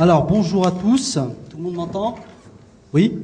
Alors, 0.00 0.28
bonjour 0.28 0.64
à 0.64 0.70
tous. 0.70 1.18
Tout 1.50 1.56
le 1.56 1.62
monde 1.64 1.74
m'entend? 1.74 2.14
Oui? 2.94 3.18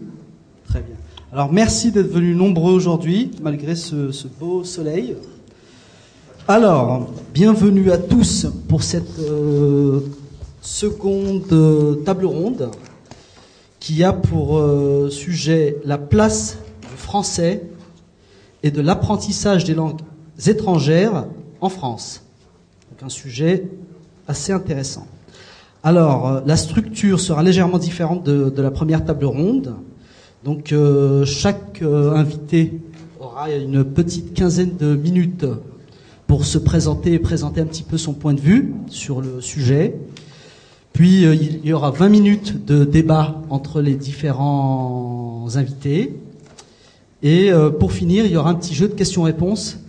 Très 0.66 0.80
bien. 0.80 0.96
Alors, 1.32 1.52
merci 1.52 1.92
d'être 1.92 2.10
venus 2.10 2.36
nombreux 2.36 2.72
aujourd'hui, 2.72 3.30
malgré 3.40 3.76
ce, 3.76 4.26
beau 4.40 4.64
soleil. 4.64 5.14
Alors, 6.48 7.12
bienvenue 7.32 7.92
à 7.92 7.98
tous 7.98 8.48
pour 8.68 8.82
cette 8.82 9.20
euh, 9.20 10.00
seconde 10.62 11.44
euh, 11.52 11.94
table 12.04 12.26
ronde 12.26 12.70
qui 13.78 14.02
a 14.02 14.12
pour 14.12 14.58
euh, 14.58 15.10
sujet 15.10 15.76
la 15.84 15.96
place 15.96 16.58
du 16.90 16.96
français 16.96 17.62
et 18.64 18.72
de 18.72 18.80
l'apprentissage 18.80 19.62
des 19.62 19.74
langues 19.74 20.00
étrangères 20.44 21.26
en 21.60 21.68
France. 21.68 22.24
Donc 22.90 23.04
un 23.04 23.10
sujet 23.10 23.62
assez 24.26 24.52
intéressant. 24.52 25.06
Alors, 25.86 26.28
euh, 26.28 26.40
la 26.46 26.56
structure 26.56 27.20
sera 27.20 27.42
légèrement 27.42 27.76
différente 27.76 28.24
de, 28.24 28.62
la 28.62 28.70
première 28.70 29.04
table 29.04 29.26
ronde. 29.26 29.74
Donc, 30.42 30.72
euh, 30.72 31.26
chaque 31.26 31.82
euh, 31.82 32.14
invité 32.14 32.80
aura 33.20 33.50
une 33.50 33.84
petite 33.84 34.32
quinzaine 34.32 34.78
de 34.78 34.96
minutes 34.96 35.44
pour 36.26 36.46
se 36.46 36.56
présenter 36.56 37.12
et 37.12 37.18
présenter 37.18 37.60
un 37.60 37.66
petit 37.66 37.82
peu 37.82 37.98
son 37.98 38.14
point 38.14 38.32
de 38.32 38.40
vue 38.40 38.72
sur 38.88 39.20
le 39.20 39.42
sujet. 39.42 39.94
Puis, 40.94 41.24
il 41.24 41.66
y 41.66 41.72
aura 41.74 41.90
20 41.90 42.08
minutes 42.08 42.64
de 42.64 42.86
débat 42.86 43.42
entre 43.50 43.82
les 43.82 43.94
différents 43.94 45.48
invités. 45.56 46.16
Et 47.22 47.50
pour 47.80 47.92
finir, 47.92 48.24
il 48.26 48.30
y 48.30 48.36
aura 48.36 48.50
un 48.50 48.54
petit 48.54 48.74
jeu 48.74 48.86
de 48.86 48.94
questions-réponses 48.94 49.80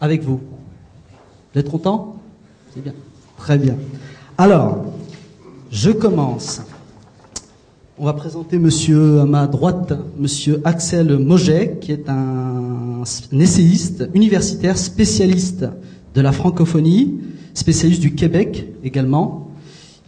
avec 0.00 0.22
vous. 0.22 0.40
Vous 1.52 1.60
êtes 1.60 1.70
content 1.70 2.16
C'est 2.74 2.82
bien. 2.82 2.92
Très 3.38 3.56
bien. 3.56 3.76
Alors, 4.36 4.86
je 5.70 5.92
commence. 5.92 6.60
On 8.00 8.04
va 8.04 8.14
présenter 8.14 8.58
monsieur 8.58 9.20
à 9.20 9.26
ma 9.26 9.46
droite, 9.46 9.92
monsieur 10.18 10.60
Axel 10.64 11.18
Moget, 11.18 11.78
qui 11.80 11.92
est 11.92 12.08
un, 12.08 13.04
essayiste 13.30 14.08
universitaire 14.12 14.76
spécialiste 14.76 15.66
de 16.16 16.20
la 16.20 16.32
francophonie, 16.32 17.20
spécialiste 17.54 18.00
du 18.00 18.16
Québec 18.16 18.66
également. 18.82 19.50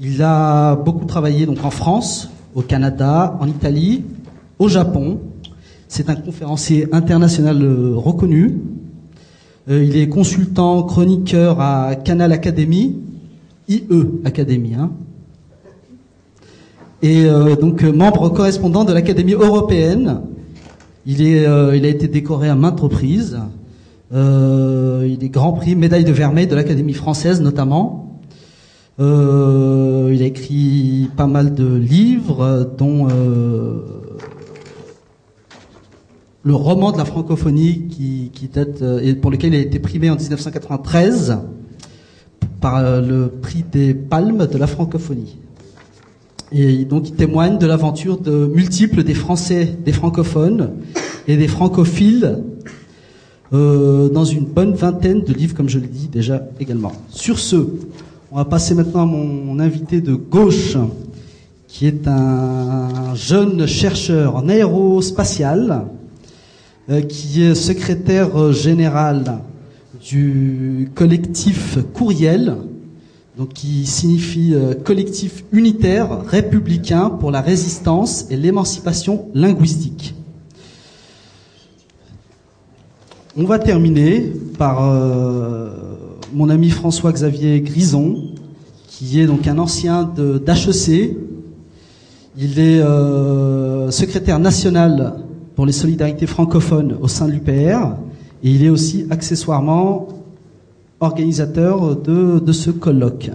Il 0.00 0.20
a 0.24 0.74
beaucoup 0.74 1.04
travaillé 1.04 1.46
donc 1.46 1.64
en 1.64 1.70
France, 1.70 2.28
au 2.56 2.62
Canada, 2.62 3.38
en 3.40 3.46
Italie, 3.46 4.02
au 4.58 4.66
Japon. 4.66 5.20
C'est 5.86 6.10
un 6.10 6.16
conférencier 6.16 6.88
international 6.90 7.64
reconnu. 7.94 8.58
Euh, 9.70 9.84
il 9.84 9.96
est 9.96 10.08
consultant, 10.08 10.82
chroniqueur 10.82 11.60
à 11.60 11.94
Canal 11.94 12.32
Academy, 12.32 12.96
IE 13.68 13.84
Academy. 14.24 14.74
Hein. 14.74 14.90
Et 17.02 17.24
euh, 17.24 17.56
donc 17.56 17.84
euh, 17.84 17.92
membre 17.92 18.28
correspondant 18.30 18.84
de 18.84 18.92
l'Académie 18.92 19.34
européenne. 19.34 20.22
Il, 21.04 21.22
est, 21.22 21.46
euh, 21.46 21.76
il 21.76 21.84
a 21.84 21.88
été 21.88 22.08
décoré 22.08 22.48
à 22.48 22.54
maintes 22.54 22.80
reprises. 22.80 23.38
Il 24.12 25.18
est 25.22 25.28
Grand 25.28 25.52
Prix, 25.52 25.76
médaille 25.76 26.04
de 26.04 26.12
Vermeil 26.12 26.46
de 26.46 26.54
l'Académie 26.54 26.94
française 26.94 27.40
notamment. 27.40 28.20
Il 28.98 29.04
a 29.04 30.24
écrit 30.24 31.10
pas 31.16 31.26
mal 31.26 31.54
de 31.54 31.76
livres, 31.76 32.72
dont 32.78 33.08
le 36.42 36.54
roman 36.54 36.92
de 36.92 36.98
la 36.98 37.04
francophonie 37.04 37.88
qui, 37.88 38.48
date 38.52 38.82
pour 39.20 39.30
lequel 39.30 39.54
il 39.54 39.58
a 39.58 39.62
été 39.62 39.80
primé 39.80 40.08
en 40.08 40.16
1993 40.16 41.38
par 42.60 42.76
euh, 42.78 43.00
le 43.00 43.28
prix 43.28 43.64
des 43.70 43.94
Palmes 43.94 44.46
de 44.46 44.58
la 44.58 44.66
francophonie. 44.66 45.36
Et 46.52 46.84
donc 46.84 47.08
il 47.08 47.14
témoigne 47.14 47.58
de 47.58 47.66
l'aventure 47.66 48.18
de 48.18 48.46
multiples 48.46 49.02
des 49.02 49.14
Français, 49.14 49.76
des 49.84 49.92
francophones 49.92 50.70
et 51.26 51.36
des 51.36 51.48
francophiles 51.48 52.38
euh, 53.52 54.08
dans 54.08 54.24
une 54.24 54.44
bonne 54.44 54.74
vingtaine 54.74 55.22
de 55.22 55.32
livres, 55.32 55.54
comme 55.54 55.68
je 55.68 55.78
l'ai 55.78 55.88
dit 55.88 56.08
déjà 56.08 56.42
également. 56.60 56.92
Sur 57.10 57.38
ce, 57.38 57.56
on 58.30 58.36
va 58.36 58.44
passer 58.44 58.74
maintenant 58.74 59.02
à 59.02 59.06
mon 59.06 59.58
invité 59.58 60.00
de 60.00 60.14
gauche, 60.14 60.76
qui 61.66 61.86
est 61.86 62.06
un 62.06 63.14
jeune 63.14 63.66
chercheur 63.66 64.36
en 64.36 64.48
aérospatial, 64.48 65.86
euh, 66.90 67.00
qui 67.02 67.42
est 67.42 67.54
secrétaire 67.54 68.52
général 68.52 69.40
du 70.06 70.88
collectif 70.94 71.78
Courriel, 71.92 72.56
donc 73.36 73.48
qui 73.48 73.86
signifie 73.86 74.54
euh, 74.54 74.74
collectif 74.74 75.44
unitaire 75.52 76.22
républicain 76.26 77.10
pour 77.10 77.30
la 77.32 77.40
résistance 77.40 78.26
et 78.30 78.36
l'émancipation 78.36 79.26
linguistique. 79.34 80.14
On 83.36 83.44
va 83.44 83.58
terminer 83.58 84.32
par 84.56 84.88
euh, 84.88 85.70
mon 86.32 86.48
ami 86.50 86.70
François-Xavier 86.70 87.60
Grison, 87.60 88.30
qui 88.88 89.20
est 89.20 89.26
donc 89.26 89.46
un 89.48 89.58
ancien 89.58 90.04
d'HEC. 90.04 91.16
Il 92.38 92.60
est 92.60 92.80
euh, 92.80 93.90
secrétaire 93.90 94.38
national 94.38 95.16
pour 95.56 95.66
les 95.66 95.72
solidarités 95.72 96.26
francophones 96.26 96.96
au 97.00 97.08
sein 97.08 97.26
de 97.26 97.32
l'UPR 97.32 97.96
et 98.46 98.50
il 98.50 98.62
est 98.62 98.68
aussi 98.68 99.08
accessoirement 99.10 100.06
organisateur 101.00 101.96
de, 101.96 102.52
ce 102.52 102.70
colloque. 102.70 103.32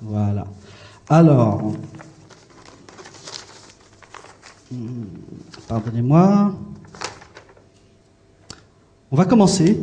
Voilà. 0.00 0.46
Alors, 1.08 1.72
pardonnez-moi. 5.66 6.54
On 9.10 9.16
va 9.16 9.24
commencer. 9.24 9.80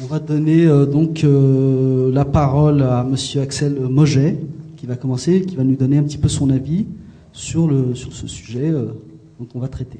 On 0.00 0.06
va 0.06 0.20
donner 0.20 0.66
euh, 0.66 0.86
donc 0.86 1.24
euh, 1.24 2.12
la 2.12 2.24
parole 2.24 2.82
à 2.82 3.02
Monsieur 3.02 3.40
Axel 3.40 3.80
Moget, 3.80 4.38
qui 4.76 4.86
va 4.86 4.94
commencer, 4.94 5.42
qui 5.42 5.56
va 5.56 5.64
nous 5.64 5.74
donner 5.74 5.98
un 5.98 6.04
petit 6.04 6.18
peu 6.18 6.28
son 6.28 6.50
avis 6.50 6.86
sur, 7.32 7.66
le, 7.66 7.96
sur 7.96 8.12
ce 8.12 8.28
sujet 8.28 8.70
euh, 8.70 8.92
dont 9.40 9.48
on 9.56 9.58
va 9.58 9.66
traiter. 9.66 9.98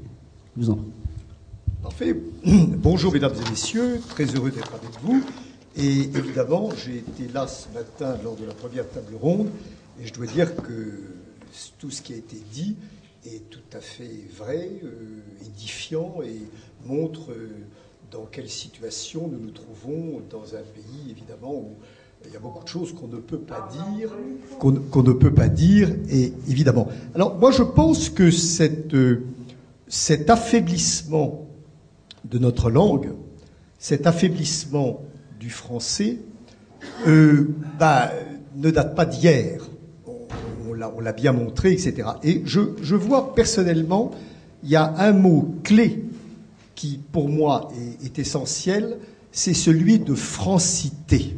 Je 0.56 0.62
vous 0.62 0.70
en 0.70 0.76
prie. 0.76 1.07
Parfait. 1.88 2.14
Bonjour 2.44 3.14
mesdames 3.14 3.32
et 3.34 3.50
messieurs, 3.50 3.98
très 4.10 4.26
heureux 4.26 4.50
d'être 4.50 4.74
avec 4.74 4.90
vous. 5.02 5.24
Et 5.74 6.00
évidemment, 6.00 6.68
j'ai 6.76 6.98
été 6.98 7.32
là 7.32 7.46
ce 7.46 7.66
matin 7.72 8.14
lors 8.22 8.36
de 8.36 8.44
la 8.44 8.52
première 8.52 8.86
table 8.90 9.14
ronde, 9.18 9.48
et 9.98 10.06
je 10.06 10.12
dois 10.12 10.26
dire 10.26 10.54
que 10.54 11.00
tout 11.78 11.90
ce 11.90 12.02
qui 12.02 12.12
a 12.12 12.16
été 12.16 12.36
dit 12.52 12.76
est 13.24 13.48
tout 13.48 13.60
à 13.72 13.80
fait 13.80 14.26
vrai, 14.36 14.70
euh, 14.84 15.46
édifiant, 15.46 16.16
et 16.22 16.42
montre 16.86 17.30
euh, 17.30 17.48
dans 18.10 18.26
quelle 18.30 18.50
situation 18.50 19.26
nous 19.26 19.38
nous 19.38 19.52
trouvons 19.52 20.20
dans 20.28 20.56
un 20.56 20.62
pays, 20.74 21.10
évidemment, 21.10 21.54
où 21.54 21.70
il 22.26 22.34
y 22.34 22.36
a 22.36 22.40
beaucoup 22.40 22.64
de 22.64 22.68
choses 22.68 22.92
qu'on 22.92 23.08
ne 23.08 23.16
peut 23.16 23.38
pas 23.38 23.66
dire, 23.72 24.10
qu'on 24.58 25.02
ne 25.02 25.12
peut 25.12 25.32
pas 25.32 25.48
dire, 25.48 25.88
et 26.10 26.34
évidemment. 26.50 26.88
Alors, 27.14 27.38
moi, 27.38 27.50
je 27.50 27.62
pense 27.62 28.10
que 28.10 28.28
euh, 28.94 29.22
cet 29.86 30.28
affaiblissement 30.28 31.47
de 32.30 32.38
notre 32.38 32.70
langue, 32.70 33.10
cet 33.78 34.06
affaiblissement 34.06 35.02
du 35.38 35.50
français, 35.50 36.18
euh, 37.06 37.54
bah, 37.78 38.12
ne 38.56 38.70
date 38.70 38.94
pas 38.94 39.06
d'hier. 39.06 39.62
On, 40.06 41.00
l'a 41.00 41.12
bien 41.12 41.32
montré, 41.32 41.72
etc. 41.72 42.08
Et 42.22 42.42
je, 42.44 42.60
je, 42.82 42.94
vois 42.94 43.34
personnellement, 43.34 44.12
il 44.62 44.70
y 44.70 44.76
a 44.76 44.94
un 44.98 45.12
mot 45.12 45.54
clé 45.64 46.04
qui, 46.74 47.00
pour 47.10 47.28
moi, 47.28 47.68
est, 48.00 48.06
est 48.06 48.18
essentiel, 48.20 48.98
c'est 49.32 49.54
celui 49.54 49.98
de 49.98 50.14
francité. 50.14 51.36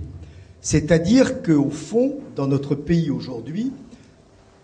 C'est-à-dire 0.61 1.43
qu'au 1.43 1.71
fond, 1.71 2.19
dans 2.37 2.47
notre 2.47 2.75
pays 2.75 3.11
aujourd'hui, 3.11 3.73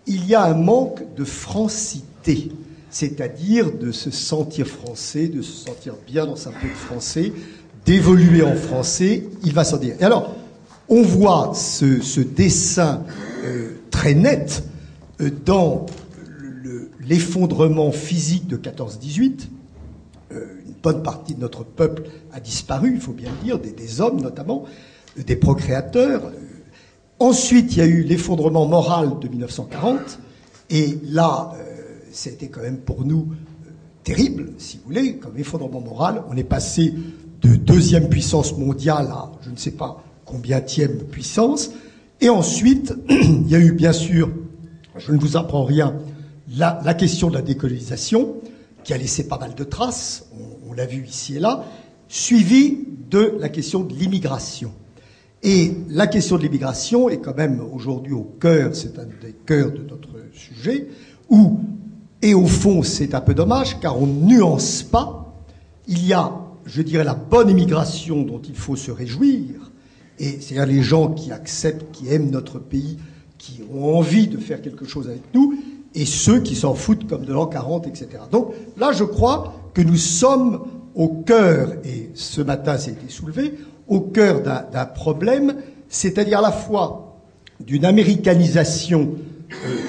il 0.05 0.27
y 0.27 0.35
a 0.35 0.43
un 0.43 0.53
manque 0.53 1.03
de 1.15 1.23
francité 1.23 2.51
c'est-à-dire 2.89 3.71
de 3.73 3.91
se 3.91 4.11
sentir 4.11 4.67
français, 4.67 5.27
de 5.27 5.41
se 5.41 5.65
sentir 5.65 5.95
bien 6.05 6.25
dans 6.25 6.35
sa 6.35 6.51
peau 6.51 6.67
de 6.67 6.73
français, 6.73 7.33
d'évoluer 7.85 8.43
en 8.43 8.55
français, 8.55 9.23
il 9.43 9.53
va 9.53 9.63
s'en 9.63 9.77
dire. 9.77 9.95
Et 9.99 10.03
alors, 10.03 10.35
on 10.89 11.01
voit 11.01 11.53
ce, 11.53 12.21
dessin 12.21 13.03
euh, 13.43 13.71
très 13.91 14.13
net 14.13 14.63
euh, 15.21 15.29
dans 15.45 15.85
l'effondrement 16.99 17.91
physique 17.91 18.47
de 18.47 18.57
14-18. 18.57 19.47
Euh, 20.31 20.45
une 20.65 20.73
bonne 20.81 21.03
partie 21.03 21.33
de 21.33 21.41
notre 21.41 21.63
peuple 21.63 22.03
a 22.33 22.39
disparu, 22.39 22.91
il 22.95 23.01
faut 23.01 23.13
bien 23.13 23.29
le 23.39 23.45
dire, 23.45 23.59
des, 23.59 23.71
des 23.71 24.01
hommes 24.01 24.21
notamment, 24.21 24.65
des 25.17 25.35
procréateurs. 25.35 26.31
Ensuite, 27.19 27.73
il 27.73 27.79
y 27.79 27.81
a 27.81 27.85
eu 27.85 28.03
l'effondrement 28.03 28.65
moral 28.65 29.19
de 29.19 29.27
1940, 29.27 30.19
et 30.69 30.99
là, 31.05 31.53
c'était 32.17 32.47
quand 32.47 32.61
même 32.61 32.79
pour 32.79 33.05
nous 33.05 33.27
euh, 33.65 33.69
terrible, 34.03 34.53
si 34.57 34.77
vous 34.77 34.83
voulez, 34.85 35.17
comme 35.17 35.37
effondrement 35.37 35.81
moral. 35.81 36.23
On 36.29 36.35
est 36.35 36.43
passé 36.43 36.93
de 37.41 37.55
deuxième 37.55 38.09
puissance 38.09 38.57
mondiale 38.57 39.07
à 39.11 39.31
je 39.41 39.51
ne 39.51 39.55
sais 39.55 39.71
pas 39.71 40.03
combien 40.25 40.59
puissance. 41.11 41.71
Et 42.19 42.29
ensuite, 42.29 42.95
il 43.09 43.47
y 43.47 43.55
a 43.55 43.59
eu 43.59 43.71
bien 43.71 43.93
sûr, 43.93 44.31
je 44.97 45.11
ne 45.11 45.19
vous 45.19 45.37
apprends 45.37 45.63
rien, 45.63 45.95
la, 46.55 46.81
la 46.83 46.93
question 46.95 47.29
de 47.29 47.35
la 47.35 47.41
décolonisation, 47.41 48.37
qui 48.83 48.93
a 48.93 48.97
laissé 48.97 49.27
pas 49.27 49.37
mal 49.37 49.53
de 49.53 49.63
traces, 49.63 50.25
on, 50.33 50.71
on 50.71 50.73
l'a 50.73 50.85
vu 50.85 51.05
ici 51.05 51.35
et 51.35 51.39
là, 51.39 51.65
suivie 52.07 52.79
de 53.09 53.37
la 53.39 53.49
question 53.49 53.81
de 53.81 53.93
l'immigration. 53.93 54.71
Et 55.43 55.73
la 55.89 56.07
question 56.07 56.37
de 56.37 56.41
l'immigration 56.41 57.09
est 57.09 57.19
quand 57.19 57.37
même 57.37 57.61
aujourd'hui 57.73 58.13
au 58.13 58.23
cœur, 58.23 58.75
c'est 58.75 58.97
un 58.97 59.05
des 59.21 59.35
cœurs 59.45 59.71
de 59.71 59.83
notre 59.83 60.09
sujet, 60.33 60.87
où, 61.29 61.59
et 62.21 62.33
au 62.33 62.45
fond 62.45 62.83
c'est 62.83 63.13
un 63.13 63.21
peu 63.21 63.33
dommage, 63.33 63.79
car 63.79 64.01
on 64.01 64.07
ne 64.07 64.25
nuance 64.25 64.83
pas, 64.83 65.33
il 65.87 66.05
y 66.05 66.13
a, 66.13 66.31
je 66.65 66.81
dirais, 66.81 67.03
la 67.03 67.15
bonne 67.15 67.49
immigration 67.49 68.23
dont 68.23 68.41
il 68.47 68.55
faut 68.55 68.75
se 68.75 68.91
réjouir, 68.91 69.71
et 70.19 70.39
c'est-à-dire 70.41 70.65
les 70.65 70.81
gens 70.81 71.09
qui 71.09 71.31
acceptent, 71.31 71.91
qui 71.91 72.09
aiment 72.09 72.29
notre 72.29 72.59
pays, 72.59 72.97
qui 73.37 73.61
ont 73.73 73.97
envie 73.97 74.27
de 74.27 74.37
faire 74.37 74.61
quelque 74.61 74.85
chose 74.85 75.07
avec 75.07 75.21
nous, 75.33 75.55
et 75.93 76.05
ceux 76.05 76.41
qui 76.41 76.55
s'en 76.55 76.73
foutent 76.73 77.07
comme 77.07 77.25
de 77.25 77.33
l'an 77.33 77.47
40, 77.47 77.87
etc. 77.87 78.09
Donc 78.31 78.53
là, 78.77 78.91
je 78.91 79.03
crois 79.03 79.53
que 79.73 79.81
nous 79.81 79.97
sommes 79.97 80.65
au 80.95 81.07
cœur, 81.07 81.73
et 81.85 82.09
ce 82.15 82.41
matin 82.41 82.77
ça 82.77 82.89
a 82.89 82.93
été 82.93 83.09
soulevé, 83.09 83.53
au 83.87 84.01
cœur 84.01 84.41
d'un 84.41 84.85
problème, 84.85 85.55
c'est-à-dire 85.87 86.39
à 86.39 86.41
la 86.41 86.51
fois 86.51 87.21
d'une 87.59 87.85
américanisation 87.85 89.11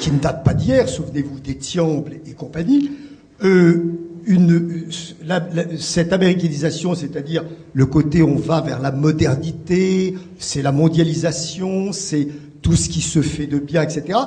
qui 0.01 0.11
ne 0.13 0.19
date 0.19 0.45
pas 0.45 0.55
d'hier, 0.55 0.89
souvenez-vous 0.89 1.41
d'Étiamble 1.41 2.15
et 2.27 2.33
compagnie, 2.33 2.91
euh, 3.45 3.95
cette 5.79 6.13
américanisation, 6.13 6.95
c'est-à-dire 6.95 7.45
le 7.73 7.87
côté 7.87 8.23
on 8.23 8.37
va 8.37 8.61
vers 8.61 8.81
la 8.81 8.93
modernité, 8.93 10.15
c'est 10.39 10.63
la 10.63 10.73
mondialisation, 10.73 11.93
c'est 11.93 12.29
tout 12.61 12.77
ce 12.77 12.89
qui 12.89 13.01
se 13.01 13.23
fait 13.23 13.47
de 13.47 13.59
bien, 13.59 13.83
etc. 13.83 14.19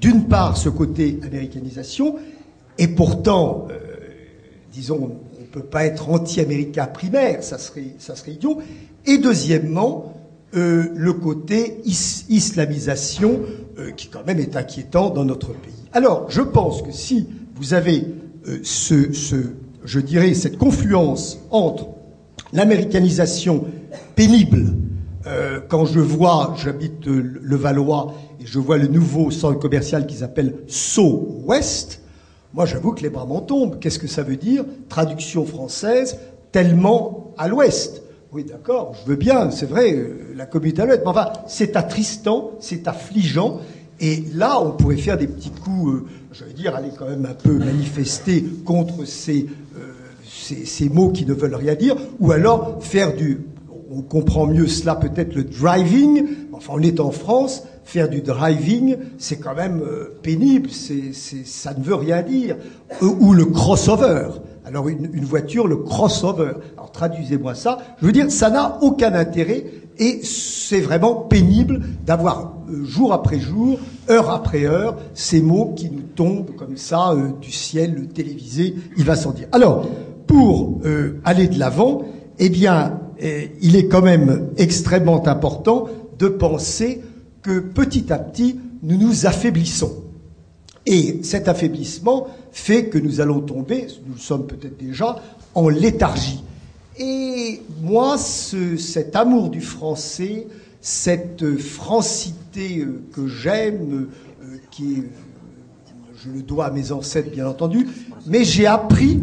D'une 0.00 0.24
part, 0.24 0.56
ce 0.56 0.68
côté 0.68 1.20
américanisation, 1.22 2.16
et 2.78 2.88
pourtant, 2.88 3.68
euh, 3.70 3.76
disons, 4.72 5.18
on 5.38 5.40
ne 5.42 5.46
peut 5.46 5.60
pas 5.60 5.84
être 5.84 6.08
anti-américain 6.08 6.86
primaire, 6.86 7.42
ça 7.42 7.58
serait 7.58 8.32
idiot. 8.32 8.58
Et 9.04 9.18
deuxièmement, 9.18 10.14
euh, 10.54 10.88
le 10.94 11.12
côté 11.14 11.80
is 11.84 12.24
islamisation, 12.28 13.40
euh, 13.78 13.90
qui 13.92 14.08
quand 14.08 14.26
même 14.26 14.38
est 14.38 14.56
inquiétant 14.56 15.10
dans 15.10 15.24
notre 15.24 15.48
pays. 15.48 15.72
Alors, 15.92 16.26
je 16.28 16.42
pense 16.42 16.82
que 16.82 16.92
si 16.92 17.26
vous 17.56 17.74
avez 17.74 18.04
euh, 18.46 18.58
ce, 18.62 19.10
je 19.84 20.00
dirais, 20.00 20.34
cette 20.34 20.58
confluence 20.58 21.38
entre 21.50 21.88
l'américanisation 22.52 23.64
pénible, 24.14 24.74
quand 25.68 25.84
je 25.84 26.00
vois, 26.00 26.56
j'habite 26.58 27.06
le 27.06 27.56
Valois, 27.56 28.12
et 28.40 28.46
je 28.46 28.58
vois 28.58 28.76
le 28.76 28.88
nouveau 28.88 29.30
centre 29.30 29.58
commercial 29.60 30.06
qui 30.06 30.16
s'appelle 30.16 30.56
So 30.66 31.42
West, 31.46 32.00
moi 32.52 32.66
j'avoue 32.66 32.90
que 32.92 33.02
les 33.02 33.08
bras 33.08 33.24
m'en 33.24 33.40
tombent. 33.40 33.78
Qu'est-ce 33.78 34.00
que 34.00 34.08
ça 34.08 34.24
veut 34.24 34.36
dire? 34.36 34.64
Traduction 34.88 35.46
française, 35.46 36.18
tellement 36.50 37.32
à 37.38 37.46
l'ouest. 37.46 38.02
Oui, 38.34 38.44
d'accord, 38.44 38.94
je 38.98 39.10
veux 39.10 39.16
bien, 39.16 39.50
c'est 39.50 39.66
vrai, 39.66 39.92
euh, 39.92 40.32
la 40.34 40.46
communauté 40.46 40.80
à 40.80 40.86
l'ouest, 40.86 41.02
mais 41.04 41.10
enfin, 41.10 41.34
c'est 41.46 41.76
attristant, 41.76 42.52
c'est 42.60 42.88
affligeant, 42.88 43.60
et 44.00 44.24
là, 44.32 44.58
on 44.58 44.70
pourrait 44.70 44.96
faire 44.96 45.18
des 45.18 45.26
petits 45.26 45.50
coups, 45.50 46.04
je 46.32 46.44
veux 46.44 46.54
dire, 46.54 46.74
aller 46.74 46.88
quand 46.98 47.06
même 47.06 47.26
un 47.26 47.34
peu 47.34 47.52
manifester 47.58 48.42
contre 48.64 49.04
ces, 49.04 49.48
euh, 49.76 50.64
ces, 50.64 50.88
mots 50.88 51.10
qui 51.10 51.26
ne 51.26 51.34
veulent 51.34 51.56
rien 51.56 51.74
dire, 51.74 51.94
ou 52.20 52.32
alors 52.32 52.82
faire 52.82 53.14
du, 53.14 53.40
on 53.90 54.00
comprend 54.00 54.46
mieux 54.46 54.66
cela 54.66 54.94
peut-être 54.94 55.34
le 55.34 55.44
driving, 55.44 56.26
enfin 56.54 56.72
on 56.76 56.80
est 56.80 57.00
en 57.00 57.10
France, 57.10 57.64
faire 57.84 58.08
du 58.08 58.22
driving, 58.22 58.96
c'est 59.18 59.36
quand 59.36 59.54
même 59.54 59.82
euh, 59.82 60.18
pénible, 60.22 60.70
c'est, 60.70 61.12
ça 61.44 61.74
ne 61.74 61.84
veut 61.84 61.96
rien 61.96 62.22
dire, 62.22 62.56
ou 63.02 63.34
le 63.34 63.44
crossover. 63.44 64.28
Alors 64.64 64.88
une, 64.88 65.24
voiture, 65.24 65.66
le 65.66 65.76
crossover. 65.76 66.52
Alors 66.76 66.92
traduisez-moi 66.92 67.54
ça. 67.54 67.78
Je 68.00 68.06
veux 68.06 68.12
dire, 68.12 68.30
ça 68.30 68.48
n'a 68.48 68.78
aucun 68.80 69.14
intérêt 69.14 69.64
et 69.98 70.20
c'est 70.22 70.80
vraiment 70.80 71.14
pénible 71.14 71.82
d'avoir 72.06 72.54
euh, 72.70 72.84
jour 72.84 73.12
après 73.12 73.40
jour, 73.40 73.78
heure 74.08 74.30
après 74.30 74.64
heure, 74.64 74.96
ces 75.14 75.40
mots 75.42 75.74
qui 75.76 75.90
nous 75.90 76.02
tombent 76.02 76.54
comme 76.56 76.76
ça 76.76 77.10
euh, 77.10 77.32
du 77.40 77.50
ciel 77.50 77.94
le 77.94 78.06
télévisé. 78.06 78.76
Il 78.96 79.04
va 79.04 79.16
sans 79.16 79.32
dire. 79.32 79.48
Alors 79.52 79.86
pour 80.26 80.80
euh, 80.84 81.20
aller 81.24 81.48
de 81.48 81.58
l'avant, 81.58 82.02
eh 82.38 82.48
bien, 82.48 82.98
il 83.60 83.76
est 83.76 83.86
quand 83.86 84.02
même 84.02 84.48
extrêmement 84.56 85.28
important 85.28 85.86
de 86.18 86.26
penser 86.26 87.02
que 87.42 87.60
petit 87.60 88.12
à 88.12 88.18
petit 88.18 88.58
nous 88.82 88.96
nous 88.96 89.26
affaiblissons. 89.26 90.01
Et 90.86 91.20
cet 91.22 91.48
affaiblissement 91.48 92.28
fait 92.50 92.86
que 92.86 92.98
nous 92.98 93.20
allons 93.20 93.40
tomber, 93.40 93.86
nous 94.06 94.14
le 94.14 94.20
sommes 94.20 94.46
peut-être 94.46 94.76
déjà, 94.76 95.16
en 95.54 95.68
léthargie. 95.68 96.42
Et 96.98 97.62
moi, 97.82 98.18
ce, 98.18 98.76
cet 98.76 99.16
amour 99.16 99.48
du 99.48 99.60
français, 99.60 100.46
cette 100.80 101.56
francité 101.58 102.80
euh, 102.80 103.02
que 103.14 103.28
j'aime, 103.28 104.08
euh, 104.42 104.56
qui 104.70 104.94
est, 104.94 105.04
je 106.22 106.30
le 106.30 106.42
dois 106.42 106.66
à 106.66 106.70
mes 106.70 106.92
ancêtres 106.92 107.30
bien 107.30 107.46
entendu, 107.46 107.88
mais 108.26 108.44
j'ai 108.44 108.66
appris 108.66 109.20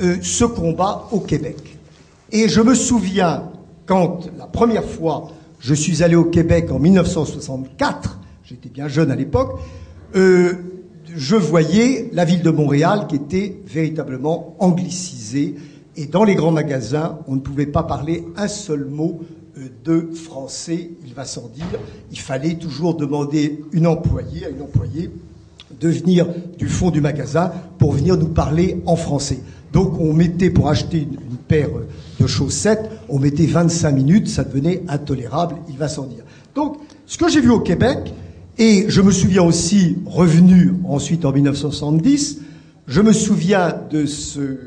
euh, 0.00 0.16
ce 0.22 0.44
combat 0.44 1.08
au 1.10 1.20
Québec. 1.20 1.78
Et 2.30 2.48
je 2.48 2.60
me 2.60 2.74
souviens 2.74 3.50
quand 3.86 4.28
la 4.38 4.46
première 4.46 4.84
fois 4.84 5.32
je 5.60 5.74
suis 5.74 6.02
allé 6.02 6.14
au 6.14 6.24
Québec 6.24 6.70
en 6.70 6.78
1964, 6.78 8.18
j'étais 8.44 8.68
bien 8.68 8.86
jeune 8.88 9.10
à 9.10 9.16
l'époque, 9.16 9.58
euh, 10.14 10.52
je 11.14 11.36
voyais 11.36 12.10
la 12.12 12.24
ville 12.24 12.42
de 12.42 12.50
Montréal 12.50 13.06
qui 13.08 13.16
était 13.16 13.56
véritablement 13.66 14.56
anglicisée. 14.58 15.54
Et 15.96 16.06
dans 16.06 16.24
les 16.24 16.34
grands 16.34 16.52
magasins, 16.52 17.18
on 17.26 17.34
ne 17.34 17.40
pouvait 17.40 17.66
pas 17.66 17.82
parler 17.82 18.24
un 18.36 18.48
seul 18.48 18.84
mot 18.84 19.20
euh, 19.58 19.68
de 19.84 20.14
français, 20.14 20.90
il 21.06 21.14
va 21.14 21.24
sans 21.24 21.48
dire. 21.48 21.66
Il 22.10 22.18
fallait 22.18 22.54
toujours 22.54 22.94
demander 22.94 23.60
une 23.72 23.86
employée 23.86 24.46
à 24.46 24.48
une 24.50 24.62
employée 24.62 25.10
de 25.80 25.88
venir 25.88 26.26
du 26.58 26.68
fond 26.68 26.90
du 26.90 27.00
magasin 27.00 27.52
pour 27.78 27.92
venir 27.92 28.16
nous 28.16 28.28
parler 28.28 28.80
en 28.86 28.96
français. 28.96 29.40
Donc 29.72 30.00
on 30.00 30.12
mettait 30.12 30.50
pour 30.50 30.68
acheter 30.68 30.98
une, 30.98 31.18
une 31.30 31.36
paire 31.36 31.68
de 32.20 32.26
chaussettes, 32.26 32.90
on 33.08 33.18
mettait 33.18 33.46
25 33.46 33.92
minutes, 33.92 34.28
ça 34.28 34.44
devenait 34.44 34.82
intolérable, 34.88 35.56
il 35.68 35.76
va 35.76 35.88
sans 35.88 36.04
dire. 36.04 36.24
Donc 36.54 36.78
ce 37.06 37.18
que 37.18 37.28
j'ai 37.28 37.40
vu 37.40 37.50
au 37.50 37.60
Québec, 37.60 38.14
et 38.58 38.86
je 38.88 39.00
me 39.00 39.12
souviens 39.12 39.44
aussi, 39.44 39.98
revenu 40.06 40.74
ensuite 40.84 41.24
en 41.24 41.32
1970, 41.32 42.40
je 42.88 43.00
me 43.00 43.12
souviens 43.12 43.74
de 43.90 44.04
ce 44.04 44.58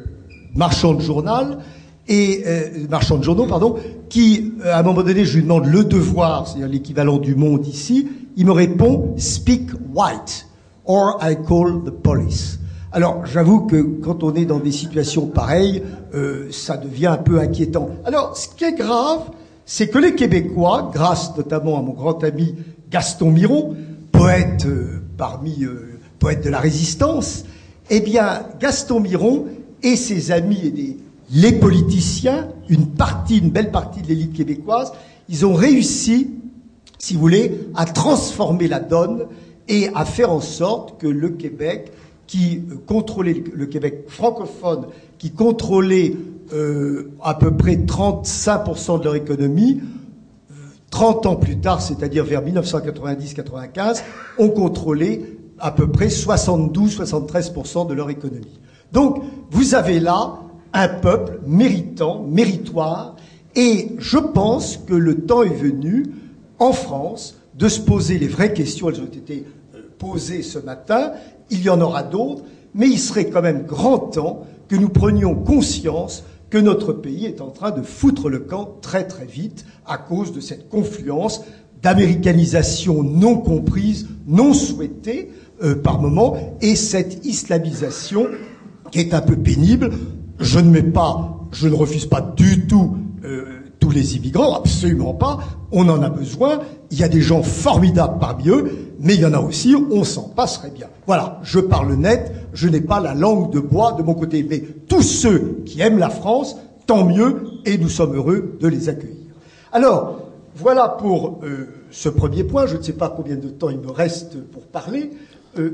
marchand 0.56 0.94
de 0.94 1.02
journal 1.02 1.60
et 2.08 2.44
euh, 2.46 2.70
marchand 2.90 3.18
de 3.18 3.24
journaux, 3.24 3.48
pardon, 3.48 3.76
qui, 4.10 4.54
euh, 4.64 4.74
à 4.74 4.80
un 4.80 4.84
moment 4.84 5.04
donné, 5.04 5.26
je 5.26 5.36
lui 5.36 5.44
demande 5.44 5.66
le 5.66 5.84
devoir, 5.84 6.48
c'est-à-dire 6.48 6.70
l'équivalent 6.70 7.18
du 7.18 7.36
monde 7.36 7.68
ici, 7.68 8.08
il 8.38 8.46
me 8.46 8.52
répond 8.52 9.14
Speak 9.18 9.72
white, 9.94 10.48
or 10.86 11.20
I 11.22 11.36
call 11.48 11.84
the 11.86 11.92
police. 11.92 12.60
Alors, 12.94 13.26
j'avoue 13.26 13.62
que 13.62 13.82
quand 14.02 14.24
on 14.24 14.34
est 14.36 14.46
dans 14.46 14.60
des 14.60 14.72
situations 14.72 15.28
pareilles, 15.28 15.84
euh, 16.14 16.48
ça 16.52 16.78
devient 16.78 17.08
un 17.08 17.18
peu 17.18 17.40
inquiétant. 17.40 17.90
Alors, 18.06 18.36
ce 18.38 18.48
qui 18.50 18.64
est 18.64 18.78
grave, 18.78 19.32
c'est 19.66 19.88
que 19.88 19.98
les 19.98 20.16
Québécois, 20.16 20.92
grâce 20.94 21.36
notamment 21.38 21.78
à 21.80 21.82
mon 21.82 21.94
grand 21.94 22.24
ami 22.24 22.56
Gaston 22.92 23.32
Miron, 23.32 23.76
poète 24.12 24.66
euh, 24.66 25.02
parmi 25.18 25.64
euh, 25.64 25.98
poètes 26.20 26.44
de 26.44 26.50
la 26.50 26.60
résistance, 26.60 27.46
eh 27.90 28.02
bien, 28.02 28.44
Gaston 28.60 29.00
Miron 29.00 29.46
et 29.82 29.96
ses 29.96 30.32
amis 30.32 30.60
et 30.68 30.98
les 31.32 31.54
politiciens, 31.54 32.50
une 32.68 32.88
partie, 32.88 33.38
une 33.38 33.50
belle 33.50 33.72
partie 33.72 34.02
de 34.02 34.08
l'élite 34.08 34.34
québécoise, 34.34 34.92
ils 35.30 35.46
ont 35.46 35.54
réussi, 35.54 36.32
si 37.00 37.14
vous 37.14 37.22
voulez, 37.22 37.62
à 37.76 37.86
transformer 37.86 38.68
la 38.68 38.82
donne 38.82 39.26
et 39.70 39.90
à 39.96 40.04
faire 40.04 40.32
en 40.32 40.42
sorte 40.42 41.00
que 41.00 41.08
le 41.08 41.30
Québec, 41.30 41.94
qui 42.28 42.62
contrôlait 42.86 43.42
le 43.54 43.66
Québec 43.68 44.04
francophone, 44.08 44.88
qui 45.18 45.32
contrôlait 45.32 46.16
euh, 46.54 47.12
à 47.24 47.36
peu 47.36 47.56
près 47.56 47.76
35% 47.76 49.00
de 49.00 49.06
leur 49.06 49.16
économie, 49.16 49.80
30 50.92 51.26
ans 51.26 51.36
plus 51.36 51.58
tard, 51.58 51.82
c'est-à-dire 51.82 52.24
vers 52.24 52.44
1990-95, 52.46 54.04
ont 54.38 54.50
contrôlé 54.50 55.40
à 55.58 55.72
peu 55.72 55.90
près 55.90 56.08
72-73% 56.08 57.88
de 57.88 57.94
leur 57.94 58.10
économie. 58.10 58.60
Donc, 58.92 59.24
vous 59.50 59.74
avez 59.74 60.00
là 60.00 60.40
un 60.74 60.88
peuple 60.88 61.40
méritant, 61.46 62.24
méritoire, 62.24 63.16
et 63.56 63.96
je 64.00 64.18
pense 64.18 64.78
que 64.78 64.94
le 64.94 65.26
temps 65.26 65.44
est 65.44 65.50
venu, 65.50 66.06
en 66.60 66.74
France, 66.74 67.38
de 67.56 67.68
se 67.68 67.80
poser 67.80 68.18
les 68.18 68.28
vraies 68.28 68.54
questions. 68.54 68.90
Elles 68.90 69.02
ont 69.02 69.06
été 69.06 69.46
posées 69.98 70.42
ce 70.42 70.60
matin, 70.60 71.12
il 71.50 71.62
y 71.62 71.70
en 71.70 71.82
aura 71.82 72.04
d'autres, 72.04 72.44
mais 72.74 72.88
il 72.88 73.00
serait 73.00 73.30
quand 73.30 73.42
même 73.42 73.66
grand 73.66 74.00
temps 74.00 74.46
que 74.68 74.76
nous 74.76 74.90
prenions 74.90 75.36
conscience 75.36 76.24
que 76.52 76.58
notre 76.58 76.94
pays 76.94 77.26
est 77.26 77.42
en 77.42 77.50
train 77.50 77.72
de 77.72 77.82
foutre 77.82 78.30
le 78.30 78.40
camp 78.40 78.78
très 78.82 79.08
très 79.08 79.26
vite 79.26 79.66
à 79.88 79.98
cause 79.98 80.34
de 80.34 80.42
cette 80.42 80.70
confluence 80.70 81.44
d'américanisation 81.82 83.02
non 83.02 83.38
comprise, 83.38 84.08
non 84.28 84.54
souhaitée 84.54 85.32
euh, 85.64 85.76
par 85.76 86.00
moment, 86.00 86.38
et 86.62 86.76
cette 86.76 87.26
islamisation 87.26 88.28
qui 88.92 89.00
est 89.00 89.14
un 89.14 89.22
peu 89.22 89.38
pénible. 89.38 89.92
Je 90.40 90.60
ne 90.60 90.70
mets 90.70 90.84
pas, 90.84 91.48
je 91.54 91.68
ne 91.68 91.74
refuse 91.74 92.06
pas 92.06 92.22
du 92.22 92.68
tout 92.68 92.98
euh, 93.24 93.61
tous 93.82 93.90
les 93.90 94.16
immigrants, 94.16 94.56
absolument 94.56 95.14
pas. 95.14 95.40
On 95.72 95.90
en 95.90 96.02
a 96.02 96.10
besoin. 96.10 96.62
Il 96.92 97.00
y 97.00 97.04
a 97.04 97.10
des 97.10 97.22
gens 97.22 97.44
formidables 97.44 98.20
parmi 98.20 98.48
eux, 98.48 98.72
mais 99.00 99.16
il 99.16 99.22
y 99.22 99.26
en 99.26 99.34
a 99.34 99.40
aussi, 99.40 99.76
on 99.76 100.06
s'en 100.06 100.30
passerait 100.30 100.70
bien. 100.70 100.88
Voilà, 101.08 101.40
je 101.44 101.60
parle 101.60 101.94
net, 101.96 102.32
je 102.54 102.70
n'ai 102.70 102.80
pas 102.80 103.02
la 103.02 103.14
langue 103.14 103.52
de 103.52 103.60
bois 103.60 103.94
de 103.94 104.04
mon 104.04 104.14
côté. 104.14 104.46
Mais 104.48 104.60
tous 104.88 105.02
ceux 105.02 105.64
qui 105.66 105.82
aiment 105.82 105.98
la 105.98 106.12
France, 106.12 106.58
tant 106.86 107.06
mieux, 107.06 107.44
et 107.66 107.78
nous 107.78 107.90
sommes 107.90 108.16
heureux 108.16 108.58
de 108.62 108.68
les 108.68 108.88
accueillir. 108.88 109.18
Alors, 109.74 110.20
voilà 110.56 110.88
pour 110.88 111.40
euh, 111.44 111.68
ce 111.90 112.08
premier 112.08 112.44
point. 112.44 112.68
Je 112.68 112.78
ne 112.78 112.84
sais 112.84 112.94
pas 112.94 113.10
combien 113.10 113.36
de 113.36 113.50
temps 113.50 113.70
il 113.70 113.80
me 113.80 113.92
reste 113.92 114.40
pour 114.52 114.64
parler. 114.64 115.12
Euh, 115.58 115.72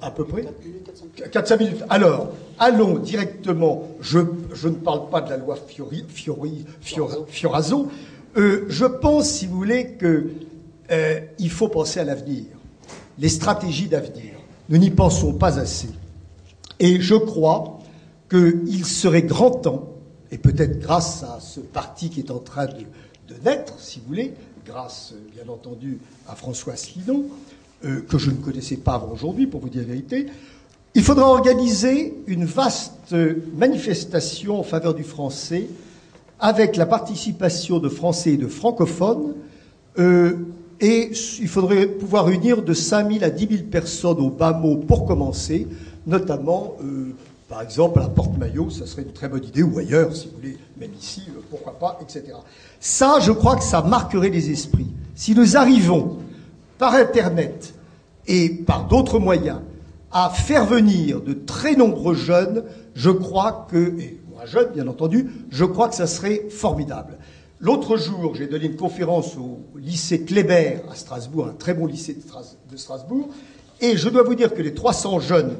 à 0.00 0.10
peu 0.10 0.24
près 0.24 0.44
4-5 1.16 1.58
minutes. 1.58 1.84
Alors, 1.88 2.32
allons 2.58 2.98
directement. 2.98 3.88
Je, 4.00 4.20
je, 4.54 4.68
ne 4.68 4.74
parle 4.74 5.08
pas 5.10 5.20
de 5.20 5.30
la 5.30 5.36
loi 5.36 5.56
Fiori, 5.56 6.04
Fiori, 6.08 6.64
Fioraso. 6.80 7.88
Euh, 8.36 8.66
je 8.68 8.84
pense, 8.84 9.28
si 9.30 9.46
vous 9.46 9.56
voulez, 9.56 9.96
qu'il 9.98 10.30
euh, 10.92 11.48
faut 11.50 11.68
penser 11.68 12.00
à 12.00 12.04
l'avenir, 12.04 12.44
les 13.18 13.28
stratégies 13.28 13.88
d'avenir. 13.88 14.34
Nous 14.68 14.78
n'y 14.78 14.90
pensons 14.90 15.32
pas 15.32 15.58
assez. 15.58 15.88
Et 16.78 17.00
je 17.00 17.14
crois 17.14 17.78
qu'il 18.30 18.84
serait 18.84 19.22
grand 19.22 19.50
temps, 19.50 19.94
et 20.30 20.38
peut-être 20.38 20.78
grâce 20.78 21.22
à 21.22 21.40
ce 21.40 21.60
parti 21.60 22.10
qui 22.10 22.20
est 22.20 22.30
en 22.30 22.38
train 22.38 22.66
de, 22.66 22.84
de 23.34 23.42
naître, 23.42 23.74
si 23.78 24.00
vous 24.00 24.06
voulez, 24.06 24.34
grâce 24.66 25.14
bien 25.32 25.48
entendu 25.48 25.98
à 26.28 26.34
François 26.36 26.74
Asselineau, 26.74 27.26
euh, 27.84 28.00
que 28.08 28.18
je 28.18 28.30
ne 28.30 28.36
connaissais 28.36 28.76
pas 28.76 28.94
avant 28.94 29.12
aujourd'hui, 29.12 29.46
pour 29.46 29.60
vous 29.60 29.68
dire 29.68 29.82
la 29.82 29.88
vérité, 29.88 30.26
il 30.94 31.02
faudra 31.02 31.28
organiser 31.28 32.14
une 32.26 32.44
vaste 32.44 33.14
manifestation 33.56 34.58
en 34.58 34.62
faveur 34.62 34.94
du 34.94 35.04
français 35.04 35.68
avec 36.40 36.76
la 36.76 36.86
participation 36.86 37.78
de 37.78 37.88
Français 37.88 38.32
et 38.32 38.36
de 38.36 38.46
francophones. 38.46 39.34
Euh, 39.98 40.36
et 40.80 41.10
il 41.40 41.48
faudrait 41.48 41.86
pouvoir 41.86 42.26
réunir 42.26 42.62
de 42.62 42.72
5 42.72 43.12
000 43.12 43.24
à 43.24 43.30
10 43.30 43.48
000 43.48 43.62
personnes 43.70 44.18
au 44.18 44.30
bas 44.30 44.52
mot 44.52 44.76
pour 44.76 45.06
commencer, 45.06 45.66
notamment, 46.06 46.76
euh, 46.82 47.14
par 47.48 47.62
exemple, 47.62 47.98
à 47.98 48.02
la 48.02 48.08
Porte-Maillot, 48.08 48.70
ça 48.70 48.86
serait 48.86 49.02
une 49.02 49.12
très 49.12 49.28
bonne 49.28 49.44
idée, 49.44 49.64
ou 49.64 49.76
ailleurs, 49.78 50.14
si 50.14 50.28
vous 50.28 50.36
voulez, 50.36 50.56
même 50.78 50.92
ici, 51.00 51.22
pourquoi 51.50 51.76
pas, 51.78 51.98
etc. 52.00 52.32
Ça, 52.78 53.18
je 53.20 53.32
crois 53.32 53.56
que 53.56 53.64
ça 53.64 53.82
marquerait 53.82 54.28
les 54.28 54.50
esprits. 54.50 54.86
Si 55.16 55.34
nous 55.34 55.56
arrivons 55.56 56.18
par 56.78 56.94
Internet 56.94 57.74
et 58.26 58.48
par 58.50 58.86
d'autres 58.86 59.18
moyens 59.18 59.60
à 60.10 60.30
faire 60.30 60.64
venir 60.64 61.20
de 61.20 61.34
très 61.34 61.76
nombreux 61.76 62.14
jeunes, 62.14 62.64
je 62.94 63.10
crois 63.10 63.66
que, 63.70 64.00
et 64.00 64.20
moi 64.32 64.46
jeune 64.46 64.70
bien 64.72 64.86
entendu, 64.86 65.30
je 65.50 65.64
crois 65.64 65.88
que 65.88 65.94
ça 65.94 66.06
serait 66.06 66.46
formidable. 66.48 67.18
L'autre 67.60 67.96
jour, 67.96 68.34
j'ai 68.34 68.46
donné 68.46 68.66
une 68.66 68.76
conférence 68.76 69.36
au 69.36 69.58
lycée 69.76 70.22
Kléber 70.22 70.80
à 70.90 70.94
Strasbourg, 70.94 71.48
un 71.48 71.54
très 71.54 71.74
bon 71.74 71.86
lycée 71.86 72.16
de 72.70 72.76
Strasbourg, 72.76 73.28
et 73.80 73.96
je 73.96 74.08
dois 74.08 74.22
vous 74.22 74.34
dire 74.34 74.54
que 74.54 74.62
les 74.62 74.74
300 74.74 75.20
jeunes 75.20 75.56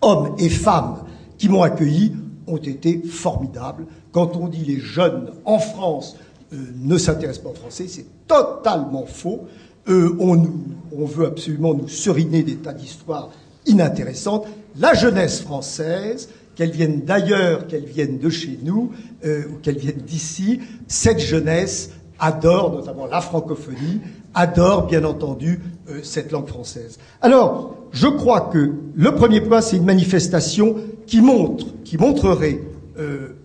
hommes 0.00 0.34
et 0.38 0.48
femmes 0.48 1.04
qui 1.38 1.48
m'ont 1.48 1.62
accueilli 1.62 2.14
ont 2.46 2.56
été 2.56 3.02
formidables. 3.02 3.86
Quand 4.10 4.36
on 4.36 4.48
dit 4.48 4.64
les 4.64 4.80
jeunes 4.80 5.32
en 5.44 5.58
France 5.58 6.16
euh, 6.52 6.56
ne 6.76 6.98
s'intéressent 6.98 7.44
pas 7.44 7.50
au 7.50 7.54
français, 7.54 7.86
c'est 7.88 8.06
totalement 8.26 9.06
faux. 9.06 9.46
Euh, 9.88 10.16
on, 10.20 11.04
veut 11.04 11.26
absolument 11.26 11.74
nous 11.74 11.88
seriner 11.88 12.42
des 12.42 12.56
tas 12.56 12.72
d'histoires 12.72 13.30
inintéressantes. 13.66 14.46
La 14.78 14.94
jeunesse 14.94 15.40
française, 15.40 16.28
qu'elle 16.54 16.70
vienne 16.70 17.00
d'ailleurs, 17.04 17.66
qu'elle 17.66 17.84
vienne 17.84 18.18
de 18.18 18.30
chez 18.30 18.58
nous, 18.62 18.92
euh, 19.24 19.42
ou 19.50 19.58
qu'elle 19.60 19.78
vienne 19.78 20.00
d'ici, 20.06 20.60
cette 20.86 21.18
jeunesse 21.18 21.90
adore 22.20 22.72
notamment 22.72 23.06
la 23.06 23.20
francophonie, 23.20 24.00
adore 24.34 24.86
bien 24.86 25.02
entendu 25.02 25.60
euh, 25.88 26.00
cette 26.04 26.30
langue 26.30 26.46
française. 26.46 26.98
Alors, 27.20 27.76
je 27.90 28.06
crois 28.06 28.42
que 28.52 28.72
le 28.94 29.14
premier 29.16 29.40
point, 29.40 29.60
c'est 29.60 29.78
une 29.78 29.84
manifestation 29.84 30.76
qui 31.06 31.20
montre, 31.20 31.66
qui 31.84 31.98
montrerait 31.98 32.60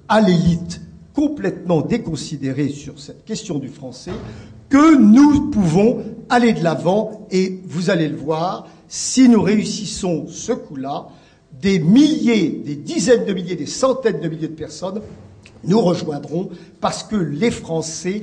à 0.08 0.22
l'élite 0.22 0.82
complètement 1.18 1.82
déconsidérée 1.82 2.70
sur 2.70 3.00
cette 3.00 3.26
question 3.26 3.58
du 3.58 3.70
français 3.70 4.12
que 4.70 4.96
nous 4.96 5.50
pouvons 5.50 6.04
aller 6.30 6.54
de 6.54 6.64
l'avant 6.64 7.26
et 7.32 7.60
vous 7.66 7.90
allez 7.90 8.08
le 8.08 8.16
voir, 8.16 8.68
si 8.88 9.28
nous 9.28 9.42
réussissons 9.42 10.28
ce 10.28 10.52
coup-là, 10.52 11.08
des 11.60 11.80
milliers, 11.80 12.62
des 12.64 12.76
dizaines 12.76 13.26
de 13.26 13.34
milliers, 13.34 13.56
des 13.56 13.66
centaines 13.66 14.22
de 14.22 14.30
milliers 14.30 14.48
de 14.48 14.54
personnes 14.54 15.02
nous 15.64 15.82
rejoindront 15.82 16.52
parce 16.82 17.02
que 17.02 17.16
les 17.16 17.50
Français, 17.50 18.22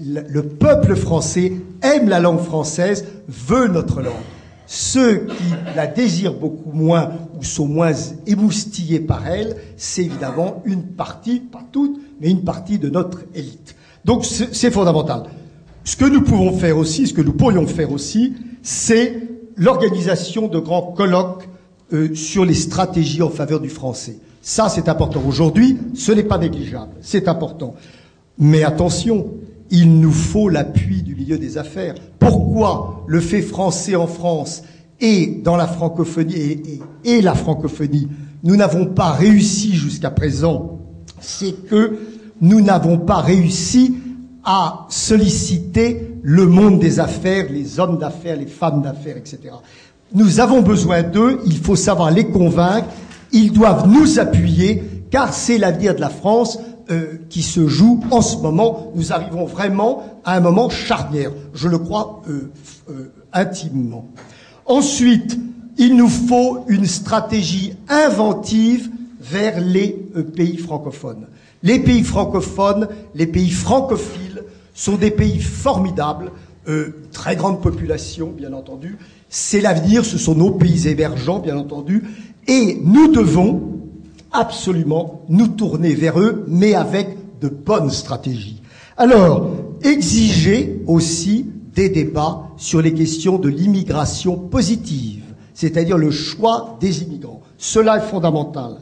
le 0.00 0.42
peuple 0.42 0.94
français 0.94 1.54
aime 1.82 2.08
la 2.08 2.20
langue 2.20 2.38
française, 2.38 3.06
veut 3.26 3.66
notre 3.66 4.02
langue. 4.02 4.14
Ceux 4.72 5.26
qui 5.26 5.74
la 5.74 5.88
désirent 5.88 6.34
beaucoup 6.38 6.70
moins 6.70 7.10
ou 7.36 7.42
sont 7.42 7.66
moins 7.66 7.90
émoustillés 8.28 9.00
par 9.00 9.26
elle, 9.26 9.56
c'est 9.76 10.04
évidemment 10.04 10.62
une 10.64 10.84
partie, 10.84 11.40
pas 11.40 11.64
toute, 11.72 11.98
mais 12.20 12.30
une 12.30 12.44
partie 12.44 12.78
de 12.78 12.88
notre 12.88 13.22
élite. 13.34 13.74
Donc 14.04 14.24
c'est 14.24 14.70
fondamental. 14.70 15.24
Ce 15.82 15.96
que 15.96 16.04
nous 16.04 16.22
pouvons 16.22 16.56
faire 16.56 16.78
aussi, 16.78 17.08
ce 17.08 17.12
que 17.14 17.20
nous 17.20 17.32
pourrions 17.32 17.66
faire 17.66 17.90
aussi, 17.90 18.34
c'est 18.62 19.20
l'organisation 19.56 20.46
de 20.46 20.60
grands 20.60 20.92
colloques 20.92 21.48
euh, 21.92 22.14
sur 22.14 22.44
les 22.44 22.54
stratégies 22.54 23.22
en 23.22 23.30
faveur 23.30 23.58
du 23.58 23.70
français. 23.70 24.18
Ça, 24.40 24.68
c'est 24.68 24.88
important. 24.88 25.20
Aujourd'hui, 25.26 25.78
ce 25.96 26.12
n'est 26.12 26.22
pas 26.22 26.38
négligeable. 26.38 26.92
C'est 27.00 27.26
important. 27.26 27.74
Mais 28.38 28.62
attention, 28.62 29.26
il 29.70 30.00
nous 30.00 30.12
faut 30.12 30.48
l'appui 30.48 31.02
du 31.02 31.14
milieu 31.14 31.38
des 31.38 31.58
affaires. 31.58 31.94
Pourquoi 32.18 33.04
le 33.06 33.20
fait 33.20 33.42
français 33.42 33.96
en 33.96 34.06
France 34.06 34.62
et 35.00 35.40
dans 35.42 35.56
la 35.56 35.66
francophonie 35.66 36.80
et, 37.04 37.22
la 37.22 37.34
francophonie, 37.34 38.08
nous 38.42 38.56
n'avons 38.56 38.86
pas 38.86 39.12
réussi 39.12 39.74
jusqu'à 39.74 40.10
présent, 40.10 40.78
c'est 41.20 41.66
que 41.68 41.98
nous 42.40 42.60
n'avons 42.60 42.98
pas 42.98 43.20
réussi 43.20 43.94
à 44.44 44.86
solliciter 44.88 46.16
le 46.22 46.46
monde 46.46 46.80
des 46.80 47.00
affaires, 47.00 47.46
les 47.50 47.80
hommes 47.80 47.98
d'affaires, 47.98 48.36
les 48.36 48.46
femmes 48.46 48.82
d'affaires, 48.82 49.16
etc. 49.16 49.38
Nous 50.14 50.40
avons 50.40 50.60
besoin 50.60 51.02
d'eux, 51.02 51.40
il 51.46 51.58
faut 51.58 51.76
savoir 51.76 52.10
les 52.10 52.24
convaincre, 52.24 52.88
ils 53.32 53.52
doivent 53.52 53.88
nous 53.88 54.18
appuyer, 54.18 54.82
car 55.10 55.32
c'est 55.32 55.58
l'avenir 55.58 55.94
de 55.94 56.00
la 56.00 56.08
France 56.08 56.58
euh, 56.90 57.20
qui 57.28 57.42
se 57.42 57.68
joue 57.68 58.00
en 58.10 58.20
ce 58.20 58.38
moment. 58.38 58.90
Nous 58.96 59.12
arrivons 59.12 59.44
vraiment 59.44 60.02
à 60.24 60.36
un 60.36 60.40
moment 60.40 60.68
charnière, 60.68 61.30
je 61.54 61.68
le 61.68 61.78
crois 61.78 62.20
euh, 62.28 62.50
euh, 62.90 63.12
intimement. 63.32 64.08
Ensuite, 64.66 65.38
il 65.78 65.94
nous 65.94 66.08
faut 66.08 66.64
une 66.66 66.86
stratégie 66.86 67.74
inventive 67.88 68.90
vers 69.20 69.60
les 69.60 69.88
pays 70.34 70.56
francophones. 70.56 71.28
Les 71.62 71.78
pays 71.78 72.02
francophones, 72.02 72.88
les 73.14 73.28
pays 73.28 73.50
francophiles 73.50 74.42
sont 74.74 74.96
des 74.96 75.12
pays 75.12 75.40
formidables, 75.40 76.32
très 77.12 77.36
grande 77.36 77.60
population, 77.62 78.32
bien 78.36 78.52
entendu. 78.52 78.98
C'est 79.28 79.60
l'avenir, 79.60 80.04
ce 80.04 80.18
sont 80.18 80.34
nos 80.34 80.50
pays 80.50 80.88
émergents, 80.88 81.38
bien 81.38 81.56
entendu, 81.56 82.02
et 82.48 82.80
nous 82.82 83.08
devons 83.08 83.79
absolument 84.32 85.22
nous 85.28 85.48
tourner 85.48 85.94
vers 85.94 86.20
eux, 86.20 86.44
mais 86.48 86.74
avec 86.74 87.16
de 87.40 87.48
bonnes 87.48 87.90
stratégies. 87.90 88.60
Alors, 88.96 89.50
exiger 89.82 90.82
aussi 90.86 91.46
des 91.74 91.88
débats 91.88 92.48
sur 92.56 92.82
les 92.82 92.92
questions 92.92 93.38
de 93.38 93.48
l'immigration 93.48 94.36
positive, 94.36 95.22
c'est-à-dire 95.54 95.96
le 95.96 96.10
choix 96.10 96.76
des 96.80 97.02
immigrants. 97.02 97.40
Cela 97.56 97.98
est 97.98 98.08
fondamental. 98.08 98.76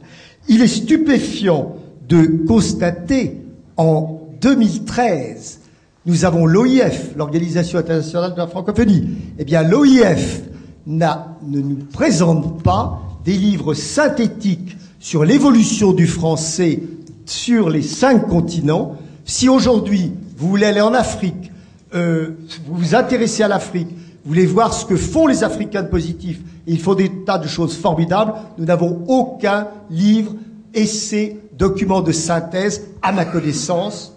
Il 0.47 0.61
est 0.61 0.67
stupéfiant 0.67 1.75
de 2.07 2.45
constater 2.47 3.41
en 3.77 4.19
2013, 4.41 5.59
nous 6.05 6.25
avons 6.25 6.45
l'OIF, 6.45 7.15
l'Organisation 7.15 7.77
internationale 7.77 8.33
de 8.33 8.37
la 8.37 8.47
francophonie. 8.47 9.09
Eh 9.37 9.45
bien, 9.45 9.63
l'OIF 9.63 10.41
ne 10.87 11.05
nous 11.47 11.77
présente 11.93 12.63
pas 12.63 13.01
des 13.23 13.33
livres 13.33 13.73
synthétiques 13.73 14.75
sur 14.99 15.23
l'évolution 15.23 15.93
du 15.93 16.07
français 16.07 16.81
sur 17.25 17.69
les 17.69 17.81
cinq 17.81 18.27
continents. 18.27 18.97
Si 19.23 19.47
aujourd'hui 19.47 20.11
vous 20.37 20.49
voulez 20.49 20.65
aller 20.65 20.81
en 20.81 20.93
Afrique, 20.93 21.51
euh, 21.95 22.31
vous 22.65 22.75
vous 22.75 22.95
intéressez 22.95 23.43
à 23.43 23.47
l'Afrique, 23.47 23.87
vous 23.89 24.29
voulez 24.29 24.45
voir 24.45 24.73
ce 24.73 24.85
que 24.85 24.95
font 24.95 25.27
les 25.27 25.43
Africains 25.43 25.83
de 25.83 25.87
positif, 25.87 26.39
ils 26.67 26.79
font 26.79 26.95
des 26.95 27.09
tas 27.25 27.37
de 27.37 27.47
choses 27.47 27.75
formidables, 27.75 28.33
nous 28.57 28.65
n'avons 28.65 29.03
aucun 29.07 29.67
livre, 29.89 30.35
essai 30.73 31.37
document 31.57 32.01
de 32.01 32.11
synthèse, 32.11 32.87
à 33.01 33.11
ma 33.11 33.25
connaissance, 33.25 34.13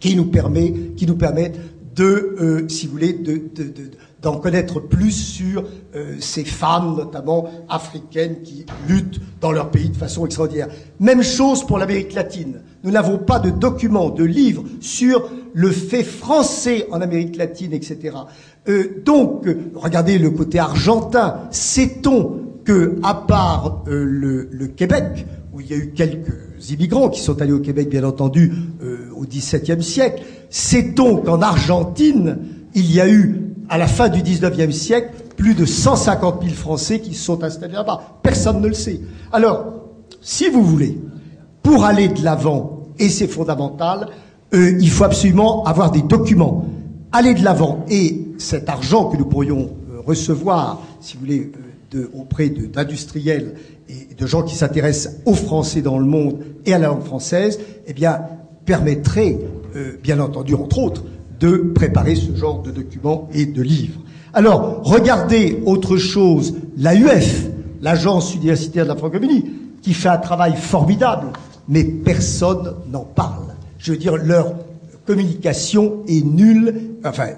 qui 0.00 0.16
nous 0.16 0.26
permet, 0.26 0.72
qui 0.96 1.06
nous 1.06 1.16
permet 1.16 1.52
de, 1.94 2.66
si 2.68 2.86
vous 2.86 2.92
voulez, 2.92 3.12
de, 3.12 3.40
d'en 4.20 4.36
connaître 4.38 4.80
plus 4.80 5.12
sur 5.12 5.64
ces 6.20 6.44
femmes, 6.44 6.96
notamment 6.96 7.48
africaines, 7.68 8.42
qui 8.42 8.66
luttent 8.88 9.20
dans 9.40 9.52
leur 9.52 9.70
pays 9.70 9.90
de 9.90 9.96
façon 9.96 10.26
extraordinaire. 10.26 10.68
Même 11.00 11.22
chose 11.22 11.64
pour 11.66 11.78
l'Amérique 11.78 12.14
latine. 12.14 12.60
Nous 12.82 12.90
n'avons 12.90 13.18
pas 13.18 13.38
de 13.38 13.50
documents, 13.50 14.10
de 14.10 14.24
livres 14.24 14.64
sur 14.80 15.30
le 15.54 15.70
fait 15.70 16.02
français 16.02 16.86
en 16.90 17.00
Amérique 17.00 17.36
latine, 17.36 17.72
etc. 17.72 18.16
Euh, 18.68 19.02
donc, 19.04 19.46
regardez 19.74 20.18
le 20.18 20.30
côté 20.30 20.58
argentin. 20.58 21.48
Sait-on 21.50 22.40
que, 22.64 22.98
à 23.02 23.14
part 23.14 23.84
euh, 23.88 24.04
le, 24.50 24.66
Québec, 24.66 25.26
où 25.52 25.60
il 25.60 25.70
y 25.70 25.74
a 25.74 25.76
eu 25.76 25.92
quelques 25.94 26.70
immigrants 26.70 27.08
qui 27.08 27.20
sont 27.20 27.40
allés 27.40 27.52
au 27.52 27.60
Québec, 27.60 27.88
bien 27.88 28.04
entendu, 28.04 28.52
euh, 28.82 29.10
au 29.16 29.24
XVIIe 29.24 29.82
siècle, 29.82 30.22
sait-on 30.50 31.16
qu'en 31.18 31.40
Argentine, 31.42 32.38
il 32.74 32.92
y 32.92 33.00
a 33.00 33.08
eu, 33.08 33.40
à 33.68 33.78
la 33.78 33.86
fin 33.86 34.08
du 34.08 34.22
XIXe 34.22 34.74
siècle, 34.74 35.14
plus 35.36 35.54
de 35.54 35.64
150 35.64 36.42
000 36.42 36.54
Français 36.54 37.00
qui 37.00 37.14
se 37.14 37.24
sont 37.24 37.42
installés 37.42 37.74
là-bas 37.74 38.18
Personne 38.22 38.60
ne 38.60 38.68
le 38.68 38.74
sait. 38.74 39.00
Alors, 39.32 39.74
si 40.20 40.48
vous 40.48 40.62
voulez, 40.62 40.98
pour 41.62 41.84
aller 41.84 42.08
de 42.08 42.22
l'avant, 42.22 42.84
et 42.98 43.08
c'est 43.08 43.26
fondamental, 43.26 44.08
euh, 44.54 44.78
il 44.80 44.90
faut 44.90 45.04
absolument 45.04 45.64
avoir 45.64 45.90
des 45.90 46.02
documents, 46.02 46.66
aller 47.12 47.34
de 47.34 47.42
l'avant. 47.42 47.84
Et 47.88 48.28
cet 48.38 48.68
argent 48.68 49.06
que 49.06 49.16
nous 49.16 49.26
pourrions 49.26 49.70
euh, 49.90 50.00
recevoir, 50.06 50.80
si 51.00 51.14
vous 51.14 51.20
voulez, 51.20 51.52
euh, 51.94 52.10
auprès 52.14 52.48
d'industriels 52.48 53.54
et 53.88 54.14
de 54.14 54.26
gens 54.26 54.42
qui 54.42 54.54
s'intéressent 54.54 55.16
aux 55.26 55.34
Français 55.34 55.82
dans 55.82 55.98
le 55.98 56.06
monde 56.06 56.40
et 56.66 56.74
à 56.74 56.78
la 56.78 56.88
langue 56.88 57.02
française, 57.04 57.60
eh 57.86 57.92
bien, 57.92 58.20
permettrait, 58.64 59.38
bien 60.02 60.18
entendu, 60.20 60.54
entre 60.54 60.78
autres, 60.78 61.04
de 61.38 61.56
préparer 61.74 62.14
ce 62.14 62.34
genre 62.34 62.62
de 62.62 62.70
documents 62.70 63.28
et 63.34 63.44
de 63.44 63.60
livres. 63.60 64.00
Alors, 64.34 64.80
regardez 64.82 65.62
autre 65.64 65.96
chose, 65.96 66.56
l'AUF, 66.76 67.46
l'Agence 67.80 68.34
universitaire 68.34 68.84
de 68.84 68.88
la 68.88 68.96
francophonie, 68.96 69.44
qui 69.80 69.94
fait 69.94 70.08
un 70.08 70.18
travail 70.18 70.56
formidable, 70.56 71.28
mais 71.68 71.84
personne 71.84 72.74
n'en 72.90 73.04
parle. 73.04 73.54
Je 73.78 73.92
veux 73.92 73.98
dire, 73.98 74.16
leur 74.16 74.54
communication 75.06 76.02
est 76.08 76.24
nulle, 76.24 76.96
enfin, 77.04 77.28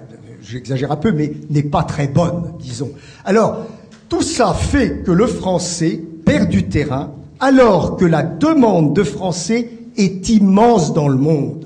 j'exagère 0.41 0.91
un 0.91 0.95
peu, 0.95 1.11
mais 1.11 1.33
n'est 1.51 1.61
pas 1.61 1.83
très 1.83 2.07
bonne, 2.07 2.53
disons. 2.59 2.89
Alors, 3.25 3.65
tout 4.09 4.23
ça 4.23 4.53
fait 4.53 5.03
que 5.03 5.11
le 5.11 5.27
français 5.27 6.01
perd 6.25 6.49
du 6.49 6.63
terrain, 6.63 7.11
alors 7.39 7.97
que 7.97 8.05
la 8.05 8.23
demande 8.23 8.95
de 8.95 9.03
français 9.03 9.69
est 9.97 10.29
immense 10.29 10.93
dans 10.93 11.07
le 11.07 11.17
monde. 11.17 11.65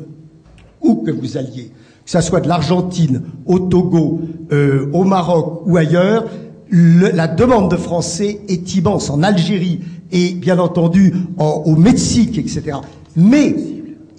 Où 0.82 1.04
que 1.04 1.12
vous 1.12 1.38
alliez, 1.38 1.72
que 2.05 2.12
ce 2.12 2.22
soit 2.22 2.41
de 2.41 2.48
l'Argentine, 2.48 3.22
au 3.46 3.60
Togo, 3.60 4.22
euh, 4.51 4.89
au 4.93 5.03
Maroc 5.03 5.62
ou 5.65 5.77
ailleurs, 5.77 6.25
la 6.72 7.27
demande 7.27 7.70
de 7.70 7.75
français 7.75 8.41
est 8.48 8.75
immense 8.75 9.10
en 9.10 9.24
Algérie 9.24 9.81
et 10.12 10.34
bien 10.34 10.58
entendu 10.58 11.13
au 11.38 11.75
Mexique, 11.75 12.38
etc. 12.38 12.77
Mais 13.15 13.55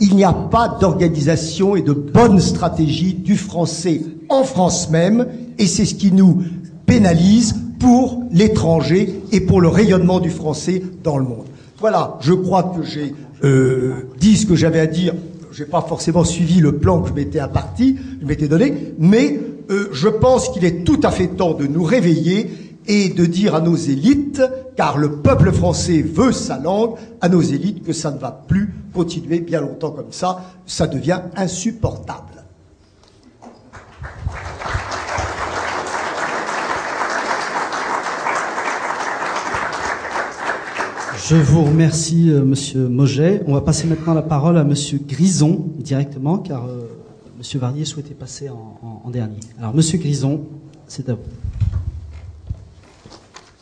il 0.01 0.17
n'y 0.17 0.25
a 0.25 0.33
pas 0.33 0.69
d'organisation 0.81 1.77
et 1.77 1.83
de 1.83 1.93
bonne 1.93 2.41
stratégie 2.41 3.15
du 3.15 3.37
français 3.37 4.03
en 4.29 4.45
France 4.45 4.91
même, 4.91 5.27
et 5.59 5.67
c'est 5.67 5.85
ce 5.85 5.95
qui 5.95 6.13
nous 6.13 6.43
pénalise 6.87 7.55
pour 7.79 8.23
l'étranger 8.31 9.21
et 9.33 9.41
pour 9.41 9.61
le 9.61 9.69
rayonnement 9.69 10.21
du 10.21 10.31
français 10.31 10.83
dans 11.03 11.19
le 11.19 11.25
monde. 11.25 11.47
Voilà, 11.79 12.19
je 12.21 12.33
crois 12.33 12.75
que 12.77 12.83
j'ai 12.83 13.15
euh, 13.45 14.09
dit 14.21 14.37
ce 14.37 14.47
que 14.47 14.55
j'avais 14.55 14.81
à 14.81 14.87
dire. 14.87 15.15
Je 15.53 15.65
n'ai 15.65 15.69
pas 15.69 15.83
forcément 15.83 16.25
suivi 16.25 16.61
le 16.61 16.79
plan 16.79 17.03
que 17.03 17.11
je 17.11 17.13
m'étais 17.13 17.39
imparti, 17.39 17.99
je 18.23 18.27
m'étais 18.27 18.49
donné, 18.49 18.95
mais 18.99 19.39
euh, 19.71 19.91
je 19.93 20.09
pense 20.09 20.49
qu'il 20.49 20.65
est 20.65 20.83
tout 20.83 20.99
à 21.03 21.11
fait 21.11 21.27
temps 21.27 21.53
de 21.53 21.67
nous 21.67 21.85
réveiller 21.85 22.51
et 22.87 23.11
de 23.11 23.27
dire 23.27 23.55
à 23.55 23.61
nos 23.61 23.77
élites, 23.77 24.41
car 24.77 24.97
le 24.97 25.13
peuple 25.21 25.53
français 25.53 26.01
veut 26.01 26.33
sa 26.33 26.59
langue, 26.59 26.95
à 27.21 27.29
nos 27.29 27.43
élites 27.43 27.85
que 27.85 27.93
ça 27.93 28.11
ne 28.11 28.19
va 28.19 28.31
plus 28.49 28.73
continuer 28.95 29.41
bien 29.41 29.61
longtemps 29.61 29.91
comme 29.91 30.11
ça, 30.11 30.43
ça 30.65 30.87
devient 30.87 31.21
insupportable. 31.37 32.42
Je 41.33 41.39
vous 41.39 41.65
remercie, 41.65 42.31
euh, 42.31 42.45
Monsieur 42.45 42.89
Moget. 42.89 43.41
On 43.47 43.55
va 43.55 43.63
passer 43.63 43.87
maintenant 43.87 44.13
la 44.13 44.21
parole 44.21 44.59
à 44.59 44.65
Monsieur 44.65 44.99
Grison 44.99 45.65
directement, 45.79 46.37
car 46.37 46.67
euh, 46.67 46.83
Monsieur 47.39 47.59
Varnier 47.59 47.87
souhaitait 47.87 48.13
passer 48.13 48.51
en, 48.51 49.09
dernier. 49.09 49.41
Alors, 49.59 49.75
Monsieur 49.75 49.97
Grison, 49.97 50.43
c'est 50.87 51.09
à 51.09 51.15
vous. 51.15 51.23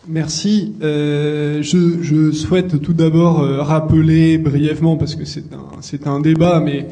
Merci. 0.09 0.74
Euh, 0.83 1.62
je, 1.62 2.33
souhaite 2.33 2.83
tout 2.83 2.92
d'abord 2.92 3.38
euh, 3.40 3.62
rappeler 3.62 4.37
brièvement, 4.37 4.96
parce 4.96 5.14
que 5.14 5.24
c'est 5.24 6.09
un, 6.09 6.18
débat, 6.18 6.59
mais 6.59 6.88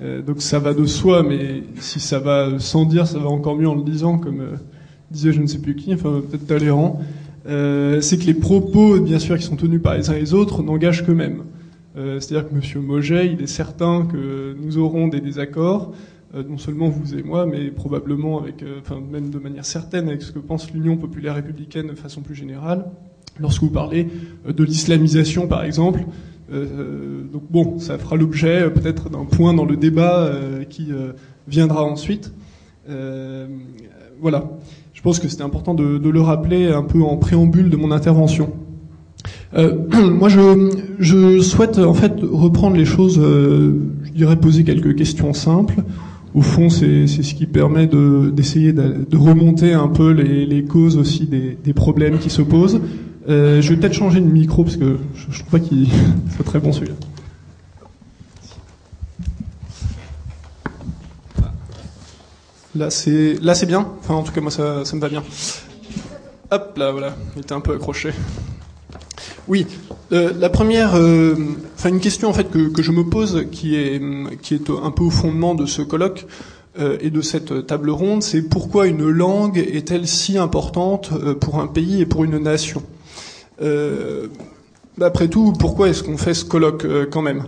euh, 0.00 0.22
donc 0.22 0.40
ça 0.40 0.58
va 0.58 0.72
de 0.72 0.86
soi, 0.86 1.22
mais 1.22 1.62
si 1.78 2.00
ça 2.00 2.20
va 2.20 2.58
sans 2.58 2.86
dire, 2.86 3.06
ça 3.06 3.18
va 3.18 3.28
encore 3.28 3.58
mieux 3.58 3.68
en 3.68 3.74
le 3.74 3.84
disant, 3.84 4.16
comme 4.16 4.42
disait 5.10 5.32
je 5.32 5.42
ne 5.42 5.46
sais 5.46 5.58
plus 5.58 5.76
qui, 5.76 5.92
enfin 5.92 6.22
peut-être 6.26 6.46
Talleyrand. 6.46 7.02
C'est 7.46 8.18
que 8.18 8.24
les 8.24 8.34
propos, 8.34 9.00
bien 9.00 9.18
sûr, 9.18 9.36
qui 9.36 9.44
sont 9.44 9.56
tenus 9.56 9.82
par 9.82 9.96
les 9.96 10.10
uns 10.10 10.14
et 10.14 10.20
les 10.20 10.34
autres, 10.34 10.62
n'engagent 10.62 11.04
qu'eux-mêmes. 11.04 11.44
C'est-à-dire 11.94 12.48
que 12.48 12.54
Monsieur 12.54 12.80
Moget, 12.80 13.32
il 13.32 13.42
est 13.42 13.46
certain 13.46 14.06
que 14.10 14.56
nous 14.58 14.78
aurons 14.78 15.08
des 15.08 15.20
désaccords. 15.20 15.92
Euh, 16.34 16.42
non 16.48 16.56
seulement 16.56 16.88
vous 16.88 17.14
et 17.14 17.22
moi, 17.22 17.44
mais 17.44 17.70
probablement 17.70 18.40
avec, 18.40 18.62
euh, 18.62 18.78
enfin 18.80 19.00
même 19.00 19.28
de 19.28 19.38
manière 19.38 19.66
certaine 19.66 20.08
avec 20.08 20.22
ce 20.22 20.32
que 20.32 20.38
pense 20.38 20.72
l'Union 20.72 20.96
populaire 20.96 21.34
républicaine 21.34 21.88
de 21.88 21.94
façon 21.94 22.22
plus 22.22 22.34
générale. 22.34 22.86
Lorsque 23.38 23.62
vous 23.62 23.70
parlez 23.70 24.08
euh, 24.46 24.52
de 24.54 24.64
l'islamisation, 24.64 25.46
par 25.46 25.64
exemple, 25.64 26.04
donc 26.50 27.44
bon, 27.48 27.78
ça 27.78 27.96
fera 27.96 28.14
l'objet 28.14 28.68
peut-être 28.68 29.08
d'un 29.08 29.24
point 29.24 29.54
dans 29.54 29.64
le 29.64 29.74
débat 29.74 30.30
qui 30.68 30.92
viendra 31.48 31.82
ensuite. 31.82 32.30
voilà, 34.20 34.50
je 35.02 35.04
pense 35.04 35.18
que 35.18 35.26
c'était 35.26 35.42
important 35.42 35.74
de, 35.74 35.98
de, 35.98 36.10
le 36.10 36.20
rappeler 36.20 36.68
un 36.68 36.84
peu 36.84 37.02
en 37.02 37.16
préambule 37.16 37.70
de 37.70 37.76
mon 37.76 37.90
intervention. 37.90 38.50
moi, 39.52 40.28
je, 40.28 40.70
je, 41.00 41.40
souhaite 41.40 41.78
en 41.78 41.92
fait 41.92 42.14
reprendre 42.22 42.76
les 42.76 42.84
choses, 42.84 43.20
je 43.20 44.10
dirais 44.12 44.36
poser 44.36 44.62
quelques 44.62 44.94
questions 44.96 45.32
simples 45.34 45.82
au 46.34 46.40
fond, 46.40 46.70
c'est 46.70 47.06
ce 47.06 47.34
qui 47.34 47.46
permet 47.46 47.86
d'essayer 47.86 48.72
de, 48.72 49.04
de, 49.08 49.16
remonter 49.16 49.74
un 49.74 49.88
peu 49.88 50.12
les, 50.12 50.46
les 50.46 50.64
causes 50.64 50.96
aussi 50.96 51.26
des, 51.26 51.58
des, 51.62 51.74
problèmes 51.74 52.18
qui 52.18 52.30
se 52.30 52.40
posent. 52.40 52.80
Euh, 53.28 53.60
je 53.60 53.70
vais 53.70 53.76
peut-être 53.76 53.92
changer 53.92 54.20
de 54.20 54.26
micro 54.26 54.64
parce 54.64 54.76
que 54.76 54.96
je, 55.14 55.26
je 55.30 55.38
trouve 55.40 55.50
pas 55.50 55.60
qu'il 55.60 55.86
soit 56.34 56.44
très 56.44 56.58
bon 56.58 56.72
celui-là. 56.72 56.94
Là, 62.74 62.90
c'est 62.90 63.34
là, 63.42 63.54
c'est 63.54 63.66
bien. 63.66 63.86
Enfin, 64.00 64.14
en 64.14 64.22
tout 64.22 64.32
cas, 64.32 64.40
moi, 64.40 64.50
ça, 64.50 64.84
ça 64.84 64.96
me 64.96 65.00
va 65.00 65.08
bien. 65.08 65.22
Hop, 66.50 66.76
là, 66.76 66.90
voilà. 66.92 67.16
Il 67.36 67.42
était 67.42 67.52
un 67.52 67.60
peu 67.60 67.74
accroché. 67.74 68.12
Oui, 69.48 69.66
euh, 70.12 70.32
la 70.38 70.48
première, 70.48 70.94
euh, 70.94 71.34
enfin 71.74 71.88
une 71.88 71.98
question 71.98 72.28
en 72.28 72.32
fait 72.32 72.48
que, 72.48 72.68
que, 72.68 72.80
je 72.80 72.92
me 72.92 73.02
pose, 73.02 73.46
qui 73.50 73.74
est 73.74 74.00
qui 74.40 74.54
est 74.54 74.70
un 74.70 74.90
peu 74.92 75.02
au 75.02 75.10
fondement 75.10 75.56
de 75.56 75.66
ce 75.66 75.82
colloque 75.82 76.26
euh, 76.78 76.96
et 77.00 77.10
de 77.10 77.20
cette 77.22 77.66
table 77.66 77.90
ronde, 77.90 78.22
c'est 78.22 78.42
pourquoi 78.42 78.86
une 78.86 79.08
langue 79.08 79.58
est-elle 79.58 80.06
si 80.06 80.38
importante 80.38 81.10
euh, 81.12 81.34
pour 81.34 81.58
un 81.58 81.66
pays 81.66 82.00
et 82.00 82.06
pour 82.06 82.22
une 82.22 82.38
nation? 82.38 82.82
Euh, 83.60 84.28
Après 85.00 85.26
tout, 85.28 85.52
pourquoi 85.58 85.88
est-ce 85.88 86.04
qu'on 86.04 86.16
fait 86.18 86.34
ce 86.34 86.44
colloque 86.44 86.86
quand 87.10 87.22
même? 87.22 87.44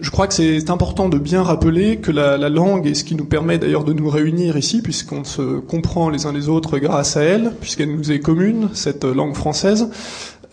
Je 0.00 0.10
crois 0.10 0.26
que 0.26 0.34
c'est 0.34 0.70
important 0.70 1.08
de 1.08 1.18
bien 1.18 1.42
rappeler 1.42 1.98
que 1.98 2.10
la, 2.10 2.38
la 2.38 2.48
langue 2.48 2.86
est 2.86 2.94
ce 2.94 3.04
qui 3.04 3.14
nous 3.14 3.24
permet 3.24 3.58
d'ailleurs 3.58 3.84
de 3.84 3.92
nous 3.92 4.08
réunir 4.08 4.56
ici, 4.56 4.82
puisqu'on 4.82 5.24
se 5.24 5.58
comprend 5.58 6.08
les 6.10 6.26
uns 6.26 6.32
les 6.32 6.48
autres 6.48 6.78
grâce 6.78 7.16
à 7.16 7.22
elle, 7.22 7.52
puisqu'elle 7.60 7.94
nous 7.94 8.12
est 8.12 8.20
commune, 8.20 8.70
cette 8.72 9.04
langue 9.04 9.34
française. 9.34 9.88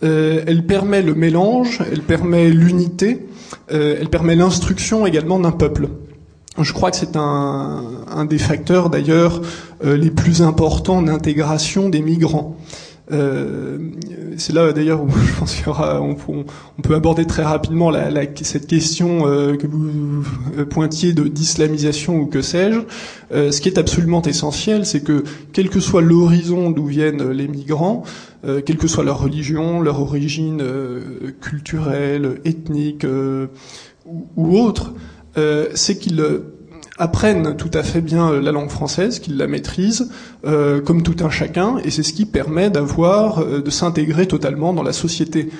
Euh, 0.02 0.44
elle 0.46 0.64
permet 0.64 1.02
le 1.02 1.14
mélange, 1.14 1.80
elle 1.90 2.02
permet 2.02 2.50
l'unité, 2.50 3.26
euh, 3.72 3.96
elle 4.00 4.08
permet 4.08 4.36
l'instruction 4.36 5.06
également 5.06 5.40
d'un 5.40 5.50
peuple. 5.50 5.88
Je 6.60 6.72
crois 6.72 6.90
que 6.90 6.96
c'est 6.96 7.16
un, 7.16 7.84
un, 8.10 8.24
des 8.24 8.38
facteurs 8.38 8.90
d'ailleurs 8.90 9.40
euh, 9.84 9.96
les 9.96 10.10
plus 10.10 10.42
importants 10.42 11.02
d'intégration 11.02 11.88
des 11.88 12.00
migrants. 12.00 12.56
Euh, 13.10 13.78
c'est 14.36 14.52
là 14.52 14.72
d'ailleurs 14.72 15.02
où 15.02 15.08
je 15.26 15.38
pense 15.38 15.66
aura, 15.66 16.00
on, 16.02 16.16
on, 16.28 16.82
peut 16.82 16.94
aborder 16.94 17.24
très 17.26 17.42
rapidement 17.42 17.90
la, 17.90 18.10
la, 18.10 18.22
cette 18.42 18.66
question 18.66 19.26
euh, 19.26 19.56
que 19.56 19.66
vous 19.66 20.22
pointiez 20.70 21.12
de 21.12 21.24
d'islamisation 21.24 22.16
ou 22.16 22.26
que 22.26 22.42
sais-je. 22.42 22.80
Euh, 23.32 23.50
ce 23.50 23.60
qui 23.60 23.68
est 23.68 23.78
absolument 23.78 24.22
essentiel, 24.22 24.86
c'est 24.86 25.02
que 25.02 25.24
quel 25.52 25.68
que 25.68 25.80
soit 25.80 26.02
l'horizon 26.02 26.70
d'où 26.70 26.86
viennent 26.86 27.30
les 27.30 27.48
migrants, 27.48 28.04
euh, 28.44 28.60
quelle 28.64 28.78
que 28.78 28.88
soit 28.88 29.04
leur 29.04 29.20
religion, 29.20 29.80
leur 29.80 30.00
origine 30.00 30.60
euh, 30.62 31.32
culturelle, 31.40 32.40
ethnique 32.44 33.06
ou, 34.06 34.26
ou, 34.36 34.58
autre, 34.58 34.92
c'est 35.74 35.98
qu'ils 35.98 36.20
apprennent 36.98 37.56
tout 37.56 37.70
à 37.74 37.82
fait 37.82 38.00
bien 38.00 38.32
la 38.40 38.52
langue 38.52 38.70
française, 38.70 39.18
qu'ils 39.18 39.36
la 39.36 39.46
maîtrisent, 39.46 40.10
comme 40.42 41.02
tout 41.02 41.16
un 41.24 41.30
chacun, 41.30 41.78
et 41.84 41.90
c'est 41.90 42.02
ce 42.02 42.12
qui 42.12 42.26
permet 42.26 42.70
d'avoir, 42.70 43.44
de 43.44 43.70
s'intégrer 43.70 44.26
totalement 44.26 44.72
dans 44.72 44.82
la 44.82 44.92
société. 44.92 45.50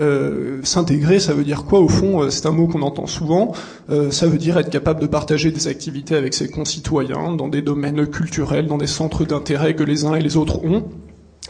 Euh, 0.00 0.60
s'intégrer, 0.62 1.20
ça 1.20 1.34
veut 1.34 1.44
dire 1.44 1.64
quoi 1.64 1.80
au 1.80 1.88
fond 1.88 2.30
C'est 2.30 2.46
un 2.46 2.52
mot 2.52 2.66
qu'on 2.66 2.82
entend 2.82 3.06
souvent. 3.06 3.52
Euh, 3.90 4.10
ça 4.10 4.26
veut 4.26 4.38
dire 4.38 4.56
être 4.58 4.70
capable 4.70 5.00
de 5.00 5.06
partager 5.06 5.50
des 5.50 5.68
activités 5.68 6.14
avec 6.14 6.34
ses 6.34 6.48
concitoyens 6.48 7.32
dans 7.32 7.48
des 7.48 7.62
domaines 7.62 8.06
culturels, 8.06 8.66
dans 8.66 8.78
des 8.78 8.86
centres 8.86 9.24
d'intérêt 9.24 9.74
que 9.74 9.82
les 9.82 10.04
uns 10.04 10.14
et 10.14 10.22
les 10.22 10.36
autres 10.36 10.64
ont 10.64 10.84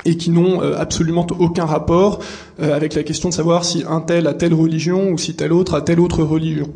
et 0.04 0.16
qui 0.16 0.30
n'ont 0.30 0.62
euh, 0.62 0.76
absolument 0.78 1.26
aucun 1.38 1.64
rapport 1.64 2.18
euh, 2.60 2.74
avec 2.74 2.94
la 2.94 3.02
question 3.02 3.28
de 3.28 3.34
savoir 3.34 3.64
si 3.64 3.84
un 3.88 4.00
tel 4.00 4.26
a 4.26 4.34
telle 4.34 4.54
religion 4.54 5.10
ou 5.10 5.18
si 5.18 5.34
tel 5.34 5.52
autre 5.52 5.74
a 5.74 5.80
telle 5.80 6.00
autre 6.00 6.22
religion. 6.22 6.68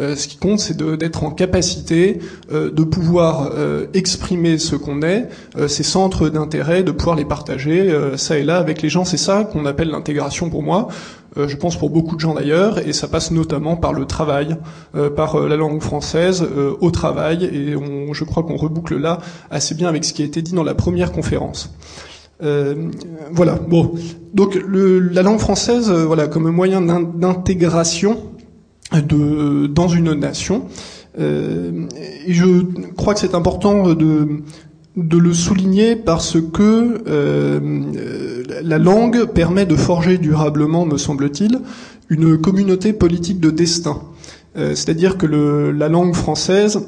Euh, 0.00 0.14
ce 0.14 0.28
qui 0.28 0.36
compte, 0.36 0.60
c'est 0.60 0.76
d'être 0.76 1.24
en 1.24 1.30
capacité 1.30 2.18
de 2.50 2.84
pouvoir 2.84 3.50
exprimer 3.94 4.58
ce 4.58 4.76
qu'on 4.76 5.02
est, 5.02 5.28
ces 5.68 5.82
centres 5.82 6.28
d'intérêt, 6.28 6.82
de 6.82 6.90
pouvoir 6.90 7.16
les 7.16 7.24
partager 7.24 7.92
ça 8.16 8.38
et 8.38 8.44
là 8.44 8.58
avec 8.58 8.82
les 8.82 8.88
gens. 8.88 9.04
C'est 9.04 9.16
ça 9.16 9.44
qu'on 9.44 9.64
appelle 9.66 9.88
l'intégration 9.88 10.50
pour 10.50 10.62
moi. 10.62 10.88
je 11.36 11.56
pense 11.56 11.76
pour 11.76 11.90
beaucoup 11.90 12.16
de 12.16 12.20
gens 12.20 12.34
d'ailleurs, 12.34 12.86
et 12.86 12.92
ça 12.92 13.08
passe 13.08 13.30
notamment 13.30 13.76
par 13.76 13.92
le 13.92 14.04
travail, 14.04 14.56
par 15.16 15.40
la 15.40 15.56
langue 15.56 15.82
française 15.82 16.46
au 16.80 16.90
travail, 16.90 17.44
et 17.44 17.76
on, 17.76 18.12
je 18.12 18.24
crois 18.24 18.42
qu'on 18.42 18.56
reboucle 18.56 18.96
là 18.96 19.18
assez 19.50 19.74
bien 19.74 19.88
avec 19.88 20.04
ce 20.04 20.12
qui 20.12 20.22
a 20.22 20.24
été 20.24 20.42
dit 20.42 20.52
dans 20.52 20.64
la 20.64 20.74
première 20.74 21.12
conférence. 21.12 21.70
Euh, 22.42 22.90
voilà. 23.32 23.54
Bon, 23.54 23.94
donc 24.34 24.58
la 24.68 25.22
langue 25.22 25.38
française, 25.38 25.90
euh, 25.90 26.04
voilà, 26.04 26.28
comme 26.28 26.50
moyen 26.50 26.80
d'intégration 26.80 28.18
dans 29.02 29.88
une 29.88 30.14
nation. 30.14 30.66
Euh, 31.18 31.86
je 32.28 32.46
crois 32.96 33.14
que 33.14 33.20
c'est 33.20 33.34
important 33.34 33.94
de 33.94 35.18
le 35.18 35.34
souligner 35.34 35.96
parce 35.96 36.38
que 36.52 37.02
la 38.62 38.78
langue 38.78 39.24
permet 39.26 39.66
de 39.66 39.76
forger 39.76 40.18
durablement, 40.18 40.86
me 40.86 40.98
semble-t-il, 40.98 41.60
une 42.10 42.38
communauté 42.38 42.92
politique 42.92 43.40
de 43.40 43.50
destin. 43.50 44.02
C'est-à-dire 44.54 45.18
que 45.18 45.26
la 45.26 45.88
langue 45.88 46.14
française 46.14 46.80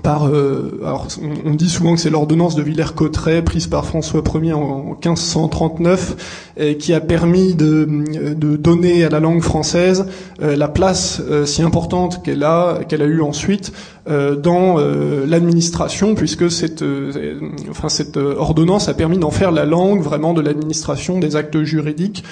par, 0.00 0.26
euh, 0.26 0.80
alors 0.82 1.06
on, 1.44 1.54
dit 1.54 1.68
souvent 1.68 1.94
que 1.94 2.00
c'est 2.00 2.08
l'ordonnance 2.08 2.54
de 2.54 2.62
Villers-Cotterêts 2.62 3.42
prise 3.42 3.66
par 3.66 3.84
François 3.84 4.22
Ier 4.34 4.54
en, 4.54 4.96
1539 5.04 6.52
et 6.56 6.76
qui 6.78 6.94
a 6.94 7.00
permis 7.00 7.54
de, 7.54 7.86
de, 8.34 8.56
donner 8.56 9.04
à 9.04 9.10
la 9.10 9.20
langue 9.20 9.42
française 9.42 10.06
euh, 10.40 10.56
la 10.56 10.68
place 10.68 11.20
euh, 11.28 11.44
si 11.44 11.62
importante 11.62 12.22
qu'elle 12.22 12.42
a 12.42 12.80
qu'elle 12.88 13.02
a 13.02 13.06
eu 13.06 13.20
ensuite 13.20 13.72
dans 14.06 14.78
l'administration 14.78 16.16
puisque 16.16 16.50
cette 16.50 16.82
enfin 17.70 17.88
cette 17.88 18.16
ordonnance 18.16 18.88
a 18.88 18.94
permis 18.94 19.16
d'en 19.16 19.30
faire 19.30 19.52
la 19.52 19.64
langue 19.64 20.00
vraiment 20.00 20.34
de 20.34 20.40
l'administration 20.40 21.20
des 21.20 21.36
actes 21.36 21.62
juridiques 21.62 22.24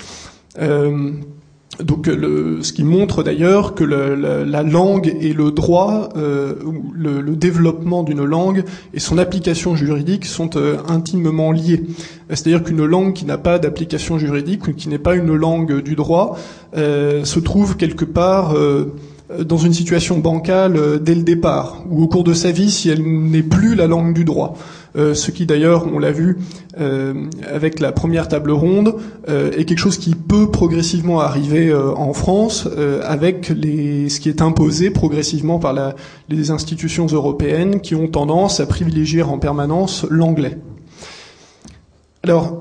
donc 1.82 2.06
le, 2.06 2.62
ce 2.62 2.72
qui 2.72 2.84
montre 2.84 3.22
d'ailleurs 3.22 3.74
que 3.74 3.84
le, 3.84 4.14
la, 4.44 4.62
langue 4.62 5.14
et 5.20 5.32
le 5.32 5.50
droit, 5.50 6.10
euh, 6.16 6.54
le, 6.94 7.36
développement 7.36 8.02
d'une 8.02 8.24
langue 8.24 8.64
et 8.92 9.00
son 9.00 9.18
application 9.18 9.74
juridique 9.74 10.26
sont 10.26 10.56
euh, 10.56 10.76
intimement 10.88 11.52
liés. 11.52 11.82
C'est-à-dire 12.28 12.62
qu'une 12.62 12.84
langue 12.84 13.12
qui 13.12 13.24
n'a 13.24 13.38
pas 13.38 13.58
d'application 13.58 14.18
juridique, 14.18 14.76
qui 14.76 14.88
n'est 14.88 14.98
pas 14.98 15.14
une 15.14 15.34
langue 15.34 15.82
du 15.82 15.96
droit, 15.96 16.38
euh, 16.76 17.24
se 17.24 17.40
trouve 17.40 17.76
quelque 17.76 18.04
part 18.04 18.54
euh, 19.30 19.44
dans 19.44 19.58
une 19.58 19.72
situation 19.72 20.18
bancale 20.18 20.76
euh, 20.76 20.98
dès 20.98 21.14
le 21.14 21.22
départ, 21.22 21.82
ou 21.88 22.02
au 22.02 22.08
cours 22.08 22.24
de 22.24 22.34
sa 22.34 22.50
vie 22.50 22.70
si 22.70 22.88
elle 22.88 23.02
n'est 23.02 23.42
plus 23.42 23.74
la 23.74 23.86
langue 23.86 24.12
du 24.12 24.24
droit. 24.24 24.56
Euh, 24.96 25.14
ce 25.14 25.30
qui 25.30 25.46
d'ailleurs, 25.46 25.86
on 25.92 25.98
l'a 25.98 26.10
vu 26.10 26.38
euh, 26.80 27.26
avec 27.48 27.80
la 27.80 27.92
première 27.92 28.28
table 28.28 28.50
ronde, 28.50 28.94
euh, 29.28 29.52
est 29.52 29.64
quelque 29.64 29.78
chose 29.78 29.98
qui 29.98 30.14
peut 30.14 30.50
progressivement 30.50 31.20
arriver 31.20 31.72
en 31.74 32.12
France 32.12 32.68
avec 33.02 33.46
ce 33.46 34.20
qui 34.20 34.28
est 34.28 34.42
imposé 34.42 34.90
progressivement 34.90 35.58
par 35.58 35.94
les 36.28 36.50
institutions 36.50 37.06
européennes 37.06 37.80
qui 37.80 37.94
ont 37.94 38.08
tendance 38.08 38.60
à 38.60 38.66
privilégier 38.66 39.22
en 39.22 39.38
permanence 39.38 40.06
l'anglais. 40.08 40.58
Alors, 42.22 42.60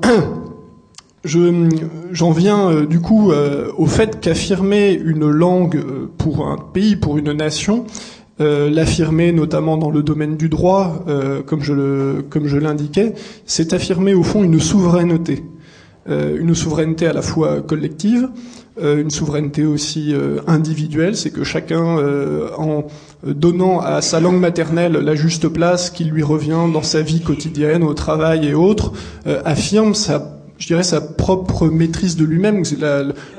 j'en 1.23 2.31
viens 2.31 2.83
du 2.83 2.99
coup 2.99 3.31
au 3.77 3.85
fait 3.85 4.19
qu'affirmer 4.19 4.93
une 4.93 5.29
langue 5.29 5.83
pour 6.17 6.47
un 6.47 6.57
pays, 6.57 6.95
pour 6.95 7.17
une 7.17 7.33
nation, 7.33 7.85
euh, 8.41 8.69
l'affirmer 8.69 9.34
notamment 9.34 9.75
dans 9.75 9.89
le 9.89 10.02
domaine 10.02 10.38
du 10.38 10.47
droit, 10.47 11.04
euh, 11.10 11.41
comme 11.41 11.62
je 11.62 12.58
l'indiquais, 12.58 13.13
c'est 13.45 13.73
affirmer 13.73 14.13
au 14.13 14.23
fond 14.23 14.43
une 14.43 14.62
souveraineté, 14.62 15.43
euh, 16.10 16.38
une 16.39 16.56
souveraineté 16.56 17.06
à 17.08 17.13
la 17.13 17.21
fois 17.21 17.62
collective, 17.62 18.30
une 18.82 19.10
souveraineté 19.10 19.65
aussi 19.65 20.15
individuelle, 20.47 21.17
c'est 21.17 21.32
que 21.32 21.43
chacun, 21.43 21.97
en 22.58 22.86
donnant 23.28 23.82
à 23.82 23.99
sa 23.99 24.21
langue 24.21 24.39
maternelle 24.39 24.93
la 24.93 25.15
juste 25.15 25.49
place 25.49 25.89
qui 25.89 26.06
lui 26.06 26.23
revient 26.23 26.71
dans 26.71 26.82
sa 26.82 27.02
vie 27.02 27.19
quotidienne, 27.19 27.84
au 27.84 27.93
travail 27.93 28.47
et 28.47 28.54
autres, 28.54 28.93
affirme 29.43 29.93
sa 29.93 30.39
je 30.60 30.67
dirais 30.67 30.84
sa 30.84 31.02
propre 31.02 31.67
maîtrise 31.67 32.17
de 32.17 32.25
lui-même, 32.25 32.63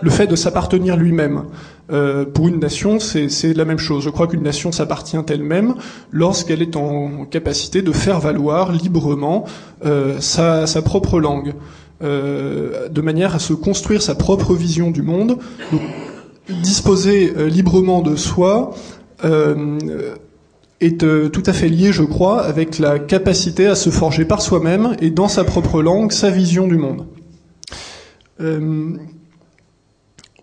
le 0.02 0.10
fait 0.10 0.26
de 0.26 0.36
s'appartenir 0.36 0.96
lui-même. 0.96 1.44
Euh, 1.92 2.24
pour 2.24 2.48
une 2.48 2.60
nation, 2.60 2.98
c'est 3.00 3.54
la 3.54 3.64
même 3.64 3.78
chose. 3.78 4.04
Je 4.04 4.10
crois 4.10 4.26
qu'une 4.26 4.42
nation 4.42 4.72
s'appartient 4.72 5.16
elle-même 5.28 5.74
lorsqu'elle 6.12 6.62
est 6.62 6.76
en 6.76 7.24
capacité 7.24 7.82
de 7.82 7.92
faire 7.92 8.20
valoir 8.20 8.72
librement 8.72 9.44
euh, 9.84 10.20
sa, 10.20 10.66
propre 10.82 11.20
langue, 11.20 11.54
euh, 12.02 12.88
de 12.88 13.00
manière 13.00 13.34
à 13.34 13.38
se 13.38 13.54
construire 13.54 14.02
sa 14.02 14.14
propre 14.14 14.54
vision 14.54 14.90
du 14.90 15.02
monde, 15.02 15.38
disposer 16.48 17.32
librement 17.48 18.02
de 18.02 18.16
soi. 18.16 18.72
Est 20.82 20.96
tout 20.96 21.42
à 21.44 21.52
fait 21.52 21.68
lié, 21.68 21.92
je 21.92 22.02
crois, 22.02 22.42
avec 22.42 22.78
la 22.78 22.98
capacité 22.98 23.66
à 23.66 23.74
se 23.74 23.90
forger 23.90 24.24
par 24.24 24.40
soi-même 24.40 24.96
et 25.02 25.10
dans 25.10 25.28
sa 25.28 25.44
propre 25.44 25.82
langue 25.82 26.10
sa 26.10 26.30
vision 26.30 26.66
du 26.66 26.78
monde. 26.78 27.04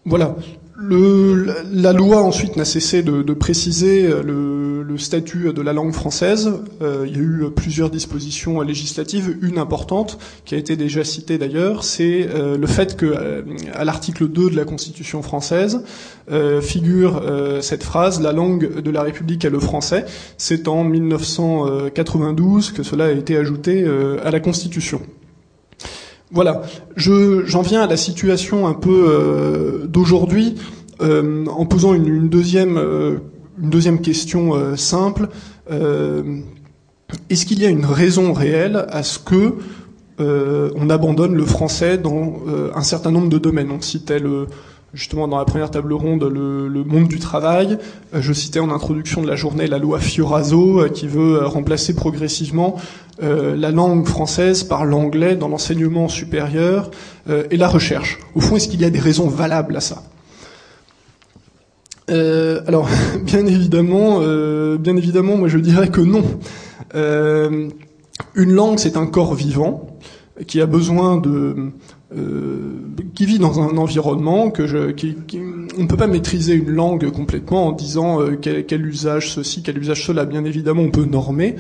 Voilà. 0.05 0.35
La 0.79 1.91
loi 1.91 2.21
ensuite 2.21 2.55
n'a 2.55 2.65
cessé 2.65 3.01
de, 3.01 3.33
préciser 3.33 4.05
euh, 4.05 4.21
le, 4.23 4.97
statut 4.97 5.53
de 5.53 5.61
la 5.61 5.73
langue 5.73 5.93
française. 5.93 6.51
Euh, 6.81 7.05
il 7.07 7.15
y 7.15 7.19
a 7.19 7.21
eu 7.21 7.45
plusieurs 7.55 7.89
dispositions 7.89 8.61
législatives. 8.61 9.37
Une 9.41 9.59
importante, 9.59 10.17
qui 10.45 10.55
a 10.55 10.57
été 10.57 10.75
déjà 10.75 11.03
citée 11.03 11.37
d'ailleurs, 11.37 11.83
c'est 11.83 12.27
euh, 12.33 12.57
le 12.57 12.67
fait 12.67 12.95
que 12.95 13.05
euh, 13.05 13.41
l'article 13.83 14.27
2 14.27 14.49
de 14.49 14.55
la 14.55 14.65
Constitution 14.65 15.21
française 15.21 15.83
euh, 16.31 16.61
figure 16.61 17.21
cette 17.61 17.83
phrase 17.83 18.21
"La 18.21 18.31
langue 18.31 18.81
de 18.81 18.91
la 18.91 19.03
République 19.03 19.45
est 19.45 19.49
le 19.49 19.59
français". 19.59 20.05
C'est 20.37 20.67
en 20.67 20.83
1992 20.83 22.71
que 22.71 22.83
cela 22.83 23.05
a 23.05 23.11
été 23.11 23.35
ajouté 23.37 23.85
à 24.23 24.31
la 24.31 24.39
Constitution. 24.39 25.01
Voilà, 26.31 26.63
j'en 26.97 27.61
viens 27.61 27.81
à 27.83 27.87
la 27.87 27.95
situation 27.95 28.67
un 28.67 28.73
peu 28.73 29.05
euh, 29.07 29.87
d'aujourd'hui 29.87 30.55
euh, 31.01 31.45
en 31.45 31.65
posant 31.65 31.93
une, 31.93 32.27
deuxième, 32.27 32.77
euh, 32.77 33.19
une 33.61 33.69
deuxième 33.69 34.01
question 34.01 34.75
simple. 34.75 35.29
Est-ce 37.29 37.45
qu'il 37.45 37.61
y 37.61 37.65
a 37.65 37.69
une 37.69 37.85
raison 37.85 38.33
réelle 38.33 38.85
à 38.89 39.03
ce 39.03 39.19
que 39.19 39.55
on 40.19 40.89
abandonne 40.89 41.35
le 41.35 41.45
français 41.45 41.97
dans 41.97 42.41
un 42.75 42.81
certain 42.81 43.11
nombre 43.11 43.29
de 43.29 43.37
domaines? 43.37 43.71
On 43.71 43.81
citait 43.81 44.19
le, 44.19 44.47
justement 44.97 45.27
dans 45.27 45.37
la 45.37 45.45
première 45.45 45.69
table 45.71 45.93
ronde 45.93 46.23
le, 46.23 46.83
monde 46.83 47.07
du 47.07 47.19
travail. 47.19 47.77
je 48.13 48.33
citais 48.33 48.59
en 48.59 48.71
introduction 48.71 49.21
de 49.21 49.27
la 49.27 49.35
journée 49.35 49.67
la 49.67 49.77
loi 49.77 49.99
Fioraso 49.99 50.89
qui 50.89 51.07
veut 51.07 51.45
remplacer 51.45 51.95
progressivement 51.95 52.77
euh, 53.23 53.55
la 53.55 53.71
langue 53.71 54.05
française 54.05 54.63
par 54.63 54.85
l'anglais 54.85 55.35
dans 55.35 55.47
l'enseignement 55.47 56.07
supérieur 56.07 56.91
euh, 57.29 57.45
et 57.49 57.57
la 57.57 57.67
recherche. 57.67 58.19
Au 58.35 58.41
fond, 58.41 58.57
est-ce 58.57 58.67
qu'il 58.67 58.79
y 58.79 58.85
a 58.85 58.91
des 58.91 58.99
raisons 58.99 59.27
valables 59.27 59.75
à 59.75 59.79
ça? 59.79 60.03
Euh, 62.11 62.61
alors, 62.67 62.87
bien 63.23 63.45
évidemment, 63.47 64.19
bien 64.77 64.95
évidemment, 64.95 65.35
moi 65.35 65.47
je 65.47 65.57
dirais 65.57 65.89
que 65.89 66.01
non. 66.01 66.23
une 66.93 68.53
langue, 68.53 68.77
c'est 68.77 68.97
un 68.97 69.07
corps 69.07 69.33
vivant 69.33 69.97
qui 70.45 70.61
a 70.61 70.67
besoin 70.67 71.17
de, 71.17 71.71
qui 73.17 73.25
vit 73.25 73.39
dans 73.39 73.59
un 73.59 73.77
environnement, 73.77 74.51
que 74.51 74.67
je, 74.67 74.91
qui, 74.91 75.15
on 75.77 75.81
ne 75.81 75.87
peut 75.87 75.97
pas 75.97 76.07
maîtriser 76.07 76.53
une 76.53 76.69
langue 76.69 77.09
complètement 77.11 77.67
en 77.67 77.71
disant 77.71 78.21
euh, 78.21 78.37
quel, 78.39 78.65
quel, 78.65 78.85
usage 78.85 79.31
ceci, 79.31 79.63
quel 79.63 79.77
usage 79.77 80.05
cela. 80.05 80.25
Bien 80.25 80.45
évidemment, 80.45 80.83
on 80.83 80.91
peut 80.91 81.05
normer, 81.05 81.55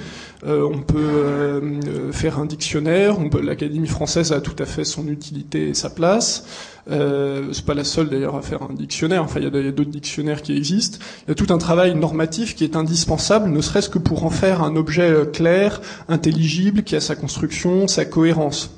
euh, 0.45 0.69
on 0.71 0.81
peut 0.81 0.97
euh, 0.99 2.11
faire 2.11 2.39
un 2.39 2.45
dictionnaire. 2.45 3.17
L'Académie 3.41 3.87
française 3.87 4.31
a 4.31 4.39
tout 4.39 4.55
à 4.59 4.65
fait 4.65 4.83
son 4.83 5.07
utilité 5.07 5.69
et 5.69 5.73
sa 5.73 5.89
place. 5.89 6.45
Euh, 6.89 7.49
c'est 7.53 7.65
pas 7.65 7.73
la 7.73 7.83
seule 7.83 8.09
d'ailleurs 8.09 8.35
à 8.35 8.41
faire 8.41 8.61
un 8.63 8.73
dictionnaire. 8.73 9.23
Enfin, 9.23 9.39
il 9.39 9.43
y 9.43 9.47
a, 9.47 9.71
d'autres 9.71 9.89
dictionnaires 9.89 10.41
qui 10.41 10.55
existent. 10.55 10.99
Il 11.25 11.29
y 11.29 11.31
a 11.31 11.35
tout 11.35 11.51
un 11.51 11.57
travail 11.57 11.95
normatif 11.95 12.55
qui 12.55 12.63
est 12.63 12.75
indispensable, 12.75 13.49
ne 13.49 13.61
serait-ce 13.61 13.89
que 13.89 13.99
pour 13.99 14.25
en 14.25 14.29
faire 14.29 14.63
un 14.63 14.75
objet 14.75 15.11
clair, 15.33 15.81
intelligible, 16.07 16.83
qui 16.83 16.95
a 16.95 17.01
sa 17.01 17.15
construction, 17.15 17.87
sa 17.87 18.05
cohérence. 18.05 18.76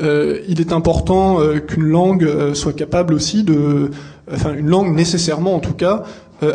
Euh, 0.00 0.40
il 0.48 0.60
est 0.60 0.72
important 0.72 1.40
euh, 1.40 1.58
qu'une 1.58 1.84
langue 1.84 2.24
euh, 2.24 2.54
soit 2.54 2.72
capable 2.72 3.12
aussi 3.14 3.44
de, 3.44 3.90
enfin 4.32 4.54
une 4.54 4.68
langue 4.68 4.94
nécessairement 4.94 5.54
en 5.54 5.60
tout 5.60 5.74
cas, 5.74 6.04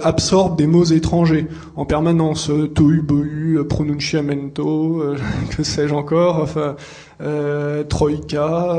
absorbe 0.03 0.57
des 0.57 0.67
mots 0.67 0.83
étrangers 0.83 1.47
en 1.77 1.85
permanence, 1.85 2.51
tohu 2.75 3.01
bohu, 3.01 3.57
pronunciamento, 3.69 5.01
que 5.55 5.63
sais-je 5.63 5.93
encore, 5.93 6.41
enfin 6.41 6.75
troïka. 7.87 8.75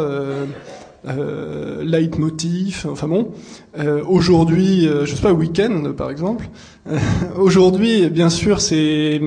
Euh, 1.06 1.84
leitmotiv, 1.84 2.86
enfin 2.90 3.06
bon. 3.06 3.28
aujourd'hui, 4.06 4.86
je 5.04 5.14
sais 5.14 5.22
pas, 5.22 5.32
week-end 5.32 5.92
par 5.96 6.10
exemple. 6.10 6.46
aujourd'hui, 7.38 8.10
bien 8.10 8.28
sûr, 8.28 8.60
c'est 8.60 9.18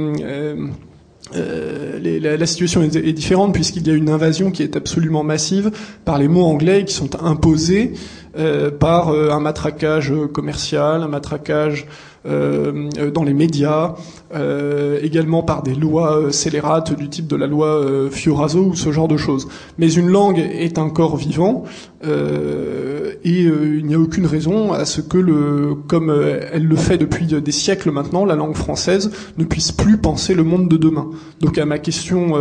euh, 1.36 2.38
la, 2.38 2.46
situation 2.46 2.82
est, 2.84 3.14
différente 3.14 3.54
puisqu'il 3.54 3.88
y 3.88 3.92
a 3.92 3.94
une 3.94 4.10
invasion 4.10 4.52
qui 4.52 4.64
est 4.64 4.76
absolument 4.76 5.24
massive 5.24 5.72
par 6.06 6.18
les 6.18 6.28
mots 6.28 6.46
anglais 6.46 6.86
qui 6.86 6.94
sont 6.94 7.24
imposés 7.24 7.94
euh, 8.38 8.72
par 8.72 9.10
euh, 9.10 9.32
un 9.32 9.40
matraquage 9.40 10.14
commercial, 10.34 11.04
un 11.04 11.08
matraquage 11.08 11.88
dans 12.26 13.24
les 13.24 13.34
médias, 13.34 13.96
euh, 14.34 15.00
également 15.02 15.44
par 15.44 15.62
des 15.62 15.76
lois 15.76 16.18
euh, 16.18 16.32
scélérates 16.32 16.98
du 16.98 17.10
type 17.10 17.28
de 17.28 17.36
la 17.36 17.48
loi 17.48 17.82
Fioraso 18.12 18.60
ou 18.60 18.76
ce 18.76 18.92
genre 18.92 19.08
de 19.08 19.18
choses. 19.18 19.48
Mais 19.78 19.92
une 19.92 20.08
langue 20.08 20.40
est 20.40 20.78
un 20.78 20.90
corps 20.90 21.18
vivant 21.18 21.64
et 22.04 23.44
il 23.44 23.86
n'y 23.86 23.94
a 23.94 24.00
aucune 24.00 24.26
raison 24.26 24.74
à 24.74 24.86
ce 24.86 25.02
que, 25.02 25.20
le, 25.20 25.76
comme 25.88 26.12
elle 26.52 26.66
le 26.66 26.76
fait 26.76 26.98
depuis 26.98 27.28
des 27.28 27.52
siècles 27.52 27.92
maintenant, 27.92 28.26
la 28.26 28.36
langue 28.36 28.56
française 28.56 29.12
ne 29.38 29.44
puisse 29.44 29.72
plus 29.72 29.98
penser 29.98 30.34
le 30.34 30.44
monde 30.44 30.68
de 30.68 30.78
demain. 30.78 31.12
Donc 31.42 31.60
à 31.60 31.66
ma 31.66 31.78
question, 31.78 32.34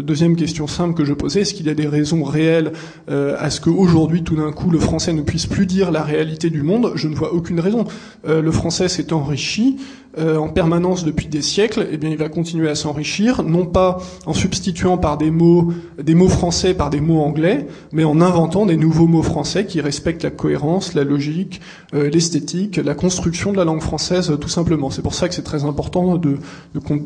deuxième 0.00 0.36
question 0.36 0.66
simple 0.66 0.94
que 0.94 1.04
je 1.04 1.12
posais, 1.12 1.42
est-ce 1.42 1.52
qu'il 1.52 1.66
y 1.66 1.70
a 1.70 1.74
des 1.74 1.86
raisons 1.86 2.24
réelles 2.24 2.72
à 3.08 3.50
ce 3.50 3.60
qu'aujourd'hui 3.60 4.22
tout 4.22 4.36
d'un 4.36 4.52
coup 4.52 4.70
le 4.70 4.78
français 4.78 5.12
ne 5.12 5.20
puisse 5.20 5.46
plus 5.46 5.66
dire 5.66 5.90
la 5.90 6.02
réalité 6.02 6.48
du 6.48 6.62
monde? 6.62 6.92
Je 6.94 7.08
ne 7.08 7.14
vois 7.14 7.34
aucune 7.34 7.60
raison. 7.60 7.84
le 8.26 8.50
français 8.50 8.88
s'est 8.98 9.12
enrichi 9.12 9.76
euh, 10.18 10.36
en 10.36 10.48
permanence 10.48 11.04
depuis 11.04 11.26
des 11.26 11.42
siècles, 11.42 11.86
eh 11.92 11.96
bien 11.96 12.10
il 12.10 12.16
va 12.16 12.28
continuer 12.28 12.68
à 12.68 12.74
s'enrichir, 12.74 13.44
non 13.44 13.66
pas 13.66 13.98
en 14.26 14.32
substituant 14.32 14.98
par 14.98 15.16
des 15.18 15.30
mots 15.30 15.72
des 16.02 16.14
mots 16.14 16.28
français 16.28 16.74
par 16.74 16.90
des 16.90 17.00
mots 17.00 17.20
anglais, 17.20 17.68
mais 17.92 18.02
en 18.02 18.20
inventant 18.20 18.66
des 18.66 18.76
nouveaux 18.76 19.06
mots 19.06 19.22
français 19.22 19.66
qui 19.66 19.80
respectent 19.80 20.24
la 20.24 20.30
cohérence, 20.30 20.94
la 20.94 21.04
logique, 21.04 21.60
euh, 21.94 22.10
l'esthétique, 22.10 22.78
la 22.78 22.94
construction 22.94 23.52
de 23.52 23.58
la 23.58 23.64
langue 23.64 23.82
française, 23.82 24.36
tout 24.40 24.48
simplement. 24.48 24.90
C'est 24.90 25.02
pour 25.02 25.14
ça 25.14 25.28
que 25.28 25.34
c'est 25.34 25.42
très 25.42 25.64
important 25.64 26.16
de 26.16 26.38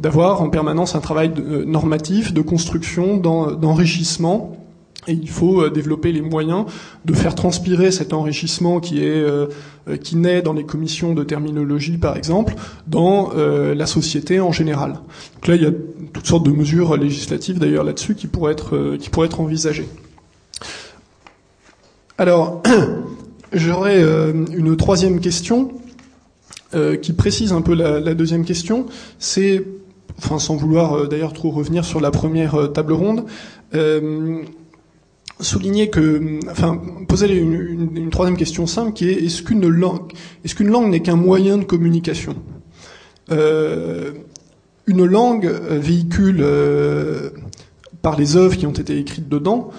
d'avoir 0.01 0.41
en 0.41 0.49
permanence 0.49 0.95
un 0.95 1.01
travail 1.01 1.33
euh, 1.39 1.65
normatif, 1.67 2.33
de 2.33 2.41
construction, 2.41 3.17
d'enrichissement 3.19 4.62
et 5.09 5.13
il 5.13 5.29
faut 5.29 5.63
euh, 5.63 5.71
développer 5.71 6.13
les 6.13 6.21
moyens 6.21 6.67
de 7.05 7.13
faire 7.13 7.35
transpirer 7.35 7.91
cet 7.91 8.13
enrichissement 8.13 8.81
qui 8.81 9.03
est 9.05 9.23
euh, 9.23 9.47
euh, 9.89 9.97
qui 9.97 10.17
naît 10.17 10.43
dans 10.43 10.53
les 10.53 10.65
commissions 10.65 11.13
de 11.13 11.25
terminologie, 11.25 11.99
par 11.99 12.17
exemple, 12.17 12.55
dans 12.87 13.33
la 13.35 13.87
société 13.87 14.41
en 14.41 14.53
général. 14.53 14.93
Donc 15.35 15.49
là, 15.49 15.57
il 15.57 15.63
y 15.63 15.67
a 15.67 15.73
toutes 16.13 16.27
sortes 16.27 16.45
de 16.45 16.53
mesures 16.53 16.97
législatives 16.97 17.59
d'ailleurs 17.59 17.85
là-dessus 17.85 18.15
qui 18.15 18.27
pourraient 18.29 18.53
être 18.53 19.41
envisagées. 19.41 19.89
Alors, 22.19 22.63
j'aurais 23.53 24.03
une 24.03 24.77
troisième 24.77 25.21
question 25.21 25.73
qui 27.03 27.13
précise 27.13 27.53
un 27.53 27.63
peu 27.63 27.75
la, 27.75 28.15
deuxième 28.15 28.45
question. 28.45 28.87
C'est, 29.19 29.65
sans 30.39 30.57
vouloir 30.57 31.09
d'ailleurs 31.09 31.33
trop 31.33 31.51
revenir 31.51 31.85
sur 31.85 32.01
la 32.01 32.11
première 32.11 32.73
table 32.73 32.93
ronde 32.93 33.25
souligner 35.43 35.91
que, 35.91 36.41
enfin, 36.51 36.81
poser 37.09 37.33
une, 37.37 38.11
troisième 38.11 38.37
question 38.37 38.67
simple 38.67 38.93
qui 38.93 39.09
est 39.09 39.25
est-ce 39.25 39.43
qu'une 39.43 39.67
langue, 39.69 40.13
est-ce 40.45 40.55
qu'une 40.55 40.69
langue 40.69 40.91
n'est 40.91 41.01
qu'un 41.01 41.17
moyen 41.17 41.59
de 41.59 41.65
communication? 41.65 42.37
Euh, 43.31 44.13
Une 44.87 45.05
langue 45.05 45.47
euh, 45.47 45.79
véhicule 45.79 46.41
euh, 46.41 47.31
par 48.03 48.19
les 48.19 48.37
œuvres 48.37 48.57
qui 48.57 48.67
ont 48.67 48.73
été 48.73 48.99
écrites 48.99 49.29
dedans 49.29 49.71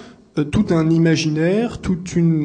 tout 0.50 0.66
un 0.70 0.90
imaginaire, 0.90 1.80
tout 1.80 1.96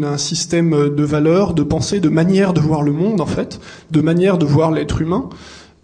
un 0.03 0.17
système 0.19 0.95
de 0.95 1.03
valeurs, 1.03 1.55
de 1.55 1.63
pensée, 1.63 1.99
de 1.99 2.09
manière 2.09 2.53
de 2.53 2.59
voir 2.59 2.83
le 2.83 2.91
monde 2.91 3.19
en 3.19 3.25
fait, 3.25 3.59
de 3.89 3.99
manière 3.99 4.37
de 4.37 4.45
voir 4.45 4.69
l'être 4.69 5.01
humain. 5.01 5.29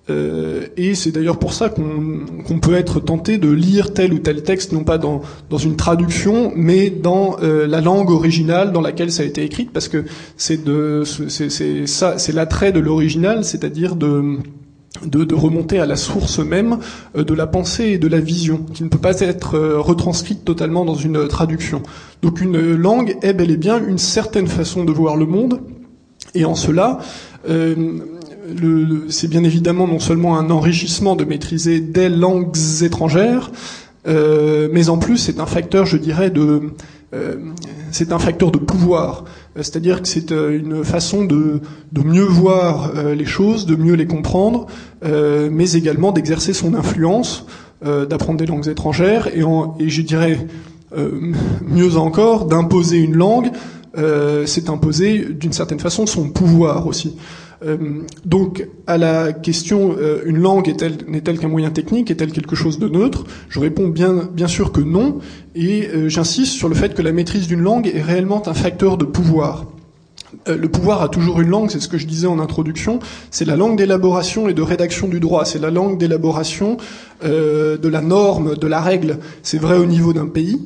Euh, 0.10 0.68
et 0.78 0.94
c'est 0.94 1.12
d'ailleurs 1.12 1.40
pour 1.40 1.54
ça 1.54 1.70
qu'on 1.70 2.60
peut 2.60 2.76
être 2.76 3.00
tenté 3.00 3.38
de 3.40 3.50
lire 3.50 3.94
tel 3.94 4.14
ou 4.14 4.20
tel 4.20 4.44
texte, 4.44 4.72
non 4.72 4.84
pas 4.84 5.00
dans, 5.00 5.22
dans 5.50 5.58
une 5.58 5.76
traduction, 5.76 6.52
mais 6.56 6.92
dans 6.92 7.38
euh, 7.42 7.66
la 7.66 7.82
langue 7.82 8.12
originale 8.12 8.72
dans 8.72 8.82
laquelle 8.82 9.12
ça 9.12 9.24
a 9.24 9.26
été 9.26 9.44
écrit, 9.44 9.66
parce 9.66 9.88
que 9.88 10.06
c'est 10.38 10.60
ça, 11.88 12.20
c'est 12.20 12.34
l'attrait 12.34 12.72
de 12.72 12.80
l'original, 12.80 13.44
c'est-à-dire 13.44 13.96
de, 13.96 14.38
de, 15.04 15.24
de, 15.24 15.36
remonter 15.36 15.80
à 15.80 15.88
la 15.88 15.96
source 15.96 16.38
même 16.38 16.78
euh, 17.18 17.24
de 17.24 17.34
la 17.34 17.48
pensée 17.48 17.86
et 17.86 17.98
de 17.98 18.08
la 18.08 18.20
vision, 18.20 18.64
qui 18.76 18.84
ne 18.84 18.90
peut 18.90 19.00
pas 19.00 19.20
être 19.22 19.58
retranscrite 19.58 20.46
totalement 20.46 20.86
dans 20.86 20.96
une 20.96 21.28
traduction. 21.28 21.82
Donc 22.22 22.42
une 22.42 22.76
langue 22.76 23.18
est 23.24 23.34
bel 23.34 23.50
et 23.50 23.58
bien 23.58 23.84
une 23.84 23.98
certaine 23.98 24.48
façon 24.48 24.84
de 24.84 24.92
voir 24.92 25.16
le 25.16 25.26
monde, 25.26 25.62
et 26.36 26.46
en 26.46 26.54
cela, 26.54 27.00
c'est 29.10 29.28
bien 29.28 29.44
évidemment 29.44 29.88
non 29.88 30.00
seulement 30.00 30.38
un 30.38 30.50
enrichissement 30.50 31.16
de 31.16 31.26
maîtriser 31.26 31.80
des 31.80 32.10
langues 32.10 32.56
étrangères, 32.82 33.52
euh, 34.08 34.70
mais 34.72 34.90
en 34.90 34.98
plus 34.98 35.18
c'est 35.18 35.40
un 35.40 35.46
facteur, 35.46 35.86
je 35.86 35.98
dirais, 35.98 36.30
de 36.30 36.72
euh, 37.14 37.36
c'est 37.92 38.12
un 38.12 38.20
facteur 38.20 38.52
de 38.52 38.58
pouvoir. 38.58 39.26
C'est-à-dire 39.56 40.02
que 40.02 40.08
c'est 40.08 40.32
euh, 40.32 40.58
une 40.58 40.84
façon 40.84 41.24
de, 41.24 41.62
mieux 42.04 42.24
voir 42.24 42.92
les 43.16 43.26
choses, 43.26 43.66
de 43.66 43.76
mieux 43.76 43.96
les 43.96 44.08
comprendre, 44.08 44.68
mais 45.04 45.72
également 45.74 46.12
d'exercer 46.12 46.54
son 46.54 46.74
influence, 46.74 47.46
d'apprendre 47.84 48.40
des 48.40 48.46
langues 48.46 48.68
étrangères 48.68 49.28
et, 49.28 49.44
et 49.80 49.90
je 49.90 50.02
dirais 50.02 50.46
mieux 51.62 51.98
encore 51.98 52.46
d'imposer 52.46 52.98
une 52.98 53.16
langue, 53.16 53.50
c'est 54.46 54.70
imposer 54.70 55.26
d'une 55.30 55.54
certaine 55.54 55.80
façon 55.80 56.06
son 56.06 56.30
pouvoir 56.30 56.88
aussi. 56.88 57.16
Euh, 57.66 57.78
donc, 58.26 58.68
à 58.88 58.98
la 58.98 59.34
question, 59.34 59.96
euh, 59.98 60.22
une 60.26 60.38
langue 60.38 60.70
est-elle, 60.70 60.98
n'est-elle 61.08 61.40
qu'un 61.40 61.48
moyen 61.48 61.72
technique 61.72 62.12
Est-elle 62.12 62.32
quelque 62.32 62.56
chose 62.56 62.80
de 62.80 62.88
neutre? 62.88 63.24
Je 63.50 63.60
réponds 63.60 63.88
bien, 63.88 64.30
bien 64.32 64.48
sûr 64.48 64.72
que 64.72 64.82
non, 64.82 65.20
et 65.56 65.88
euh, 65.88 66.10
j'insiste 66.10 66.54
sur 66.54 66.70
le 66.70 66.76
fait 66.76 66.94
que 66.94 67.02
la 67.02 67.12
maîtrise 67.12 67.48
d'une 67.48 67.62
langue 67.62 67.88
est 67.94 68.02
réellement 68.02 68.48
un 68.48 68.54
facteur 68.54 68.98
de 68.98 69.06
pouvoir. 69.06 69.66
Le 70.48 70.68
pouvoir 70.68 71.02
a 71.02 71.08
toujours 71.08 71.40
une 71.40 71.50
langue, 71.50 71.72
c'est 71.72 71.80
ce 71.80 71.88
que 71.88 71.98
je 71.98 72.06
disais 72.06 72.28
en 72.28 72.40
introduction, 72.40 73.00
c'est 73.32 73.46
la 73.46 73.56
langue 73.56 73.78
d'élaboration 73.78 74.50
et 74.50 74.54
de 74.54 74.62
rédaction 74.62 75.08
du 75.08 75.20
droit, 75.22 75.46
c'est 75.46 75.60
la 75.60 75.72
langue 75.72 75.98
d'élaboration 75.98 76.78
de 77.24 77.88
la 77.88 78.02
norme, 78.02 78.56
de 78.56 78.68
la 78.68 78.82
règle. 78.82 79.20
C'est 79.44 79.58
vrai 79.58 79.78
au 79.78 79.86
niveau 79.86 80.12
d'un 80.12 80.28
pays, 80.28 80.60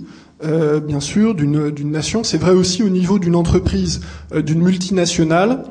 bien 0.43 0.99
sûr, 0.99 1.35
d'une, 1.35 1.69
d'une 1.69 1.91
nation, 1.91 2.23
c'est 2.23 2.39
vrai 2.39 2.51
aussi 2.51 2.81
au 2.81 2.89
niveau 2.89 3.19
d'une 3.19 3.35
entreprise, 3.35 4.01
d'une 4.35 4.61
multinationale, 4.61 5.63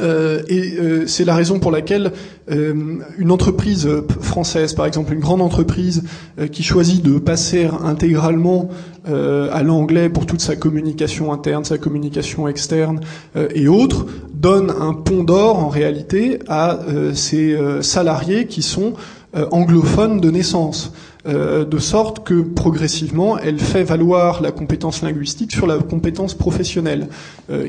euh, 0.00 0.42
et 0.48 0.76
euh, 0.78 1.06
c'est 1.06 1.24
la 1.24 1.34
raison 1.34 1.58
pour 1.58 1.70
laquelle 1.70 2.12
euh, 2.50 2.74
une 3.18 3.30
entreprise 3.30 3.88
française, 4.20 4.74
par 4.74 4.86
exemple 4.86 5.12
une 5.12 5.20
grande 5.20 5.40
entreprise 5.40 6.04
qui 6.52 6.62
choisit 6.62 7.02
de 7.02 7.18
passer 7.18 7.68
intégralement 7.82 8.68
à 9.08 9.62
l'anglais 9.62 10.08
pour 10.08 10.26
toute 10.26 10.40
sa 10.40 10.56
communication 10.56 11.32
interne, 11.32 11.64
sa 11.64 11.78
communication 11.78 12.48
externe 12.48 13.00
et 13.54 13.68
autres, 13.68 14.06
donne 14.34 14.70
un 14.80 14.94
pont 14.94 15.22
d'or 15.22 15.60
en 15.60 15.68
réalité 15.68 16.40
à 16.48 16.80
ses 17.14 17.56
salariés 17.82 18.46
qui 18.46 18.62
sont 18.62 18.94
anglophones 19.52 20.20
de 20.20 20.30
naissance. 20.30 20.92
De 21.26 21.78
sorte 21.78 22.24
que 22.24 22.40
progressivement, 22.40 23.38
elle 23.38 23.58
fait 23.58 23.82
valoir 23.82 24.42
la 24.42 24.52
compétence 24.52 25.02
linguistique 25.02 25.52
sur 25.52 25.66
la 25.66 25.78
compétence 25.78 26.34
professionnelle, 26.34 27.08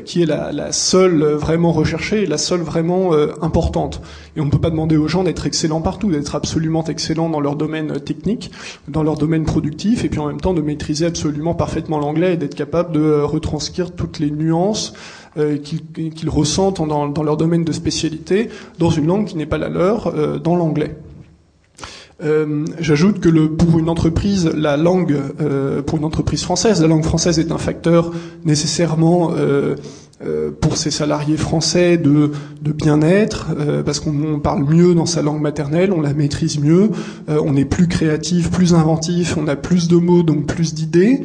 qui 0.04 0.22
est 0.22 0.26
la, 0.26 0.72
seule 0.72 1.24
vraiment 1.24 1.72
recherchée 1.72 2.22
et 2.22 2.26
la 2.26 2.38
seule 2.38 2.60
vraiment 2.60 3.12
importante. 3.42 4.00
Et 4.36 4.40
on 4.40 4.44
ne 4.44 4.50
peut 4.50 4.60
pas 4.60 4.70
demander 4.70 4.96
aux 4.96 5.08
gens 5.08 5.24
d'être 5.24 5.46
excellents 5.46 5.80
partout, 5.80 6.10
d'être 6.10 6.34
absolument 6.34 6.84
excellents 6.84 7.28
dans 7.28 7.40
leur 7.40 7.56
domaine 7.56 8.00
technique, 8.00 8.50
dans 8.86 9.02
leur 9.02 9.16
domaine 9.16 9.44
productif, 9.44 10.04
et 10.04 10.08
puis 10.08 10.20
en 10.20 10.26
même 10.26 10.40
temps 10.40 10.54
de 10.54 10.62
maîtriser 10.62 11.06
absolument 11.06 11.54
parfaitement 11.54 11.98
l'anglais 11.98 12.34
et 12.34 12.36
d'être 12.36 12.54
capable 12.54 12.92
de 12.92 13.20
retranscrire 13.20 13.92
toutes 13.92 14.18
les 14.18 14.30
nuances 14.30 14.94
euh, 15.36 15.58
qu'ils 15.58 16.30
ressentent 16.30 16.86
dans, 16.86 17.22
leur 17.22 17.36
domaine 17.36 17.64
de 17.64 17.72
spécialité 17.72 18.48
dans 18.78 18.90
une 18.90 19.06
langue 19.06 19.26
qui 19.26 19.36
n'est 19.36 19.46
pas 19.46 19.58
la 19.58 19.68
leur, 19.68 20.08
euh, 20.08 20.38
dans 20.38 20.56
l'anglais. 20.56 20.96
Euh, 22.22 22.64
J'ajoute 22.80 23.20
que 23.20 23.28
le, 23.28 23.50
pour 23.50 23.78
une 23.78 23.88
entreprise, 23.88 24.50
la 24.54 24.76
langue, 24.76 25.16
euh, 25.40 25.82
pour 25.82 25.98
une 25.98 26.04
entreprise 26.04 26.42
française, 26.42 26.82
la 26.82 26.88
langue 26.88 27.04
française 27.04 27.38
est 27.38 27.52
un 27.52 27.58
facteur 27.58 28.12
nécessairement 28.44 29.32
euh, 29.36 29.76
pour 30.60 30.76
ses 30.76 30.90
salariés 30.90 31.36
français 31.36 31.96
de, 31.96 32.32
de 32.60 32.72
bien-être, 32.72 33.54
parce 33.84 34.00
qu'on 34.00 34.40
parle 34.40 34.64
mieux 34.64 34.92
dans 34.92 35.06
sa 35.06 35.22
langue 35.22 35.40
maternelle, 35.40 35.92
on 35.92 36.00
la 36.00 36.12
maîtrise 36.12 36.58
mieux, 36.58 36.90
on 37.28 37.54
est 37.54 37.64
plus 37.64 37.86
créatif, 37.86 38.50
plus 38.50 38.74
inventif, 38.74 39.36
on 39.36 39.46
a 39.46 39.54
plus 39.54 39.86
de 39.86 39.94
mots, 39.94 40.24
donc 40.24 40.46
plus 40.46 40.74
d'idées. 40.74 41.22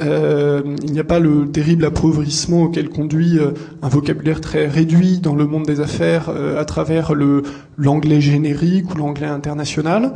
Euh, 0.00 0.62
il 0.82 0.92
n'y 0.92 1.00
a 1.00 1.04
pas 1.04 1.18
le 1.18 1.50
terrible 1.50 1.84
appauvrissement 1.84 2.64
auquel 2.64 2.90
conduit 2.90 3.38
euh, 3.38 3.52
un 3.82 3.88
vocabulaire 3.88 4.40
très 4.40 4.66
réduit 4.66 5.20
dans 5.20 5.34
le 5.34 5.46
monde 5.46 5.64
des 5.64 5.80
affaires 5.80 6.28
euh, 6.28 6.60
à 6.60 6.66
travers 6.66 7.14
le 7.14 7.42
l'anglais 7.78 8.20
générique 8.20 8.94
ou 8.94 8.98
l'anglais 8.98 9.26
international. 9.26 10.14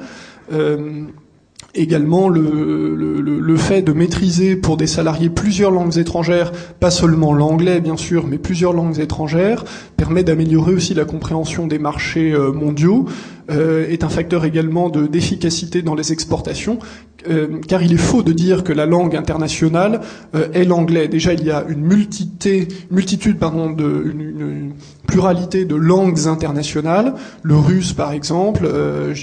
Également 1.72 2.28
le, 2.28 3.56
fait 3.56 3.82
de 3.82 3.92
maîtriser 3.92 4.56
pour 4.56 4.76
des 4.76 4.88
salariés 4.88 5.30
plusieurs 5.30 5.70
langues 5.70 5.98
étrangères, 5.98 6.50
pas 6.80 6.90
seulement 6.90 7.32
l'anglais 7.32 7.80
bien 7.80 7.96
sûr, 7.96 8.26
mais 8.26 8.38
plusieurs 8.38 8.72
langues 8.72 8.98
étrangères, 8.98 9.64
permet 9.96 10.24
d'améliorer 10.24 10.74
aussi 10.74 10.94
la 10.94 11.04
compréhension 11.04 11.68
des 11.68 11.78
marchés 11.78 12.34
mondiaux, 12.52 13.06
est 13.48 14.02
un 14.02 14.08
facteur 14.08 14.44
également 14.44 14.88
de 14.88 15.06
d'efficacité 15.06 15.82
dans 15.82 15.94
les 15.94 16.12
exportations, 16.12 16.80
euh, 17.28 17.58
car 17.66 17.82
il 17.82 17.92
est 17.92 17.98
faux 17.98 18.22
de 18.22 18.32
dire 18.32 18.64
que 18.64 18.72
la 18.72 18.86
langue 18.86 19.16
internationale 19.16 20.00
euh, 20.34 20.48
est 20.52 20.64
l'anglais. 20.64 21.08
Déjà, 21.08 21.32
il 21.32 21.44
y 21.44 21.50
a 21.50 21.64
une 21.68 21.82
multité, 21.82 22.68
multitude, 22.90 23.38
pardon, 23.38 23.70
de 23.70 24.10
une, 24.12 24.20
une, 24.20 24.72
pluralité 25.06 25.64
de 25.64 25.74
langues 25.74 26.28
internationales. 26.28 27.14
Le 27.42 27.56
russe, 27.56 27.92
par 27.92 28.12
exemple, 28.12 28.68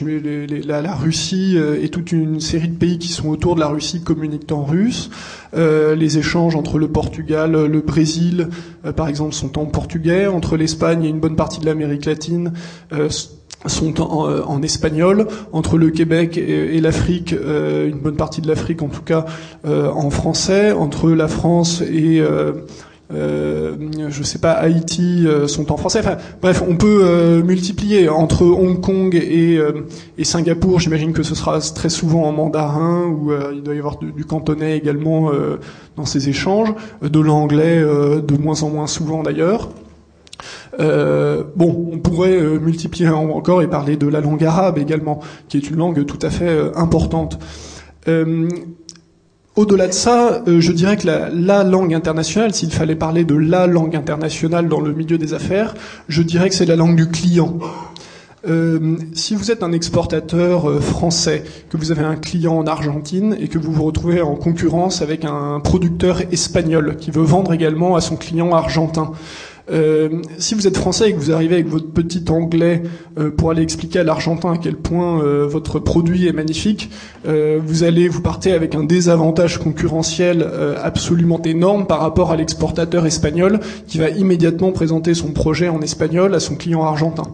les, 0.01 0.45
les, 0.45 0.61
la, 0.61 0.81
la, 0.81 0.93
Russie 0.93 1.57
et 1.81 1.87
toute 1.87 2.11
une 2.11 2.41
série 2.41 2.67
de 2.67 2.75
pays 2.75 2.99
qui 2.99 3.07
sont 3.07 3.29
autour 3.29 3.55
de 3.55 3.61
la 3.61 3.67
Russie 3.67 4.01
communiquent 4.01 4.51
en 4.51 4.65
russe. 4.65 5.09
les 5.55 6.17
échanges 6.17 6.57
entre 6.57 6.77
le 6.77 6.89
Portugal, 6.89 7.53
le 7.53 7.79
Brésil, 7.79 8.49
par 8.97 9.07
exemple, 9.07 9.33
sont 9.33 9.57
en 9.57 9.65
portugais. 9.65 10.27
Entre 10.27 10.57
l'Espagne 10.57 11.05
et 11.05 11.09
une 11.09 11.21
bonne 11.21 11.37
partie 11.37 11.61
de 11.61 11.65
l'Amérique 11.65 12.03
latine 12.03 12.51
sont 13.67 14.01
en, 14.01 14.29
euh, 14.29 14.41
en, 14.45 14.61
espagnol 14.61 15.27
entre 15.51 15.77
le 15.77 15.89
Québec 15.89 16.37
et, 16.37 16.79
l'Afrique, 16.81 17.33
euh, 17.33 17.89
une 17.89 17.99
bonne 17.99 18.15
partie 18.15 18.41
de 18.41 18.47
l'Afrique 18.47 18.81
en 18.81 18.87
tout 18.87 19.01
cas 19.01 19.25
euh, 19.65 19.89
en 19.89 20.09
français, 20.09 20.71
entre 20.71 21.09
la 21.09 21.27
France 21.27 21.81
et 21.81 22.19
euh, 22.19 22.53
euh 23.13 23.75
je 24.09 24.23
sais 24.23 24.39
pas 24.39 24.51
Haïti 24.51 25.27
sont 25.47 25.71
en 25.71 25.77
français. 25.77 25.99
Enfin, 25.99 26.17
bref, 26.41 26.63
on 26.67 26.75
peut 26.75 27.41
multiplier 27.41 28.09
entre 28.09 28.43
Hong 28.43 28.79
Kong 28.81 29.15
et, 29.15 29.59
et 30.17 30.23
Singapour. 30.23 30.79
J'imagine 30.79 31.13
que 31.13 31.23
ce 31.23 31.35
sera 31.35 31.59
très 31.59 31.89
souvent 31.89 32.23
en 32.23 32.31
mandarin 32.31 33.05
ou 33.05 33.31
il 33.53 33.63
doit 33.63 33.75
y 33.75 33.79
avoir 33.79 33.97
du, 33.97 34.11
du 34.11 34.25
cantonais 34.25 34.77
également 34.77 35.31
dans 35.95 36.05
ces 36.05 36.29
échanges, 36.29 36.73
de 37.01 37.19
l'anglais 37.19 37.81
de 37.81 38.37
moins 38.37 38.63
en 38.63 38.69
moins 38.69 38.87
souvent 38.87 39.23
d'ailleurs. 39.23 39.69
Euh, 40.79 41.43
bon, 41.55 41.89
on 41.91 41.99
pourrait 41.99 42.37
euh, 42.37 42.59
multiplier 42.59 43.09
encore 43.09 43.61
et 43.61 43.67
parler 43.67 43.97
de 43.97 44.07
la 44.07 44.21
langue 44.21 44.43
arabe 44.43 44.77
également, 44.77 45.19
qui 45.49 45.57
est 45.57 45.69
une 45.69 45.77
langue 45.77 46.05
tout 46.05 46.19
à 46.21 46.29
fait 46.29 46.47
euh, 46.47 46.71
importante. 46.75 47.39
Au-delà 49.57 49.87
de 49.87 49.91
ça, 49.91 50.43
je 50.45 50.71
dirais 50.71 50.95
que 50.95 51.07
la, 51.07 51.29
la 51.29 51.65
langue 51.65 51.93
internationale, 51.93 52.53
s'il 52.53 52.71
fallait 52.71 52.95
parler 52.95 53.25
de 53.25 53.35
la 53.35 53.67
langue 53.67 53.97
internationale 53.97 54.69
dans 54.69 54.79
le 54.79 54.93
milieu 54.93 55.17
des 55.17 55.33
affaires, 55.33 55.73
je 56.07 56.21
dirais 56.21 56.47
que 56.47 56.55
c'est 56.55 56.65
la 56.65 56.77
langue 56.77 56.95
du 56.95 57.09
client. 57.09 57.57
Si 59.13 59.35
vous 59.35 59.51
êtes 59.51 59.63
un 59.63 59.73
exportateur 59.73 60.81
français, 60.81 61.43
que 61.69 61.75
vous 61.75 61.91
avez 61.91 62.03
un 62.03 62.15
client 62.15 62.55
en 62.55 62.65
Argentine 62.65 63.35
et 63.41 63.49
que 63.49 63.57
vous 63.57 63.73
vous 63.73 63.83
retrouvez 63.83 64.21
en 64.21 64.35
concurrence 64.35 65.01
avec 65.01 65.25
un 65.25 65.59
producteur 65.59 66.21
espagnol 66.31 66.95
qui 66.95 67.11
veut 67.11 67.23
vendre 67.23 67.51
également 67.51 67.97
à 67.97 67.99
son 67.99 68.15
client 68.15 68.53
argentin, 68.53 69.11
euh, 69.69 70.21
si 70.37 70.55
vous 70.55 70.67
êtes 70.67 70.77
français 70.77 71.09
et 71.09 71.13
que 71.13 71.19
vous 71.19 71.31
arrivez 71.31 71.55
avec 71.55 71.67
votre 71.67 71.91
petit 71.91 72.23
anglais 72.29 72.83
euh, 73.19 73.31
pour 73.31 73.51
aller 73.51 73.61
expliquer 73.61 73.99
à 73.99 74.03
l'Argentin 74.03 74.53
à 74.53 74.57
quel 74.57 74.75
point 74.75 75.21
euh, 75.21 75.45
votre 75.45 75.79
produit 75.79 76.27
est 76.27 76.33
magnifique, 76.33 76.89
vous 77.25 77.83
allez 77.83 78.07
vous 78.07 78.21
partez 78.21 78.53
avec 78.53 78.73
un 78.73 78.83
désavantage 78.83 79.57
concurrentiel 79.57 80.47
absolument 80.81 81.41
énorme 81.41 81.85
par 81.85 81.99
rapport 81.99 82.31
à 82.31 82.37
l'exportateur 82.37 83.05
espagnol 83.05 83.59
qui 83.85 83.97
va 83.97 84.09
immédiatement 84.09 84.71
présenter 84.71 85.13
son 85.13 85.31
projet 85.31 85.67
en 85.67 85.81
espagnol 85.81 86.33
à 86.33 86.39
son 86.39 86.55
client 86.55 86.83
argentin. 86.83 87.25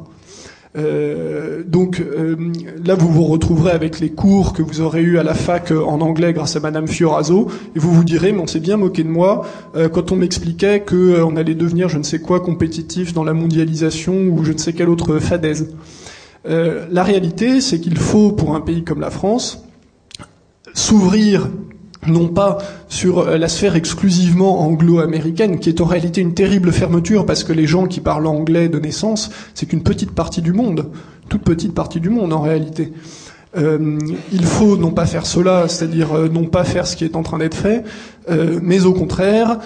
Euh, 0.75 1.61
donc 1.65 1.99
euh, 1.99 2.35
là, 2.83 2.95
vous 2.95 3.09
vous 3.09 3.25
retrouverez 3.25 3.71
avec 3.71 3.99
les 3.99 4.09
cours 4.09 4.53
que 4.53 4.63
vous 4.63 4.81
aurez 4.81 5.01
eu 5.01 5.19
à 5.19 5.23
la 5.23 5.35
fac 5.35 5.71
euh, 5.71 5.83
en 5.83 6.01
anglais 6.01 6.33
grâce 6.33 6.55
à 6.55 6.59
Madame 6.59 6.87
Fioraso, 6.87 7.47
et 7.75 7.79
vous 7.79 7.91
vous 7.91 8.03
direz, 8.03 8.31
mais 8.31 8.39
on 8.39 8.47
s'est 8.47 8.59
bien 8.59 8.77
moqué 8.77 9.03
de 9.03 9.09
moi 9.09 9.45
quand 9.93 10.11
on 10.11 10.15
m'expliquait 10.15 10.81
que 10.81 11.21
on 11.23 11.35
allait 11.35 11.55
devenir 11.55 11.89
je 11.89 11.97
ne 11.97 12.03
sais 12.03 12.19
quoi 12.19 12.39
compétitif 12.39 13.13
dans 13.13 13.23
la 13.23 13.33
mondialisation 13.33 14.13
ou 14.13 14.43
je 14.43 14.51
ne 14.51 14.57
sais 14.57 14.73
quelle 14.73 14.89
autre 14.89 15.19
fadaise. 15.19 15.73
la 16.45 17.03
réalité, 17.03 17.61
c'est 17.61 17.79
qu'il 17.79 17.97
faut 17.97 18.31
pour 18.31 18.55
un 18.55 18.61
pays 18.61 18.83
comme 18.83 18.99
la 18.99 19.09
France 19.09 19.63
s'ouvrir 20.73 21.49
non 22.07 22.27
pas 22.27 22.57
sur 22.87 23.19
euh, 23.19 23.37
la 23.37 23.47
sphère 23.47 23.75
exclusivement 23.75 24.61
anglo-américaine, 24.61 25.59
qui 25.59 25.69
est 25.69 25.81
en 25.81 25.85
réalité 25.85 26.21
une 26.21 26.33
terrible 26.33 26.71
fermeture, 26.71 27.25
parce 27.25 27.43
que 27.43 27.53
les 27.53 27.67
gens 27.67 27.87
qui 27.87 27.99
parlent 27.99 28.27
anglais 28.27 28.69
de 28.69 28.79
naissance, 28.79 29.29
c'est 29.53 29.65
qu'une 29.65 29.83
petite 29.83 30.11
partie 30.11 30.41
du 30.41 30.53
monde, 30.53 30.89
toute 31.29 31.43
petite 31.43 31.73
partie 31.73 31.99
du 31.99 32.09
monde 32.09 32.33
en 32.33 32.41
réalité. 32.41 32.93
Euh, 33.55 33.99
il 34.31 34.45
faut 34.45 34.77
non 34.77 34.91
pas 34.91 35.05
faire 35.05 35.25
cela, 35.25 35.67
c'est-à-dire 35.67 36.13
euh, 36.13 36.27
non 36.27 36.45
pas 36.45 36.63
faire 36.63 36.87
ce 36.87 36.95
qui 36.95 37.05
est 37.05 37.15
en 37.15 37.21
train 37.21 37.37
d'être 37.37 37.55
fait, 37.55 37.83
euh, 38.29 38.59
mais 38.61 38.85
au 38.85 38.93
contraire 38.93 39.59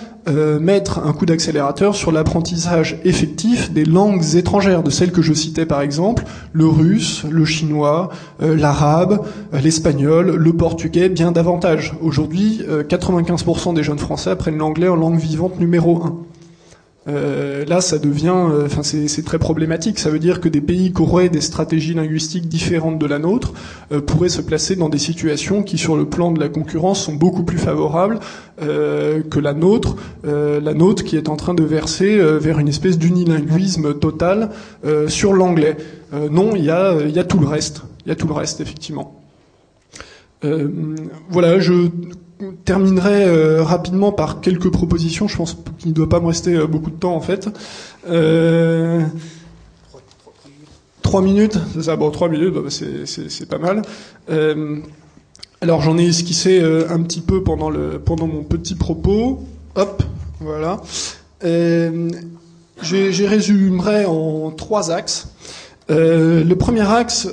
mettre 0.59 0.99
un 1.05 1.13
coup 1.13 1.25
d'accélérateur 1.25 1.95
sur 1.95 2.11
l'apprentissage 2.11 2.99
effectif 3.05 3.71
des 3.71 3.85
langues 3.85 4.35
étrangères, 4.35 4.83
de 4.83 4.89
celles 4.89 5.13
que 5.13 5.21
je 5.21 5.33
citais 5.33 5.65
par 5.65 5.79
exemple, 5.79 6.25
le 6.51 6.67
russe, 6.67 7.23
le 7.31 7.45
chinois, 7.45 8.09
l'arabe, 8.41 9.25
l'espagnol, 9.53 10.35
le 10.35 10.51
portugais, 10.51 11.07
bien 11.07 11.31
davantage. 11.31 11.93
Aujourd'hui, 12.01 12.61
95% 12.89 13.73
des 13.73 13.83
jeunes 13.83 13.99
Français 13.99 14.31
apprennent 14.31 14.57
l'anglais 14.57 14.89
en 14.89 14.97
langue 14.97 15.17
vivante 15.17 15.61
numéro 15.61 16.03
1. 16.03 16.26
Euh, 17.07 17.63
là, 17.65 17.79
ça 17.79 17.99
devient, 17.99 18.33
euh, 18.35 18.65
enfin, 18.65 18.83
c'est 18.83 19.23
très 19.23 19.39
problématique. 19.39 19.99
Ça 19.99 20.09
veut 20.09 20.19
dire 20.19 20.41
que 20.41 20.49
des 20.49 20.61
pays 20.61 20.91
qui 20.91 21.01
auraient 21.01 21.29
des 21.29 21.41
stratégies 21.41 21.93
linguistiques 21.93 22.47
différentes 22.47 22.99
de 22.99 23.05
la 23.05 23.19
nôtre 23.19 23.53
euh, 23.91 24.01
pourraient 24.01 24.29
se 24.29 24.41
placer 24.41 24.75
dans 24.75 24.89
des 24.89 24.97
situations 24.97 25.63
qui, 25.63 25.77
sur 25.77 25.95
le 25.95 26.05
plan 26.05 26.31
de 26.31 26.39
la 26.39 26.49
concurrence, 26.49 27.03
sont 27.03 27.13
beaucoup 27.13 27.43
plus 27.43 27.57
favorables 27.57 28.19
que 28.59 29.39
la 29.39 29.53
nôtre, 29.53 29.97
la 30.23 30.73
nôtre 30.73 31.03
qui 31.03 31.15
est 31.15 31.29
en 31.29 31.35
train 31.35 31.53
de 31.53 31.63
verser 31.63 32.17
vers 32.39 32.57
une 32.57 32.67
espèce 32.67 32.97
d'unilinguisme 32.97 33.93
total 33.93 34.49
sur 35.07 35.33
l'anglais. 35.33 35.77
non, 36.31 36.55
il 36.55 36.65
y 36.65 36.71
a, 36.71 36.99
y 37.01 37.19
a 37.19 37.23
tout 37.23 37.37
le 37.39 37.45
reste. 37.45 37.83
Il 38.05 38.09
y 38.09 38.11
a 38.11 38.15
tout 38.15 38.27
le 38.27 38.33
reste, 38.33 38.59
effectivement. 38.59 39.21
voilà, 40.41 41.59
je 41.59 41.89
terminerai 42.65 43.25
euh, 43.25 43.63
rapidement 43.63 44.11
par 44.11 44.41
quelques 44.41 44.71
propositions. 44.71 45.27
Je 45.27 45.37
pense 45.37 45.57
qu'il 45.77 45.89
ne 45.89 45.95
doit 45.95 46.09
pas 46.09 46.19
me 46.19 46.27
rester 46.27 46.55
euh, 46.55 46.67
beaucoup 46.67 46.91
de 46.91 46.95
temps 46.95 47.15
en 47.15 47.21
fait. 47.21 47.49
Euh, 48.09 49.01
trois 51.01 51.21
minutes, 51.21 51.57
c'est 51.73 51.83
ça. 51.83 51.95
Bon, 51.95 52.11
trois 52.11 52.29
minutes, 52.29 52.53
bah, 52.53 52.69
c'est 52.69 53.49
pas 53.49 53.57
mal. 53.57 53.81
Alors 55.59 55.81
j'en 55.81 55.97
ai 55.97 56.05
esquissé 56.05 56.61
un 56.61 57.01
petit 57.01 57.21
peu 57.21 57.43
pendant 57.43 57.71
le 57.71 57.99
pendant 57.99 58.27
mon 58.27 58.43
petit 58.43 58.75
propos. 58.75 59.43
Hop, 59.75 60.03
voilà. 60.39 60.81
J'ai 61.41 63.27
résumerai 63.27 64.05
en 64.05 64.51
trois 64.51 64.91
axes. 64.91 65.29
le 65.89 66.53
premier 66.53 66.87
axe, 66.87 67.27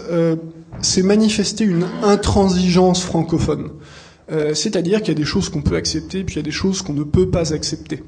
c'est 0.80 1.02
manifester 1.02 1.64
une 1.64 1.86
intransigeance 2.02 3.02
francophone. 3.02 3.68
Euh, 4.32 4.54
c'est-à-dire 4.54 5.00
qu'il 5.00 5.08
y 5.08 5.16
a 5.16 5.18
des 5.18 5.24
choses 5.24 5.48
qu'on 5.48 5.62
peut 5.62 5.76
accepter, 5.76 6.24
puis 6.24 6.34
il 6.34 6.38
y 6.38 6.40
a 6.40 6.42
des 6.42 6.50
choses 6.50 6.82
qu'on 6.82 6.94
ne 6.94 7.04
peut 7.04 7.28
pas 7.28 7.52
accepter. 7.52 8.02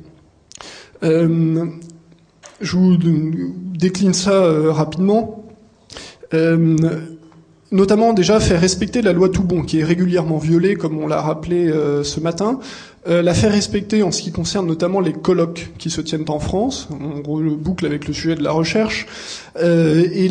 Euh, 1.02 1.66
je 2.60 2.76
vous 2.76 2.96
décline 2.96 4.14
ça 4.14 4.32
euh, 4.32 4.72
rapidement. 4.72 5.44
notamment 7.72 8.12
déjà 8.12 8.40
faire 8.40 8.60
respecter 8.60 9.02
la 9.02 9.12
loi 9.12 9.28
tout 9.28 9.42
bon, 9.42 9.62
qui 9.62 9.80
est 9.80 9.84
régulièrement 9.84 10.38
violée, 10.38 10.76
comme 10.76 10.98
on 10.98 11.06
l'a 11.06 11.20
rappelé 11.20 11.70
ce 12.02 12.20
matin, 12.20 12.60
euh, 13.08 13.22
la 13.22 13.34
faire 13.34 13.52
respecter 13.52 14.02
en 14.02 14.10
ce 14.10 14.20
qui 14.20 14.32
concerne 14.32 14.66
notamment 14.66 15.00
les 15.00 15.12
colloques 15.12 15.70
qui 15.78 15.90
se 15.90 16.00
tiennent 16.00 16.24
en 16.28 16.40
France. 16.40 16.88
Je 16.90 17.54
boucle 17.54 17.86
avec 17.86 18.08
le 18.08 18.14
sujet 18.14 18.34
de 18.34 18.42
la 18.42 18.50
recherche. 18.50 19.06
Euh, 19.62 20.08
et 20.12 20.28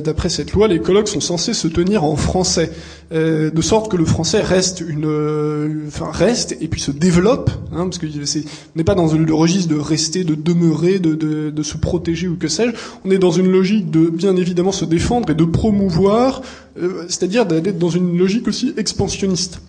d'après 0.00 0.28
cette 0.28 0.52
loi, 0.52 0.68
les 0.68 0.78
colloques 0.78 1.08
sont 1.08 1.20
censés 1.20 1.54
se 1.54 1.68
tenir 1.68 2.04
en 2.04 2.16
français, 2.16 2.70
euh, 3.12 3.50
de 3.50 3.62
sorte 3.62 3.90
que 3.90 3.96
le 3.96 4.04
français 4.04 4.40
reste 4.40 4.80
une, 4.86 5.86
enfin 5.88 6.10
reste 6.12 6.56
et 6.60 6.68
puis 6.68 6.80
se 6.80 6.90
développe, 6.90 7.50
hein, 7.72 7.84
parce 7.84 7.98
que 7.98 8.06
c'est, 8.24 8.40
on 8.40 8.78
n'est 8.78 8.84
pas 8.84 8.94
dans 8.94 9.12
le 9.12 9.34
registre 9.34 9.72
de 9.74 9.80
rester, 9.80 10.22
de 10.22 10.34
demeurer, 10.34 10.98
de, 10.98 11.14
de, 11.14 11.62
se 11.62 11.78
protéger 11.78 12.28
ou 12.28 12.36
que 12.36 12.48
sais-je. 12.48 12.72
On 13.04 13.10
est 13.10 13.18
dans 13.18 13.32
une 13.32 13.50
logique 13.50 13.90
de 13.90 14.10
bien 14.10 14.36
évidemment 14.36 14.72
se 14.72 14.84
défendre 14.84 15.30
et 15.30 15.34
de 15.34 15.44
promouvoir, 15.44 16.42
c'est-à-dire 17.08 17.46
d'être 17.46 17.78
dans 17.78 17.88
une 17.88 18.16
logique 18.18 18.46
aussi 18.46 18.74
expansionniste, 18.76 19.60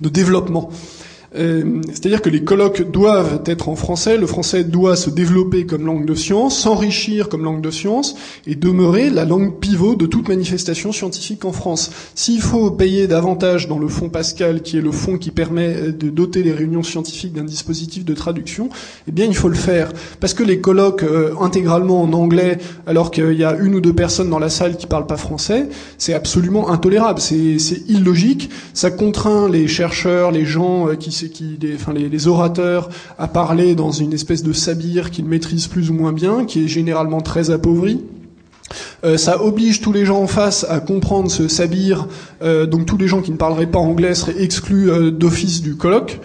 de 0.00 0.08
développement. 0.08 0.70
Euh, 1.36 1.80
c'est-à-dire 1.88 2.20
que 2.20 2.28
les 2.28 2.44
colloques 2.44 2.90
doivent 2.90 3.42
être 3.46 3.68
en 3.68 3.76
français, 3.76 4.18
le 4.18 4.26
français 4.26 4.64
doit 4.64 4.96
se 4.96 5.08
développer 5.08 5.64
comme 5.66 5.86
langue 5.86 6.04
de 6.04 6.14
science, 6.14 6.58
s'enrichir 6.58 7.28
comme 7.28 7.44
langue 7.44 7.62
de 7.62 7.70
science 7.70 8.14
et 8.46 8.54
demeurer 8.54 9.10
la 9.10 9.24
langue 9.24 9.58
pivot 9.58 9.94
de 9.94 10.06
toute 10.06 10.28
manifestation 10.28 10.92
scientifique 10.92 11.44
en 11.44 11.52
France. 11.52 11.90
S'il 12.14 12.40
faut 12.40 12.70
payer 12.70 13.06
davantage 13.06 13.68
dans 13.68 13.78
le 13.78 13.88
fonds 13.88 14.10
Pascal, 14.10 14.62
qui 14.62 14.76
est 14.76 14.82
le 14.82 14.92
fonds 14.92 15.16
qui 15.16 15.30
permet 15.30 15.92
de 15.92 16.10
doter 16.10 16.42
les 16.42 16.52
réunions 16.52 16.82
scientifiques 16.82 17.32
d'un 17.32 17.44
dispositif 17.44 18.04
de 18.04 18.14
traduction, 18.14 18.68
eh 19.08 19.12
bien 19.12 19.26
il 19.26 19.34
faut 19.34 19.48
le 19.48 19.54
faire. 19.54 19.92
Parce 20.20 20.34
que 20.34 20.42
les 20.42 20.60
colloques 20.60 21.02
euh, 21.02 21.34
intégralement 21.40 22.02
en 22.02 22.12
anglais, 22.12 22.58
alors 22.86 23.10
qu'il 23.10 23.32
y 23.32 23.44
a 23.44 23.56
une 23.56 23.74
ou 23.74 23.80
deux 23.80 23.94
personnes 23.94 24.28
dans 24.28 24.38
la 24.38 24.50
salle 24.50 24.76
qui 24.76 24.86
parlent 24.86 25.06
pas 25.06 25.16
français, 25.16 25.68
c'est 25.98 26.14
absolument 26.14 26.70
intolérable, 26.70 27.20
c'est 27.20 27.56
illogique, 27.88 28.50
ça 28.74 28.90
contraint 28.90 29.48
les 29.48 29.66
chercheurs, 29.66 30.30
les 30.30 30.44
gens 30.44 30.88
euh, 30.88 30.94
qui 30.94 31.21
qui, 31.30 31.58
les, 31.60 31.74
enfin, 31.74 31.92
les, 31.92 32.28
orateurs 32.28 32.88
à 33.18 33.28
parler 33.28 33.74
dans 33.74 33.90
une 33.90 34.12
espèce 34.12 34.42
de 34.42 34.52
sabir 34.52 35.10
qu'ils 35.10 35.24
maîtrisent 35.24 35.66
plus 35.66 35.90
ou 35.90 35.94
moins 35.94 36.12
bien, 36.12 36.44
qui 36.44 36.64
est 36.64 36.68
généralement 36.68 37.20
très 37.20 37.50
appauvri. 37.50 38.02
Euh, 39.04 39.16
ça 39.16 39.42
oblige 39.42 39.80
tous 39.80 39.92
les 39.92 40.04
gens 40.04 40.22
en 40.22 40.26
face 40.26 40.64
à 40.68 40.80
comprendre 40.80 41.30
ce 41.30 41.48
sabir, 41.48 42.06
euh, 42.42 42.66
donc 42.66 42.86
tous 42.86 42.96
les 42.96 43.08
gens 43.08 43.20
qui 43.20 43.32
ne 43.32 43.36
parleraient 43.36 43.66
pas 43.66 43.78
anglais 43.78 44.14
seraient 44.14 44.40
exclus 44.42 44.90
euh, 44.90 45.10
d'office 45.10 45.62
du 45.62 45.76
colloque. 45.76 46.20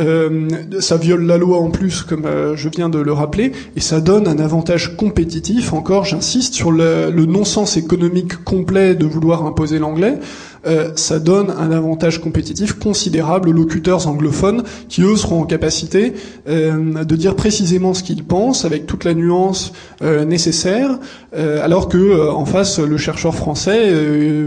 Euh, 0.00 0.48
ça 0.80 0.96
viole 0.96 1.26
la 1.26 1.36
loi 1.36 1.58
en 1.58 1.70
plus, 1.70 2.02
comme 2.02 2.24
euh, 2.24 2.56
je 2.56 2.68
viens 2.68 2.88
de 2.88 2.98
le 2.98 3.12
rappeler, 3.12 3.52
et 3.76 3.80
ça 3.80 4.00
donne 4.00 4.26
un 4.26 4.38
avantage 4.38 4.96
compétitif. 4.96 5.72
Encore, 5.72 6.04
j'insiste 6.04 6.54
sur 6.54 6.72
le, 6.72 7.10
le 7.10 7.26
non-sens 7.26 7.76
économique 7.76 8.42
complet 8.42 8.94
de 8.94 9.04
vouloir 9.04 9.44
imposer 9.44 9.78
l'anglais. 9.78 10.18
Euh, 10.64 10.92
ça 10.94 11.18
donne 11.18 11.50
un 11.50 11.72
avantage 11.72 12.20
compétitif 12.20 12.74
considérable 12.74 13.48
aux 13.48 13.52
locuteurs 13.52 14.06
anglophones 14.06 14.62
qui 14.88 15.02
eux 15.02 15.16
seront 15.16 15.40
en 15.40 15.44
capacité 15.44 16.14
euh, 16.48 17.02
de 17.04 17.16
dire 17.16 17.34
précisément 17.34 17.94
ce 17.94 18.02
qu'ils 18.02 18.24
pensent 18.24 18.64
avec 18.64 18.86
toute 18.86 19.04
la 19.04 19.14
nuance 19.14 19.72
euh, 20.02 20.24
nécessaire, 20.24 20.98
alors 21.34 21.88
que 21.88 22.28
en 22.28 22.44
face 22.44 22.78
le 22.78 22.98
chercheur 22.98 23.34
français, 23.34 23.94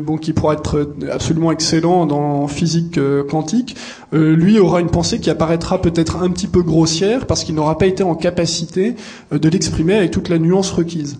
bon 0.05 0.18
qui 0.18 0.34
pourra 0.34 0.53
être 0.53 0.93
absolument 1.11 1.51
excellent 1.51 2.05
dans 2.05 2.47
physique 2.47 2.99
quantique, 3.28 3.76
lui 4.13 4.59
aura 4.59 4.82
une 4.82 4.91
pensée 4.91 5.20
qui 5.20 5.32
apparaîtra 5.32 5.82
peut-être 5.82 6.18
un 6.18 6.30
petit 6.30 6.45
peu 6.45 6.61
grossière 6.61 7.26
parce 7.26 7.43
qu'il 7.43 7.55
n'aura 7.55 7.80
pas 7.80 7.88
été 7.88 8.03
en 8.03 8.13
capacité 8.13 8.95
de 9.32 9.49
l'exprimer 9.49 9.95
avec 9.95 10.11
toute 10.11 10.30
la 10.30 10.38
nuance 10.38 10.70
requise. 10.70 11.18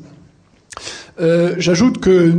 Euh, 1.20 1.56
j'ajoute 1.58 2.00
que 2.00 2.34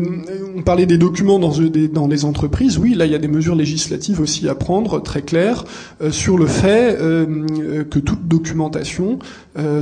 on 0.55 0.63
parlait 0.63 0.87
des 0.87 0.99
documents 0.99 1.39
dans, 1.39 1.55
dans 1.93 2.07
les 2.07 2.25
entreprises. 2.25 2.79
Oui, 2.79 2.95
là 2.95 3.07
il 3.07 3.13
y 3.13 3.15
a 3.15 3.19
des 3.19 3.29
mesures 3.29 3.55
législatives 3.55 4.21
aussi 4.21 4.49
à 4.49 4.55
prendre, 4.55 5.01
très 5.03 5.23
claires, 5.23 5.65
euh, 6.03 6.11
sur 6.11 6.37
le 6.37 6.47
fait 6.47 6.97
euh, 7.01 7.85
que 7.85 7.99
toute 7.99 8.27
documentation 8.27 9.19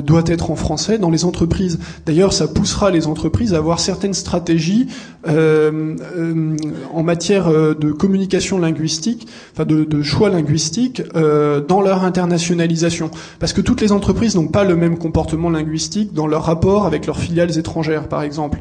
doit 0.06 0.22
être 0.26 0.52
en 0.52 0.54
français 0.54 0.98
dans 0.98 1.10
les 1.10 1.24
entreprises. 1.24 1.80
D'ailleurs, 2.06 2.32
ça 2.32 2.46
poussera 2.46 2.92
les 2.92 3.08
entreprises 3.08 3.54
à 3.54 3.56
avoir 3.56 3.80
certaines 3.80 4.14
stratégies 4.14 4.86
en 5.26 7.02
matière 7.02 7.48
de 7.50 7.90
communication 7.90 8.60
linguistique, 8.60 9.26
enfin 9.52 9.64
de, 9.64 9.82
de 9.82 10.00
choix 10.00 10.30
linguistique 10.30 11.02
dans 11.12 11.80
leur 11.82 12.04
internationalisation, 12.04 13.10
parce 13.40 13.52
que 13.52 13.60
toutes 13.60 13.80
les 13.80 13.90
entreprises 13.90 14.36
n'ont 14.36 14.46
pas 14.46 14.62
le 14.62 14.76
même 14.76 14.96
comportement 14.96 15.50
linguistique 15.50 16.14
dans 16.14 16.28
leur 16.28 16.44
rapport 16.44 16.86
avec 16.86 17.06
leurs 17.06 17.18
filiales 17.18 17.58
étrangères, 17.58 18.06
par 18.08 18.22
exemple. 18.22 18.60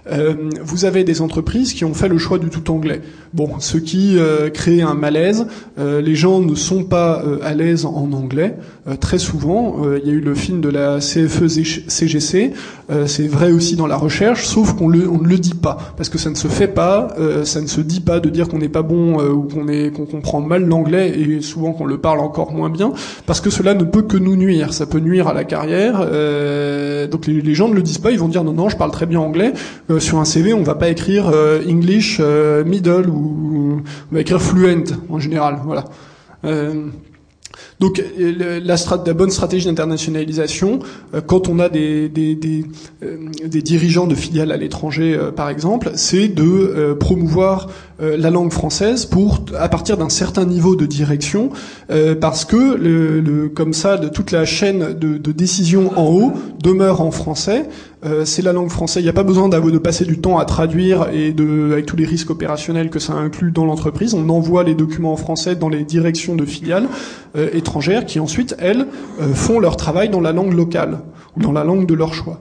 Euh, 0.09 0.33
vous 0.61 0.85
avez 0.85 1.03
des 1.03 1.21
entreprises 1.21 1.73
qui 1.73 1.85
ont 1.85 1.93
fait 1.93 2.07
le 2.07 2.17
choix 2.17 2.39
du 2.39 2.49
tout 2.49 2.71
anglais. 2.71 3.01
Bon, 3.33 3.59
ce 3.59 3.77
qui 3.77 4.17
euh, 4.17 4.49
crée 4.49 4.81
un 4.81 4.93
malaise. 4.93 5.45
Euh, 5.79 6.01
les 6.01 6.15
gens 6.15 6.39
ne 6.39 6.55
sont 6.55 6.83
pas 6.83 7.23
à 7.43 7.53
l'aise 7.53 7.85
en 7.85 8.11
anglais. 8.13 8.57
très 8.99 9.19
souvent, 9.19 9.77
il 9.95 10.07
y 10.07 10.11
a 10.11 10.13
eu 10.13 10.19
le 10.19 10.35
film 10.35 10.61
de 10.61 10.69
la 10.69 10.99
CFE-CGC. 10.99 12.53
C'est 13.05 13.27
vrai 13.27 13.51
aussi 13.51 13.75
dans 13.75 13.87
la 13.87 13.95
recherche, 13.95 14.45
sauf 14.45 14.73
qu'on 14.73 14.85
on 14.85 15.21
ne 15.21 15.27
le 15.27 15.37
dit 15.37 15.53
pas 15.53 15.77
parce 15.95 16.09
que 16.09 16.17
ça 16.17 16.29
ne 16.29 16.35
se 16.35 16.47
fait 16.47 16.67
pas. 16.67 17.15
ça 17.43 17.61
ne 17.61 17.67
se 17.67 17.81
dit 17.81 18.01
pas 18.01 18.19
de 18.19 18.29
dire 18.29 18.47
qu'on 18.49 18.57
n'est 18.57 18.69
pas 18.69 18.81
bon 18.81 19.21
ou 19.21 19.43
qu'on 19.43 19.67
est 19.67 19.91
comprend 19.91 20.41
mal 20.41 20.65
l'anglais 20.65 21.17
et 21.17 21.41
souvent 21.41 21.73
qu'on 21.73 21.85
le 21.85 21.99
parle 21.99 22.19
encore 22.19 22.51
moins 22.51 22.69
bien 22.69 22.91
parce 23.25 23.39
que 23.39 23.49
cela 23.49 23.73
ne 23.75 23.83
peut 23.83 24.01
que 24.01 24.17
nous 24.17 24.35
nuire. 24.35 24.73
Ça 24.73 24.85
peut 24.85 24.99
nuire 24.99 25.27
à 25.27 25.33
la 25.33 25.43
carrière. 25.43 25.99
donc 27.09 27.27
les 27.27 27.53
gens 27.53 27.69
ne 27.69 27.75
le 27.75 27.83
disent 27.83 27.99
pas. 27.99 28.11
Ils 28.11 28.19
vont 28.19 28.27
dire 28.27 28.43
non 28.43 28.53
non, 28.53 28.69
je 28.69 28.77
parle 28.77 28.91
très 28.91 29.05
bien 29.05 29.19
anglais. 29.19 29.53
Euh, 29.91 29.99
sur 29.99 30.19
un 30.19 30.25
CV, 30.25 30.53
on 30.53 30.63
va 30.63 30.75
pas 30.75 30.89
écrire 30.89 31.29
euh, 31.29 31.61
English 31.67 32.17
euh, 32.19 32.63
middle 32.63 33.09
ou 33.09 33.81
on 34.11 34.15
va 34.15 34.21
écrire 34.21 34.41
fluent 34.41 34.83
en 35.09 35.19
général. 35.19 35.59
Voilà. 35.65 35.85
Donc 37.81 38.01
la, 38.17 38.59
la, 38.59 39.13
bonne 39.13 39.31
stratégie 39.31 39.65
d'internationalisation, 39.65 40.79
quand 41.25 41.49
on 41.49 41.59
a 41.59 41.67
des, 41.67 42.07
des, 42.09 42.35
des, 42.35 42.63
des, 43.45 43.61
dirigeants 43.61 44.07
de 44.07 44.15
filiales 44.15 44.51
à 44.51 44.57
l'étranger, 44.57 45.19
par 45.35 45.49
exemple, 45.49 45.91
c'est 45.95 46.27
de 46.27 46.95
promouvoir 46.99 47.67
la 47.99 48.29
langue 48.29 48.51
française 48.51 49.05
pour 49.05 49.43
à 49.57 49.67
partir 49.67 49.97
d'un 49.97 50.09
certain 50.09 50.45
niveau 50.45 50.75
de 50.75 50.85
direction, 50.85 51.49
parce 52.19 52.45
que 52.45 52.75
le, 52.75 53.19
le, 53.19 53.49
comme 53.49 53.73
ça, 53.73 53.97
de 53.97 54.09
toute 54.09 54.31
la 54.31 54.45
chaîne 54.45 54.93
de, 54.93 55.17
de 55.17 55.31
décision 55.31 55.91
en 55.97 56.05
haut 56.05 56.33
demeure 56.63 57.01
en 57.01 57.11
français. 57.11 57.65
Euh, 58.03 58.25
c'est 58.25 58.41
la 58.41 58.51
langue 58.51 58.69
française. 58.69 59.03
Il 59.03 59.05
n'y 59.05 59.09
a 59.09 59.13
pas 59.13 59.23
besoin 59.23 59.47
de 59.47 59.77
passer 59.77 60.05
du 60.05 60.19
temps 60.19 60.39
à 60.39 60.45
traduire 60.45 61.09
et 61.13 61.31
de, 61.33 61.69
avec 61.71 61.85
tous 61.85 61.95
les 61.95 62.05
risques 62.05 62.31
opérationnels 62.31 62.89
que 62.89 62.97
ça 62.99 63.13
inclut 63.13 63.51
dans 63.51 63.65
l'entreprise. 63.65 64.13
On 64.15 64.27
envoie 64.29 64.63
les 64.63 64.73
documents 64.73 65.13
en 65.13 65.17
français 65.17 65.55
dans 65.55 65.69
les 65.69 65.83
directions 65.83 66.35
de 66.35 66.45
filiales 66.45 66.87
euh, 67.35 67.49
qui 68.05 68.19
ensuite, 68.19 68.55
elles, 68.59 68.87
euh, 69.19 69.33
font 69.33 69.59
leur 69.59 69.77
travail 69.77 70.09
dans 70.09 70.21
la 70.21 70.31
langue 70.31 70.53
locale 70.53 70.99
ou 71.35 71.41
dans 71.41 71.51
la 71.51 71.63
langue 71.63 71.85
de 71.85 71.93
leur 71.93 72.13
choix. 72.13 72.39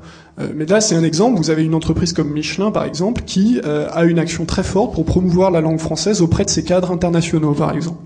mais 0.55 0.65
là, 0.65 0.81
c'est 0.81 0.97
un 0.97 1.05
exemple. 1.05 1.37
Vous 1.37 1.51
avez 1.51 1.65
une 1.65 1.75
entreprise 1.75 2.15
comme 2.15 2.31
Michelin, 2.31 2.71
par 2.71 2.85
exemple, 2.85 3.23
qui 3.27 3.61
a 3.61 4.05
une 4.05 4.19
action 4.19 4.47
très 4.47 4.63
forte 4.63 4.95
pour 4.95 5.05
promouvoir 5.05 5.51
la 5.51 5.61
langue 5.61 5.79
française 5.79 6.23
auprès 6.23 6.45
de 6.45 6.51
ses 6.51 6.65
cadres 6.65 6.91
internationaux, 6.91 7.53
par 7.53 7.73
exemple. 7.73 7.99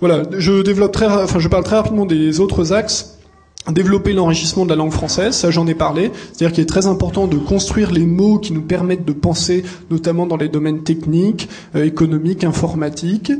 Voilà, 0.00 0.24
je 0.36 0.62
développe 0.62 0.92
très, 0.92 1.06
enfin, 1.06 1.38
je 1.38 1.48
parle 1.48 1.62
très 1.62 1.76
rapidement 1.76 2.04
des 2.04 2.40
autres 2.40 2.72
axes 2.72 3.16
développer 3.70 4.12
l'enrichissement 4.12 4.64
de 4.64 4.70
la 4.70 4.76
langue 4.76 4.90
française, 4.90 5.36
ça 5.36 5.50
j'en 5.50 5.66
ai 5.68 5.74
parlé, 5.74 6.10
c'est-à-dire 6.32 6.52
qu'il 6.52 6.62
est 6.62 6.66
très 6.66 6.88
important 6.88 7.28
de 7.28 7.36
construire 7.36 7.92
les 7.92 8.04
mots 8.04 8.38
qui 8.38 8.52
nous 8.52 8.62
permettent 8.62 9.04
de 9.04 9.12
penser, 9.12 9.62
notamment 9.90 10.26
dans 10.26 10.36
les 10.36 10.48
domaines 10.48 10.82
techniques, 10.82 11.48
euh, 11.76 11.84
économiques, 11.84 12.42
informatiques. 12.42 13.30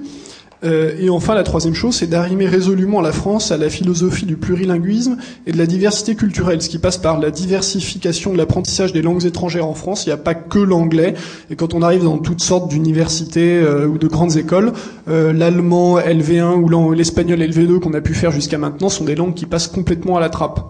Euh, 0.65 0.93
et 0.99 1.11
enfin, 1.11 1.35
la 1.35 1.43
troisième 1.43 1.75
chose, 1.75 1.97
c'est 1.97 2.07
d'arrimer 2.07 2.47
résolument 2.47 3.01
la 3.01 3.13
France 3.13 3.51
à 3.51 3.57
la 3.57 3.69
philosophie 3.69 4.27
du 4.27 4.37
plurilinguisme 4.37 5.17
et 5.47 5.53
de 5.53 5.59
la 5.59 5.67
diversité 5.67 6.15
culturelle, 6.15 6.63
ce 6.63 6.69
qui 6.69 6.79
passe 6.79 6.99
par 6.99 7.19
la 7.19 7.31
diversification 7.31 8.33
de 8.33 8.39
l'apprentissage 8.39 8.93
des 8.93 9.03
langues 9.03 9.25
étrangères 9.25 9.67
en 9.67 9.75
France. 9.75 10.07
Il 10.07 10.11
n'y 10.11 10.15
a 10.15 10.19
pas 10.19 10.35
que 10.35 10.59
l'anglais. 10.59 11.15
Et 11.51 11.57
quand 11.57 11.75
on 11.75 11.83
arrive 11.83 12.05
dans 12.05 12.19
toutes 12.19 12.43
sortes 12.43 12.69
d'universités 12.69 13.59
euh, 13.59 13.87
ou 13.87 13.99
de 13.99 14.07
grandes 14.07 14.37
écoles, 14.37 14.73
euh, 15.09 15.33
l'allemand 15.33 15.99
LV1 15.99 16.55
ou 16.55 16.93
l'espagnol 16.93 17.41
LV2 17.41 17.81
qu'on 17.81 17.95
a 17.95 18.01
pu 18.01 18.15
faire 18.15 18.31
jusqu'à 18.31 18.59
maintenant 18.59 18.89
sont 18.89 19.05
des 19.05 19.15
langues 19.15 19.35
qui 19.35 19.47
passent 19.47 19.69
complètement 19.69 20.17
à 20.17 20.21
la 20.21 20.29
trappe. 20.29 20.61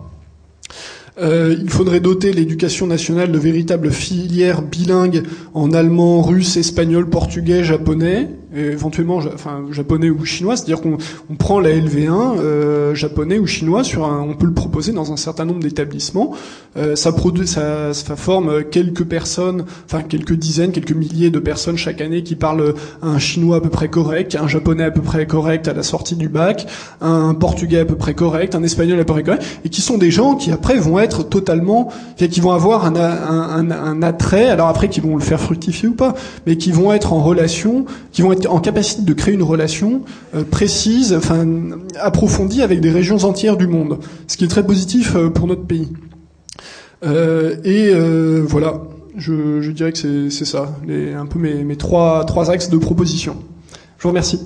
il 1.20 1.68
faudrait 1.68 2.01
doter 2.01 2.32
l'éducation 2.32 2.86
nationale 2.86 3.30
de 3.30 3.38
véritables 3.38 3.90
filières 3.90 4.62
bilingues 4.62 5.22
en 5.53 5.72
allemand, 5.72 6.22
russe, 6.22 6.57
espagnol, 6.57 7.09
portugais, 7.09 7.62
japonais 7.62 8.30
éventuellement 8.55 9.17
enfin, 9.17 9.65
japonais 9.71 10.11
ou 10.11 10.25
chinois, 10.25 10.57
c'est-à-dire 10.57 10.81
qu'on 10.81 10.99
on 11.31 11.35
prend 11.35 11.61
la 11.61 11.71
LV1 11.71 12.39
euh, 12.39 12.95
japonais 12.95 13.39
ou 13.39 13.47
chinois, 13.47 13.85
sur 13.85 14.05
un, 14.05 14.21
on 14.21 14.35
peut 14.35 14.47
le 14.47 14.53
proposer 14.53 14.93
dans 14.93 15.13
un 15.13 15.17
certain 15.17 15.45
nombre 15.45 15.61
d'établissements. 15.61 16.35
Euh, 16.77 16.97
ça, 16.97 17.13
produit, 17.13 17.47
ça, 17.47 17.95
ça 17.95 18.17
forme 18.17 18.65
quelques 18.65 19.05
personnes, 19.05 19.65
enfin 19.87 20.03
quelques 20.03 20.35
dizaines, 20.35 20.73
quelques 20.73 20.93
milliers 20.93 21.31
de 21.31 21.39
personnes 21.39 21.77
chaque 21.77 22.01
année 22.01 22.23
qui 22.23 22.35
parlent 22.35 22.75
un 23.03 23.19
chinois 23.19 23.57
à 23.57 23.61
peu 23.61 23.71
près 23.71 23.89
correct, 23.89 24.37
un 24.41 24.49
japonais 24.49 24.85
à 24.85 24.91
peu 24.91 25.03
près 25.03 25.27
correct 25.27 25.69
à 25.69 25.73
la 25.73 25.83
sortie 25.83 26.17
du 26.17 26.29
bac, 26.29 26.67
un 27.01 27.35
portugais 27.35 27.81
à 27.81 27.85
peu 27.85 27.97
près 27.97 28.15
correct, 28.15 28.55
un 28.55 28.63
espagnol 28.63 28.99
à 29.01 29.05
peu 29.05 29.13
près 29.13 29.23
correct, 29.23 29.45
et 29.65 29.69
qui 29.69 29.81
sont 29.81 29.99
des 29.99 30.11
gens 30.11 30.35
qui 30.35 30.51
après 30.51 30.79
vont 30.79 30.99
être 30.99 31.23
totalement, 31.23 31.93
qui 32.17 32.41
vont 32.41 32.53
avoir 32.53 32.85
un, 32.87 32.97
un, 32.97 33.71
un, 33.71 33.71
un 33.71 34.03
attrait, 34.03 34.49
alors 34.49 34.69
après 34.69 34.89
qui 34.89 35.01
vont 35.01 35.17
le 35.17 35.23
faire 35.23 35.41
fructifier 35.41 35.89
ou 35.89 35.95
pas, 35.95 36.15
mais 36.47 36.57
qui 36.57 36.73
vont 36.73 36.93
être 36.93 37.13
en 37.13 37.23
relation, 37.23 37.85
qui 38.13 38.23
vont 38.23 38.33
être 38.33 38.41
en 38.49 38.61
capacité 38.61 39.03
de 39.03 39.12
créer 39.12 39.34
une 39.34 39.43
relation 39.43 40.03
euh, 40.34 40.45
précise, 40.45 41.14
enfin 41.14 41.47
approfondie 42.01 42.62
avec 42.62 42.80
des 42.80 42.90
régions 42.90 43.24
entières 43.24 43.57
du 43.57 43.66
monde, 43.66 43.99
ce 44.26 44.36
qui 44.36 44.45
est 44.45 44.49
très 44.49 44.64
positif 44.64 45.14
euh, 45.16 45.30
pour 45.30 45.47
notre 45.47 45.64
pays. 45.64 45.88
Euh, 47.05 47.57
et 47.64 47.93
voilà, 48.43 48.82
je, 49.16 49.70
dirais 49.70 49.93
que 49.93 50.30
c'est 50.30 50.45
ça, 50.45 50.76
un 50.88 51.26
peu 51.26 51.38
mes, 51.38 51.76
trois, 51.76 52.51
axes 52.51 52.68
de 52.68 52.78
proposition. 52.78 53.36
Je 53.99 54.03
vous 54.05 54.11
remercie. 54.11 54.40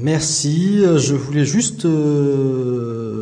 Merci. 0.00 0.84
Je 0.96 1.14
voulais 1.14 1.44
juste, 1.44 1.86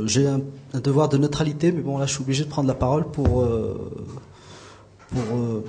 j'ai 0.06 0.26
un, 0.26 0.40
un, 0.76 0.80
devoir 0.80 1.08
de 1.08 1.16
neutralité, 1.16 1.72
mais 1.72 1.80
bon 1.80 1.98
là, 1.98 2.06
je 2.06 2.12
suis 2.12 2.22
obligé 2.22 2.44
de 2.44 2.48
prendre 2.48 2.68
la 2.68 2.74
parole 2.74 3.04
pour 3.04 3.42
euh, 3.42 3.90
pour 5.10 5.36
euh, 5.36 5.64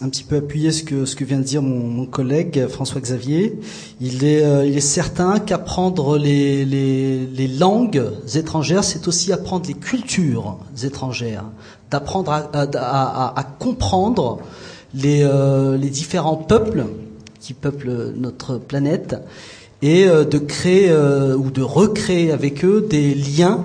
un 0.00 0.08
petit 0.08 0.24
peu 0.24 0.36
appuyer 0.36 0.72
ce 0.72 0.82
que 0.82 1.04
ce 1.04 1.16
que 1.16 1.24
vient 1.24 1.38
de 1.38 1.44
dire 1.44 1.62
mon, 1.62 2.06
collègue 2.06 2.66
François 2.68 3.00
Xavier. 3.00 3.58
Il 4.00 4.24
est 4.24 4.44
euh, 4.44 4.66
il 4.66 4.76
est 4.76 4.80
certain 4.80 5.38
qu'apprendre 5.38 6.18
les, 6.18 6.64
les 6.64 7.26
les 7.26 7.48
langues 7.48 8.02
étrangères, 8.34 8.84
c'est 8.84 9.06
aussi 9.08 9.32
apprendre 9.32 9.66
les 9.68 9.74
cultures 9.74 10.58
étrangères, 10.82 11.44
d'apprendre 11.90 12.32
à, 12.32 12.50
à, 12.52 13.38
à, 13.38 13.44
comprendre 13.44 14.38
les 14.94 15.28
les 15.78 15.90
différents 15.90 16.36
peuples 16.36 16.86
qui 17.40 17.54
peuplent 17.54 18.12
notre 18.16 18.58
planète 18.58 19.16
et 19.82 20.06
de 20.06 20.38
créer 20.38 20.92
ou 20.92 21.50
de 21.50 21.62
recréer 21.62 22.30
avec 22.30 22.64
eux 22.64 22.86
des 22.88 23.14
liens 23.14 23.64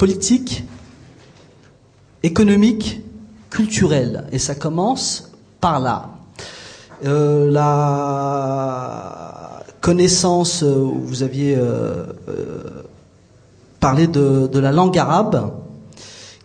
politiques, 0.00 0.64
économiques, 2.22 3.02
culturels. 3.50 4.24
Et 4.32 4.38
ça 4.38 4.54
commence 4.54 5.30
par 5.60 5.78
là. 5.78 6.08
Euh, 7.04 7.50
la 7.50 8.02
connaissance, 9.82 10.62
euh, 10.62 10.88
vous 11.04 11.22
aviez 11.22 11.54
euh, 11.54 12.06
parlé 13.78 14.06
de, 14.06 14.58
la 14.58 14.72
langue 14.72 14.96
arabe, 14.96 15.52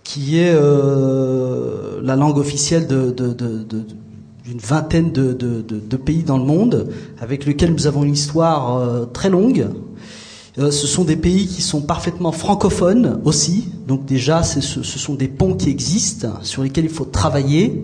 qui 0.04 0.38
est 0.38 0.54
la 0.54 2.16
langue 2.18 2.38
officielle 2.38 2.88
d'une 2.88 4.60
vingtaine 4.60 5.14
de, 5.14 5.98
pays 5.98 6.24
dans 6.24 6.38
le 6.38 6.44
monde, 6.44 6.90
avec 7.22 7.46
lesquels 7.46 7.72
nous 7.72 7.88
avons 7.88 8.04
une 8.04 8.16
histoire 8.16 9.10
très 9.14 9.30
longue. 9.30 9.70
Euh, 10.58 10.72
ce 10.72 10.88
sont 10.88 11.04
des 11.04 11.18
pays 11.18 11.48
qui 11.48 11.62
sont 11.62 11.82
parfaitement 11.82 12.32
francophones 12.32 13.20
aussi, 13.26 13.68
donc 13.88 14.06
déjà 14.06 14.42
ce, 14.44 14.62
sont 14.62 15.16
des 15.16 15.28
ponts 15.28 15.54
qui 15.54 15.70
existent, 15.70 16.30
sur 16.44 16.64
lesquels 16.64 16.86
il 16.86 16.90
faut 16.90 17.06
travailler. 17.06 17.84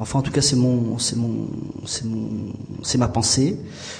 Enfin, 0.00 0.18
en 0.18 0.22
tout 0.22 0.32
cas, 0.32 0.42
c'est 0.42 0.56
mon, 0.56 0.98
c'est 0.98 2.98
ma 2.98 3.08
pensée. 3.08 3.58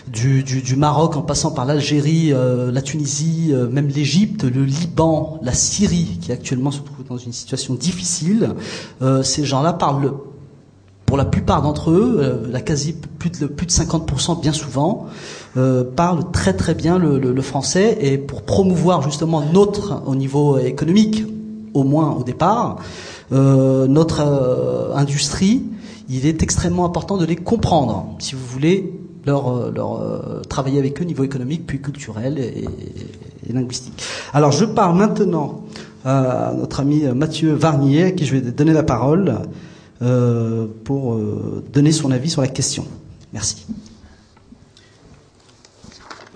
Du, 0.08 0.76
Maroc, 0.76 1.16
en 1.16 1.22
passant 1.22 1.52
par 1.52 1.64
l'Algérie, 1.64 2.32
euh, 2.32 2.72
la 2.72 2.82
Tunisie, 2.82 3.50
euh, 3.52 3.68
même 3.68 3.88
l'Égypte, 3.88 4.42
le 4.42 4.64
Liban, 4.64 5.38
la 5.42 5.52
Syrie, 5.52 6.18
qui 6.20 6.32
actuellement 6.32 6.72
se 6.72 6.80
trouve 6.80 7.06
dans 7.08 7.16
une 7.16 7.32
situation 7.32 7.74
difficile, 7.74 8.50
ces 9.22 9.44
gens-là 9.44 9.72
parlent 9.72 10.14
pour 11.06 11.16
la 11.16 11.24
plupart 11.24 11.62
d'entre 11.62 11.90
eux, 11.90 12.48
la 12.50 12.60
quasi 12.60 12.92
plus 12.92 13.30
de, 13.30 13.46
plus 13.46 13.66
de 13.66 13.72
50% 13.72 14.40
bien 14.40 14.52
souvent, 14.52 15.06
euh, 15.56 15.84
parlent 15.84 16.32
très 16.32 16.52
très 16.52 16.74
bien 16.74 16.98
le, 16.98 17.40
français 17.40 17.96
et 18.00 18.18
pour 18.18 18.42
promouvoir 18.42 19.02
justement 19.02 19.40
notre 19.52 20.02
au 20.04 20.16
niveau 20.16 20.58
économique, 20.58 21.24
au 21.74 21.84
moins 21.84 22.10
au 22.10 22.24
départ, 22.24 22.78
euh, 23.30 23.86
notre 23.86 24.20
euh, 24.20 24.96
industrie, 24.96 25.62
il 26.08 26.26
est 26.26 26.42
extrêmement 26.42 26.84
important 26.84 27.18
de 27.18 27.24
les 27.24 27.36
comprendre 27.36 28.16
si 28.18 28.34
vous 28.34 28.44
voulez 28.44 28.92
leur, 29.26 29.72
travailler 30.48 30.80
avec 30.80 31.00
eux 31.00 31.04
au 31.04 31.06
niveau 31.06 31.22
économique 31.22 31.66
puis 31.68 31.80
culturel 31.80 32.38
et, 32.38 32.64
linguistique. 33.52 34.02
Alors 34.32 34.50
je 34.50 34.64
parle 34.64 34.96
maintenant 34.96 35.62
à 36.04 36.52
notre 36.58 36.80
ami 36.80 37.04
Mathieu 37.14 37.52
Varnier 37.52 38.04
à 38.04 38.10
qui 38.10 38.26
je 38.26 38.34
vais 38.34 38.40
donner 38.40 38.72
la 38.72 38.82
parole. 38.82 39.36
Pour 40.84 41.18
donner 41.72 41.92
son 41.92 42.10
avis 42.10 42.28
sur 42.28 42.42
la 42.42 42.48
question. 42.48 42.84
Merci. 43.32 43.64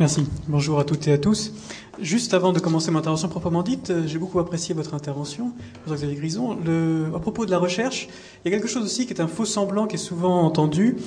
Merci. 0.01 0.29
Bonjour 0.47 0.79
à 0.79 0.85
toutes 0.85 1.09
et 1.09 1.13
à 1.13 1.19
tous. 1.19 1.53
Juste 2.01 2.33
avant 2.33 2.53
de 2.53 2.61
commencer 2.61 2.93
mon 2.93 3.01
intervention 3.01 3.29
proprement 3.29 3.65
dite, 3.65 3.91
euh, 3.91 4.07
j'ai 4.07 4.19
beaucoup 4.19 4.39
apprécié 4.39 4.73
votre 4.73 4.95
intervention, 4.95 5.51
Xavier 5.89 6.15
Grison. 6.15 6.57
Le, 6.65 7.11
à 7.17 7.19
propos 7.19 7.47
de 7.47 7.51
la 7.51 7.59
recherche, 7.59 8.09
il 8.45 8.51
y 8.51 8.55
a 8.55 8.57
quelque 8.57 8.71
chose 8.71 8.85
aussi 8.85 9.07
qui 9.07 9.13
est 9.13 9.21
un 9.21 9.27
faux 9.27 9.45
semblant 9.45 9.89
qui 9.89 9.97
est 9.97 9.99
souvent 9.99 10.43
entendu. 10.43 10.99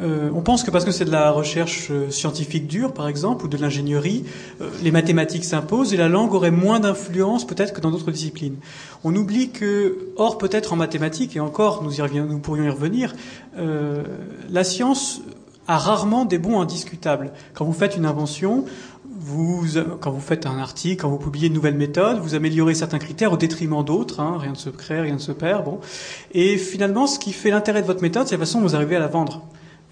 Euh, 0.00 0.30
on 0.34 0.40
pense 0.40 0.64
que 0.64 0.70
parce 0.70 0.84
que 0.84 0.90
c'est 0.90 1.04
de 1.04 1.10
la 1.10 1.30
recherche 1.30 1.88
euh, 1.90 2.10
scientifique 2.10 2.66
dure, 2.66 2.92
par 2.92 3.08
exemple, 3.08 3.44
ou 3.44 3.48
de 3.48 3.56
l'ingénierie, 3.56 4.24
euh, 4.60 4.68
les 4.82 4.90
mathématiques 4.90 5.44
s'imposent 5.44 5.94
et 5.94 5.96
la 5.96 6.08
langue 6.08 6.34
aurait 6.34 6.50
moins 6.50 6.80
d'influence 6.80 7.46
peut-être 7.46 7.72
que 7.72 7.80
dans 7.80 7.90
d'autres 7.90 8.10
disciplines. 8.10 8.56
On 9.04 9.14
oublie 9.14 9.50
que, 9.50 10.10
or 10.16 10.38
peut-être 10.38 10.72
en 10.72 10.76
mathématiques, 10.76 11.36
et 11.36 11.40
encore 11.40 11.84
nous, 11.84 11.98
y 11.98 12.02
reviens, 12.02 12.26
nous 12.26 12.40
pourrions 12.40 12.64
y 12.64 12.70
revenir, 12.70 13.14
euh, 13.56 14.02
la 14.50 14.64
science 14.64 15.22
a 15.68 15.78
rarement 15.78 16.24
des 16.24 16.38
bons 16.38 16.60
indiscutables. 16.60 17.32
Quand 17.54 17.64
vous 17.64 17.72
faites 17.72 17.96
une 17.96 18.06
invention, 18.06 18.64
vous, 19.16 19.64
quand 20.00 20.10
vous 20.10 20.20
faites 20.20 20.46
un 20.46 20.58
article, 20.58 21.02
quand 21.02 21.08
vous 21.08 21.18
publiez 21.18 21.48
une 21.48 21.54
nouvelle 21.54 21.76
méthode, 21.76 22.18
vous 22.18 22.34
améliorez 22.34 22.74
certains 22.74 22.98
critères 22.98 23.32
au 23.32 23.36
détriment 23.36 23.84
d'autres. 23.84 24.20
Hein, 24.20 24.36
rien 24.38 24.52
ne 24.52 24.56
se 24.56 24.70
crée, 24.70 25.00
rien 25.00 25.14
ne 25.14 25.18
se 25.18 25.32
perd. 25.32 25.64
Bon. 25.64 25.80
Et 26.32 26.58
finalement, 26.58 27.06
ce 27.06 27.18
qui 27.18 27.32
fait 27.32 27.50
l'intérêt 27.50 27.82
de 27.82 27.86
votre 27.86 28.02
méthode, 28.02 28.26
c'est 28.26 28.34
la 28.34 28.40
façon 28.40 28.60
dont 28.60 28.66
vous 28.66 28.76
arrivez 28.76 28.96
à 28.96 29.00
la 29.00 29.06
vendre. 29.06 29.42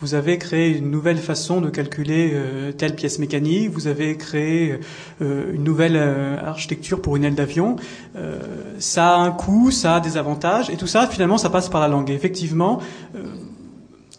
Vous 0.01 0.15
avez 0.15 0.37
créé 0.37 0.77
une 0.77 0.91
nouvelle 0.91 1.19
façon 1.19 1.61
de 1.61 1.71
calculer 1.71 2.33
euh, 2.35 2.73
telle 2.73 2.97
pièce 2.97 3.21
mécanique, 3.21 3.71
vous 3.71 3.87
avez 3.87 4.17
créé 4.17 4.81
euh, 5.21 5.53
une 5.55 5.63
nouvelle 5.63 5.95
euh, 5.95 6.45
architecture 6.45 7.01
pour 7.01 7.15
une 7.15 7.23
aile 7.23 7.37
d'avion. 7.37 7.77
Euh, 8.17 8.41
ça 8.81 9.15
a 9.15 9.19
un 9.19 9.31
coût, 9.31 9.71
ça 9.71 9.97
a 9.97 10.01
des 10.01 10.17
avantages, 10.17 10.71
et 10.71 10.77
tout 10.77 10.89
ça, 10.89 11.07
finalement, 11.07 11.39
ça 11.39 11.51
passe 11.51 11.69
par 11.69 11.81
la 11.81 11.87
langue. 11.87 12.11
Et 12.11 12.15
effectivement, 12.15 12.81
euh, 13.15 13.23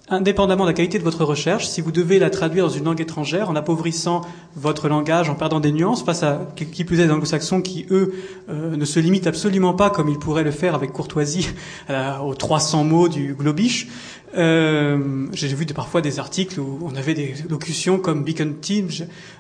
indépendamment 0.10 0.66
de 0.66 0.70
la 0.70 0.74
qualité 0.74 1.00
de 1.00 1.04
votre 1.04 1.24
recherche, 1.24 1.68
si 1.68 1.80
vous 1.80 1.92
devez 1.92 2.20
la 2.20 2.30
traduire 2.30 2.68
dans 2.68 2.74
une 2.74 2.84
langue 2.84 3.00
étrangère, 3.00 3.50
en 3.50 3.56
appauvrissant 3.56 4.22
votre 4.56 4.90
langage, 4.90 5.30
en 5.30 5.36
perdant 5.36 5.60
des 5.60 5.72
nuances, 5.72 6.04
face 6.04 6.24
à 6.24 6.48
qui 6.56 6.84
plus 6.84 7.00
est 7.00 7.06
des 7.06 7.12
anglo-saxons 7.12 7.62
qui, 7.62 7.86
eux, 7.90 8.14
euh, 8.50 8.76
ne 8.76 8.86
se 8.86 9.00
limitent 9.00 9.28
absolument 9.28 9.74
pas, 9.74 9.90
comme 9.90 10.10
ils 10.10 10.20
pourraient 10.20 10.44
le 10.44 10.52
faire 10.52 10.76
avec 10.76 10.92
courtoisie, 10.92 11.50
aux 12.24 12.36
300 12.36 12.84
mots 12.84 13.08
du 13.08 13.34
globish, 13.34 13.88
euh, 14.36 15.28
j'ai 15.34 15.48
vu 15.48 15.66
parfois 15.68 16.02
des 16.02 16.20
articles 16.20 16.60
où 16.60 16.80
on 16.84 16.96
avait 16.96 17.14
des 17.14 17.36
locutions 17.50 18.00
comme 18.00 18.24
beacon 18.24 18.56
team, 18.60 18.88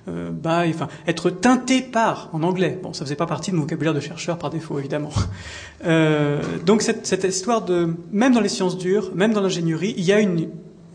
euh, 0.08 0.30
by, 0.32 0.70
enfin 0.70 0.88
être 1.08 1.30
teinté 1.30 1.82
par 1.82 2.30
en 2.34 2.44
anglais. 2.44 2.80
Bon, 2.82 2.94
ça 2.94 3.06
faisait 3.06 3.16
pas 3.16 3.26
partie 3.26 3.52
de 3.52 3.56
mon 3.56 3.64
vocabulaire 3.64 3.94
de 3.94 4.00
chercheur 4.00 4.38
par 4.38 4.50
défaut, 4.50 4.80
évidemment. 4.80 5.12
Euh, 5.86 6.42
donc 6.66 6.82
cette, 6.82 7.06
cette 7.06 7.26
histoire 7.26 7.64
de, 7.64 7.94
même 8.12 8.34
dans 8.34 8.40
les 8.40 8.50
sciences 8.50 8.78
dures, 8.78 9.12
même 9.16 9.34
dans 9.34 9.42
l'ingénierie, 9.42 9.94
il 9.98 10.04
y 10.06 10.14
a 10.14 10.20
une, 10.22 10.50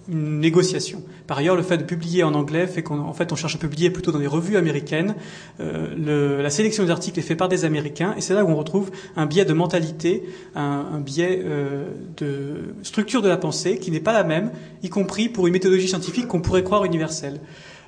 une 0.08 0.40
négociation. 0.40 1.02
Par 1.26 1.38
ailleurs, 1.38 1.56
le 1.56 1.62
fait 1.62 1.78
de 1.78 1.82
publier 1.82 2.22
en 2.22 2.34
anglais 2.34 2.66
fait 2.66 2.82
qu'en 2.82 3.12
fait, 3.12 3.32
on 3.32 3.36
cherche 3.36 3.56
à 3.56 3.58
publier 3.58 3.90
plutôt 3.90 4.12
dans 4.12 4.18
des 4.18 4.26
revues 4.26 4.56
américaines. 4.56 5.14
Euh, 5.60 5.94
le, 5.96 6.42
la 6.42 6.50
sélection 6.50 6.84
des 6.84 6.90
articles 6.90 7.18
est 7.18 7.22
faite 7.22 7.38
par 7.38 7.48
des 7.48 7.64
Américains, 7.64 8.14
et 8.16 8.20
c'est 8.20 8.34
là 8.34 8.44
où 8.44 8.48
on 8.48 8.56
retrouve 8.56 8.90
un 9.16 9.26
biais 9.26 9.44
de 9.44 9.52
mentalité, 9.52 10.22
un, 10.54 10.86
un 10.92 11.00
biais 11.00 11.42
euh, 11.44 11.88
de 12.16 12.74
structure 12.82 13.22
de 13.22 13.28
la 13.28 13.36
pensée 13.36 13.78
qui 13.78 13.90
n'est 13.90 14.00
pas 14.00 14.12
la 14.12 14.24
même, 14.24 14.50
y 14.82 14.88
compris 14.88 15.28
pour 15.28 15.46
une 15.46 15.52
méthodologie 15.52 15.88
scientifique 15.88 16.26
qu'on 16.26 16.40
pourrait 16.40 16.64
croire 16.64 16.84
universelle. 16.84 17.40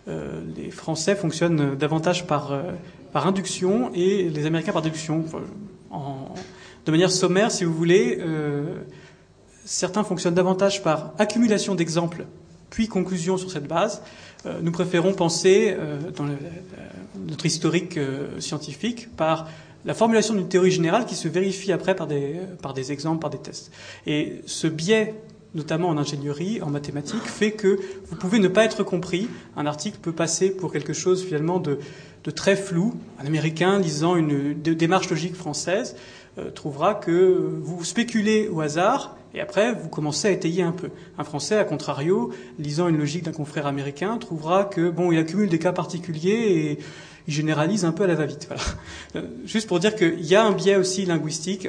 Euh, 0.08 0.40
les 0.56 0.70
Français 0.70 1.14
fonctionnent 1.14 1.76
davantage 1.76 2.26
par, 2.26 2.52
euh, 2.52 2.62
par 3.12 3.26
induction 3.26 3.90
et 3.94 4.28
les 4.30 4.46
Américains 4.46 4.72
par 4.72 4.82
déduction. 4.82 5.24
En, 5.90 6.34
de 6.86 6.90
manière 6.90 7.10
sommaire, 7.10 7.50
si 7.50 7.64
vous 7.64 7.74
voulez, 7.74 8.18
euh, 8.20 8.76
certains 9.70 10.04
fonctionnent 10.04 10.34
davantage 10.34 10.82
par 10.82 11.12
accumulation 11.18 11.74
d'exemples 11.74 12.26
puis 12.70 12.88
conclusion 12.88 13.36
sur 13.36 13.50
cette 13.50 13.66
base. 13.66 14.00
nous 14.62 14.70
préférons 14.70 15.12
penser, 15.12 15.76
dans 16.14 16.26
notre 17.26 17.44
historique 17.44 17.98
scientifique, 18.38 19.14
par 19.16 19.48
la 19.84 19.92
formulation 19.92 20.34
d'une 20.34 20.48
théorie 20.48 20.70
générale 20.70 21.04
qui 21.04 21.16
se 21.16 21.26
vérifie 21.26 21.72
après 21.72 21.96
par 21.96 22.06
des, 22.06 22.36
par 22.62 22.72
des 22.72 22.92
exemples, 22.92 23.20
par 23.20 23.30
des 23.30 23.38
tests. 23.38 23.72
Et 24.06 24.42
ce 24.46 24.68
biais 24.68 25.14
notamment 25.54 25.88
en 25.88 25.98
ingénierie, 25.98 26.62
en 26.62 26.70
mathématiques, 26.70 27.26
fait 27.26 27.52
que 27.52 27.78
vous 28.06 28.16
pouvez 28.16 28.38
ne 28.38 28.48
pas 28.48 28.64
être 28.64 28.82
compris. 28.84 29.28
Un 29.56 29.66
article 29.66 29.98
peut 30.00 30.12
passer 30.12 30.50
pour 30.50 30.72
quelque 30.72 30.92
chose 30.92 31.24
finalement 31.24 31.58
de, 31.58 31.78
très 32.34 32.56
flou. 32.56 32.94
Un 33.18 33.26
Américain 33.26 33.78
lisant 33.78 34.14
une 34.16 34.54
démarche 34.54 35.10
logique 35.10 35.34
française 35.34 35.96
euh, 36.38 36.50
trouvera 36.50 36.94
que 36.94 37.58
vous 37.62 37.82
spéculez 37.82 38.48
au 38.48 38.60
hasard 38.60 39.16
et 39.34 39.40
après 39.40 39.72
vous 39.72 39.88
commencez 39.88 40.28
à 40.28 40.30
étayer 40.30 40.62
un 40.62 40.72
peu. 40.72 40.90
Un 41.18 41.24
Français, 41.24 41.56
à 41.56 41.64
contrario, 41.64 42.30
lisant 42.58 42.88
une 42.88 42.98
logique 42.98 43.24
d'un 43.24 43.32
confrère 43.32 43.66
américain, 43.66 44.18
trouvera 44.18 44.64
que 44.64 44.90
bon, 44.90 45.12
il 45.12 45.18
accumule 45.18 45.48
des 45.48 45.58
cas 45.58 45.72
particuliers 45.72 46.30
et 46.30 46.78
il 47.26 47.32
généralise 47.32 47.84
un 47.84 47.92
peu 47.92 48.04
à 48.04 48.06
la 48.06 48.14
va-vite. 48.14 48.46
Voilà. 48.48 48.62
Euh, 49.16 49.28
juste 49.44 49.68
pour 49.68 49.80
dire 49.80 49.94
qu'il 49.94 50.24
y 50.24 50.34
a 50.34 50.44
un 50.44 50.52
biais 50.52 50.76
aussi 50.76 51.04
linguistique 51.04 51.68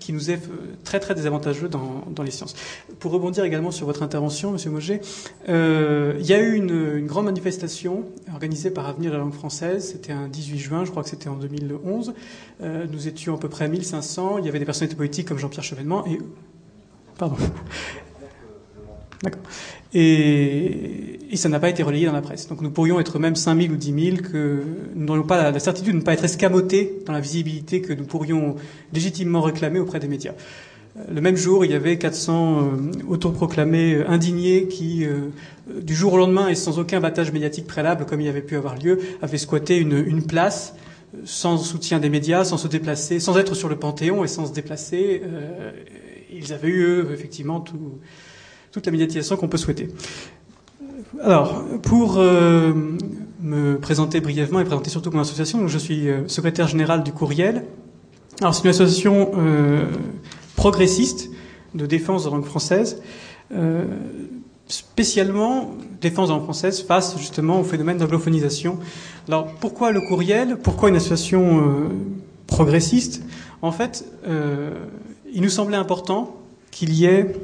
qui 0.00 0.12
nous 0.12 0.30
est 0.30 0.34
euh, 0.34 0.76
très 0.84 1.00
très 1.00 1.14
désavantageux 1.14 1.68
dans, 1.68 2.04
dans, 2.10 2.22
les 2.22 2.30
sciences. 2.30 2.54
Pour 2.98 3.12
rebondir 3.12 3.44
également 3.44 3.70
sur 3.70 3.86
votre 3.86 4.02
intervention, 4.02 4.52
Monsieur 4.52 4.70
Moget, 4.70 5.00
euh, 5.48 6.16
il 6.18 6.26
y 6.26 6.32
a 6.32 6.40
eu 6.40 6.54
une, 6.54 6.96
une, 6.96 7.06
grande 7.06 7.26
manifestation 7.26 8.04
organisée 8.32 8.70
par 8.70 8.88
Avenir 8.88 9.10
de 9.10 9.16
la 9.16 9.22
langue 9.22 9.34
française. 9.34 9.90
C'était 9.92 10.12
un 10.12 10.28
18 10.28 10.58
juin, 10.58 10.84
je 10.84 10.90
crois 10.90 11.02
que 11.02 11.08
c'était 11.08 11.28
en 11.28 11.36
2011. 11.36 12.14
Euh, 12.62 12.86
nous 12.90 13.08
étions 13.08 13.34
à 13.34 13.38
peu 13.38 13.48
près 13.48 13.68
1500. 13.68 14.38
Il 14.38 14.46
y 14.46 14.48
avait 14.48 14.58
des 14.58 14.64
personnalités 14.64 14.96
politiques 14.96 15.28
comme 15.28 15.38
Jean-Pierre 15.38 15.64
Chevènement 15.64 16.06
et 16.06 16.18
pardon. 17.18 17.36
D'accord. 19.22 19.42
Et, 19.94 21.20
et, 21.30 21.36
ça 21.36 21.48
n'a 21.48 21.60
pas 21.60 21.68
été 21.68 21.82
relayé 21.82 22.06
dans 22.06 22.12
la 22.12 22.20
presse. 22.20 22.48
Donc 22.48 22.60
nous 22.60 22.70
pourrions 22.70 22.98
être 22.98 23.18
même 23.18 23.36
5000 23.36 23.70
ou 23.70 23.76
10 23.76 24.04
000, 24.04 24.16
que 24.16 24.62
nous 24.94 25.04
n'aurions 25.04 25.22
pas 25.22 25.50
la, 25.52 25.58
certitude 25.60 25.92
de 25.92 25.98
ne 25.98 26.02
pas 26.02 26.14
être 26.14 26.24
escamotés 26.24 27.02
dans 27.06 27.12
la 27.12 27.20
visibilité 27.20 27.80
que 27.80 27.92
nous 27.92 28.04
pourrions 28.04 28.56
légitimement 28.92 29.40
réclamer 29.40 29.78
auprès 29.78 30.00
des 30.00 30.08
médias. 30.08 30.34
Le 31.10 31.20
même 31.20 31.36
jour, 31.36 31.64
il 31.64 31.70
y 31.72 31.74
avait 31.74 31.98
400 31.98 32.58
euh, 32.58 32.62
autoproclamés 33.08 33.94
euh, 33.94 34.08
indignés 34.08 34.68
qui, 34.68 35.04
euh, 35.04 35.30
du 35.80 35.94
jour 35.94 36.12
au 36.12 36.18
lendemain 36.18 36.48
et 36.48 36.54
sans 36.54 36.78
aucun 36.78 37.00
battage 37.00 37.32
médiatique 37.32 37.66
préalable, 37.66 38.04
comme 38.06 38.20
il 38.20 38.28
avait 38.28 38.42
pu 38.42 38.56
avoir 38.56 38.76
lieu, 38.76 39.00
avaient 39.22 39.38
squatté 39.38 39.76
une, 39.76 39.96
une 40.06 40.24
place 40.24 40.74
sans 41.24 41.58
soutien 41.58 41.98
des 42.00 42.08
médias, 42.08 42.44
sans 42.44 42.56
se 42.56 42.68
déplacer, 42.68 43.20
sans 43.20 43.38
être 43.38 43.54
sur 43.54 43.68
le 43.68 43.76
Panthéon 43.76 44.24
et 44.24 44.28
sans 44.28 44.46
se 44.46 44.52
déplacer. 44.52 45.22
Euh, 45.24 45.72
ils 46.32 46.52
avaient 46.52 46.68
eu, 46.68 46.82
eux, 46.82 47.10
effectivement, 47.12 47.60
tout, 47.60 47.98
toute 48.74 48.86
la 48.86 48.92
médiatisation 48.92 49.36
qu'on 49.36 49.46
peut 49.46 49.56
souhaiter. 49.56 49.88
Alors, 51.22 51.62
pour 51.82 52.16
euh, 52.18 52.72
me 53.40 53.78
présenter 53.78 54.20
brièvement 54.20 54.58
et 54.58 54.64
présenter 54.64 54.90
surtout 54.90 55.12
mon 55.12 55.20
association, 55.20 55.68
je 55.68 55.78
suis 55.78 56.08
euh, 56.08 56.26
secrétaire 56.26 56.66
général 56.66 57.04
du 57.04 57.12
Courriel. 57.12 57.66
Alors, 58.40 58.52
c'est 58.52 58.64
une 58.64 58.70
association 58.70 59.30
euh, 59.36 59.84
progressiste 60.56 61.30
de 61.76 61.86
défense 61.86 62.24
de 62.24 62.30
la 62.30 62.34
langue 62.34 62.44
française, 62.44 63.00
spécialement 64.66 65.70
défense 66.00 66.28
de 66.28 66.32
la 66.32 66.38
langue 66.38 66.44
française 66.44 66.82
face 66.82 67.16
justement 67.16 67.60
au 67.60 67.64
phénomène 67.64 67.98
d'anglophonisation. 67.98 68.80
Alors, 69.28 69.54
pourquoi 69.60 69.92
le 69.92 70.00
Courriel? 70.00 70.56
Pourquoi 70.56 70.88
une 70.88 70.96
association 70.96 71.90
progressiste? 72.46 73.22
En 73.60 73.72
fait, 73.72 74.04
il 75.32 75.42
nous 75.42 75.48
semblait 75.48 75.76
important 75.76 76.36
qu'il 76.70 76.92
y 76.92 77.06
ait 77.06 77.34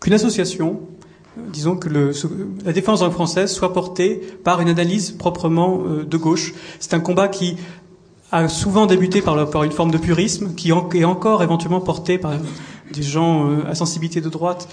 qu'une 0.00 0.12
association, 0.12 0.80
euh, 1.38 1.42
disons 1.52 1.76
que 1.76 1.88
le, 1.88 2.12
la 2.64 2.72
défense 2.72 3.02
en 3.02 3.10
française 3.10 3.52
soit 3.52 3.72
portée 3.72 4.20
par 4.44 4.60
une 4.60 4.68
analyse 4.68 5.12
proprement 5.12 5.82
euh, 5.84 6.04
de 6.04 6.16
gauche. 6.16 6.54
C'est 6.78 6.94
un 6.94 7.00
combat 7.00 7.28
qui 7.28 7.56
a 8.32 8.48
souvent 8.48 8.86
débuté 8.86 9.22
par, 9.22 9.64
une 9.64 9.72
forme 9.72 9.90
de 9.90 9.98
purisme, 9.98 10.54
qui 10.54 10.70
est 10.70 11.04
encore 11.04 11.42
éventuellement 11.42 11.80
porté 11.80 12.16
par 12.16 12.34
des 12.92 13.02
gens 13.02 13.50
à 13.66 13.74
sensibilité 13.74 14.20
de 14.20 14.28
droite 14.28 14.68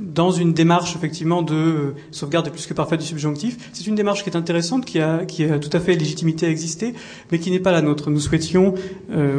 dans 0.00 0.30
une 0.30 0.54
démarche 0.54 0.96
effectivement 0.96 1.42
de 1.42 1.92
sauvegarde 2.12 2.48
plus 2.50 2.66
que 2.66 2.72
parfaite 2.72 3.00
du 3.00 3.06
subjonctif. 3.06 3.58
C'est 3.74 3.86
une 3.86 3.94
démarche 3.94 4.24
qui 4.24 4.30
est 4.30 4.36
intéressante, 4.36 4.86
qui 4.86 5.00
a 5.00 5.26
tout 5.26 5.70
à 5.70 5.80
fait 5.80 5.94
légitimité 5.96 6.46
à 6.46 6.48
exister, 6.48 6.94
mais 7.30 7.38
qui 7.38 7.50
n'est 7.50 7.60
pas 7.60 7.72
la 7.72 7.82
nôtre. 7.82 8.08
Nous 8.08 8.20
souhaitions 8.20 8.72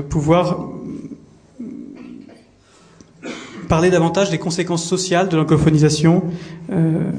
pouvoir 0.07 0.69
parler 3.67 3.89
davantage 3.89 4.29
des 4.29 4.37
conséquences 4.37 4.85
sociales 4.85 5.29
de 5.29 5.37
l'anglophonisation, 5.37 6.23
euh, 6.71 7.11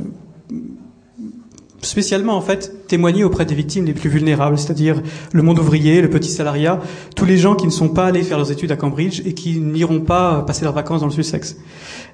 spécialement 1.82 2.36
en 2.36 2.40
fait 2.40 2.72
témoigner 2.88 3.22
auprès 3.22 3.44
des 3.44 3.54
victimes 3.54 3.84
les 3.84 3.92
plus 3.92 4.08
vulnérables, 4.08 4.58
c'est-à-dire 4.58 5.02
le 5.32 5.42
monde 5.42 5.58
ouvrier, 5.58 6.00
le 6.00 6.10
petit 6.10 6.30
salariat, 6.30 6.80
tous 7.14 7.24
les 7.24 7.36
gens 7.36 7.54
qui 7.54 7.66
ne 7.66 7.70
sont 7.70 7.90
pas 7.90 8.06
allés 8.06 8.22
faire 8.22 8.38
leurs 8.38 8.50
études 8.50 8.72
à 8.72 8.76
Cambridge 8.76 9.22
et 9.24 9.34
qui 9.34 9.60
n'iront 9.60 10.00
pas 10.00 10.42
passer 10.46 10.64
leurs 10.64 10.74
vacances 10.74 11.00
dans 11.00 11.06
le 11.06 11.12
Sussex. 11.12 11.56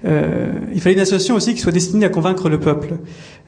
Euh, 0.05 0.53
il 0.75 0.81
fallait 0.81 0.97
une 0.97 1.01
association 1.01 1.37
aussi 1.37 1.55
qui 1.55 1.61
soit 1.61 1.72
destinée 1.72 2.05
à 2.05 2.11
convaincre 2.11 2.49
le 2.49 2.61
peuple, 2.61 2.99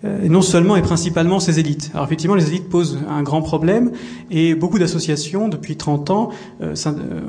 euh, 0.05 0.25
et 0.25 0.29
non 0.29 0.43
seulement 0.43 0.77
et 0.77 0.83
principalement 0.83 1.41
ses 1.41 1.59
élites. 1.59 1.91
Alors 1.95 2.05
effectivement, 2.05 2.35
les 2.35 2.49
élites 2.49 2.69
posent 2.69 2.99
un 3.09 3.23
grand 3.23 3.41
problème, 3.41 3.93
et 4.31 4.55
beaucoup 4.55 4.79
d'associations, 4.79 5.49
depuis 5.49 5.77
30 5.77 6.11
ans, 6.11 6.31
euh, 6.61 6.75
euh, 6.87 7.21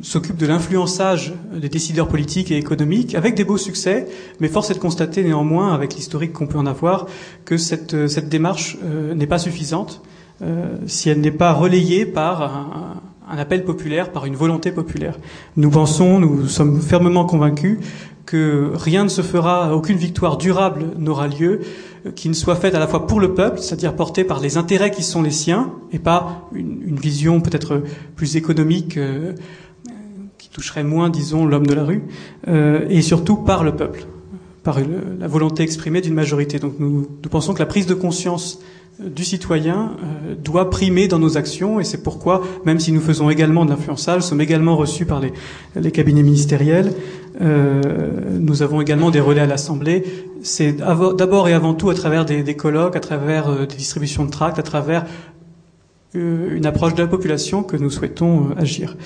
s'occupent 0.00 0.38
de 0.38 0.46
l'influençage 0.46 1.34
des 1.54 1.68
décideurs 1.68 2.08
politiques 2.08 2.50
et 2.50 2.56
économiques, 2.56 3.14
avec 3.14 3.34
des 3.34 3.44
beaux 3.44 3.58
succès, 3.58 4.06
mais 4.40 4.48
force 4.48 4.70
est 4.70 4.74
de 4.74 4.78
constater 4.78 5.22
néanmoins, 5.22 5.74
avec 5.74 5.94
l'historique 5.94 6.32
qu'on 6.32 6.46
peut 6.46 6.58
en 6.58 6.66
avoir, 6.66 7.06
que 7.44 7.58
cette, 7.58 8.08
cette 8.08 8.30
démarche 8.30 8.78
n'est 9.14 9.26
pas 9.26 9.35
suffisante 9.38 10.02
si 10.86 11.08
elle 11.08 11.22
n'est 11.22 11.30
pas 11.30 11.54
relayée 11.54 12.04
par 12.04 12.42
un, 13.26 13.38
appel 13.38 13.64
populaire, 13.64 14.12
par 14.12 14.26
une 14.26 14.36
volonté 14.36 14.70
populaire. 14.70 15.18
Nous 15.56 15.70
pensons, 15.70 16.20
nous 16.20 16.46
sommes 16.46 16.82
fermement 16.82 17.24
convaincus 17.24 17.78
que 18.26 18.72
rien 18.74 19.04
ne 19.04 19.08
se 19.08 19.22
fera, 19.22 19.74
aucune 19.74 19.96
victoire 19.96 20.36
durable 20.36 20.86
n'aura 20.98 21.28
lieu, 21.28 21.60
euh, 22.04 22.10
qui 22.10 22.28
ne 22.28 22.34
soit 22.34 22.56
faite 22.56 22.74
à 22.74 22.78
la 22.78 22.88
fois 22.88 23.06
pour 23.06 23.20
le 23.20 23.32
peuple, 23.34 23.60
c'est-à-dire 23.60 23.94
portée 23.94 24.24
par 24.24 24.40
les 24.40 24.56
intérêts 24.56 24.90
qui 24.90 25.04
sont 25.04 25.22
les 25.22 25.30
siens, 25.30 25.72
et 25.92 25.98
pas 25.98 26.48
une, 26.52 26.96
vision 26.96 27.40
peut-être 27.40 27.82
plus 28.16 28.36
économique 28.36 28.96
euh, 28.96 29.32
qui 30.38 30.50
toucherait 30.50 30.84
moins, 30.84 31.08
disons, 31.08 31.46
l'homme 31.46 31.66
de 31.66 31.74
la 31.74 31.84
rue, 31.84 32.02
euh, 32.48 32.84
et 32.90 33.00
surtout 33.00 33.36
par 33.36 33.62
le 33.62 33.76
peuple, 33.76 34.06
par 34.64 34.78
la 34.80 35.28
volonté 35.28 35.62
exprimée 35.62 36.00
d'une 36.00 36.14
majorité. 36.14 36.58
Donc 36.58 36.74
nous 36.80 37.06
pensons 37.30 37.54
que 37.54 37.60
la 37.60 37.66
prise 37.66 37.86
de 37.86 37.94
conscience 37.94 38.58
du 38.98 39.24
citoyen 39.24 39.92
euh, 40.02 40.34
doit 40.34 40.70
primer 40.70 41.06
dans 41.08 41.18
nos 41.18 41.36
actions 41.36 41.80
et 41.80 41.84
c'est 41.84 42.02
pourquoi, 42.02 42.42
même 42.64 42.80
si 42.80 42.92
nous 42.92 43.00
faisons 43.00 43.28
également 43.28 43.64
de 43.64 43.70
l'influençage, 43.70 44.22
sommes 44.22 44.40
également 44.40 44.76
reçus 44.76 45.04
par 45.04 45.20
les, 45.20 45.32
les 45.74 45.90
cabinets 45.90 46.22
ministériels, 46.22 46.92
euh, 47.40 47.82
nous 48.40 48.62
avons 48.62 48.80
également 48.80 49.10
des 49.10 49.20
relais 49.20 49.42
à 49.42 49.46
l'Assemblée. 49.46 50.04
C'est 50.42 50.72
d'abord 50.72 51.48
et 51.48 51.52
avant 51.52 51.74
tout 51.74 51.90
à 51.90 51.94
travers 51.94 52.24
des, 52.24 52.42
des 52.42 52.56
colloques, 52.56 52.96
à 52.96 53.00
travers 53.00 53.48
euh, 53.48 53.66
des 53.66 53.76
distributions 53.76 54.24
de 54.24 54.30
tracts, 54.30 54.58
à 54.58 54.62
travers 54.62 55.04
une 56.14 56.64
approche 56.64 56.94
de 56.94 57.02
la 57.02 57.08
population 57.08 57.62
que 57.62 57.76
nous 57.76 57.90
souhaitons 57.90 58.54
agir. 58.56 58.96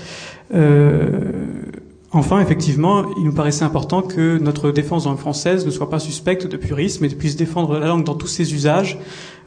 Enfin, 2.12 2.40
effectivement, 2.40 3.04
il 3.18 3.24
nous 3.24 3.32
paraissait 3.32 3.64
important 3.64 4.02
que 4.02 4.36
notre 4.38 4.72
défense 4.72 5.06
en 5.06 5.10
langue 5.10 5.18
française 5.18 5.64
ne 5.64 5.70
soit 5.70 5.88
pas 5.88 6.00
suspecte 6.00 6.44
de 6.44 6.56
purisme 6.56 7.04
et 7.04 7.08
puisse 7.08 7.36
défendre 7.36 7.78
la 7.78 7.86
langue 7.86 8.02
dans 8.02 8.16
tous 8.16 8.26
ses 8.26 8.52
usages, 8.52 8.98
euh, 8.98 9.00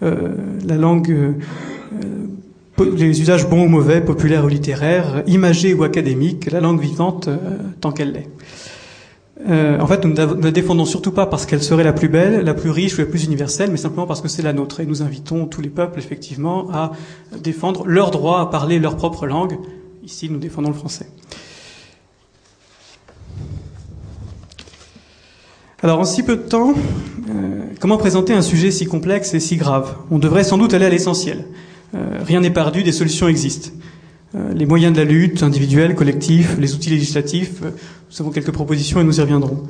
la 0.04 0.76
langue, 0.76 1.12
euh, 1.12 1.34
les 2.96 3.22
usages 3.22 3.48
bons 3.48 3.66
ou 3.66 3.70
mauvais, 3.70 4.02
populaires 4.02 4.46
ou 4.46 4.48
littéraires, 4.48 5.24
imagés 5.28 5.74
ou 5.74 5.84
académiques, 5.84 6.52
la 6.52 6.60
langue 6.60 6.82
vivante 6.82 7.28
euh, 7.28 7.38
tant 7.82 7.92
qu'elle 7.92 8.14
l'est. 8.14 8.30
Euh, 9.50 9.80
en 9.80 9.88
fait, 9.88 10.06
nous 10.06 10.14
ne 10.14 10.44
la 10.44 10.52
défendons 10.52 10.86
surtout 10.86 11.12
pas 11.12 11.26
parce 11.26 11.46
qu'elle 11.46 11.62
serait 11.62 11.84
la 11.84 11.92
plus 11.92 12.08
belle, 12.08 12.46
la 12.46 12.54
plus 12.54 12.70
riche 12.70 12.96
ou 12.98 13.02
la 13.02 13.08
plus 13.08 13.26
universelle, 13.26 13.70
mais 13.72 13.78
simplement 13.78 14.08
parce 14.08 14.22
que 14.22 14.28
c'est 14.28 14.42
la 14.42 14.54
nôtre. 14.54 14.80
Et 14.80 14.86
nous 14.86 15.02
invitons 15.02 15.46
tous 15.48 15.62
les 15.62 15.70
peuples, 15.70 16.00
effectivement, 16.00 16.70
à 16.72 16.92
défendre 17.42 17.86
leur 17.86 18.12
droit 18.12 18.40
à 18.40 18.46
parler 18.46 18.80
leur 18.80 18.96
propre 18.96 19.28
langue. 19.28 19.58
Ici, 20.04 20.30
nous 20.30 20.40
défendons 20.40 20.70
le 20.70 20.76
français. 20.76 21.08
Alors 25.84 26.00
en 26.00 26.06
si 26.06 26.24
peu 26.24 26.38
de 26.38 26.42
temps, 26.42 26.74
euh, 27.30 27.64
comment 27.82 27.98
présenter 27.98 28.34
un 28.34 28.42
sujet 28.42 28.72
si 28.72 28.86
complexe 28.86 29.34
et 29.34 29.42
si 29.42 29.58
grave? 29.58 29.96
On 30.12 30.18
devrait 30.18 30.46
sans 30.46 30.58
doute 30.58 30.74
aller 30.74 30.86
à 30.86 30.90
l'essentiel. 30.90 31.44
Euh, 31.94 32.20
rien 32.26 32.40
n'est 32.40 32.52
perdu, 32.52 32.84
des 32.84 32.94
solutions 32.94 33.28
existent. 33.28 33.70
Euh, 34.34 34.54
les 34.54 34.66
moyens 34.66 34.94
de 34.94 35.00
la 35.00 35.04
lutte, 35.04 35.44
individuels, 35.44 35.94
collectifs, 35.94 36.56
les 36.58 36.74
outils 36.74 36.90
législatifs, 36.90 37.62
nous 37.62 38.22
avons 38.22 38.30
quelques 38.30 38.54
propositions 38.54 39.02
et 39.02 39.04
nous 39.04 39.18
y 39.18 39.22
reviendrons. 39.22 39.62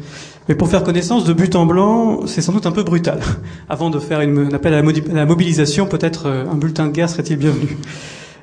Mais 0.48 0.54
pour 0.54 0.70
faire 0.70 0.84
connaissance 0.84 1.24
de 1.26 1.34
but 1.34 1.56
en 1.56 1.66
blanc, 1.66 2.28
c'est 2.28 2.44
sans 2.44 2.54
doute 2.54 2.68
un 2.68 2.72
peu 2.72 2.84
brutal. 2.84 3.20
Avant 3.68 3.90
de 3.90 3.98
faire 3.98 4.22
une, 4.22 4.38
un 4.38 4.54
appel 4.54 4.76
à 4.76 4.84
la 4.84 5.26
mobilisation, 5.26 5.88
peut-être 5.88 6.28
un 6.28 6.56
bulletin 6.58 6.86
de 6.86 6.92
guerre 6.92 7.10
serait-il 7.10 7.38
bienvenu. 7.38 7.76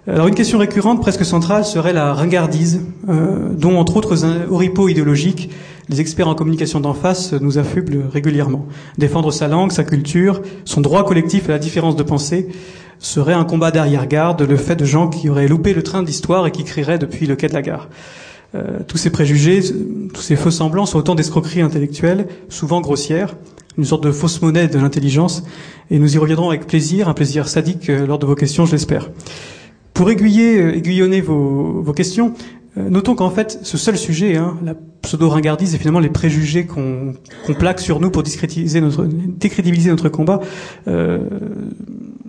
Alors 0.09 0.27
une 0.27 0.35
question 0.35 0.59
récurrente, 0.59 1.01
presque 1.01 1.25
centrale, 1.25 1.64
serait 1.64 1.93
la 1.93 2.14
ringardise, 2.14 2.81
dont 3.07 3.79
entre 3.79 3.97
autres 3.97 4.25
oripeaux 4.51 4.89
idéologiques 4.89 5.51
les 5.91 6.01
experts 6.01 6.28
en 6.28 6.36
communication 6.36 6.78
d'en 6.78 6.95
face 6.95 7.32
nous 7.32 7.59
affublent 7.59 8.05
régulièrement. 8.12 8.66
Défendre 8.97 9.32
sa 9.32 9.49
langue, 9.49 9.72
sa 9.72 9.82
culture, 9.82 10.41
son 10.64 10.80
droit 10.80 11.05
collectif 11.05 11.49
à 11.49 11.53
la 11.53 11.59
différence 11.59 11.97
de 11.97 12.05
pensée 12.05 12.49
serait 13.01 13.34
un 13.34 13.45
combat 13.45 13.72
d'arrière-garde, 13.72 14.43
le 14.43 14.57
fait 14.57 14.76
de 14.76 14.84
gens 14.84 15.09
qui 15.09 15.28
auraient 15.28 15.49
loupé 15.49 15.74
le 15.74 15.82
train 15.82 16.03
d'histoire 16.03 16.47
et 16.47 16.53
qui 16.53 16.64
crieraient 16.64 16.99
depuis 16.99 17.26
le 17.26 17.34
quai 17.34 17.49
de 17.49 17.55
la 17.55 17.62
gare. 17.62 17.88
Euh, 18.55 18.80
tous 18.86 18.99
ces 18.99 19.11
préjugés, 19.11 19.62
tous 20.14 20.22
ces 20.22 20.36
faux 20.36 20.51
semblants 20.51 20.86
sont 20.86 20.99
autant 20.99 21.14
d'escroqueries 21.14 21.62
intellectuelles, 21.62 22.28
souvent 22.49 22.80
grossières, 22.80 23.36
une 23.78 23.84
sorte 23.84 24.05
de 24.05 24.12
fausse 24.12 24.43
monnaie 24.43 24.68
de 24.68 24.78
l'intelligence, 24.78 25.43
et 25.91 25.99
nous 25.99 26.14
y 26.14 26.18
reviendrons 26.18 26.51
avec 26.51 26.66
plaisir, 26.66 27.09
un 27.09 27.14
plaisir 27.14 27.49
sadique 27.49 27.88
euh, 27.88 28.07
lors 28.07 28.18
de 28.18 28.26
vos 28.26 28.34
questions, 28.36 28.64
je 28.66 28.72
l'espère. 28.72 29.11
Pour 29.95 30.11
aiguiller, 30.11 30.61
euh, 30.61 30.76
aiguillonner 30.76 31.20
vos, 31.20 31.80
vos 31.82 31.93
questions, 31.93 32.34
notons 32.77 33.14
qu'en 33.14 33.31
fait, 33.31 33.61
ce 33.62 33.77
seul 33.77 33.99
sujet, 33.99 34.37
hein, 34.37 34.57
la 34.64 34.75
pseudo-ringardise 35.03 35.75
et 35.75 35.79
finalement 35.79 36.01
les 36.01 36.09
préjugés 36.09 36.66
qu'on 36.66 37.14
plaque 37.59 37.81
sur 37.81 38.01
nous 38.01 38.11
pour 38.11 38.23
notre, 38.23 39.05
décrédibiliser 39.05 39.91
notre 39.91 40.09
combat, 40.09 40.41
euh, 40.89 41.21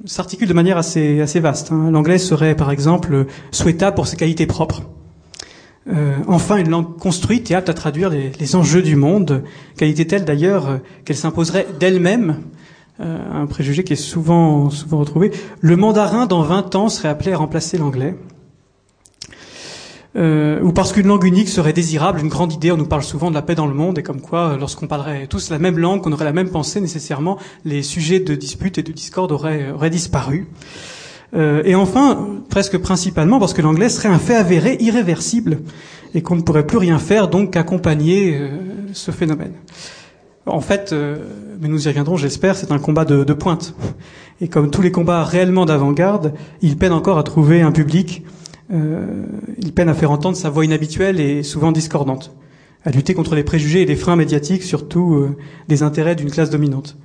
s'articule 0.05 0.47
de 0.47 0.53
manière 0.53 0.77
assez, 0.77 1.39
vaste. 1.39 1.71
Hein. 1.71 1.91
L'anglais 1.91 2.17
serait 2.17 2.55
par 2.55 2.71
exemple 2.71 3.25
souhaitable 3.51 3.95
pour 3.95 4.07
ses 4.07 4.17
qualités 4.17 4.45
propres. 4.45 4.83
Euh, 5.89 6.13
enfin, 6.27 6.57
une 6.57 6.69
langue 6.69 6.97
construite 6.97 7.49
et 7.49 7.55
apte 7.55 7.69
à 7.69 7.73
traduire 7.73 8.09
les, 8.09 8.55
enjeux 8.55 8.83
du 8.83 8.95
monde, 8.95 9.43
qualité 9.77 10.05
telle 10.05 10.25
d'ailleurs 10.25 10.69
euh, 10.69 10.77
qu'elle 11.05 11.15
s'imposerait 11.15 11.65
d'elle-même, 11.79 12.37
euh, 12.99 13.17
un 13.33 13.47
préjugé 13.47 13.83
qui 13.83 13.93
est 13.93 13.95
souvent, 13.95 14.69
souvent 14.69 14.99
retrouvé. 14.99 15.31
Le 15.59 15.75
mandarin, 15.75 16.27
dans 16.27 16.43
20 16.43 16.75
ans, 16.75 16.89
serait 16.89 17.07
appelé 17.09 17.33
à 17.33 17.37
remplacer 17.37 17.79
l'anglais. 17.79 18.15
Euh, 20.17 20.61
ou 20.61 20.73
parce 20.73 20.91
qu'une 20.91 21.07
langue 21.07 21.23
unique 21.23 21.47
serait 21.47 21.71
désirable, 21.71 22.19
une 22.19 22.27
grande 22.27 22.51
idée, 22.51 22.71
on 22.71 22.77
nous 22.77 22.85
parle 22.85 23.03
souvent 23.03 23.29
de 23.29 23.35
la 23.35 23.41
paix 23.41 23.55
dans 23.55 23.67
le 23.67 23.73
monde, 23.73 23.97
et 23.97 24.03
comme 24.03 24.19
quoi, 24.19 24.57
lorsqu'on 24.59 24.87
parlerait 24.87 25.27
tous 25.27 25.49
la 25.49 25.57
même 25.57 25.79
langue, 25.79 26.01
qu'on 26.01 26.11
aurait 26.11 26.25
la 26.25 26.33
même 26.33 26.49
pensée, 26.49 26.81
nécessairement, 26.81 27.37
les 27.63 27.81
sujets 27.81 28.19
de 28.19 28.35
dispute 28.35 28.77
et 28.77 28.83
de 28.83 28.91
discorde 28.91 29.31
auraient, 29.31 29.71
auraient 29.71 29.89
disparu. 29.89 30.47
Euh, 31.33 31.61
et 31.63 31.75
enfin, 31.75 32.27
presque 32.49 32.77
principalement, 32.77 33.39
parce 33.39 33.53
que 33.53 33.61
l'anglais 33.61 33.89
serait 33.89 34.09
un 34.09 34.19
fait 34.19 34.35
avéré, 34.35 34.77
irréversible, 34.81 35.59
et 36.13 36.21
qu'on 36.21 36.35
ne 36.35 36.41
pourrait 36.41 36.67
plus 36.67 36.77
rien 36.77 36.99
faire, 36.99 37.29
donc 37.29 37.51
qu'accompagner 37.51 38.37
euh, 38.37 38.49
ce 38.93 39.11
phénomène. 39.11 39.53
En 40.45 40.59
fait, 40.59 40.91
euh, 40.91 41.17
mais 41.61 41.67
nous 41.67 41.85
y 41.85 41.87
reviendrons, 41.87 42.17
j'espère, 42.17 42.55
c'est 42.55 42.71
un 42.71 42.79
combat 42.79 43.05
de, 43.05 43.23
de, 43.23 43.33
pointe. 43.33 43.75
Et 44.41 44.47
comme 44.47 44.71
tous 44.71 44.81
les 44.81 44.91
combats 44.91 45.23
réellement 45.23 45.65
d'avant-garde, 45.65 46.33
il 46.61 46.77
peine 46.77 46.91
encore 46.91 47.17
à 47.17 47.23
trouver 47.23 47.61
un 47.61 47.71
public, 47.71 48.23
il 48.71 49.73
peine 49.73 49.89
à 49.89 49.93
faire 49.93 50.11
entendre 50.11 50.37
sa 50.37 50.49
voix 50.49 50.63
inhabituelle 50.63 51.19
et 51.19 51.43
souvent 51.43 51.71
discordante, 51.71 52.33
à 52.85 52.91
lutter 52.91 53.13
contre 53.13 53.35
les 53.35 53.43
préjugés 53.43 53.81
et 53.81 53.85
les 53.85 53.95
freins 53.95 54.15
médiatiques, 54.15 54.63
surtout 54.63 55.27
des 55.67 55.83
intérêts 55.83 56.15
d'une 56.15 56.31
classe 56.31 56.49
dominante. 56.49 56.97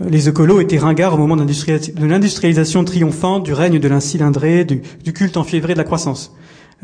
Les 0.00 0.28
écolos 0.28 0.60
étaient 0.60 0.78
ringards 0.78 1.14
au 1.14 1.18
moment 1.18 1.34
de 1.34 2.06
l'industrialisation 2.06 2.84
triomphante, 2.84 3.42
du 3.42 3.52
règne 3.52 3.80
de 3.80 3.88
l'incylindré, 3.88 4.64
du, 4.64 5.12
culte 5.12 5.36
enfiévré 5.36 5.72
de 5.72 5.78
la 5.78 5.84
croissance. 5.84 6.32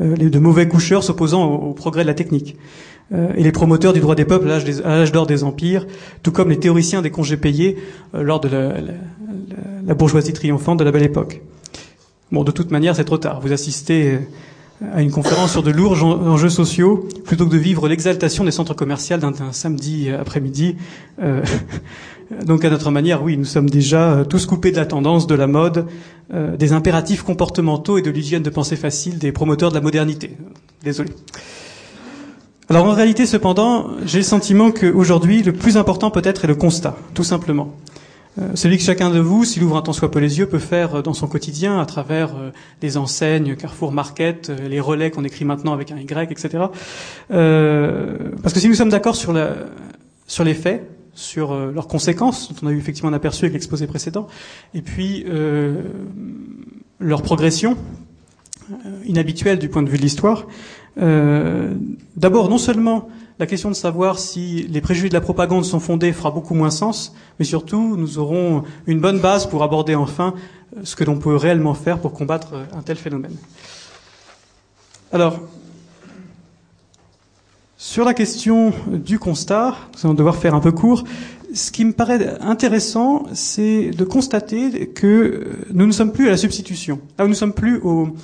Euh, 0.01 0.15
de 0.17 0.39
mauvais 0.39 0.67
coucheurs 0.67 1.03
s'opposant 1.03 1.45
au, 1.45 1.73
progrès 1.73 2.03
de 2.03 2.07
la 2.07 2.13
technique. 2.13 2.57
Euh, 3.13 3.29
et 3.37 3.43
les 3.43 3.53
promoteurs 3.53 3.93
du 3.93 4.01
droit 4.01 4.15
des 4.15 4.25
peuples 4.25 4.49
à 4.49 4.59
l'âge 4.59 5.11
d'or 5.13 5.25
des 5.25 5.45
empires, 5.45 5.87
tout 6.21 6.31
comme 6.31 6.49
les 6.49 6.59
théoriciens 6.59 7.01
des 7.01 7.11
congés 7.11 7.37
payés 7.37 7.77
euh, 8.13 8.21
lors 8.21 8.41
de 8.41 8.49
la, 8.49 9.93
bourgeoisie 9.93 10.33
triomphante 10.33 10.79
de 10.79 10.83
la 10.83 10.91
belle 10.91 11.03
époque. 11.03 11.41
Bon, 12.35 12.43
de 12.43 12.51
toute 12.51 12.69
manière, 12.69 12.97
c'est 12.97 13.05
trop 13.05 13.17
tard. 13.17 13.39
Vous 13.39 13.53
assistez 13.53 14.19
à 14.93 15.01
une 15.01 15.09
conférence 15.09 15.53
sur 15.53 15.63
de 15.63 15.71
lourds 15.71 16.03
enjeux 16.03 16.49
sociaux, 16.49 17.07
plutôt 17.23 17.45
que 17.45 17.53
de 17.53 17.57
vivre 17.57 17.87
l'exaltation 17.87 18.43
des 18.43 18.51
centres 18.51 18.73
commerciaux 18.73 19.15
d'un 19.15 19.53
samedi 19.53 20.09
après-midi. 20.09 20.75
Euh, 21.23 21.45
donc 22.45 22.65
à 22.65 22.69
notre 22.69 22.91
manière, 22.91 23.23
oui, 23.23 23.37
nous 23.37 23.45
sommes 23.45 23.69
déjà 23.69 24.11
euh, 24.11 24.23
tous 24.25 24.47
coupés 24.47 24.73
de 24.73 24.75
la 24.75 24.85
tendance, 24.85 25.27
de 25.27 25.35
la 25.35 25.47
mode, 25.47 25.85
euh, 26.33 26.57
des 26.57 26.73
impératifs 26.73 27.23
comportementaux 27.23 27.97
et 27.97 28.01
de 28.01 28.11
l'hygiène 28.11 28.43
de 28.43 28.49
pensée 28.49 28.75
facile 28.75 29.17
des 29.17 29.31
promoteurs 29.31 29.69
de 29.69 29.75
la 29.75 29.81
modernité. 29.81 30.35
Désolé. 30.83 31.11
Alors 32.67 32.83
en 32.85 32.91
réalité, 32.91 33.25
cependant, 33.25 33.91
j'ai 34.05 34.17
le 34.17 34.25
sentiment 34.25 34.71
qu'aujourd'hui, 34.71 35.41
le 35.41 35.53
plus 35.53 35.77
important 35.77 36.11
peut-être 36.11 36.43
est 36.43 36.49
le 36.49 36.55
constat, 36.55 36.97
tout 37.13 37.23
simplement. 37.23 37.73
Euh, 38.37 38.51
celui 38.55 38.77
que 38.77 38.83
chacun 38.83 39.09
de 39.09 39.19
vous, 39.19 39.45
s'il 39.45 39.63
ouvre 39.63 39.77
un 39.77 39.81
temps 39.81 39.93
soit 39.93 40.11
peu 40.11 40.19
les 40.19 40.39
yeux, 40.39 40.47
peut 40.47 40.59
faire 40.59 40.95
euh, 40.95 41.01
dans 41.01 41.13
son 41.13 41.27
quotidien 41.27 41.79
à 41.79 41.85
travers 41.85 42.35
euh, 42.35 42.51
les 42.81 42.97
enseignes 42.97 43.55
Carrefour 43.55 43.91
Market, 43.91 44.49
les 44.49 44.79
relais 44.79 45.11
qu'on 45.11 45.23
écrit 45.23 45.45
maintenant 45.45 45.73
avec 45.73 45.91
un 45.91 45.97
Y, 45.97 46.31
etc. 46.31 46.65
parce 47.29 48.53
que 48.53 48.59
si 48.59 48.67
nous 48.67 48.75
sommes 48.75 48.89
d'accord 48.89 49.15
sur, 49.15 49.33
sur 50.27 50.43
les 50.43 50.53
faits, 50.53 50.89
sur 51.13 51.55
leurs 51.55 51.87
conséquences, 51.87 52.49
dont 52.49 52.67
on 52.67 52.67
a 52.67 52.71
eu 52.71 52.77
effectivement 52.77 53.09
un 53.09 53.13
aperçu 53.13 53.45
avec 53.45 53.53
l'exposé 53.53 53.87
précédent, 53.87 54.27
et 54.73 54.81
puis 54.81 55.25
euh, 55.27 55.81
leur 56.99 57.21
progression 57.21 57.77
inhabituelle 59.05 59.59
du 59.59 59.69
point 59.69 59.83
de 59.83 59.89
vue 59.89 59.97
de 59.97 60.01
l'histoire. 60.01 60.47
Euh, 61.01 61.73
D'abord, 62.15 62.49
non 62.49 62.57
seulement 62.57 63.09
la 63.37 63.45
question 63.45 63.69
de 63.69 63.75
savoir 63.75 64.17
si 64.17 64.65
les 64.69 64.81
préjugés 64.81 65.09
de 65.09 65.13
la 65.13 65.21
propagande 65.21 65.65
sont 65.65 65.79
fondés 65.79 66.13
fera 66.13 66.31
beaucoup 66.31 66.53
moins 66.53 66.69
sens, 66.69 67.13
mais 67.37 67.45
surtout 67.45 67.97
nous 67.97 68.17
aurons 68.17 68.63
une 68.87 68.99
bonne 68.99 69.19
base 69.19 69.45
pour 69.45 69.63
aborder 69.63 69.95
enfin 69.95 70.33
euh, 70.75 70.81
ce 70.83 70.95
que 70.95 71.03
l'on 71.03 71.17
peut 71.17 71.35
réellement 71.35 71.73
faire 71.73 71.99
pour 71.99 72.13
combattre 72.13 72.53
euh, 72.53 72.65
un 72.73 72.81
tel 72.81 72.95
phénomène. 72.95 73.35
Alors, 75.11 75.41
sur 77.77 78.05
la 78.05 78.13
question 78.13 78.73
du 78.87 79.19
constat, 79.19 79.75
nous 79.93 79.99
allons 80.05 80.13
devoir 80.13 80.37
faire 80.37 80.55
un 80.55 80.61
peu 80.61 80.71
court. 80.71 81.03
Ce 81.53 81.71
qui 81.71 81.85
me 81.85 81.91
paraît 81.91 82.37
intéressant, 82.39 83.25
c'est 83.33 83.91
de 83.91 84.03
constater 84.05 84.87
que 84.87 85.07
euh, 85.07 85.67
nous 85.73 85.85
ne 85.85 85.91
sommes 85.91 86.13
plus 86.13 86.27
à 86.27 86.31
la 86.31 86.37
substitution. 86.37 87.01
Là, 87.19 87.25
nous 87.25 87.31
ne 87.31 87.35
sommes 87.35 87.53
plus 87.53 87.79
au, 87.79 88.15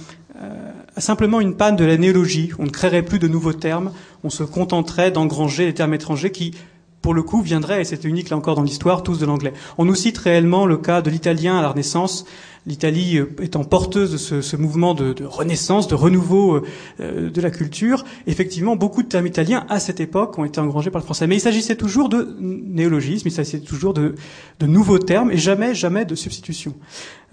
simplement 1.02 1.42
une 1.42 1.56
panne 1.56 1.76
de 1.76 1.86
la 1.86 1.98
néologie. 1.98 2.52
On 2.60 2.64
ne 2.64 2.70
créerait 2.70 3.04
plus 3.04 3.20
de 3.20 3.28
nouveaux 3.28 3.54
termes, 3.54 3.92
on 4.24 4.30
se 4.30 4.44
contenterait 4.44 5.12
d'engranger 5.12 5.66
les 5.66 5.74
termes 5.74 5.94
étrangers 5.94 6.32
qui, 6.32 6.54
pour 7.02 7.14
le 7.14 7.24
coup, 7.24 7.42
viendraient, 7.42 7.82
et 7.82 7.84
c'est 7.84 8.04
unique 8.06 8.30
là 8.30 8.38
encore 8.38 8.56
dans 8.56 8.64
l'histoire, 8.64 9.04
tous 9.04 9.20
de 9.20 9.26
l'anglais. 9.26 9.54
On 9.78 9.86
nous 9.86 9.96
cite 9.96 10.18
réellement 10.18 10.66
le 10.66 10.78
cas 10.78 11.02
de 11.02 11.10
l'italien 11.10 11.58
à 11.58 11.62
la 11.62 11.70
Renaissance, 11.70 12.26
l'Italie 12.66 13.18
euh, 13.18 13.30
étant 13.42 13.64
porteuse 13.64 14.12
de 14.12 14.42
ce, 14.42 14.56
mouvement 14.56 14.94
de, 14.94 15.24
renaissance, 15.24 15.88
de 15.88 15.96
renouveau 15.96 16.56
euh, 16.56 16.64
euh, 17.00 17.30
de 17.30 17.42
la 17.42 17.50
culture, 17.50 18.06
effectivement, 18.28 18.76
beaucoup 18.76 19.04
de 19.04 19.08
termes 19.08 19.28
italiens 19.28 19.66
à 19.70 19.80
cette 19.80 20.00
époque 20.00 20.38
ont 20.38 20.46
été 20.46 20.60
engrangés 20.60 20.92
par 20.92 21.00
le 21.00 21.06
français. 21.06 21.28
Mais 21.28 21.38
il 21.38 21.42
s'agissait 21.42 21.76
toujours 21.76 22.10
de 22.10 22.36
néologisme, 22.40 23.28
il 23.28 23.32
s'agissait 23.32 23.62
toujours 23.62 23.94
de, 23.94 24.16
nouveaux 24.62 25.00
termes 25.00 25.32
et 25.32 25.38
jamais, 25.38 25.74
jamais 25.74 26.06
de 26.06 26.16
substitution. 26.16 26.76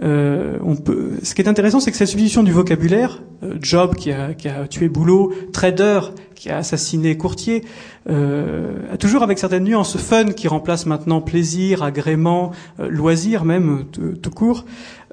Euh, 0.03 0.59
on 0.65 0.77
peut... 0.77 1.13
Ce 1.23 1.35
qui 1.35 1.43
est 1.43 1.49
intéressant, 1.49 1.81
c'est 1.81 1.91
que 1.91 1.97
cette 1.97 2.09
substitution 2.09 2.43
du 2.43 2.53
vocabulaire, 2.53 3.23
job 3.61 3.95
qui 3.95 4.11
a, 4.11 4.35
tué 4.69 4.89
boulot, 4.89 5.33
trader 5.53 6.01
qui 6.35 6.51
a 6.51 6.59
assassiné 6.59 7.17
Courtier, 7.17 7.65
euh, 8.09 8.97
toujours 9.01 9.23
avec 9.23 9.39
certaines 9.39 9.65
nuances 9.65 9.97
fun 9.97 10.27
qui 10.27 10.47
remplace 10.47 10.87
maintenant 10.87 11.21
plaisir, 11.21 11.83
agrément, 11.83 12.53
loisir 12.79 13.45
même 13.45 13.85
tout 14.23 14.31
court. 14.31 14.65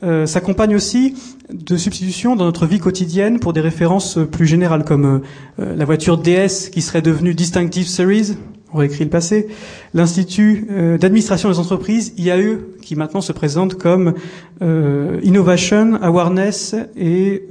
Euh, 0.04 0.26
s'accompagne 0.26 0.76
aussi 0.76 1.16
de 1.54 1.78
substitutions 1.78 2.36
dans 2.36 2.44
notre 2.44 2.66
vie 2.66 2.80
quotidienne 2.80 3.40
pour 3.40 3.54
des 3.54 3.62
références 3.62 4.20
plus 4.30 4.46
générales 4.46 4.84
comme 4.84 5.22
euh, 5.60 5.76
la 5.76 5.86
voiture 5.86 6.18
DS 6.18 6.70
qui 6.70 6.82
serait 6.82 7.02
devenue 7.02 7.34
Distinctive 7.34 7.88
Series, 7.88 8.36
réécrit 8.76 9.04
le 9.04 9.10
passé, 9.10 9.48
l'Institut 9.94 10.68
euh, 10.70 10.98
d'administration 10.98 11.50
des 11.50 11.60
entreprises, 11.60 12.14
IAE, 12.18 12.60
qui 12.82 12.96
maintenant 12.96 13.22
se 13.22 13.32
présente 13.32 13.76
comme 13.76 14.14
Innovation, 14.62 16.00
Awareness 16.02 16.76
et 16.96 17.44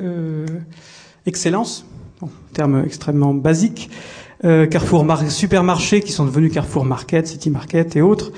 Excellence, 1.26 1.84
bon, 2.20 2.28
terme 2.52 2.82
extrêmement 2.84 3.34
basique, 3.34 3.90
Carrefour 4.42 5.06
Supermarché 5.28 6.00
qui 6.00 6.12
sont 6.12 6.24
devenus 6.24 6.52
Carrefour 6.52 6.84
Market, 6.84 7.26
City 7.26 7.50
Market 7.50 7.96
et 7.96 8.02
autres. 8.02 8.32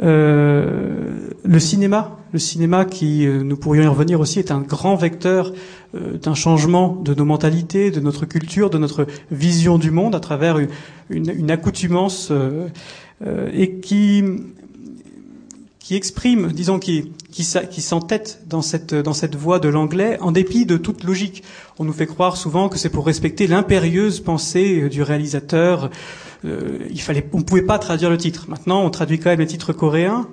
Euh, 0.00 1.30
le 1.44 1.58
cinéma, 1.58 2.18
le 2.32 2.38
cinéma 2.38 2.84
qui, 2.84 3.26
euh, 3.26 3.42
nous 3.42 3.56
pourrions 3.56 3.82
y 3.82 3.86
revenir 3.86 4.20
aussi, 4.20 4.38
est 4.38 4.50
un 4.50 4.60
grand 4.60 4.94
vecteur 4.94 5.52
euh, 5.94 6.18
d'un 6.18 6.34
changement 6.34 6.94
de 6.94 7.14
nos 7.14 7.24
mentalités, 7.24 7.90
de 7.90 8.00
notre 8.00 8.24
culture, 8.24 8.70
de 8.70 8.78
notre 8.78 9.06
vision 9.30 9.78
du 9.78 9.90
monde 9.90 10.14
à 10.14 10.20
travers 10.20 10.58
une, 10.58 10.68
une, 11.10 11.30
une 11.30 11.50
accoutumance 11.50 12.32
et 13.52 13.80
qui 13.80 14.22
qui 15.80 15.96
exprime, 15.96 16.52
disons, 16.52 16.78
qui, 16.78 17.14
qui, 17.32 17.46
qui 17.70 17.80
s'entête 17.80 18.42
dans 18.46 18.60
cette, 18.60 18.94
dans 18.94 19.14
cette 19.14 19.36
voie 19.36 19.58
de 19.58 19.70
l'anglais, 19.70 20.18
en 20.20 20.32
dépit 20.32 20.66
de 20.66 20.76
toute 20.76 21.02
logique. 21.02 21.42
On 21.78 21.84
nous 21.84 21.94
fait 21.94 22.06
croire 22.06 22.36
souvent 22.36 22.68
que 22.68 22.76
c'est 22.76 22.90
pour 22.90 23.06
respecter 23.06 23.46
l'impérieuse 23.46 24.20
pensée 24.20 24.90
du 24.90 25.02
réalisateur. 25.02 25.88
Euh, 26.44 26.78
il 26.90 27.00
fallait, 27.00 27.28
on 27.32 27.42
pouvait 27.42 27.62
pas 27.62 27.78
traduire 27.78 28.10
le 28.10 28.16
titre. 28.16 28.46
Maintenant, 28.48 28.84
on 28.84 28.90
traduit 28.90 29.18
quand 29.18 29.30
même 29.30 29.40
les 29.40 29.46
titres 29.46 29.72
coréens 29.72 30.28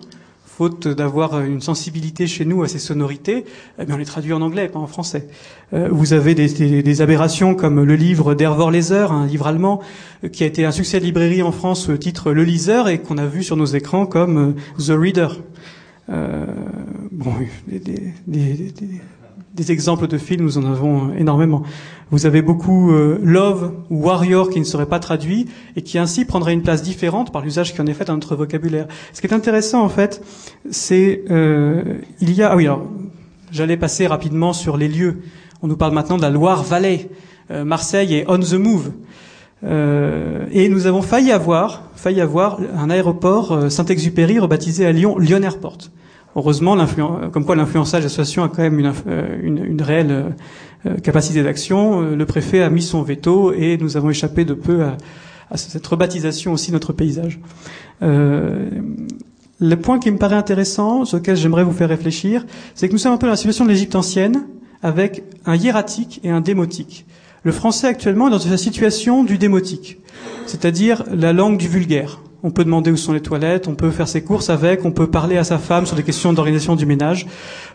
faute 0.56 0.88
d'avoir 0.88 1.42
une 1.42 1.60
sensibilité 1.60 2.28
chez 2.28 2.46
nous 2.46 2.64
à 2.64 2.70
ces 2.70 2.80
sonorités, 2.80 3.44
eh 3.78 3.86
bien 3.86 3.96
on 3.96 3.98
les 3.98 4.06
traduit 4.06 4.32
en 4.32 4.42
anglais, 4.42 4.70
pas 4.70 4.80
en 4.80 4.88
français. 4.88 5.28
Euh, 5.74 5.90
vous 5.92 6.14
avez 6.14 6.34
des, 6.34 6.48
des, 6.48 6.82
des, 6.82 7.02
aberrations 7.02 7.56
comme 7.56 7.84
le 7.84 7.96
livre 7.96 8.36
d'Hervor 8.36 8.72
Leser, 8.72 9.08
un 9.12 9.26
livre 9.26 9.48
allemand 9.48 9.82
euh, 10.24 10.30
qui 10.30 10.44
a 10.44 10.48
été 10.48 10.64
un 10.64 10.72
succès 10.72 11.02
de 11.02 11.06
librairie 11.06 11.42
en 11.42 11.52
France, 11.52 11.90
au 11.90 11.98
titre 11.98 12.32
Le 12.32 12.46
Liseur, 12.46 12.88
et 12.88 13.00
qu'on 13.00 13.18
a 13.18 13.26
vu 13.26 13.44
sur 13.44 13.58
nos 13.58 13.66
écrans 13.66 14.06
comme 14.06 14.56
euh, 14.78 14.82
The 14.82 14.98
Reader. 14.98 15.28
Euh, 16.10 16.46
bon, 17.12 17.34
des, 17.68 18.14
des, 18.28 19.72
exemples 19.72 20.08
de 20.08 20.18
films, 20.18 20.46
nous 20.46 20.58
en 20.58 20.66
avons 20.66 21.14
énormément. 21.16 21.64
Vous 22.12 22.26
avez 22.26 22.42
beaucoup 22.42 22.92
euh, 22.92 23.20
Love 23.24 23.74
ou 23.90 24.04
Warrior 24.04 24.50
qui 24.50 24.60
ne 24.60 24.66
serait 24.66 24.86
pas 24.86 25.00
traduit 25.00 25.48
et 25.76 25.82
qui 25.82 25.98
ainsi 25.98 26.24
prendrait 26.26 26.54
une 26.54 26.62
place 26.62 26.84
différente 26.84 27.32
par 27.32 27.42
l'usage 27.42 27.74
qui 27.74 27.82
en 27.82 27.88
est 27.88 27.94
fait 27.94 28.06
dans 28.06 28.14
notre 28.14 28.36
vocabulaire. 28.36 28.88
Ce 29.12 29.22
qui 29.22 29.28
est 29.28 29.34
intéressant 29.34 29.84
en 29.84 29.90
fait, 29.90 30.24
c'est 30.70 31.24
euh, 31.32 31.96
il 32.22 32.34
y 32.34 32.44
a 32.44 32.52
ah 32.52 32.56
oui 32.56 32.66
alors 32.66 32.84
j'allais 33.52 33.78
passer 33.78 34.06
rapidement 34.06 34.54
sur 34.54 34.78
les 34.78 34.88
lieux. 34.88 35.22
On 35.64 35.68
nous 35.68 35.78
parle 35.78 35.94
maintenant 35.94 36.18
de 36.18 36.22
la 36.22 36.30
Loire-Vallée. 36.30 37.10
Euh, 37.50 37.66
Marseille 37.66 38.14
est 38.14 38.26
on 38.28 38.38
the 38.38 38.54
move. 38.54 38.92
Euh, 39.64 40.46
et 40.52 40.70
nous 40.70 40.86
avons 40.86 41.02
failli 41.02 41.32
avoir, 41.32 41.84
failli 41.96 42.22
avoir 42.22 42.60
un 42.78 42.90
aéroport 42.90 43.52
euh, 43.52 43.70
Saint-Exupéry 43.70 44.38
rebaptisé 44.40 44.86
à 44.86 44.92
Lyon 44.92 45.18
Lyon 45.18 45.42
Airport. 45.42 45.78
Heureusement, 46.36 46.76
comme 47.32 47.46
quoi 47.46 47.56
l'influençage 47.56 48.04
association 48.04 48.44
a 48.44 48.50
quand 48.50 48.62
même 48.62 48.78
une, 48.78 48.94
euh, 49.08 49.40
une, 49.42 49.64
une 49.64 49.82
réelle 49.82 50.36
capacité 51.04 51.44
d'action. 51.44 52.02
Le 52.02 52.26
préfet 52.26 52.62
a 52.62 52.70
mis 52.70 52.82
son 52.82 53.02
veto 53.02 53.54
et 53.54 53.78
nous 53.78 53.98
avons 53.98 54.10
échappé 54.10 54.46
de 54.46 54.54
peu 54.54 54.84
à, 54.84 54.98
à 55.52 55.58
cette 55.58 55.86
rebaptisation 55.86 56.54
aussi 56.54 56.72
de 56.72 56.76
notre 56.76 56.94
paysage. 56.94 57.40
Euh, 58.02 58.70
le 59.60 59.76
point 59.78 60.00
qui 60.00 60.12
me 60.12 60.18
paraît 60.18 60.36
intéressant, 60.36 61.06
sur 61.06 61.18
lequel 61.18 61.38
j'aimerais 61.38 61.64
vous 61.64 61.72
faire 61.72 61.90
réfléchir, 61.90 62.46
c'est 62.74 62.88
que 62.88 62.94
nous 62.94 63.00
sommes 63.00 63.14
un 63.14 63.18
peu 63.18 63.28
dans 63.28 63.32
la 63.32 63.38
situation 63.38 63.66
de 63.66 63.70
l'Égypte 63.70 63.96
ancienne, 63.96 64.44
avec 64.84 65.24
un 65.46 65.56
hiératique 65.56 66.20
et 66.24 66.30
un 66.30 66.42
démotique. 66.42 67.06
Le 67.44 67.52
français 67.52 67.88
actuellement 67.88 68.28
est 68.28 68.32
dans 68.32 68.40
sa 68.40 68.58
situation 68.58 69.24
du 69.24 69.38
démotique, 69.38 70.00
c'est-à-dire 70.46 71.04
la 71.14 71.32
langue 71.32 71.58
du 71.58 71.68
vulgaire. 71.68 72.20
On 72.46 72.52
peut 72.52 72.64
demander 72.64 72.92
où 72.92 72.96
sont 72.96 73.12
les 73.12 73.22
toilettes, 73.22 73.68
on 73.68 73.74
peut 73.74 73.90
faire 73.90 74.08
ses 74.08 74.24
courses 74.24 74.52
avec, 74.52 74.86
on 74.86 74.92
peut 74.92 75.08
parler 75.08 75.38
à 75.38 75.44
sa 75.44 75.58
femme 75.58 75.88
sur 75.88 75.96
des 75.96 76.04
questions 76.04 76.32
d'organisation 76.32 76.76
du 76.76 76.86
ménage. 76.86 77.26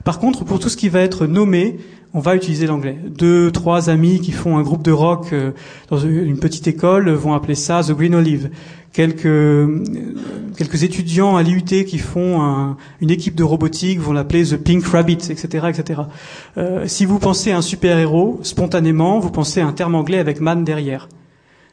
Par 0.05 0.21
contre, 0.21 0.45
pour 0.45 0.61
tout 0.61 0.69
ce 0.69 0.77
qui 0.77 0.89
va 0.89 1.01
être 1.01 1.27
nommé, 1.27 1.79
on 2.15 2.21
va 2.21 2.37
utiliser 2.37 2.69
l'anglais. 2.69 2.97
Deux, 3.05 3.51
trois 3.51 3.91
amis 3.91 4.21
qui 4.21 4.31
font 4.31 4.59
un 4.59 4.63
groupe 4.63 4.83
de 4.83 4.93
rock 4.93 5.33
euh, 5.33 5.51
dans 5.89 5.99
une 5.99 6.39
petite 6.39 6.69
école 6.69 7.11
vont 7.11 7.35
appeler 7.35 7.57
ça 7.57 7.83
The 7.83 7.93
Green 7.93 8.15
Olive 8.15 8.51
quelques 8.93 9.69
quelques 10.57 10.83
étudiants 10.83 11.37
à 11.37 11.43
l'IUT 11.43 11.63
qui 11.63 11.99
font 11.99 12.41
un, 12.41 12.77
une 13.01 13.11
équipe 13.11 13.35
de 13.35 13.45
robotique 13.45 13.99
vont 14.01 14.13
l'appeler 14.13 14.45
the 14.45 14.57
Pink 14.57 14.85
Rabbit, 14.85 15.31
etc., 15.31 15.67
etc. 15.69 16.03
Euh, 16.59 16.87
si 16.87 17.05
vous 17.07 17.19
pensez 17.19 17.53
à 17.53 17.59
un 17.59 17.63
super 17.63 17.99
héros, 17.99 18.41
spontanément, 18.43 19.19
vous 19.19 19.31
pensez 19.31 19.61
à 19.61 19.67
un 19.67 19.73
terme 19.73 19.95
anglais 19.95 20.19
avec 20.19 20.41
man 20.41 20.65
derrière. 20.65 21.09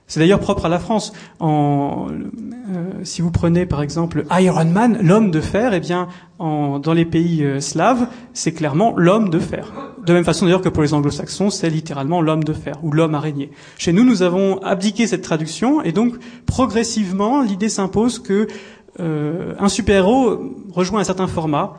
C'est 0.07 0.21
d'ailleurs 0.21 0.39
propre 0.39 0.65
à 0.65 0.69
la 0.69 0.79
France. 0.79 1.11
En, 1.39 2.07
euh, 2.09 2.91
si 3.03 3.21
vous 3.21 3.29
prenez 3.29 3.65
par 3.65 3.81
exemple 3.81 4.23
Iron 4.39 4.65
Man, 4.65 4.97
l'homme 5.01 5.31
de 5.31 5.41
fer, 5.41 5.73
eh 5.73 5.81
bien, 5.81 6.07
en, 6.39 6.79
dans 6.79 6.93
les 6.93 7.05
pays 7.05 7.43
euh, 7.43 7.59
slaves, 7.59 8.07
c'est 8.33 8.53
clairement 8.53 8.93
l'homme 8.95 9.29
de 9.29 9.39
fer. 9.39 9.73
De 10.05 10.13
même 10.13 10.23
façon 10.23 10.45
d'ailleurs 10.45 10.61
que 10.61 10.69
pour 10.69 10.81
les 10.81 10.93
anglo-saxons, 10.93 11.49
c'est 11.49 11.69
littéralement 11.69 12.21
l'homme 12.21 12.45
de 12.45 12.53
fer 12.53 12.79
ou 12.83 12.91
l'homme 12.91 13.15
araignée. 13.15 13.51
Chez 13.77 13.91
nous, 13.91 14.05
nous 14.05 14.21
avons 14.21 14.59
abdiqué 14.59 15.07
cette 15.07 15.23
traduction 15.23 15.81
et 15.81 15.91
donc 15.91 16.15
progressivement, 16.45 17.41
l'idée 17.41 17.69
s'impose 17.69 18.19
que 18.19 18.47
euh, 18.99 19.53
un 19.59 19.69
super-héros 19.69 20.39
rejoint 20.71 21.01
un 21.01 21.03
certain 21.03 21.27
format 21.27 21.77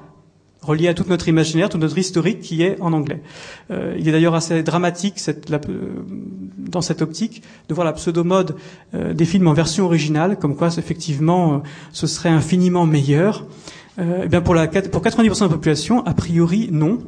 relié 0.62 0.88
à 0.88 0.94
tout 0.94 1.04
notre 1.08 1.28
imaginaire, 1.28 1.68
tout 1.68 1.78
notre 1.78 1.96
historique 1.96 2.40
qui 2.40 2.62
est 2.62 2.80
en 2.80 2.92
anglais. 2.92 3.22
Euh, 3.70 3.96
il 3.98 4.08
est 4.08 4.12
d'ailleurs 4.12 4.34
assez 4.34 4.62
dramatique 4.62 5.18
cette, 5.18 5.48
la, 5.50 5.58
euh, 5.68 6.04
dans 6.58 6.80
cette 6.80 7.02
optique 7.02 7.42
de 7.68 7.74
voir 7.74 7.84
la 7.84 7.92
pseudo-mode 7.92 8.56
euh, 8.94 9.14
des 9.14 9.24
films 9.24 9.46
en 9.46 9.52
version 9.52 9.84
originale, 9.84 10.38
comme 10.38 10.56
quoi 10.56 10.68
effectivement 10.76 11.54
euh, 11.54 11.58
ce 11.92 12.06
serait 12.06 12.28
infiniment 12.28 12.86
meilleur. 12.86 13.46
Euh, 13.98 14.22
eh 14.24 14.28
bien 14.28 14.40
pour, 14.40 14.54
la, 14.54 14.68
pour 14.68 15.02
90% 15.02 15.38
de 15.38 15.44
la 15.44 15.48
population, 15.48 16.04
a 16.06 16.14
priori 16.14 16.68
non, 16.70 16.98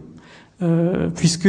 puisque 1.14 1.48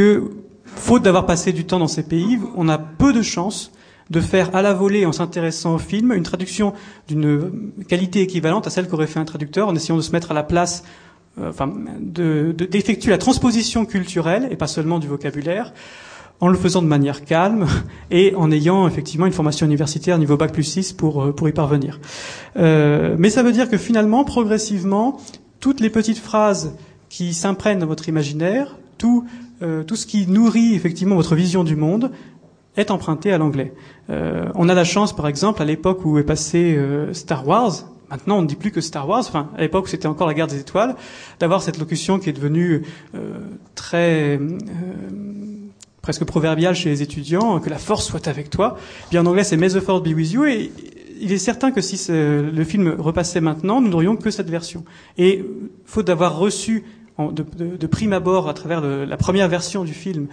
faute 0.64 1.02
d'avoir 1.02 1.26
passé 1.26 1.52
du 1.52 1.66
temps 1.66 1.78
dans 1.78 1.88
ces 1.88 2.02
pays, 2.02 2.38
on 2.56 2.68
a 2.70 2.78
peu 2.78 3.12
de 3.12 3.20
chances 3.20 3.72
de 4.08 4.20
faire 4.20 4.54
à 4.54 4.62
la 4.62 4.72
volée, 4.72 5.04
en 5.04 5.12
s'intéressant 5.12 5.74
au 5.74 5.78
film, 5.78 6.12
une 6.12 6.22
traduction 6.22 6.72
d'une 7.08 7.72
qualité 7.88 8.20
équivalente 8.20 8.66
à 8.66 8.70
celle 8.70 8.88
qu'aurait 8.88 9.06
fait 9.06 9.20
un 9.20 9.24
traducteur, 9.24 9.68
en 9.68 9.74
essayant 9.74 9.96
de 9.96 10.02
se 10.02 10.12
mettre 10.12 10.30
à 10.30 10.34
la 10.34 10.42
place 10.42 10.82
enfin, 11.40 11.72
d'effectuer 12.00 13.06
de, 13.06 13.12
la 13.12 13.18
transposition 13.18 13.84
culturelle 13.84 14.48
et 14.50 14.56
pas 14.56 14.66
seulement 14.66 14.98
du 14.98 15.06
vocabulaire, 15.06 15.72
en 16.42 16.48
le 16.48 16.58
faisant 16.58 16.82
de 16.82 16.88
manière 16.88 17.24
calme 17.24 17.66
et 18.10 18.34
en 18.34 18.50
ayant 18.50 18.86
effectivement 18.86 19.26
une 19.26 19.32
formation 19.32 19.64
universitaire 19.64 20.18
niveau 20.18 20.36
bac 20.36 20.52
plus 20.52 20.64
6 20.64 20.92
pour, 20.92 21.22
euh, 21.22 21.32
pour 21.32 21.48
y 21.48 21.52
parvenir. 21.52 22.00
Euh, 22.56 23.14
mais 23.16 23.30
ça 23.30 23.42
veut 23.42 23.52
dire 23.52 23.70
que 23.70 23.78
finalement, 23.78 24.24
progressivement, 24.24 25.20
toutes 25.60 25.80
les 25.80 25.88
petites 25.88 26.18
phrases 26.18 26.74
qui 27.08 27.32
s'imprègnent 27.32 27.78
dans 27.78 27.86
votre 27.86 28.08
imaginaire, 28.08 28.76
tout, 28.98 29.24
euh, 29.62 29.84
tout 29.84 29.94
ce 29.94 30.04
qui 30.04 30.26
nourrit 30.26 30.74
effectivement 30.74 31.14
votre 31.14 31.36
vision 31.36 31.62
du 31.62 31.76
monde, 31.76 32.10
est 32.76 32.90
emprunté 32.90 33.32
à 33.32 33.38
l'anglais. 33.38 33.72
Euh, 34.10 34.46
on 34.56 34.68
a 34.68 34.74
la 34.74 34.84
chance, 34.84 35.14
par 35.14 35.28
exemple, 35.28 35.62
à 35.62 35.64
l'époque 35.64 36.04
où 36.04 36.18
est 36.18 36.24
passé 36.24 36.76
Star 37.12 37.46
Wars, 37.46 37.84
Maintenant, 38.12 38.38
on 38.38 38.42
ne 38.42 38.46
dit 38.46 38.56
plus 38.56 38.70
que 38.70 38.80
Star 38.80 39.08
Wars. 39.08 39.20
Enfin, 39.20 39.48
à 39.56 39.62
l'époque, 39.62 39.88
c'était 39.88 40.06
encore 40.06 40.26
la 40.26 40.34
guerre 40.34 40.46
des 40.46 40.60
étoiles. 40.60 40.94
D'avoir 41.40 41.62
cette 41.62 41.78
locution 41.78 42.18
qui 42.18 42.28
est 42.28 42.34
devenue 42.34 42.82
euh, 43.14 43.38
très 43.74 44.38
euh, 44.38 44.58
presque 46.02 46.24
proverbiale 46.24 46.74
chez 46.74 46.90
les 46.90 47.02
étudiants, 47.02 47.58
que 47.58 47.70
la 47.70 47.78
force 47.78 48.06
soit 48.06 48.28
avec 48.28 48.50
toi. 48.50 48.76
Bien 49.10 49.22
en 49.22 49.26
anglais, 49.26 49.44
c'est 49.44 49.56
May 49.56 49.70
the 49.70 49.80
force 49.80 50.02
be 50.02 50.14
with 50.14 50.30
you. 50.30 50.44
Et 50.44 50.70
il 51.20 51.32
est 51.32 51.38
certain 51.38 51.70
que 51.70 51.80
si 51.80 51.98
le 52.10 52.64
film 52.64 52.94
repassait 52.98 53.40
maintenant, 53.40 53.80
nous 53.80 53.88
n'aurions 53.88 54.16
que 54.16 54.30
cette 54.30 54.50
version. 54.50 54.84
Et 55.16 55.44
faute 55.86 56.06
d'avoir 56.06 56.36
reçu 56.36 56.84
de, 57.18 57.86
prime 57.86 58.12
abord, 58.12 58.48
à 58.48 58.54
travers 58.54 58.80
la 58.82 59.16
première 59.16 59.48
version 59.48 59.84
du 59.84 59.94
film, 59.94 60.26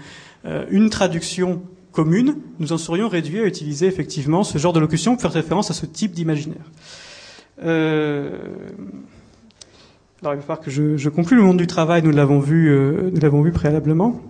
euh, 0.45 0.65
une 0.69 0.89
traduction 0.89 1.61
commune, 1.91 2.37
nous 2.59 2.71
en 2.71 2.77
serions 2.77 3.09
réduits 3.09 3.39
à 3.39 3.45
utiliser 3.45 3.87
effectivement 3.87 4.43
ce 4.43 4.57
genre 4.57 4.73
de 4.73 4.79
locution 4.79 5.13
pour 5.13 5.21
faire 5.21 5.31
référence 5.31 5.71
à 5.71 5.73
ce 5.73 5.85
type 5.85 6.11
d'imaginaire. 6.11 6.63
Euh, 7.63 8.29
alors 10.21 10.33
il 10.33 10.37
va 10.37 10.41
falloir 10.41 10.59
que 10.59 10.71
je, 10.71 11.09
conclue 11.09 11.37
le 11.37 11.43
monde 11.43 11.57
du 11.57 11.67
travail, 11.67 12.03
nous 12.03 12.11
l'avons 12.11 12.39
vu, 12.39 12.69
euh, 12.69 13.11
l'avons 13.21 13.41
vu 13.41 13.51
préalablement. 13.51 14.21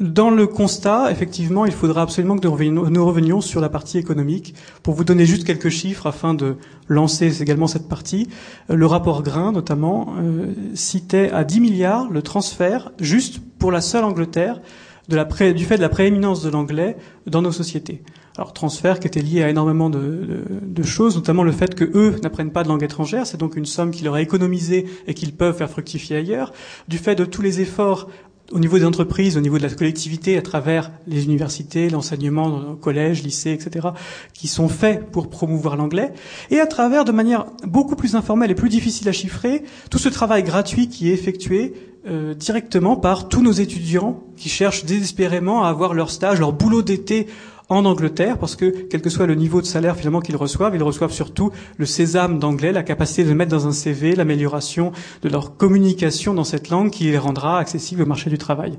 Dans 0.00 0.30
le 0.30 0.46
constat, 0.46 1.10
effectivement, 1.10 1.66
il 1.66 1.72
faudra 1.72 2.02
absolument 2.02 2.36
que 2.36 2.46
nous 2.46 3.06
revenions 3.06 3.40
sur 3.40 3.60
la 3.60 3.68
partie 3.68 3.98
économique. 3.98 4.54
Pour 4.84 4.94
vous 4.94 5.02
donner 5.02 5.26
juste 5.26 5.44
quelques 5.44 5.70
chiffres 5.70 6.06
afin 6.06 6.34
de 6.34 6.54
lancer 6.86 7.42
également 7.42 7.66
cette 7.66 7.88
partie, 7.88 8.28
le 8.68 8.86
rapport 8.86 9.24
Grain, 9.24 9.50
notamment, 9.50 10.14
euh, 10.18 10.52
citait 10.74 11.32
à 11.32 11.42
10 11.42 11.60
milliards 11.60 12.10
le 12.10 12.22
transfert, 12.22 12.92
juste 13.00 13.40
pour 13.58 13.72
la 13.72 13.80
seule 13.80 14.04
Angleterre, 14.04 14.60
du 15.08 15.64
fait 15.64 15.76
de 15.76 15.82
la 15.82 15.88
prééminence 15.88 16.42
de 16.42 16.50
l'anglais 16.50 16.96
dans 17.26 17.42
nos 17.42 17.52
sociétés. 17.52 18.02
Alors 18.38 18.52
transfert 18.52 19.00
qui 19.00 19.08
était 19.08 19.20
lié 19.20 19.42
à 19.42 19.50
énormément 19.50 19.90
de, 19.90 19.98
de, 19.98 20.44
de 20.62 20.82
choses, 20.84 21.16
notamment 21.16 21.42
le 21.42 21.50
fait 21.50 21.74
que 21.74 21.84
eux 21.84 22.16
n'apprennent 22.22 22.52
pas 22.52 22.62
de 22.62 22.68
langue 22.68 22.84
étrangère, 22.84 23.26
c'est 23.26 23.36
donc 23.36 23.56
une 23.56 23.66
somme 23.66 23.90
qui 23.90 24.04
leur 24.04 24.16
est 24.16 24.22
économisée 24.22 24.86
et 25.08 25.14
qu'ils 25.14 25.34
peuvent 25.34 25.56
faire 25.56 25.68
fructifier 25.68 26.16
ailleurs. 26.16 26.52
Du 26.86 26.98
fait 26.98 27.16
de 27.16 27.24
tous 27.24 27.42
les 27.42 27.60
efforts 27.60 28.08
au 28.52 28.60
niveau 28.60 28.78
des 28.78 28.84
entreprises, 28.84 29.36
au 29.36 29.40
niveau 29.40 29.58
de 29.58 29.62
la 29.62 29.68
collectivité, 29.68 30.38
à 30.38 30.42
travers 30.42 30.90
les 31.06 31.24
universités, 31.24 31.90
l'enseignement, 31.90 32.76
collèges, 32.76 33.22
lycées, 33.22 33.52
etc., 33.52 33.88
qui 34.32 34.48
sont 34.48 34.68
faits 34.68 35.10
pour 35.10 35.28
promouvoir 35.28 35.76
l'anglais, 35.76 36.12
et 36.50 36.60
à 36.60 36.66
travers, 36.66 37.04
de 37.04 37.12
manière 37.12 37.46
beaucoup 37.64 37.96
plus 37.96 38.14
informelle 38.14 38.50
et 38.50 38.54
plus 38.54 38.70
difficile 38.70 39.08
à 39.08 39.12
chiffrer, 39.12 39.64
tout 39.90 39.98
ce 39.98 40.08
travail 40.08 40.44
gratuit 40.44 40.88
qui 40.88 41.10
est 41.10 41.12
effectué 41.12 41.74
euh, 42.06 42.32
directement 42.34 42.96
par 42.96 43.28
tous 43.28 43.42
nos 43.42 43.52
étudiants 43.52 44.22
qui 44.36 44.48
cherchent 44.48 44.84
désespérément 44.84 45.64
à 45.64 45.68
avoir 45.68 45.92
leur 45.92 46.10
stage, 46.10 46.38
leur 46.38 46.52
boulot 46.52 46.82
d'été 46.82 47.26
en 47.68 47.84
Angleterre, 47.84 48.38
parce 48.38 48.56
que 48.56 48.86
quel 48.88 49.02
que 49.02 49.10
soit 49.10 49.26
le 49.26 49.34
niveau 49.34 49.60
de 49.60 49.66
salaire 49.66 49.96
finalement 49.96 50.20
qu'ils 50.20 50.36
reçoivent, 50.36 50.74
ils 50.74 50.82
reçoivent 50.82 51.12
surtout 51.12 51.50
le 51.76 51.86
sésame 51.86 52.38
d'anglais, 52.38 52.72
la 52.72 52.82
capacité 52.82 53.24
de 53.24 53.32
mettre 53.34 53.50
dans 53.50 53.66
un 53.66 53.72
CV 53.72 54.14
l'amélioration 54.14 54.92
de 55.22 55.28
leur 55.28 55.56
communication 55.56 56.34
dans 56.34 56.44
cette 56.44 56.70
langue 56.70 56.90
qui 56.90 57.04
les 57.04 57.18
rendra 57.18 57.58
accessibles 57.58 58.02
au 58.02 58.06
marché 58.06 58.30
du 58.30 58.38
travail. 58.38 58.78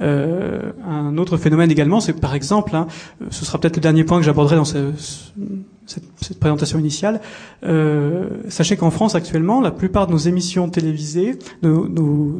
Euh, 0.00 0.72
un 0.86 1.16
autre 1.16 1.36
phénomène 1.38 1.70
également, 1.70 2.00
c'est 2.00 2.12
par 2.12 2.34
exemple, 2.34 2.76
hein, 2.76 2.86
ce 3.30 3.44
sera 3.44 3.58
peut-être 3.58 3.76
le 3.76 3.82
dernier 3.82 4.04
point 4.04 4.18
que 4.18 4.24
j'aborderai 4.24 4.56
dans 4.56 4.64
ce, 4.64 4.92
cette, 5.88 6.04
cette, 6.20 6.38
présentation 6.38 6.78
initiale. 6.78 7.20
Euh, 7.64 8.28
sachez 8.48 8.76
qu'en 8.76 8.90
France 8.90 9.14
actuellement, 9.14 9.60
la 9.60 9.70
plupart 9.70 10.06
de 10.06 10.12
nos 10.12 10.18
émissions 10.18 10.68
télévisées, 10.68 11.38
nos, 11.62 11.88
nos, 11.88 12.38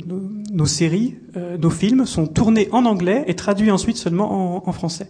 nos, 0.53 0.66
séries, 0.66 1.16
euh, 1.36 1.57
nos 1.57 1.70
films 1.70 2.07
sont 2.07 2.26
tournés 2.26 2.68
en 2.72 2.84
anglais 2.84 3.24
et 3.26 3.34
traduits 3.34 3.70
ensuite 3.70 3.96
seulement 3.96 4.59
en, 4.59 4.68
en 4.68 4.72
français 4.72 5.09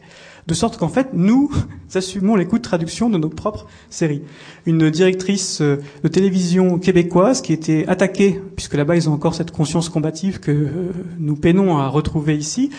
de 0.49 0.55
sorte 0.55 0.79
qu'en 0.79 0.89
fait, 0.89 1.09
nous 1.13 1.53
assumons 1.95 2.35
les 2.35 2.47
coûts 2.47 2.57
de 2.57 2.63
traduction 2.63 3.11
de 3.11 3.19
nos 3.19 3.29
propres 3.29 3.67
séries. 3.91 4.23
Une 4.67 4.91
directrice 4.91 5.61
euh, 5.61 5.77
de 6.03 6.09
télévision 6.09 6.79
québécoise 6.79 7.43
qui 7.43 7.53
était 7.53 7.85
attaquée, 7.87 8.41
puisque 8.57 8.75
là-bas 8.75 8.97
ils 8.97 9.11
ont 9.11 9.13
encore 9.13 9.35
cette 9.35 9.51
conscience 9.51 9.91
combative 9.91 10.41
que 10.41 10.51
euh, 10.51 10.93
nous 11.19 11.37
peinons 11.37 11.77
à 11.77 11.87
retrouver 11.89 12.37
ici, 12.37 12.71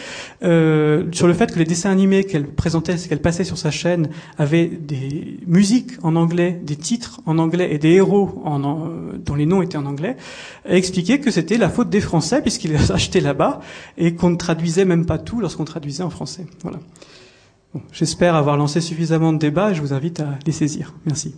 euh, 0.43 1.05
sur 1.11 1.27
le 1.27 1.33
fait 1.33 1.53
que 1.53 1.59
les 1.59 1.65
dessins 1.65 1.91
animés 1.91 2.23
qu'elle 2.23 2.47
présentait, 2.47 2.95
qu'elle 2.95 3.21
passait 3.21 3.43
sur 3.43 3.57
sa 3.57 3.69
chaîne, 3.69 4.09
avaient 4.39 4.67
des 4.67 5.39
musiques 5.49 5.93
en 6.03 6.15
anglais, 6.15 6.61
des 6.63 6.77
titres 6.77 7.19
en 7.25 7.39
anglais 7.39 7.73
et 7.73 7.79
des 7.79 7.89
héros 7.89 8.41
en, 8.45 8.63
en, 8.63 8.89
dont 9.17 9.35
les 9.35 9.45
noms 9.45 9.61
étaient 9.61 9.77
en 9.77 9.85
anglais, 9.85 10.15
a 10.65 10.75
expliqué 10.75 11.19
que 11.19 11.31
c'était 11.31 11.57
la 11.57 11.69
faute 11.69 11.89
des 11.89 11.99
Français 11.99 12.41
puisqu'ils 12.41 12.71
les 12.71 12.91
achetaient 12.91 13.19
là-bas 13.19 13.59
et 13.97 14.15
qu'on 14.15 14.29
ne 14.29 14.37
traduisait 14.37 14.85
même 14.85 15.05
pas 15.05 15.17
tout 15.17 15.41
lorsqu'on 15.41 15.65
traduisait 15.65 16.03
en 16.03 16.09
français. 16.09 16.45
Voilà. 16.61 16.79
Bon, 17.73 17.81
J'espère 17.91 18.35
avoir 18.35 18.57
lancé 18.57 18.79
suffisamment 18.79 19.33
de 19.33 19.39
débats 19.39 19.71
et 19.71 19.75
je 19.75 19.81
vous 19.81 19.93
invite 19.93 20.21
à 20.21 20.39
les 20.45 20.53
saisir. 20.53 20.93
Merci. 21.05 21.35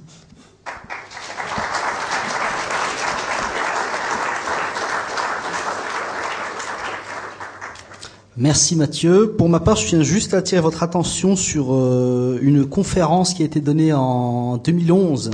Merci 8.38 8.78
Mathieu. 8.78 9.34
Pour 9.38 9.50
ma 9.50 9.60
part, 9.60 9.76
je 9.76 9.88
tiens 9.88 10.04
juste 10.04 10.34
à 10.34 10.38
attirer 10.38 10.62
votre 10.62 10.84
attention 10.84 11.36
sur 11.36 11.74
euh, 11.74 12.40
une 12.42 12.66
conférence 12.66 13.34
qui 13.34 13.42
a 13.42 13.46
été 13.46 13.60
donnée 13.60 13.92
en 13.92 14.56
2011 14.56 15.32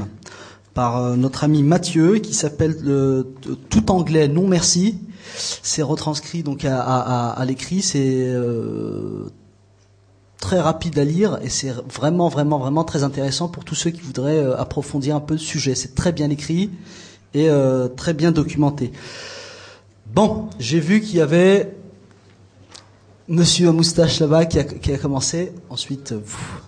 par 0.73 0.97
euh, 0.97 1.15
notre 1.15 1.43
ami 1.43 1.61
Mathieu 1.61 2.15
qui 2.15 2.33
s'appelle 2.33 2.75
euh, 2.87 3.21
Tout 3.69 3.91
anglais, 3.91 4.27
non 4.27 4.47
merci. 4.47 4.97
C'est 5.61 5.83
retranscrit 5.83 6.41
donc 6.41 6.65
à, 6.65 7.39
l'écrit. 7.45 7.83
C'est 7.83 8.33
très 10.39 10.59
rapide 10.59 10.97
à 10.97 11.05
lire 11.05 11.37
et 11.43 11.49
c'est 11.49 11.71
vraiment, 11.93 12.29
vraiment, 12.29 12.57
vraiment 12.57 12.83
très 12.83 13.03
intéressant 13.03 13.47
pour 13.47 13.63
tous 13.63 13.75
ceux 13.75 13.91
qui 13.91 14.01
voudraient 14.01 14.43
approfondir 14.57 15.15
un 15.15 15.19
peu 15.19 15.35
le 15.35 15.39
sujet. 15.39 15.75
C'est 15.75 15.93
très 15.93 16.11
bien 16.11 16.31
écrit 16.31 16.71
et 17.35 17.49
très 17.95 18.15
bien 18.15 18.31
documenté. 18.31 18.91
Bon, 20.07 20.49
j'ai 20.57 20.79
vu 20.79 21.01
qu'il 21.01 21.17
y 21.17 21.21
avait 21.21 21.76
Monsieur 23.29 23.73
moustache 23.73 24.21
là-bas 24.21 24.45
qui 24.45 24.57
a, 24.57 24.97
commencé. 24.97 25.51
Ensuite, 25.69 26.13
vous. 26.13 26.61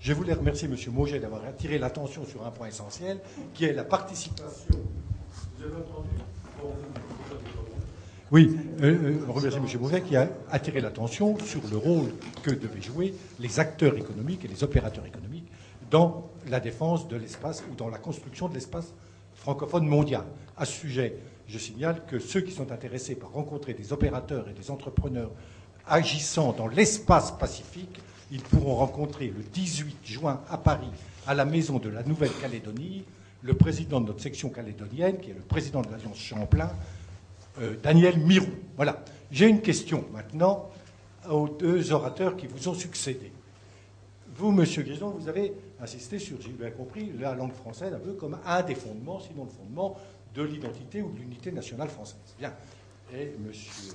Je 0.00 0.14
voulais 0.14 0.32
remercier 0.32 0.68
M. 0.68 0.74
Mauget 0.94 1.20
d'avoir 1.20 1.44
attiré 1.44 1.78
l'attention 1.78 2.24
sur 2.24 2.46
un 2.46 2.50
point 2.50 2.68
essentiel, 2.68 3.20
qui 3.52 3.66
est 3.66 3.74
la 3.74 3.84
participation. 3.84 4.74
Vous 5.58 5.64
avez 5.64 5.74
entendu? 5.74 6.08
Oui, 8.30 8.58
euh, 8.82 8.84
euh, 8.84 9.24
remercier 9.26 9.58
M. 9.58 9.80
Mauget 9.80 10.02
qui 10.02 10.14
a 10.14 10.28
attiré 10.50 10.82
l'attention 10.82 11.38
sur 11.38 11.62
le 11.70 11.78
rôle 11.78 12.10
que 12.42 12.50
devaient 12.50 12.82
jouer 12.82 13.14
les 13.40 13.58
acteurs 13.58 13.96
économiques 13.96 14.44
et 14.44 14.48
les 14.48 14.62
opérateurs 14.62 15.06
économiques 15.06 15.46
dans 15.90 16.28
la 16.46 16.60
défense 16.60 17.08
de 17.08 17.16
l'espace 17.16 17.64
ou 17.70 17.74
dans 17.74 17.88
la 17.88 17.96
construction 17.96 18.48
de 18.48 18.54
l'espace 18.54 18.92
francophone 19.34 19.86
mondial. 19.86 20.24
À 20.58 20.66
ce 20.66 20.72
sujet, 20.72 21.16
je 21.48 21.56
signale 21.56 22.02
que 22.06 22.18
ceux 22.18 22.42
qui 22.42 22.52
sont 22.52 22.70
intéressés 22.70 23.14
par 23.14 23.32
rencontrer 23.32 23.72
des 23.72 23.94
opérateurs 23.94 24.46
et 24.50 24.52
des 24.52 24.70
entrepreneurs 24.70 25.30
agissant 25.86 26.52
dans 26.52 26.66
l'espace 26.68 27.30
pacifique 27.30 27.98
ils 28.30 28.42
pourront 28.42 28.74
rencontrer 28.74 29.28
le 29.28 29.42
18 29.54 29.96
juin 30.04 30.42
à 30.50 30.58
Paris, 30.58 30.90
à 31.26 31.34
la 31.34 31.46
Maison 31.46 31.78
de 31.78 31.88
la 31.88 32.02
Nouvelle-Calédonie, 32.02 33.04
le 33.42 33.54
président 33.54 34.02
de 34.02 34.08
notre 34.08 34.20
section 34.20 34.50
calédonienne, 34.50 35.18
qui 35.18 35.30
est 35.30 35.34
le 35.34 35.40
président 35.40 35.80
de 35.80 35.90
l'Alliance 35.90 36.18
Champlain, 36.18 36.70
euh, 37.60 37.76
Daniel 37.82 38.18
Mirou. 38.18 38.50
Voilà. 38.76 39.04
J'ai 39.30 39.46
une 39.46 39.60
question 39.60 40.04
maintenant 40.12 40.70
aux 41.28 41.48
deux 41.48 41.92
orateurs 41.92 42.36
qui 42.36 42.46
vous 42.46 42.68
ont 42.68 42.74
succédé. 42.74 43.32
Vous, 44.34 44.52
Monsieur 44.52 44.82
Grison, 44.82 45.10
vous 45.10 45.28
avez 45.28 45.52
insisté 45.80 46.18
sur, 46.18 46.40
j'ai 46.40 46.50
bien 46.50 46.70
compris, 46.70 47.12
la 47.18 47.34
langue 47.34 47.52
française 47.52 47.92
un 47.92 47.98
peu 47.98 48.12
comme 48.12 48.38
un 48.46 48.62
des 48.62 48.74
fondements, 48.74 49.20
sinon 49.20 49.44
le 49.44 49.50
fondement, 49.50 49.96
de 50.34 50.42
l'identité 50.42 51.02
ou 51.02 51.10
de 51.10 51.18
l'unité 51.18 51.50
nationale 51.52 51.88
française. 51.88 52.34
Bien. 52.38 52.52
Et 53.12 53.34
Monsieur 53.38 53.94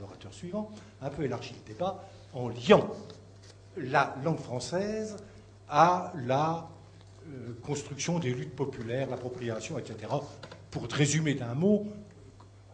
l'orateur 0.00 0.32
suivant 0.32 0.70
un 1.02 1.10
peu 1.10 1.24
élargi 1.24 1.54
le 1.54 1.72
débat 1.72 2.04
en 2.32 2.48
liant 2.48 2.88
la 3.76 4.16
langue 4.24 4.38
française 4.38 5.16
à 5.68 6.12
la 6.26 6.68
euh, 7.26 7.54
construction 7.62 8.18
des 8.18 8.32
luttes 8.32 8.54
populaires, 8.54 9.08
l'appropriation, 9.08 9.78
etc. 9.78 10.12
Pour 10.70 10.86
résumer 10.88 11.34
d'un 11.34 11.54
mot, 11.54 11.86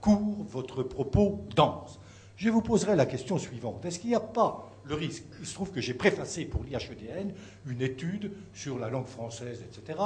court 0.00 0.44
votre 0.48 0.82
propos 0.82 1.40
dense. 1.54 1.98
Je 2.36 2.48
vous 2.48 2.62
poserai 2.62 2.96
la 2.96 3.06
question 3.06 3.38
suivante. 3.38 3.84
Est-ce 3.84 3.98
qu'il 3.98 4.10
n'y 4.10 4.16
a 4.16 4.20
pas 4.20 4.70
le 4.84 4.94
risque 4.94 5.24
Il 5.40 5.46
se 5.46 5.54
trouve 5.54 5.70
que 5.70 5.80
j'ai 5.80 5.94
préfacé 5.94 6.46
pour 6.46 6.64
l'IHEDN 6.64 7.34
une 7.66 7.82
étude 7.82 8.32
sur 8.54 8.78
la 8.78 8.88
langue 8.88 9.06
française, 9.06 9.62
etc., 9.62 9.98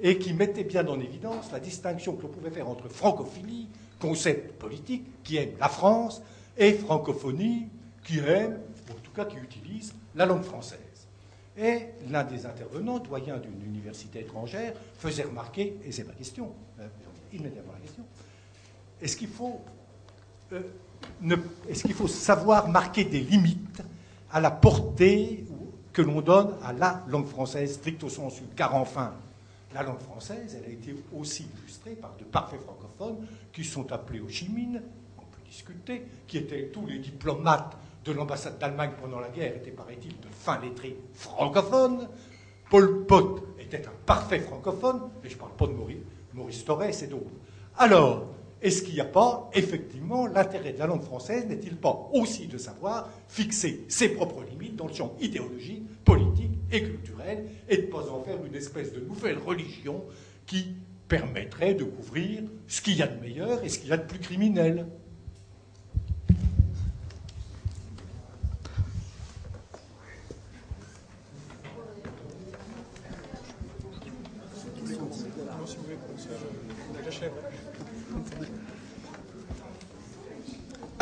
et 0.00 0.18
qui 0.18 0.32
mettait 0.32 0.64
bien 0.64 0.86
en 0.88 1.00
évidence 1.00 1.50
la 1.52 1.60
distinction 1.60 2.14
que 2.16 2.22
l'on 2.22 2.28
pouvait 2.28 2.50
faire 2.50 2.68
entre 2.68 2.88
francophilie, 2.88 3.68
concept 4.00 4.52
politique, 4.58 5.04
qui 5.22 5.36
aime 5.36 5.52
la 5.60 5.68
France, 5.68 6.22
et 6.56 6.72
francophonie, 6.72 7.68
qui 8.04 8.18
aime, 8.18 8.60
ou 8.88 8.92
en 8.92 9.00
tout 9.02 9.12
cas 9.12 9.24
qui 9.24 9.36
utilise 9.36 9.94
la 10.14 10.26
langue 10.26 10.42
française. 10.42 10.78
Et 11.56 11.80
l'un 12.10 12.24
des 12.24 12.46
intervenants, 12.46 12.98
doyen 12.98 13.36
d'une 13.36 13.62
université 13.64 14.20
étrangère, 14.20 14.72
faisait 14.96 15.24
remarquer, 15.24 15.76
et 15.84 15.92
c'est 15.92 16.06
ma 16.06 16.14
question, 16.14 16.52
euh, 16.80 16.86
immédiatement 17.32 17.72
la 17.74 17.80
question, 17.80 18.04
est-ce 19.02 19.16
qu'il 19.16 19.28
faut, 19.28 19.60
euh, 20.52 20.60
est 21.68 21.82
qu'il 21.82 21.94
faut 21.94 22.08
savoir 22.08 22.68
marquer 22.68 23.04
des 23.04 23.20
limites 23.20 23.82
à 24.30 24.40
la 24.40 24.50
portée 24.50 25.44
que 25.92 26.02
l'on 26.02 26.22
donne 26.22 26.54
à 26.62 26.72
la 26.72 27.04
langue 27.08 27.26
française 27.26 27.74
stricto 27.74 28.08
sensu 28.08 28.44
Car 28.56 28.74
enfin, 28.74 29.12
la 29.74 29.82
langue 29.82 30.00
française, 30.00 30.56
elle 30.58 30.70
a 30.70 30.72
été 30.72 30.94
aussi 31.14 31.46
illustrée 31.58 31.92
par 31.92 32.14
de 32.18 32.24
parfaits 32.24 32.60
francophones 32.60 33.26
qui 33.52 33.64
sont 33.64 33.90
appelés 33.92 34.20
aux 34.20 34.28
chimines, 34.28 34.82
on 35.18 35.22
peut 35.22 35.42
discuter, 35.46 36.06
qui 36.26 36.38
étaient 36.38 36.68
tous 36.68 36.86
les 36.86 36.98
diplomates 36.98 37.76
de 38.04 38.12
l'ambassade 38.12 38.58
d'Allemagne 38.58 38.92
pendant 39.00 39.20
la 39.20 39.28
guerre 39.28 39.56
était, 39.56 39.70
paraît-il, 39.70 40.10
de 40.20 40.28
fin 40.30 40.60
lettré 40.60 40.96
francophone. 41.14 42.08
Paul 42.70 43.04
Pot 43.06 43.54
était 43.58 43.86
un 43.86 43.92
parfait 44.06 44.40
francophone, 44.40 45.10
et 45.22 45.28
je 45.28 45.34
ne 45.34 45.40
parle 45.40 45.52
pas 45.52 45.66
de 45.66 45.72
Maurice, 45.72 45.98
Maurice 46.32 46.64
Torres 46.64 47.02
et 47.02 47.06
d'autres. 47.06 47.30
Alors, 47.76 48.26
est-ce 48.62 48.82
qu'il 48.82 48.94
n'y 48.94 49.00
a 49.00 49.04
pas, 49.04 49.50
effectivement, 49.54 50.26
l'intérêt 50.26 50.72
de 50.72 50.78
la 50.78 50.86
langue 50.86 51.02
française 51.02 51.46
n'est-il 51.46 51.76
pas 51.76 52.08
aussi 52.12 52.46
de 52.46 52.58
savoir 52.58 53.10
fixer 53.28 53.84
ses 53.88 54.10
propres 54.10 54.44
limites 54.48 54.76
dans 54.76 54.86
le 54.86 54.94
champ 54.94 55.16
idéologique, 55.20 55.82
politique 56.04 56.52
et 56.70 56.82
culturel, 56.82 57.46
et 57.68 57.78
de 57.78 57.82
ne 57.82 57.86
pas 57.86 58.08
en 58.08 58.22
faire 58.22 58.44
une 58.44 58.54
espèce 58.54 58.92
de 58.92 59.00
nouvelle 59.00 59.38
religion 59.38 60.04
qui 60.46 60.76
permettrait 61.08 61.74
de 61.74 61.84
couvrir 61.84 62.42
ce 62.68 62.80
qu'il 62.80 62.96
y 62.96 63.02
a 63.02 63.08
de 63.08 63.20
meilleur 63.20 63.64
et 63.64 63.68
ce 63.68 63.80
qu'il 63.80 63.88
y 63.88 63.92
a 63.92 63.96
de 63.96 64.06
plus 64.06 64.20
criminel 64.20 64.86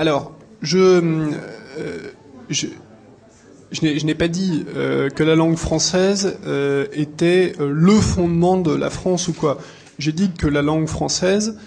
Alors, 0.00 0.32
je, 0.62 0.78
euh, 0.78 1.98
je, 2.48 2.68
je 3.70 4.06
n'ai 4.06 4.14
pas 4.14 4.28
dit 4.28 4.64
euh, 4.74 5.10
que 5.10 5.22
la 5.22 5.34
langue 5.34 5.56
française 5.56 6.38
euh, 6.46 6.86
était 6.94 7.52
euh, 7.60 7.70
le 7.70 7.92
fondement 7.92 8.56
de 8.56 8.74
la 8.74 8.88
France 8.88 9.28
ou 9.28 9.34
quoi. 9.34 9.58
J'ai 9.98 10.12
dit 10.12 10.30
que 10.30 10.46
la 10.46 10.62
langue 10.62 10.88
française 10.88 11.58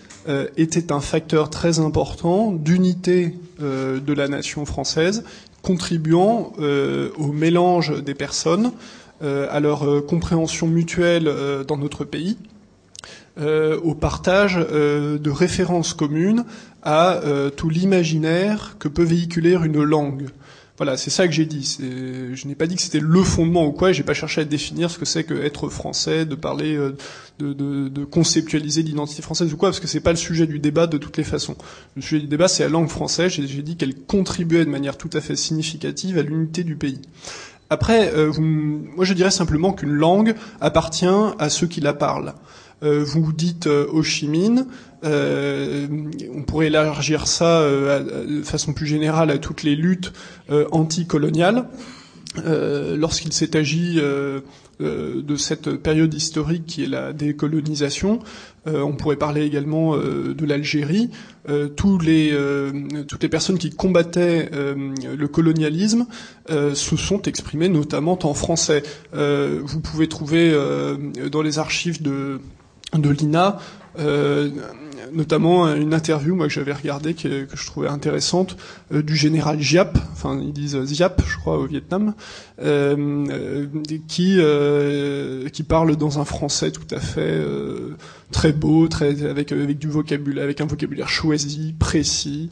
était 0.57 0.91
un 0.91 0.99
facteur 1.01 1.51
très 1.51 1.77
important 1.79 2.51
d'unité 2.51 3.36
de 3.59 4.13
la 4.13 4.27
nation 4.27 4.65
française, 4.65 5.23
contribuant 5.61 6.53
au 6.57 7.27
mélange 7.31 8.01
des 8.01 8.15
personnes, 8.15 8.71
à 9.21 9.59
leur 9.59 10.05
compréhension 10.07 10.65
mutuelle 10.65 11.31
dans 11.67 11.77
notre 11.77 12.05
pays 12.05 12.38
au 13.38 13.93
partage 13.93 14.55
de 14.55 15.29
références 15.29 15.93
communes 15.93 16.45
à 16.84 17.21
euh, 17.23 17.49
tout 17.49 17.69
l'imaginaire 17.69 18.75
que 18.79 18.88
peut 18.88 19.03
véhiculer 19.03 19.57
une 19.63 19.81
langue. 19.84 20.29
Voilà, 20.77 20.97
c'est 20.97 21.11
ça 21.11 21.27
que 21.27 21.34
j'ai 21.34 21.45
dit. 21.45 21.77
Je 21.79 22.47
n'ai 22.47 22.55
pas 22.55 22.65
dit 22.65 22.75
que 22.75 22.81
c'était 22.81 22.99
le 22.99 23.23
fondement 23.23 23.65
ou 23.65 23.71
quoi. 23.71 23.91
J'ai 23.91 24.01
pas 24.03 24.15
cherché 24.15 24.41
à 24.41 24.43
définir 24.43 24.89
ce 24.89 24.97
que 24.97 25.05
c'est 25.05 25.23
que 25.23 25.36
être 25.36 25.69
français, 25.69 26.25
de 26.25 26.34
parler, 26.34 26.75
euh, 26.75 26.97
de, 27.38 27.53
de, 27.53 27.89
de 27.89 28.05
conceptualiser 28.05 28.81
l'identité 28.81 29.21
française 29.21 29.53
ou 29.53 29.57
quoi, 29.57 29.69
parce 29.69 29.79
que 29.79 29.88
c'est 29.88 29.99
pas 29.99 30.09
le 30.11 30.17
sujet 30.17 30.47
du 30.47 30.57
débat 30.57 30.88
de 30.88 30.97
toutes 30.97 31.17
les 31.17 31.23
façons. 31.23 31.55
Le 31.95 32.01
sujet 32.01 32.21
du 32.21 32.27
débat, 32.27 32.47
c'est 32.47 32.63
la 32.63 32.69
langue 32.69 32.89
française. 32.89 33.31
J'ai 33.31 33.61
dit 33.61 33.77
qu'elle 33.77 33.95
contribuait 33.95 34.65
de 34.65 34.69
manière 34.71 34.97
tout 34.97 35.11
à 35.13 35.21
fait 35.21 35.36
significative 35.36 36.17
à 36.17 36.23
l'unité 36.23 36.63
du 36.63 36.75
pays. 36.75 37.01
Après, 37.69 38.13
euh, 38.13 38.31
moi 38.38 39.05
je 39.05 39.13
dirais 39.13 39.31
simplement 39.31 39.73
qu'une 39.73 39.93
langue 39.93 40.36
appartient 40.61 41.05
à 41.39 41.49
ceux 41.49 41.67
qui 41.67 41.81
la 41.81 41.93
parlent. 41.93 42.34
Euh, 42.84 43.03
vous 43.03 43.31
dites 43.31 43.67
euh, 43.67 43.88
Ho 43.91 44.03
Chi 44.03 44.27
euh, 45.04 45.88
on 46.34 46.43
pourrait 46.43 46.68
élargir 46.68 47.28
ça 47.28 47.68
de 47.68 48.43
façon 48.43 48.74
plus 48.74 48.88
générale 48.88 49.32
à 49.32 49.38
toutes 49.38 49.64
les 49.64 49.76
luttes 49.76 50.14
anticoloniales. 50.72 51.66
Lorsqu'il 52.45 53.32
s'est 53.32 53.56
agi 53.56 53.99
de 54.80 55.36
cette 55.36 55.76
période 55.76 56.14
historique 56.14 56.66
qui 56.66 56.84
est 56.84 56.88
la 56.88 57.14
décolonisation, 57.14 58.20
on 58.66 58.93
pourrait 58.93 59.18
parler 59.18 59.43
également 59.43 59.95
de 59.97 60.45
l'Algérie. 60.45 61.12
tous 61.76 61.99
les, 61.99 62.36
toutes 63.08 63.22
les 63.22 63.30
personnes 63.30 63.60
qui 63.60 63.70
combattaient 63.70 64.49
le 64.51 65.28
colonialisme 65.28 66.08
se 66.49 66.95
sont 66.95 67.22
exprimées 67.24 67.70
notamment 67.70 68.18
en 68.24 68.34
français. 68.34 68.82
vous 69.14 69.80
pouvez 69.82 70.08
trouver 70.08 70.58
dans 71.32 71.41
les 71.43 71.60
archives 71.60 72.01
de 72.01 72.39
de 72.97 73.10
l'INA, 73.10 73.60
euh, 73.99 74.49
notamment 75.12 75.68
une 75.76 75.93
interview 75.93 76.36
moi 76.36 76.47
que 76.47 76.54
j'avais 76.54 76.74
regardée 76.74 77.14
que, 77.14 77.47
je 77.54 77.66
trouvais 77.66 77.88
intéressante 77.88 78.58
euh, 78.93 79.01
du 79.01 79.16
général 79.16 79.60
Giap, 79.60 79.97
enfin 80.12 80.39
ils 80.41 80.54
disent 80.54 80.82
Ziap 80.86 81.22
je 81.28 81.38
crois 81.38 81.58
au 81.58 81.66
Vietnam, 81.66 82.14
euh, 82.62 83.68
qui 84.08 84.39
qui 85.51 85.64
parle 85.64 85.95
dans 85.95 86.20
un 86.20 86.26
français 86.26 86.72
tout 86.72 86.95
à 86.95 86.99
fait 86.99 87.41
très 88.32 88.51
beau, 88.51 88.88
très 88.88 89.26
avec 89.26 89.51
avec 89.51 89.78
du 89.78 89.88
vocabulaire, 89.88 90.43
avec 90.43 90.62
un 90.62 90.66
vocabulaire 90.66 91.10
choisi, 91.10 91.74
précis, 91.78 92.49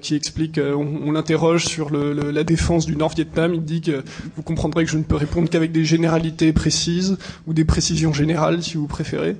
qui 0.00 0.14
explique, 0.14 0.60
on, 0.62 1.00
on 1.04 1.12
l'interroge 1.12 1.64
sur 1.64 1.90
le, 1.90 2.12
la 2.12 2.44
défense 2.44 2.86
du 2.86 2.94
Nord-Vietnam, 2.94 3.54
il 3.54 3.64
dit 3.64 3.80
que 3.80 4.04
vous 4.36 4.42
comprendrez 4.42 4.84
que 4.84 4.90
je 4.90 4.98
ne 4.98 5.02
peux 5.02 5.16
répondre 5.16 5.50
qu'avec 5.50 5.72
des 5.72 5.84
généralités 5.84 6.52
précises 6.52 7.18
ou 7.48 7.54
des 7.54 7.64
précisions 7.64 8.12
générales 8.12 8.62
si 8.62 8.76
vous 8.76 8.86
préférez. 8.86 9.36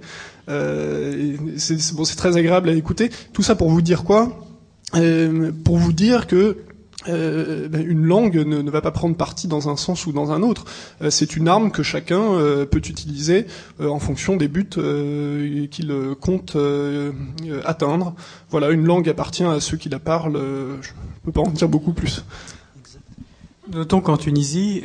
Euh, 0.48 1.36
c'est 1.56 2.16
très 2.16 2.36
agréable 2.36 2.68
à 2.68 2.72
écouter. 2.72 3.10
Tout 3.32 3.42
ça 3.42 3.54
pour 3.54 3.70
vous 3.70 3.82
dire 3.82 4.04
quoi? 4.04 4.46
Euh, 4.94 5.50
Pour 5.64 5.78
vous 5.78 5.92
dire 5.92 6.26
que 6.26 6.58
euh, 7.08 7.68
ben, 7.68 7.84
une 7.86 8.04
langue 8.04 8.36
ne, 8.36 8.70
va 8.70 8.80
pas 8.80 8.90
prendre 8.90 9.16
parti 9.16 9.46
dans 9.46 9.68
un 9.68 9.76
sens 9.76 10.06
ou 10.06 10.12
dans 10.12 10.32
un 10.32 10.42
autre. 10.42 10.64
C'est 11.10 11.36
une 11.36 11.48
arme 11.48 11.70
que 11.70 11.82
chacun 11.82 12.38
peut 12.70 12.82
utiliser 12.84 13.46
en 13.80 13.98
fonction 13.98 14.36
des 14.36 14.48
buts 14.48 14.68
qu'il 15.70 15.92
compte 16.20 16.56
atteindre. 17.64 18.14
Voilà, 18.50 18.70
une 18.70 18.84
langue 18.84 19.08
appartient 19.08 19.44
à 19.44 19.60
ceux 19.60 19.76
qui 19.76 19.88
la 19.88 19.98
parlent. 19.98 20.38
je 20.80 20.90
ne 20.90 21.24
peux 21.24 21.32
pas 21.32 21.42
en 21.42 21.50
dire 21.50 21.68
beaucoup 21.68 21.92
plus. 21.92 22.24
Notons 23.72 24.00
qu'en 24.00 24.16
Tunisie, 24.16 24.84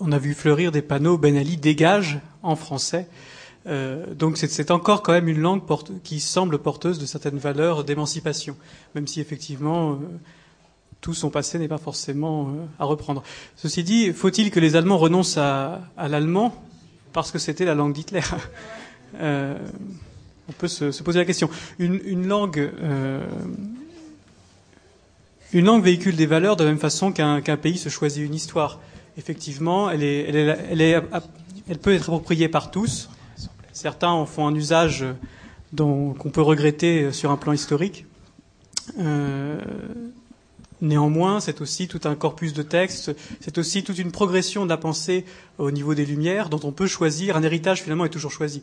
on 0.00 0.10
a 0.10 0.18
vu 0.18 0.34
fleurir 0.34 0.72
des 0.72 0.82
panneaux 0.82 1.18
Ben 1.18 1.36
Ali 1.36 1.56
dégage 1.56 2.20
en 2.42 2.56
français. 2.56 3.08
Euh, 3.66 4.14
donc 4.14 4.36
c'est 4.36 4.70
encore 4.70 5.02
quand 5.02 5.12
même 5.12 5.28
une 5.28 5.40
langue 5.40 5.62
qui 6.04 6.20
semble 6.20 6.58
porteuse 6.58 6.98
de 6.98 7.06
certaines 7.06 7.38
valeurs 7.38 7.82
d'émancipation, 7.84 8.56
même 8.94 9.06
si 9.08 9.20
effectivement 9.20 9.92
euh, 9.92 9.96
tout 11.00 11.14
son 11.14 11.30
passé 11.30 11.58
n'est 11.58 11.66
pas 11.66 11.78
forcément 11.78 12.48
euh, 12.48 12.64
à 12.78 12.84
reprendre. 12.84 13.24
Ceci 13.56 13.82
dit, 13.82 14.12
faut-il 14.12 14.50
que 14.50 14.60
les 14.60 14.76
Allemands 14.76 14.98
renoncent 14.98 15.38
à, 15.38 15.80
l'allemand 15.96 16.54
parce 17.12 17.32
que 17.32 17.38
c'était 17.38 17.64
la 17.64 17.74
langue 17.74 17.92
d'Hitler? 17.92 18.20
On 20.48 20.52
peut 20.52 20.68
se, 20.68 21.02
poser 21.02 21.18
la 21.18 21.24
question. 21.24 21.50
Une, 21.80 22.28
langue, 22.28 22.70
une 25.52 25.64
langue 25.64 25.82
véhicule 25.82 26.14
des 26.14 26.26
valeurs 26.26 26.54
de 26.54 26.62
la 26.62 26.70
même 26.70 26.78
façon 26.78 27.10
qu'un 27.10 27.56
pays 27.56 27.78
se 27.78 27.88
choisit 27.88 28.24
une 28.24 28.34
histoire. 28.34 28.78
Effectivement, 29.18 29.90
elle, 29.90 30.04
est, 30.04 30.20
elle, 30.70 30.80
est, 30.80 31.02
elle 31.68 31.78
peut 31.78 31.94
être 31.94 32.10
appropriée 32.10 32.48
par 32.48 32.70
tous 32.70 33.08
Certains 33.76 34.08
en 34.08 34.24
font 34.24 34.46
un 34.46 34.54
usage 34.54 35.04
qu'on 35.76 36.30
peut 36.32 36.40
regretter 36.40 37.12
sur 37.12 37.30
un 37.30 37.36
plan 37.36 37.52
historique. 37.52 38.06
Euh, 38.98 39.60
néanmoins, 40.80 41.40
c'est 41.40 41.60
aussi 41.60 41.86
tout 41.86 42.00
un 42.04 42.14
corpus 42.14 42.54
de 42.54 42.62
textes, 42.62 43.14
c'est 43.38 43.58
aussi 43.58 43.84
toute 43.84 43.98
une 43.98 44.12
progression 44.12 44.64
de 44.64 44.70
la 44.70 44.78
pensée 44.78 45.26
au 45.58 45.70
niveau 45.70 45.94
des 45.94 46.06
Lumières, 46.06 46.48
dont 46.48 46.60
on 46.64 46.72
peut 46.72 46.86
choisir. 46.86 47.36
Un 47.36 47.42
héritage 47.42 47.82
finalement 47.82 48.06
est 48.06 48.10
toujours 48.10 48.32
choisi. 48.32 48.62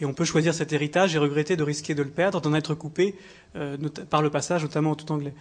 Et 0.00 0.06
on 0.06 0.14
peut 0.14 0.24
choisir 0.24 0.54
cet 0.54 0.72
héritage 0.72 1.14
et 1.14 1.18
regretter 1.18 1.56
de 1.56 1.62
risquer 1.62 1.94
de 1.94 2.02
le 2.02 2.08
perdre, 2.08 2.40
d'en 2.40 2.54
être 2.54 2.74
coupé 2.74 3.14
euh, 3.56 3.76
par 4.08 4.22
le 4.22 4.30
passage, 4.30 4.62
notamment 4.62 4.92
en 4.92 4.96
tout 4.96 5.12
anglais. 5.12 5.34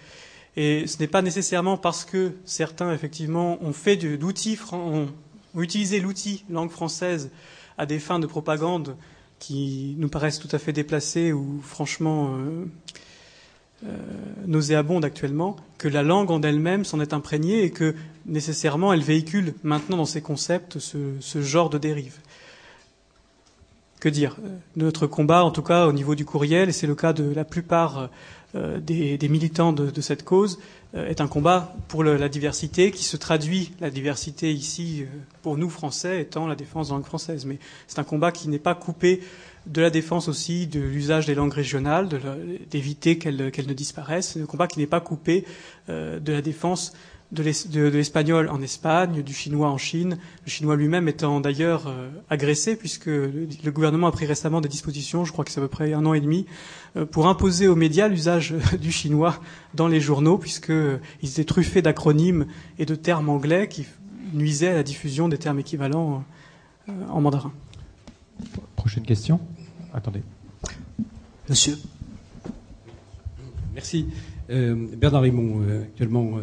Et 0.57 0.87
ce 0.87 0.97
n'est 0.99 1.07
pas 1.07 1.21
nécessairement 1.21 1.77
parce 1.77 2.03
que 2.03 2.33
certains, 2.43 2.91
effectivement, 2.91 3.63
ont 3.63 3.71
fait 3.71 3.95
d'outils, 3.95 4.59
ont 4.73 5.07
utilisé 5.55 6.01
l'outil 6.01 6.43
langue 6.49 6.69
française 6.69 7.29
à 7.77 7.85
des 7.85 7.99
fins 7.99 8.19
de 8.19 8.27
propagande 8.27 8.95
qui 9.39 9.95
nous 9.97 10.09
paraissent 10.09 10.39
tout 10.39 10.49
à 10.51 10.59
fait 10.59 10.73
déplacées 10.73 11.33
ou 11.33 11.59
franchement 11.61 12.35
euh, 12.35 12.65
euh, 13.85 13.97
nauséabondes 14.47 15.05
actuellement, 15.05 15.57
que 15.77 15.87
la 15.87 16.03
langue 16.03 16.31
en 16.31 16.41
elle-même 16.41 16.85
s'en 16.85 16.99
est 16.99 17.13
imprégnée 17.13 17.63
et 17.63 17.71
que 17.71 17.95
nécessairement 18.25 18.93
elle 18.93 19.03
véhicule 19.03 19.53
maintenant 19.63 19.97
dans 19.97 20.05
ses 20.05 20.21
concepts 20.21 20.79
ce, 20.79 21.41
genre 21.41 21.69
de 21.69 21.77
dérive. 21.77 22.17
Que 23.99 24.09
dire? 24.09 24.37
Euh, 24.43 24.57
Notre 24.75 25.07
combat, 25.07 25.43
en 25.43 25.51
tout 25.51 25.63
cas 25.63 25.87
au 25.87 25.93
niveau 25.93 26.15
du 26.15 26.25
courriel, 26.25 26.69
et 26.69 26.71
c'est 26.73 26.87
le 26.87 26.95
cas 26.95 27.13
de 27.13 27.31
la 27.33 27.45
plupart 27.45 28.09
des, 28.53 29.19
militants 29.27 29.73
de 29.73 29.99
cette 29.99 30.23
cause, 30.23 30.59
est 30.95 31.21
un 31.21 31.27
combat 31.27 31.73
pour 31.87 32.03
la 32.03 32.29
diversité 32.29 32.91
qui 32.91 33.03
se 33.03 33.17
traduit, 33.17 33.73
la 33.81 33.89
diversité 33.89 34.53
ici, 34.53 35.01
euh, 35.03 35.05
pour 35.41 35.57
nous 35.57 35.69
Français, 35.69 36.21
étant 36.21 36.47
la 36.47 36.55
défense 36.55 36.87
de 36.87 36.93
la 36.93 36.97
langue 36.97 37.05
française. 37.05 37.45
Mais 37.45 37.59
c'est 37.87 37.99
un 37.99 38.03
combat 38.03 38.31
qui 38.31 38.47
n'est 38.47 38.59
pas 38.59 38.75
coupé 38.75 39.21
de 39.67 39.81
la 39.81 39.89
défense 39.89 40.27
aussi 40.27 40.67
de 40.67 40.79
l'usage 40.79 41.25
des 41.25 41.35
langues 41.35 41.53
régionales, 41.53 42.07
d'éviter 42.69 43.17
qu'elles 43.17 43.35
ne 43.35 43.73
disparaissent. 43.73 44.31
C'est 44.33 44.41
un 44.41 44.45
combat 44.45 44.67
qui 44.67 44.79
n'est 44.79 44.87
pas 44.87 45.01
coupé 45.01 45.45
euh, 45.89 46.19
de 46.19 46.33
la 46.33 46.41
défense 46.41 46.93
de 47.31 47.87
l'espagnol 47.87 48.49
en 48.49 48.61
Espagne, 48.61 49.23
du 49.23 49.33
chinois 49.33 49.69
en 49.69 49.77
Chine, 49.77 50.17
le 50.45 50.49
chinois 50.49 50.75
lui-même 50.75 51.07
étant 51.07 51.41
d'ailleurs 51.41 51.87
euh, 51.87 52.09
agressé 52.29 52.75
puisque 52.75 53.07
le, 53.07 53.71
gouvernement 53.71 54.07
a 54.07 54.11
pris 54.11 54.25
récemment 54.25 54.61
des 54.61 54.69
dispositions, 54.69 55.25
je 55.25 55.31
crois 55.31 55.43
que 55.43 55.51
c'est 55.51 55.59
à 55.59 55.63
peu 55.63 55.67
près 55.67 55.93
un 55.93 56.05
an 56.05 56.13
et 56.13 56.21
demi, 56.21 56.45
euh, 56.95 57.05
pour 57.05 57.27
imposer 57.27 57.67
aux 57.67 57.75
médias 57.75 58.07
l'usage 58.07 58.53
du 58.79 58.91
chinois 58.91 59.39
dans 59.73 59.87
les 59.87 59.99
journaux 59.99 60.37
puisqu'ils 60.37 60.73
euh, 60.73 60.97
étaient 61.23 61.45
truffés 61.45 61.81
d'acronymes 61.81 62.45
et 62.77 62.85
de 62.85 62.95
termes 62.95 63.29
anglais 63.29 63.67
qui 63.67 63.85
nuisaient 64.33 64.69
à 64.69 64.75
la 64.75 64.83
diffusion 64.83 65.27
des 65.27 65.37
termes 65.37 65.59
équivalents 65.59 66.23
en 66.87 67.21
mandarin. 67.21 67.53
Prochaine 68.75 69.03
question? 69.03 69.39
Attendez. 69.93 70.21
Monsieur. 71.47 71.77
Merci. 73.73 74.07
Bernard 74.49 75.21
Raymond, 75.21 75.61
actuellement 75.83 76.39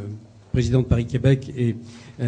président 0.52 0.80
de 0.80 0.86
Paris-Québec 0.86 1.52
et 1.56 1.74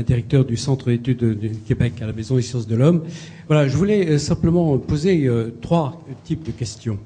directeur 0.03 0.45
du 0.45 0.57
Centre 0.57 0.91
d'études 0.91 1.39
du 1.39 1.51
Québec 1.51 1.93
à 2.01 2.07
la 2.07 2.13
Maison 2.13 2.37
des 2.37 2.43
sciences 2.43 2.67
de 2.67 2.75
l'homme. 2.75 3.03
Voilà, 3.47 3.69
je 3.69 3.77
voulais 3.77 4.09
euh, 4.09 4.19
simplement 4.19 4.79
poser 4.79 5.27
euh, 5.27 5.55
trois 5.61 6.03
types 6.25 6.43
de 6.45 6.51
questions 6.51 6.99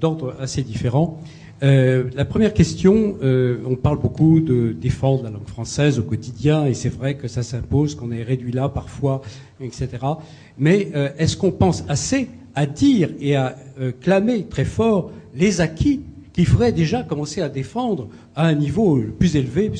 d'ordre 0.00 0.34
assez 0.40 0.62
différents. 0.62 1.20
Euh, 1.62 2.04
la 2.14 2.24
première 2.24 2.54
question, 2.54 3.16
on 3.20 3.76
parle 3.76 4.00
beaucoup 4.00 4.40
de 4.40 4.72
défendre 4.72 5.24
la 5.24 5.30
langue 5.30 5.46
française 5.46 5.98
au 5.98 6.02
quotidien, 6.02 6.64
et 6.64 6.72
c'est 6.72 6.88
vrai 6.88 7.16
que 7.16 7.28
ça 7.28 7.42
s'impose, 7.42 7.94
qu'on 7.94 8.10
est 8.10 8.22
réduit 8.22 8.52
là 8.52 8.68
parfois, 8.68 9.20
etc. 9.60 9.88
Mais 10.56 10.90
est-ce 11.18 11.36
qu'on 11.36 11.50
pense 11.50 11.84
assez 11.88 12.28
à 12.54 12.64
dire 12.64 13.10
et 13.20 13.36
à 13.36 13.56
clamer 14.00 14.46
très 14.48 14.64
fort 14.64 15.10
les 15.34 15.60
acquis 15.60 16.00
qu'il 16.32 16.46
faudrait 16.46 16.72
déjà 16.72 17.02
commencer 17.02 17.42
à 17.42 17.48
défendre 17.48 18.08
à 18.34 18.46
un 18.46 18.54
niveau 18.54 18.98
plus 19.18 19.36
élevé, 19.36 19.70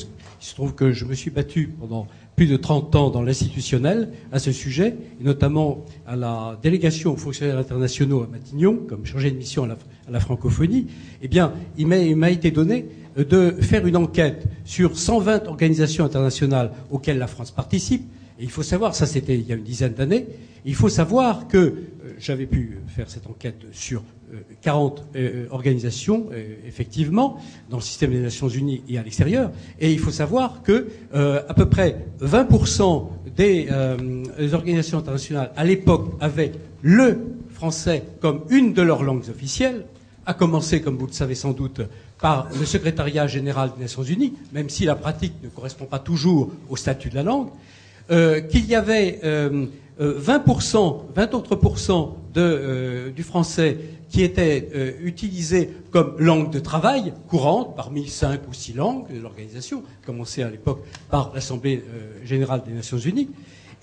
il 0.41 0.45
se 0.45 0.53
trouve 0.53 0.73
que 0.73 0.91
je 0.91 1.05
me 1.05 1.13
suis 1.13 1.31
battu 1.31 1.67
pendant 1.79 2.07
plus 2.35 2.47
de 2.47 2.55
30 2.55 2.95
ans 2.95 3.09
dans 3.09 3.21
l'institutionnel 3.21 4.11
à 4.31 4.39
ce 4.39 4.51
sujet, 4.51 4.95
et 5.19 5.23
notamment 5.23 5.83
à 6.07 6.15
la 6.15 6.57
délégation 6.61 7.11
aux 7.13 7.17
fonctionnaires 7.17 7.57
internationaux 7.57 8.23
à 8.23 8.27
Matignon, 8.27 8.79
comme 8.87 9.05
chargé 9.05 9.31
de 9.31 9.37
mission 9.37 9.65
à 9.65 9.75
la, 10.09 10.19
francophonie. 10.19 10.87
Eh 11.21 11.27
bien, 11.27 11.51
il 11.77 11.87
m'a 11.87 12.29
été 12.29 12.51
donné 12.51 12.85
de 13.17 13.51
faire 13.59 13.85
une 13.85 13.97
enquête 13.97 14.45
sur 14.63 14.97
120 14.97 15.47
organisations 15.47 16.05
internationales 16.05 16.71
auxquelles 16.89 17.17
la 17.17 17.27
France 17.27 17.51
participe. 17.51 18.03
Et 18.39 18.43
il 18.43 18.49
faut 18.49 18.63
savoir, 18.63 18.95
ça 18.95 19.05
c'était 19.05 19.37
il 19.37 19.45
y 19.45 19.51
a 19.51 19.55
une 19.55 19.63
dizaine 19.63 19.93
d'années, 19.93 20.27
il 20.63 20.75
faut 20.75 20.87
savoir 20.87 21.49
que 21.49 21.57
euh, 21.57 21.75
j'avais 22.19 22.45
pu 22.45 22.79
faire 22.87 23.09
cette 23.09 23.27
enquête 23.27 23.65
sur 23.73 24.01
40 24.61 25.03
organisations, 25.51 26.29
effectivement, 26.65 27.37
dans 27.69 27.77
le 27.77 27.83
système 27.83 28.11
des 28.11 28.19
Nations 28.19 28.47
Unies 28.47 28.81
et 28.87 28.97
à 28.97 29.03
l'extérieur. 29.03 29.51
Et 29.79 29.91
il 29.91 29.99
faut 29.99 30.11
savoir 30.11 30.61
que 30.63 30.87
à 31.13 31.53
peu 31.53 31.67
près 31.67 32.05
20% 32.21 33.07
des, 33.35 33.67
organisations 34.53 34.97
internationales 34.97 35.51
à 35.55 35.63
l'époque 35.63 36.11
avaient 36.19 36.51
le 36.81 37.19
français 37.53 38.03
comme 38.21 38.41
une 38.49 38.73
de 38.73 38.81
leurs 38.81 39.03
langues 39.03 39.29
officielles, 39.29 39.85
à 40.25 40.33
commencer, 40.33 40.81
comme 40.81 40.97
vous 40.97 41.07
le 41.07 41.11
savez 41.11 41.35
sans 41.35 41.51
doute, 41.51 41.81
par 42.19 42.47
le 42.57 42.65
secrétariat 42.65 43.27
général 43.27 43.71
des 43.75 43.81
Nations 43.81 44.03
Unies, 44.03 44.33
même 44.53 44.69
si 44.69 44.85
la 44.85 44.95
pratique 44.95 45.33
ne 45.43 45.49
correspond 45.49 45.85
pas 45.85 45.99
toujours 45.99 46.51
au 46.69 46.75
statut 46.75 47.09
de 47.09 47.15
la 47.15 47.23
langue, 47.23 47.49
euh, 48.11 48.41
qu'il 48.41 48.65
y 48.65 48.75
avait 48.75 49.19
euh, 49.23 49.65
20%, 49.99 51.01
20 51.15 51.33
autres 51.33 51.55
de, 51.55 52.41
euh, 52.41 53.11
du 53.11 53.23
français 53.23 53.77
qui 54.09 54.23
était 54.23 54.69
euh, 54.75 54.91
utilisé 55.01 55.69
comme 55.91 56.15
langue 56.17 56.49
de 56.49 56.59
travail 56.59 57.13
courante 57.27 57.75
parmi 57.75 58.07
cinq 58.07 58.41
ou 58.49 58.53
six 58.53 58.73
langues 58.73 59.11
de 59.13 59.19
l'organisation, 59.19 59.83
commencée 60.05 60.43
à 60.43 60.49
l'époque 60.49 60.83
par 61.09 61.31
l'Assemblée 61.33 61.83
euh, 61.87 62.25
générale 62.25 62.63
des 62.65 62.73
Nations 62.73 62.97
Unies, 62.97 63.29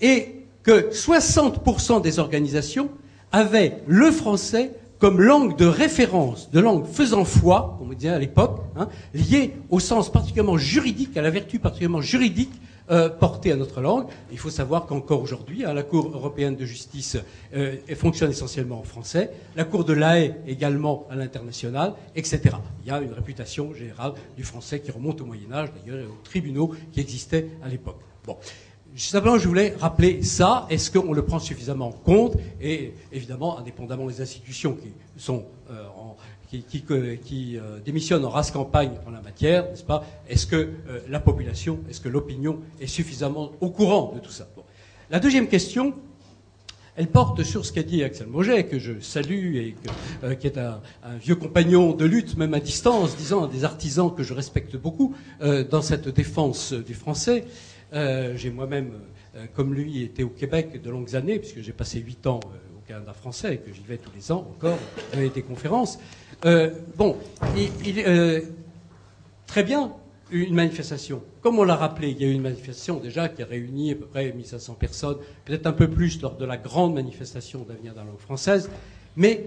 et 0.01 0.43
que 0.63 0.91
60% 0.91 2.01
des 2.01 2.19
organisations 2.19 2.89
avaient 3.31 3.77
le 3.87 4.11
français 4.11 4.73
comme 4.99 5.21
langue 5.21 5.55
de 5.55 5.65
référence, 5.65 6.49
de 6.51 6.59
langue 6.59 6.85
faisant 6.85 7.23
foi, 7.23 7.75
comme 7.77 7.91
on 7.91 7.93
disait 7.93 8.09
à 8.09 8.19
l'époque, 8.19 8.61
hein, 8.75 8.89
liée 9.13 9.53
au 9.69 9.79
sens 9.79 10.11
particulièrement 10.11 10.57
juridique, 10.57 11.15
à 11.17 11.21
la 11.21 11.29
vertu 11.29 11.59
particulièrement 11.59 12.01
juridique 12.01 12.51
euh, 12.89 13.09
portée 13.09 13.51
à 13.51 13.55
notre 13.55 13.81
langue. 13.81 14.07
Il 14.31 14.37
faut 14.37 14.49
savoir 14.49 14.85
qu'encore 14.85 15.21
aujourd'hui, 15.21 15.65
hein, 15.65 15.73
la 15.73 15.83
Cour 15.83 16.11
européenne 16.13 16.55
de 16.55 16.65
justice 16.65 17.17
euh, 17.53 17.75
fonctionne 17.95 18.31
essentiellement 18.31 18.79
en 18.79 18.83
français, 18.83 19.31
la 19.55 19.65
Cour 19.65 19.83
de 19.83 19.93
l'AE 19.93 20.35
également 20.47 21.05
à 21.09 21.15
l'international, 21.15 21.93
etc. 22.15 22.41
Il 22.83 22.87
y 22.87 22.91
a 22.91 23.01
une 23.01 23.13
réputation 23.13 23.73
générale 23.73 24.13
du 24.35 24.43
français 24.43 24.79
qui 24.79 24.91
remonte 24.91 25.21
au 25.21 25.25
Moyen 25.25 25.51
Âge, 25.51 25.69
d'ailleurs, 25.73 26.09
aux 26.09 26.23
tribunaux 26.23 26.71
qui 26.91 26.99
existaient 26.99 27.47
à 27.63 27.69
l'époque. 27.69 27.99
Bon. 28.25 28.37
Simplement, 28.95 29.37
je 29.37 29.47
voulais 29.47 29.75
rappeler 29.79 30.23
ça. 30.23 30.65
Est-ce 30.71 30.89
qu'on 30.89 31.13
le 31.13 31.23
prend 31.23 31.39
suffisamment 31.39 31.89
en 31.89 31.91
compte? 31.91 32.35
Et 32.59 32.93
évidemment, 33.11 33.59
indépendamment 33.59 34.07
des 34.07 34.21
institutions 34.21 34.73
qui 34.73 34.91
sont 35.17 35.45
qui, 36.49 37.57
euh, 37.57 37.79
démissionnent 37.83 38.25
en 38.25 38.29
race 38.29 38.51
campagne 38.51 38.93
en 39.05 39.11
la 39.11 39.21
matière, 39.21 39.69
n'est-ce 39.69 39.83
pas? 39.83 40.05
Est-ce 40.29 40.47
que 40.47 40.55
euh, 40.55 40.99
la 41.09 41.19
population, 41.19 41.79
est-ce 41.89 41.99
que 41.99 42.09
l'opinion 42.09 42.59
est 42.79 42.87
suffisamment 42.87 43.51
au 43.59 43.69
courant 43.69 44.13
de 44.15 44.19
tout 44.19 44.31
ça? 44.31 44.47
La 45.09 45.19
deuxième 45.19 45.47
question, 45.47 45.93
elle 46.95 47.07
porte 47.07 47.43
sur 47.43 47.65
ce 47.65 47.73
qu'a 47.73 47.83
dit 47.83 48.03
Axel 48.03 48.27
Moget, 48.27 48.65
que 48.65 48.79
je 48.79 48.99
salue 49.01 49.55
et 49.57 49.75
euh, 50.23 50.35
qui 50.35 50.47
est 50.47 50.57
un, 50.57 50.79
vieux 51.19 51.35
compagnon 51.35 51.93
de 51.93 52.05
lutte, 52.05 52.37
même 52.37 52.53
à 52.53 52.59
distance, 52.59 53.17
disons, 53.17 53.43
un 53.43 53.47
des 53.47 53.65
artisans 53.65 54.13
que 54.13 54.23
je 54.23 54.33
respecte 54.33 54.77
beaucoup 54.77 55.15
dans 55.39 55.81
cette 55.81 56.07
défense 56.09 56.73
du 56.73 56.93
français. 56.93 57.45
J'ai 57.93 58.49
moi-même, 58.49 58.91
comme 59.53 59.73
lui, 59.73 60.03
été 60.03 60.23
au 60.23 60.29
Québec 60.29 60.81
de 60.81 60.89
longues 60.89 61.15
années, 61.15 61.39
puisque 61.39 61.61
j'ai 61.61 61.71
passé 61.71 61.99
huit 61.99 62.25
ans 62.25 62.39
au 62.75 62.87
Canada 62.87 63.13
français 63.13 63.55
et 63.55 63.57
que 63.57 63.71
j'y 63.73 63.83
vais 63.83 63.97
tous 63.97 64.11
les 64.15 64.31
ans 64.31 64.47
encore, 64.55 64.79
donner 65.13 65.29
des 65.29 65.43
conférences. 65.43 65.99
Bon, 66.43 67.15
il, 67.55 67.69
il, 67.85 68.43
très 69.47 69.63
bien, 69.63 69.91
une 70.31 70.53
manifestation. 70.53 71.21
Comme 71.41 71.59
on 71.59 71.63
l'a 71.63 71.75
rappelé, 71.75 72.09
il 72.09 72.21
y 72.21 72.25
a 72.25 72.27
eu 72.27 72.33
une 72.33 72.41
manifestation 72.41 72.99
déjà 72.99 73.29
qui 73.29 73.41
a 73.41 73.45
réuni 73.45 73.91
à 73.91 73.95
peu 73.95 74.05
près 74.05 74.31
1500 74.31 74.73
personnes, 74.73 75.17
peut-être 75.45 75.67
un 75.67 75.71
peu 75.71 75.89
plus 75.89 76.21
lors 76.21 76.35
de 76.35 76.45
la 76.45 76.57
grande 76.57 76.93
manifestation 76.93 77.65
d'avenir 77.67 77.93
de 77.93 77.99
la 77.99 78.03
langue 78.03 78.19
française, 78.19 78.69
mais 79.15 79.45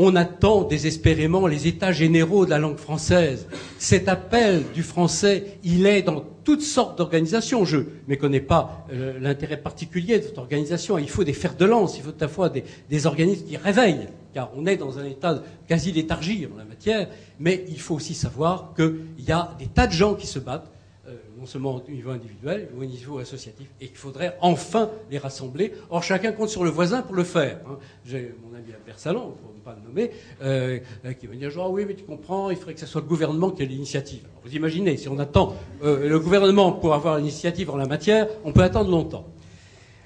on 0.00 0.14
attend 0.14 0.62
désespérément 0.62 1.48
les 1.48 1.66
états 1.66 1.90
généraux 1.90 2.44
de 2.44 2.50
la 2.50 2.58
langue 2.58 2.76
française. 2.76 3.48
Cet 3.78 4.08
appel 4.08 4.62
du 4.72 4.84
français, 4.84 5.58
il 5.64 5.86
est 5.86 6.02
dans 6.02 6.24
toutes 6.44 6.62
sortes 6.62 6.96
d'organisations. 6.98 7.64
Je 7.64 7.78
ne 7.78 7.84
méconnais 8.06 8.40
pas 8.40 8.86
euh, 8.92 9.18
l'intérêt 9.18 9.56
particulier 9.56 10.20
de 10.20 10.24
cette 10.24 10.38
organisation. 10.38 10.98
Il 10.98 11.10
faut 11.10 11.24
des 11.24 11.32
fers 11.32 11.56
de 11.56 11.64
lance, 11.64 11.98
il 11.98 12.04
faut 12.04 12.10
à 12.10 12.20
la 12.20 12.28
fois 12.28 12.48
des, 12.48 13.06
organismes 13.06 13.44
qui 13.44 13.56
réveillent, 13.56 14.06
car 14.32 14.50
on 14.56 14.66
est 14.66 14.76
dans 14.76 14.98
un 14.98 15.04
état 15.04 15.42
quasi 15.66 15.92
léthargie 15.92 16.46
en 16.52 16.56
la 16.56 16.64
matière, 16.64 17.08
mais 17.38 17.64
il 17.68 17.80
faut 17.80 17.94
aussi 17.94 18.14
savoir 18.14 18.72
qu'il 18.74 19.24
y 19.26 19.32
a 19.32 19.54
des 19.58 19.66
tas 19.66 19.86
de 19.86 19.92
gens 19.92 20.14
qui 20.14 20.26
se 20.26 20.38
battent, 20.38 20.70
euh, 21.06 21.14
non 21.38 21.46
seulement 21.46 21.76
au 21.76 21.90
niveau 21.90 22.10
individuel, 22.10 22.68
mais 22.72 22.84
au 22.84 22.88
niveau 22.88 23.18
associatif, 23.18 23.66
et 23.80 23.88
qu'il 23.88 23.96
faudrait 23.96 24.36
enfin 24.40 24.90
les 25.10 25.18
rassembler. 25.18 25.72
Or, 25.90 26.02
chacun 26.02 26.32
compte 26.32 26.50
sur 26.50 26.64
le 26.64 26.70
voisin 26.70 27.02
pour 27.02 27.14
le 27.14 27.24
faire. 27.24 27.60
Hein. 27.66 27.78
J'ai 28.04 28.34
mon 28.42 28.56
ami 28.56 28.72
Albert 28.72 28.98
Salon, 28.98 29.34
pour 29.40 29.54
ne 29.54 29.60
pas 29.60 29.76
le 29.80 29.88
nommer, 29.88 30.10
euh, 30.42 30.78
qui 31.18 31.26
va 31.26 31.34
dire 31.34 31.50
genre, 31.50 31.70
oui, 31.70 31.84
mais 31.86 31.94
tu 31.94 32.04
comprends, 32.04 32.50
il 32.50 32.56
faudrait 32.56 32.74
que 32.74 32.80
ce 32.80 32.86
soit 32.86 33.00
le 33.00 33.06
gouvernement 33.06 33.50
qui 33.50 33.62
ait 33.62 33.66
l'initiative. 33.66 34.22
Vous 34.44 34.54
imaginez, 34.54 34.96
si 34.96 35.08
on 35.08 35.18
attend 35.18 35.54
euh, 35.82 36.08
le 36.08 36.18
gouvernement 36.20 36.72
pour 36.72 36.94
avoir 36.94 37.18
l'initiative 37.18 37.70
en 37.70 37.76
la 37.76 37.86
matière, 37.86 38.28
on 38.44 38.52
peut 38.52 38.62
attendre 38.62 38.90
longtemps. 38.90 39.26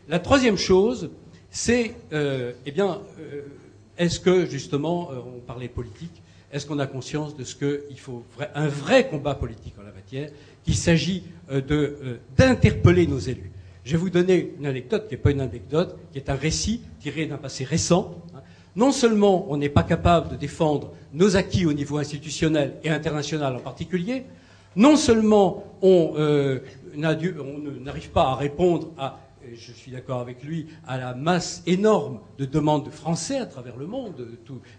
La 0.08 0.18
troisième 0.18 0.56
chose, 0.56 1.10
c'est, 1.50 1.94
euh, 2.12 2.52
eh 2.66 2.72
bien, 2.72 2.98
euh, 3.20 3.42
est-ce 4.02 4.18
que, 4.18 4.46
justement, 4.46 5.10
on 5.12 5.40
parlait 5.40 5.68
politique, 5.68 6.22
est-ce 6.52 6.66
qu'on 6.66 6.80
a 6.80 6.86
conscience 6.86 7.36
de 7.36 7.44
ce 7.44 7.54
qu'il 7.54 7.98
faut 7.98 8.24
un 8.54 8.66
vrai 8.66 9.08
combat 9.08 9.34
politique 9.34 9.74
en 9.78 9.84
la 9.84 9.92
matière, 9.92 10.28
qu'il 10.64 10.74
s'agit 10.74 11.22
d'interpeller 12.36 13.06
nos 13.06 13.20
élus? 13.20 13.52
Je 13.84 13.92
vais 13.92 13.98
vous 13.98 14.10
donner 14.10 14.54
une 14.58 14.66
anecdote 14.66 15.08
qui 15.08 15.14
n'est 15.14 15.20
pas 15.20 15.30
une 15.30 15.40
anecdote, 15.40 15.96
qui 16.12 16.18
est 16.18 16.30
un 16.30 16.34
récit 16.34 16.82
tiré 17.00 17.26
d'un 17.26 17.36
passé 17.36 17.64
récent. 17.64 18.16
Hein. 18.34 18.40
Non 18.74 18.90
seulement 18.90 19.46
on 19.50 19.56
n'est 19.56 19.68
pas 19.68 19.84
capable 19.84 20.30
de 20.30 20.36
défendre 20.36 20.92
nos 21.12 21.36
acquis 21.36 21.64
au 21.64 21.72
niveau 21.72 21.98
institutionnel 21.98 22.74
et 22.82 22.90
international 22.90 23.54
en 23.56 23.60
particulier, 23.60 24.24
non 24.76 24.96
seulement 24.96 25.64
on 25.82 26.14
euh, 26.16 26.60
n'arrive 26.94 28.10
pas 28.10 28.28
à 28.28 28.34
répondre 28.34 28.88
à, 28.98 29.18
je 29.55 29.73
suis 29.73 29.93
d'accord 29.93 30.20
avec 30.20 30.43
lui, 30.43 30.66
à 30.86 30.98
la 30.98 31.14
masse 31.14 31.62
énorme 31.66 32.20
de 32.39 32.44
demandes 32.44 32.85
de 32.85 32.90
Français 32.90 33.39
à 33.39 33.47
travers 33.47 33.77
le 33.77 33.86
monde, 33.86 34.27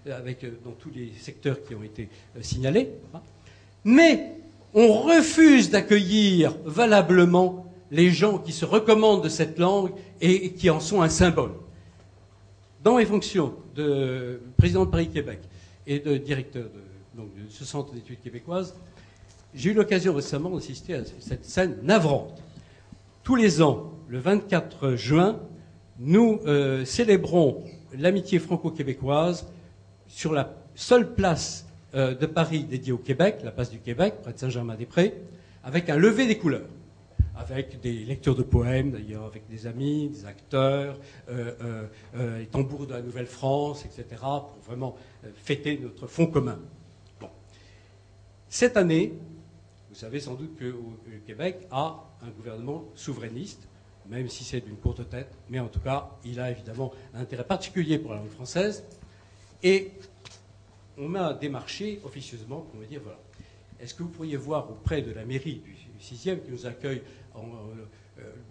avec, 0.05 0.45
dans 0.63 0.71
tous 0.71 0.89
les 0.89 1.11
secteurs 1.19 1.63
qui 1.63 1.75
ont 1.75 1.83
été 1.83 2.09
euh, 2.37 2.41
signalés, 2.41 2.91
hein, 3.13 3.21
mais 3.83 4.37
on 4.73 4.93
refuse 4.93 5.69
d'accueillir 5.69 6.55
valablement 6.65 7.65
les 7.91 8.09
gens 8.09 8.39
qui 8.39 8.51
se 8.51 8.65
recommandent 8.65 9.23
de 9.23 9.29
cette 9.29 9.59
langue 9.59 9.91
et 10.19 10.53
qui 10.53 10.69
en 10.69 10.79
sont 10.79 11.01
un 11.01 11.09
symbole. 11.09 11.51
Dans 12.83 12.97
mes 12.97 13.05
fonctions 13.05 13.53
de 13.75 14.41
président 14.57 14.85
de 14.85 14.89
Paris-Québec 14.89 15.39
et 15.85 15.99
de 15.99 16.17
directeur 16.17 16.63
de, 17.15 17.21
de 17.21 17.49
ce 17.49 17.65
centre 17.65 17.93
d'études 17.93 18.21
québécoises, 18.21 18.73
j'ai 19.53 19.71
eu 19.71 19.73
l'occasion 19.73 20.15
récemment 20.15 20.49
d'assister 20.49 20.95
à 20.95 21.03
cette 21.19 21.45
scène 21.45 21.77
navrante. 21.83 22.41
Tous 23.23 23.35
les 23.35 23.61
ans, 23.61 23.92
le 24.07 24.19
24 24.19 24.95
juin, 24.95 25.39
nous 25.99 26.39
euh, 26.45 26.85
célébrons 26.85 27.63
l'amitié 27.97 28.39
franco-québécoise 28.39 29.47
sur 30.07 30.33
la 30.33 30.55
seule 30.75 31.13
place 31.13 31.67
euh, 31.93 32.15
de 32.15 32.25
Paris 32.25 32.63
dédiée 32.63 32.91
au 32.91 32.97
Québec, 32.97 33.41
la 33.43 33.51
place 33.51 33.69
du 33.69 33.79
Québec, 33.79 34.15
près 34.21 34.33
de 34.33 34.39
Saint-Germain-des-Prés, 34.39 35.13
avec 35.63 35.89
un 35.89 35.97
lever 35.97 36.27
des 36.27 36.37
couleurs 36.37 36.67
avec 37.35 37.81
des 37.81 38.05
lectures 38.05 38.35
de 38.35 38.43
poèmes 38.43 38.91
d'ailleurs, 38.91 39.25
avec 39.25 39.49
des 39.49 39.65
amis, 39.65 40.07
des 40.07 40.25
acteurs, 40.25 40.99
euh, 41.29 41.87
les 42.37 42.45
tambours 42.45 42.85
de 42.85 42.93
la 42.93 43.01
Nouvelle-France, 43.01 43.85
etc., 43.85 44.21
pour 44.21 44.59
vraiment 44.67 44.95
fêter 45.43 45.79
notre 45.81 46.05
fond 46.05 46.27
commun. 46.27 46.59
Cette 48.49 48.77
année, 48.77 49.13
vous 49.89 49.95
savez 49.95 50.19
sans 50.19 50.35
doute 50.35 50.55
que 50.57 50.65
le 50.65 51.17
Québec 51.25 51.67
a 51.71 52.03
un 52.21 52.29
gouvernement 52.29 52.85
souverainiste, 52.93 53.67
même 54.07 54.27
si 54.29 54.43
c'est 54.43 54.61
d'une 54.61 54.77
courte 54.77 55.09
tête, 55.09 55.31
mais 55.49 55.59
en 55.59 55.67
tout 55.67 55.79
cas, 55.79 56.09
il 56.25 56.39
a 56.39 56.51
évidemment 56.51 56.91
un 57.13 57.21
intérêt 57.21 57.45
particulier 57.45 57.97
pour 57.97 58.11
la 58.11 58.17
langue 58.17 58.29
française. 58.29 58.83
Et 59.61 59.91
on 60.97 61.07
m'a 61.07 61.33
démarché 61.33 62.01
officieusement 62.03 62.61
pour 62.61 62.79
me 62.79 62.85
dire 62.85 63.01
voilà, 63.01 63.19
est-ce 63.79 63.93
que 63.93 64.03
vous 64.03 64.09
pourriez 64.09 64.37
voir 64.37 64.69
auprès 64.69 65.01
de 65.01 65.11
la 65.11 65.25
mairie 65.25 65.61
du 65.63 65.75
6e 66.01 66.41
qui 66.43 66.51
nous 66.51 66.65
accueille 66.65 67.01
euh, 67.35 67.41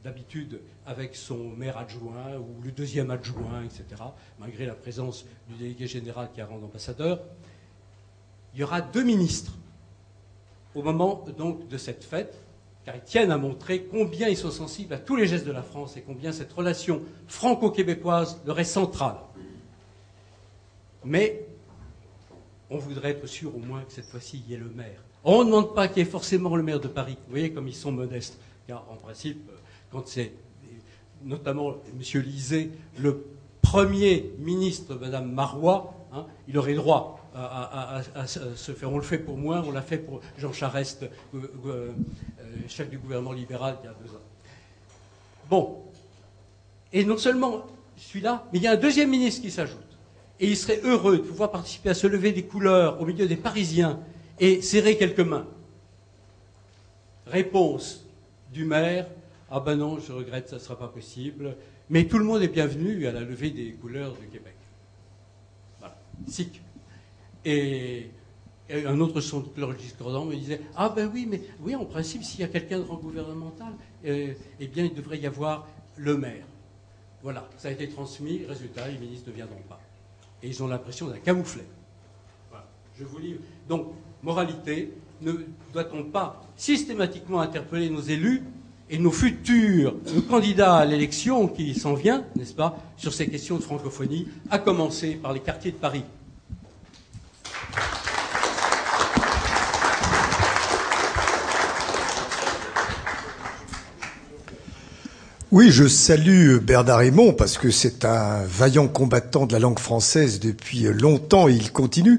d'habitude 0.02 0.60
avec 0.86 1.14
son 1.14 1.50
maire 1.50 1.78
adjoint 1.78 2.36
ou 2.36 2.62
le 2.64 2.72
deuxième 2.72 3.10
adjoint, 3.10 3.62
etc., 3.62 4.02
malgré 4.40 4.66
la 4.66 4.74
présence 4.74 5.24
du 5.48 5.54
délégué 5.56 5.86
général 5.86 6.30
qui 6.34 6.40
a 6.40 6.46
rendu 6.46 6.64
ambassadeur, 6.64 7.20
il 8.54 8.60
y 8.60 8.64
aura 8.64 8.80
deux 8.80 9.04
ministres 9.04 9.52
au 10.74 10.82
moment 10.82 11.24
donc 11.36 11.68
de 11.68 11.76
cette 11.76 12.04
fête, 12.04 12.34
car 12.84 12.96
ils 12.96 13.02
tiennent 13.02 13.30
à 13.30 13.38
montrer 13.38 13.84
combien 13.84 14.28
ils 14.28 14.36
sont 14.36 14.50
sensibles 14.50 14.94
à 14.94 14.98
tous 14.98 15.16
les 15.16 15.26
gestes 15.26 15.46
de 15.46 15.52
la 15.52 15.62
France 15.62 15.96
et 15.96 16.02
combien 16.02 16.32
cette 16.32 16.52
relation 16.52 17.02
franco-québécoise 17.28 18.40
leur 18.44 18.58
est 18.58 18.64
centrale. 18.64 19.16
Mais 21.04 21.46
on 22.70 22.78
voudrait 22.78 23.10
être 23.10 23.26
sûr 23.26 23.54
au 23.54 23.60
moins 23.60 23.82
que 23.82 23.92
cette 23.92 24.06
fois-ci 24.06 24.42
il 24.44 24.50
y 24.50 24.54
ait 24.54 24.58
le 24.58 24.70
maire. 24.70 25.02
On 25.24 25.40
ne 25.40 25.44
demande 25.44 25.74
pas 25.74 25.88
qu'il 25.88 25.98
y 25.98 26.00
ait 26.06 26.10
forcément 26.10 26.56
le 26.56 26.62
maire 26.62 26.80
de 26.80 26.88
Paris. 26.88 27.16
Vous 27.26 27.30
voyez 27.30 27.52
comme 27.52 27.68
ils 27.68 27.74
sont 27.74 27.92
modestes. 27.92 28.38
Car 28.66 28.84
en 28.90 28.96
principe, 28.96 29.48
quand 29.90 30.06
c'est 30.06 30.32
notamment 31.22 31.74
M. 31.92 32.22
Lisée, 32.22 32.70
le 32.98 33.24
premier 33.60 34.32
ministre, 34.38 34.94
Mme 34.96 35.30
Marois, 35.30 35.94
Hein. 36.12 36.26
Il 36.46 36.58
aurait 36.58 36.74
droit 36.74 37.18
à, 37.34 38.26
se 38.26 38.72
faire. 38.72 38.92
On 38.92 38.96
le 38.96 39.02
fait 39.02 39.18
pour 39.18 39.36
moi, 39.36 39.62
on 39.66 39.70
l'a 39.70 39.82
fait 39.82 39.98
pour 39.98 40.20
Jean 40.38 40.52
Charest, 40.52 41.04
euh, 41.34 41.40
euh, 41.66 41.90
chef 42.68 42.90
du 42.90 42.98
gouvernement 42.98 43.32
libéral 43.32 43.78
il 43.82 43.86
y 43.86 43.88
a 43.88 43.94
deux 43.94 44.14
ans. 44.14 44.20
Bon. 45.48 45.78
Et 46.92 47.04
non 47.04 47.16
seulement 47.16 47.64
celui-là, 47.96 48.44
mais 48.52 48.58
il 48.58 48.62
y 48.62 48.66
a 48.66 48.72
un 48.72 48.76
deuxième 48.76 49.10
ministre 49.10 49.40
qui 49.42 49.50
s'ajoute. 49.50 49.78
Et 50.40 50.48
il 50.48 50.56
serait 50.56 50.80
heureux 50.82 51.18
de 51.18 51.22
pouvoir 51.22 51.50
participer 51.50 51.90
à 51.90 51.94
se 51.94 52.06
lever 52.06 52.32
des 52.32 52.44
couleurs 52.44 53.00
au 53.00 53.06
milieu 53.06 53.26
des 53.26 53.36
Parisiens 53.36 54.00
et 54.40 54.60
serrer 54.60 54.96
quelques 54.96 55.20
mains. 55.20 55.46
Réponse 57.26 58.04
du 58.52 58.64
maire 58.64 59.06
Ah 59.50 59.60
ben 59.60 59.76
non, 59.76 59.98
je 60.00 60.12
regrette, 60.12 60.48
ça 60.48 60.56
ne 60.56 60.60
sera 60.60 60.78
pas 60.78 60.88
possible. 60.88 61.56
Mais 61.88 62.06
tout 62.06 62.18
le 62.18 62.24
monde 62.24 62.42
est 62.42 62.48
bienvenu 62.48 63.06
à 63.06 63.12
la 63.12 63.20
levée 63.20 63.50
des 63.50 63.72
couleurs 63.72 64.14
du 64.14 64.26
Québec. 64.26 64.54
Voilà. 65.78 65.96
SIC. 66.26 66.60
Et, 67.44 68.10
un 68.70 69.00
autre 69.00 69.20
sondeur 69.20 69.74
discordant 69.74 70.24
me 70.24 70.34
disait 70.34 70.60
Ah 70.76 70.88
ben 70.88 71.10
oui, 71.12 71.26
mais 71.28 71.42
oui, 71.60 71.74
en 71.74 71.84
principe, 71.84 72.24
s'il 72.24 72.40
y 72.40 72.44
a 72.44 72.48
quelqu'un 72.48 72.78
de 72.78 72.84
rang 72.84 72.96
gouvernemental, 72.96 73.72
euh, 74.06 74.32
eh 74.60 74.66
bien, 74.66 74.84
il 74.84 74.94
devrait 74.94 75.18
y 75.18 75.26
avoir 75.26 75.66
le 75.96 76.16
maire. 76.16 76.44
Voilà, 77.22 77.48
ça 77.58 77.68
a 77.68 77.70
été 77.70 77.88
transmis, 77.88 78.44
résultat, 78.48 78.88
les 78.88 78.98
ministres 78.98 79.28
ne 79.28 79.34
viendront 79.34 79.62
pas. 79.68 79.80
Et 80.42 80.48
ils 80.48 80.62
ont 80.62 80.68
l'impression 80.68 81.08
d'un 81.08 81.18
camouflet. 81.18 81.66
Voilà, 82.50 82.66
je 82.98 83.04
vous 83.04 83.18
livre. 83.18 83.40
Donc, 83.68 83.88
moralité, 84.22 84.92
ne 85.20 85.32
doit-on 85.72 86.04
pas 86.04 86.42
systématiquement 86.56 87.40
interpeller 87.40 87.90
nos 87.90 88.00
élus 88.00 88.42
et 88.90 88.98
nos 88.98 89.10
futurs 89.10 89.94
candidats 90.28 90.76
à 90.76 90.84
l'élection 90.84 91.46
qui 91.48 91.74
s'en 91.74 91.94
vient, 91.94 92.24
n'est-ce 92.36 92.54
pas, 92.54 92.78
sur 92.96 93.12
ces 93.12 93.28
questions 93.28 93.56
de 93.56 93.62
francophonie, 93.62 94.28
à 94.50 94.58
commencer 94.58 95.14
par 95.14 95.32
les 95.32 95.40
quartiers 95.40 95.72
de 95.72 95.76
Paris? 95.76 96.04
Oui, 105.52 105.70
je 105.70 105.86
salue 105.86 106.56
Bernard 106.60 107.00
Raymond 107.00 107.34
parce 107.34 107.58
que 107.58 107.70
c'est 107.70 108.06
un 108.06 108.42
vaillant 108.42 108.88
combattant 108.88 109.44
de 109.44 109.52
la 109.52 109.58
langue 109.58 109.78
française 109.78 110.40
depuis 110.40 110.84
longtemps 110.84 111.46
et 111.46 111.52
il 111.52 111.72
continue. 111.72 112.18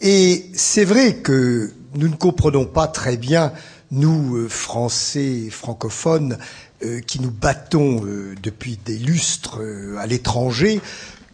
Et 0.00 0.46
c'est 0.54 0.84
vrai 0.84 1.16
que 1.16 1.72
nous 1.96 2.06
ne 2.06 2.14
comprenons 2.14 2.66
pas 2.66 2.86
très 2.86 3.16
bien, 3.16 3.52
nous, 3.90 4.36
euh, 4.36 4.48
Français 4.48 5.48
francophones, 5.50 6.38
euh, 6.84 7.00
qui 7.00 7.20
nous 7.20 7.32
battons 7.32 8.04
euh, 8.04 8.36
depuis 8.44 8.78
des 8.84 8.96
lustres 8.96 9.60
à 9.98 10.06
l'étranger, 10.06 10.80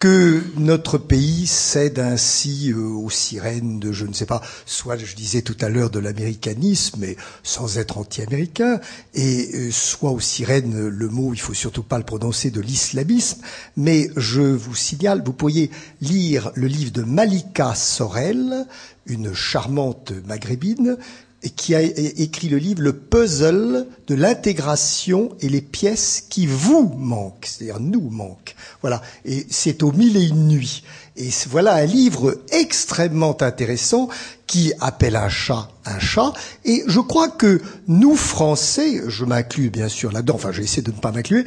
que 0.05 0.43
notre 0.59 0.99
pays 0.99 1.47
cède 1.47 1.99
ainsi 1.99 2.71
euh, 2.73 2.77
aux 2.79 3.09
sirènes 3.09 3.81
de, 3.81 3.91
je 3.91 4.05
ne 4.05 4.13
sais 4.13 4.27
pas, 4.27 4.43
soit 4.67 4.99
je 4.99 5.17
disais 5.17 5.41
tout 5.41 5.57
à 5.63 5.71
l'heure 5.71 5.89
de 5.89 5.99
l'américanisme, 5.99 6.99
mais 7.01 7.17
sans 7.43 7.79
être 7.79 7.97
anti-américain, 7.97 8.81
et 9.15 9.49
euh, 9.55 9.71
soit 9.71 10.11
aux 10.11 10.21
sirènes, 10.21 10.89
le 10.89 11.09
mot, 11.09 11.33
il 11.33 11.41
faut 11.41 11.55
surtout 11.55 11.83
pas 11.83 11.97
le 11.97 12.05
prononcer, 12.05 12.51
de 12.51 12.61
l'islamisme. 12.61 13.41
Mais 13.79 14.11
je 14.15 14.43
vous 14.43 14.75
signale, 14.75 15.23
vous 15.25 15.33
pourriez 15.33 15.71
lire 16.03 16.53
le 16.55 16.67
livre 16.67 16.93
de 16.93 17.03
Malika 17.03 17.75
Sorel, 17.75 18.67
une 19.07 19.33
charmante 19.33 20.13
maghrébine, 20.27 20.99
et 21.45 21.51
qui 21.51 21.75
a 21.75 21.83
écrit 21.83 22.49
le 22.49 22.57
livre 22.57 22.83
Le 22.83 22.95
puzzle 22.95 23.87
de 24.07 24.15
l'intégration 24.15 25.31
et 25.41 25.49
les 25.51 25.61
pièces 25.61 26.25
qui 26.29 26.47
vous 26.47 26.93
manquent, 26.97 27.47
c'est-à-dire 27.47 27.81
nous 27.81 28.09
manquent. 28.11 28.57
Voilà. 28.81 29.03
Et 29.27 29.47
c'est 29.51 29.83
au 29.83 29.93
mille 29.93 30.17
et 30.17 30.25
une 30.25 30.49
nuits. 30.49 30.83
Et 31.17 31.29
voilà 31.49 31.75
un 31.75 31.85
livre 31.85 32.43
extrêmement 32.51 33.41
intéressant 33.41 34.09
qui 34.55 34.73
appelle 34.79 35.17
un 35.17 35.29
chat 35.29 35.69
un 35.87 35.99
chat. 35.99 36.33
Et 36.65 36.83
je 36.87 37.01
crois 37.01 37.29
que 37.29 37.61
nous, 37.89 38.17
Français, 38.17 39.03
je 39.07 39.25
m'inclus 39.25 39.71
bien 39.71 39.89
sûr 39.89 40.13
là-dedans, 40.13 40.35
enfin 40.35 40.53
j'essaie 40.53 40.83
de 40.83 40.91
ne 40.91 40.97
pas 40.97 41.13
m'inclure, 41.13 41.45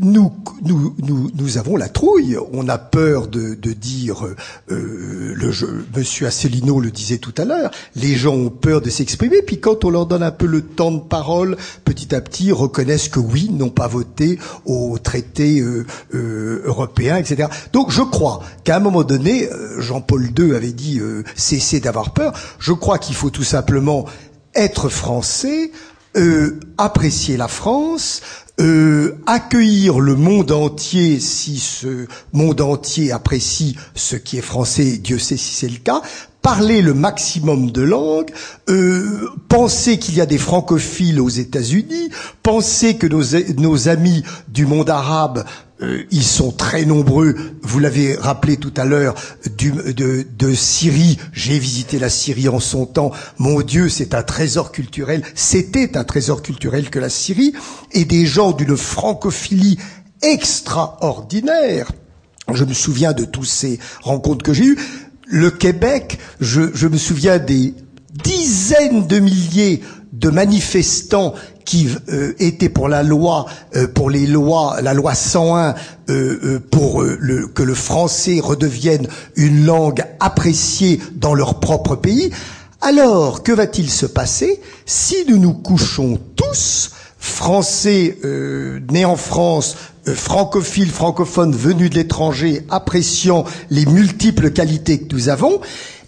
nous, 0.00 0.32
nous, 0.62 0.94
nous, 0.98 1.30
nous 1.34 1.58
avons 1.58 1.76
la 1.76 1.88
trouille. 1.88 2.36
On 2.52 2.68
a 2.68 2.78
peur 2.78 3.26
de, 3.26 3.54
de 3.54 3.72
dire, 3.72 4.26
euh, 4.70 5.34
le 5.34 5.50
jeu, 5.50 5.86
Monsieur 5.96 6.26
Asselineau 6.26 6.80
le 6.80 6.90
disait 6.90 7.18
tout 7.18 7.34
à 7.36 7.44
l'heure, 7.44 7.70
les 7.96 8.14
gens 8.14 8.34
ont 8.34 8.50
peur 8.50 8.80
de 8.80 8.90
s'exprimer, 8.90 9.42
puis 9.42 9.58
quand 9.58 9.84
on 9.84 9.90
leur 9.90 10.06
donne 10.06 10.22
un 10.22 10.30
peu 10.30 10.46
le 10.46 10.62
temps 10.62 10.92
de 10.92 11.00
parole, 11.00 11.56
petit 11.84 12.14
à 12.14 12.20
petit, 12.20 12.52
reconnaissent 12.52 13.08
que 13.08 13.20
oui, 13.20 13.48
n'ont 13.50 13.70
pas 13.70 13.88
voté 13.88 14.38
au 14.66 14.98
traité 14.98 15.60
euh, 15.60 15.86
euh, 16.14 16.62
européen, 16.64 17.16
etc. 17.16 17.48
Donc 17.72 17.90
je 17.90 18.02
crois 18.02 18.40
qu'à 18.64 18.76
un 18.76 18.80
moment 18.80 19.02
donné, 19.02 19.50
euh, 19.50 19.80
Jean-Paul 19.80 20.30
II 20.38 20.54
avait 20.54 20.72
dit 20.72 21.00
euh, 21.00 21.24
cessez 21.34 21.80
d'avoir 21.80 22.12
peur. 22.12 22.32
Je 22.58 22.72
crois 22.72 22.98
qu'il 22.98 23.14
faut 23.14 23.30
tout 23.30 23.44
simplement 23.44 24.06
être 24.54 24.88
français, 24.88 25.70
euh, 26.16 26.58
apprécier 26.78 27.36
la 27.36 27.48
France, 27.48 28.22
euh, 28.60 29.18
accueillir 29.26 30.00
le 30.00 30.16
monde 30.16 30.50
entier 30.50 31.20
si 31.20 31.58
ce 31.58 32.06
monde 32.32 32.60
entier 32.60 33.12
apprécie 33.12 33.76
ce 33.94 34.16
qui 34.16 34.38
est 34.38 34.42
français, 34.42 34.98
Dieu 34.98 35.18
sait 35.18 35.36
si 35.36 35.54
c'est 35.54 35.68
le 35.68 35.78
cas, 35.78 36.02
parler 36.48 36.80
le 36.80 36.94
maximum 36.94 37.70
de 37.72 37.82
langues, 37.82 38.30
euh, 38.70 39.28
penser 39.48 39.98
qu'il 39.98 40.14
y 40.14 40.22
a 40.22 40.24
des 40.24 40.38
francophiles 40.38 41.20
aux 41.20 41.28
États-Unis, 41.28 42.08
penser 42.42 42.96
que 42.96 43.06
nos, 43.06 43.88
amis 43.88 44.22
du 44.48 44.64
monde 44.64 44.88
arabe 44.88 45.44
euh, 45.82 46.04
ils 46.10 46.24
sont 46.24 46.50
très 46.50 46.86
nombreux. 46.86 47.36
Vous 47.60 47.80
l'avez 47.80 48.16
rappelé 48.16 48.56
tout 48.56 48.72
à 48.78 48.86
l'heure 48.86 49.14
de, 49.58 50.26
de 50.38 50.54
Syrie. 50.54 51.18
J'ai 51.34 51.58
visité 51.58 51.98
la 51.98 52.08
Syrie 52.08 52.48
en 52.48 52.60
son 52.60 52.86
temps. 52.86 53.12
Mon 53.36 53.60
Dieu, 53.60 53.90
c'est 53.90 54.14
un 54.14 54.22
trésor 54.22 54.72
culturel. 54.72 55.22
C'était 55.34 55.98
un 55.98 56.04
trésor 56.04 56.40
culturel 56.40 56.88
que 56.88 56.98
la 56.98 57.10
Syrie 57.10 57.52
et 57.92 58.06
des 58.06 58.24
gens 58.24 58.52
d'une 58.52 58.76
francophilie 58.76 59.78
extraordinaire. 60.22 61.92
Je 62.52 62.64
me 62.64 62.72
souviens 62.72 63.12
de 63.12 63.26
tous 63.26 63.44
ces 63.44 63.78
rencontres 64.02 64.42
que 64.42 64.54
j'ai 64.54 64.64
eues. 64.64 64.78
Le 65.30 65.50
Québec, 65.50 66.18
je, 66.40 66.86
me 66.86 66.96
souviens 66.96 67.38
des 67.38 67.74
dizaines 68.24 69.06
de 69.06 69.18
milliers 69.18 69.82
de 70.12 70.30
manifestants 70.30 71.34
qui 71.66 71.88
euh, 72.08 72.32
étaient 72.38 72.70
pour 72.70 72.88
la 72.88 73.02
loi, 73.02 73.44
euh, 73.76 73.86
pour 73.86 74.08
les 74.08 74.26
lois, 74.26 74.80
la 74.80 74.94
loi 74.94 75.14
101, 75.14 75.74
euh, 76.08 76.60
pour 76.70 77.02
le, 77.02 77.46
que 77.46 77.62
le 77.62 77.74
français 77.74 78.40
redevienne 78.42 79.06
une 79.36 79.66
langue 79.66 80.02
appréciée 80.18 80.98
dans 81.14 81.34
leur 81.34 81.60
propre 81.60 81.94
pays. 81.94 82.30
Alors, 82.80 83.42
que 83.42 83.52
va-t-il 83.52 83.90
se 83.90 84.06
passer 84.06 84.60
si 84.86 85.16
nous 85.28 85.36
nous 85.36 85.52
couchons 85.52 86.18
tous, 86.36 86.92
français 87.18 88.16
nés 88.90 89.04
en 89.04 89.16
France, 89.16 89.76
francophiles, 90.06 90.90
francophones 90.90 91.54
venus 91.54 91.90
de 91.90 91.96
l'étranger, 91.96 92.62
appréciant 92.70 93.44
les 93.70 93.86
multiples 93.86 94.50
qualités 94.50 95.00
que 95.00 95.14
nous 95.14 95.28
avons, 95.28 95.60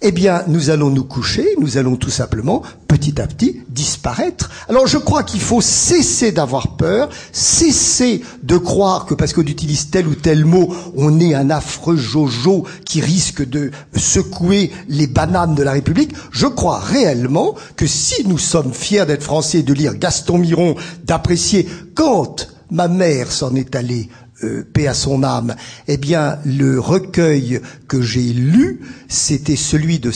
eh 0.03 0.13
bien, 0.13 0.45
nous 0.47 0.71
allons 0.71 0.89
nous 0.89 1.05
coucher, 1.05 1.47
nous 1.61 1.77
allons 1.77 1.97
tout 1.97 2.11
simplement, 2.11 2.63
petit 2.89 3.21
à 3.21 3.27
petit, 3.27 3.61
disparaître. 3.69 4.51
Alors, 4.69 4.87
je 4.87 4.97
crois 4.97 5.25
qu'il 5.25 5.41
faut 5.41 5.61
cesser 5.61 6.33
d'avoir 6.33 6.77
peur, 6.77 7.11
cesser 7.33 8.23
de 8.43 8.57
croire 8.57 9.05
que 9.05 9.15
parce 9.15 9.35
qu'on 9.35 9.43
utilise 9.43 9.91
tel 9.91 10.09
ou 10.09 10.15
tel 10.15 10.47
mot, 10.47 10.75
on 10.97 11.21
est 11.21 11.35
un 11.35 11.51
affreux 11.51 11.97
jojo 11.97 12.65
qui 12.87 13.03
risque 13.03 13.47
de 13.47 13.71
secouer 13.95 14.71
les 14.89 15.07
bananes 15.07 15.55
de 15.55 15.63
la 15.63 15.73
République. 15.73 16.15
Je 16.31 16.47
crois 16.47 16.79
réellement 16.79 17.55
que 17.77 17.87
si 17.87 18.27
nous 18.27 18.39
sommes 18.39 18.73
fiers 18.73 19.05
d'être 19.05 19.23
français, 19.23 19.63
de 19.63 19.75
lire 19.75 19.97
Gaston 19.97 20.39
Miron, 20.39 20.77
d'apprécier 21.05 21.69
quand 21.95 22.49
ma 22.71 22.89
mère 22.89 23.31
s'en 23.33 23.55
est 23.55 23.75
allée 23.77 24.09
euh, 24.45 24.67
paix 24.73 24.87
à 24.87 24.95
son 24.95 25.23
âme, 25.23 25.55
eh 25.89 25.97
bien, 25.97 26.39
le 26.45 26.81
recueil 26.81 27.61
que 27.89 28.03
j'ai 28.03 28.33
lu, 28.33 28.81
c'était 29.09 29.57
celui 29.57 29.99
de 29.99 30.11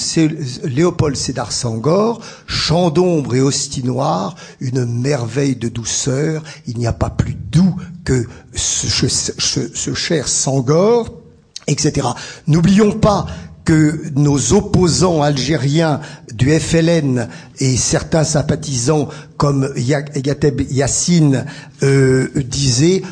Léopold 0.64 1.16
Sédar 1.16 1.52
Sangor, 1.52 2.20
Chant 2.46 2.90
d'ombre 2.90 3.34
et 3.34 3.40
hostie 3.40 3.84
noire, 3.84 4.36
une 4.60 4.84
merveille 4.84 5.56
de 5.56 5.68
douceur. 5.68 6.42
Il 6.66 6.78
n'y 6.78 6.86
a 6.86 6.92
pas 6.92 7.10
plus 7.10 7.34
doux 7.34 7.74
que 8.04 8.26
ce, 8.54 9.08
ce 9.08 9.94
cher 9.94 10.28
Sangor, 10.28 11.20
etc. 11.66 12.08
N'oublions 12.46 12.92
pas 12.92 13.26
que 13.64 14.10
nos 14.14 14.52
opposants 14.52 15.22
algériens 15.22 16.00
du 16.32 16.50
FLN 16.50 17.28
et 17.60 17.76
certains 17.76 18.24
sympathisants 18.24 19.08
comme 19.36 19.72
Yateb 19.76 20.60
Yassine 20.70 21.46
euh, 21.82 22.28
disaient 22.36 23.02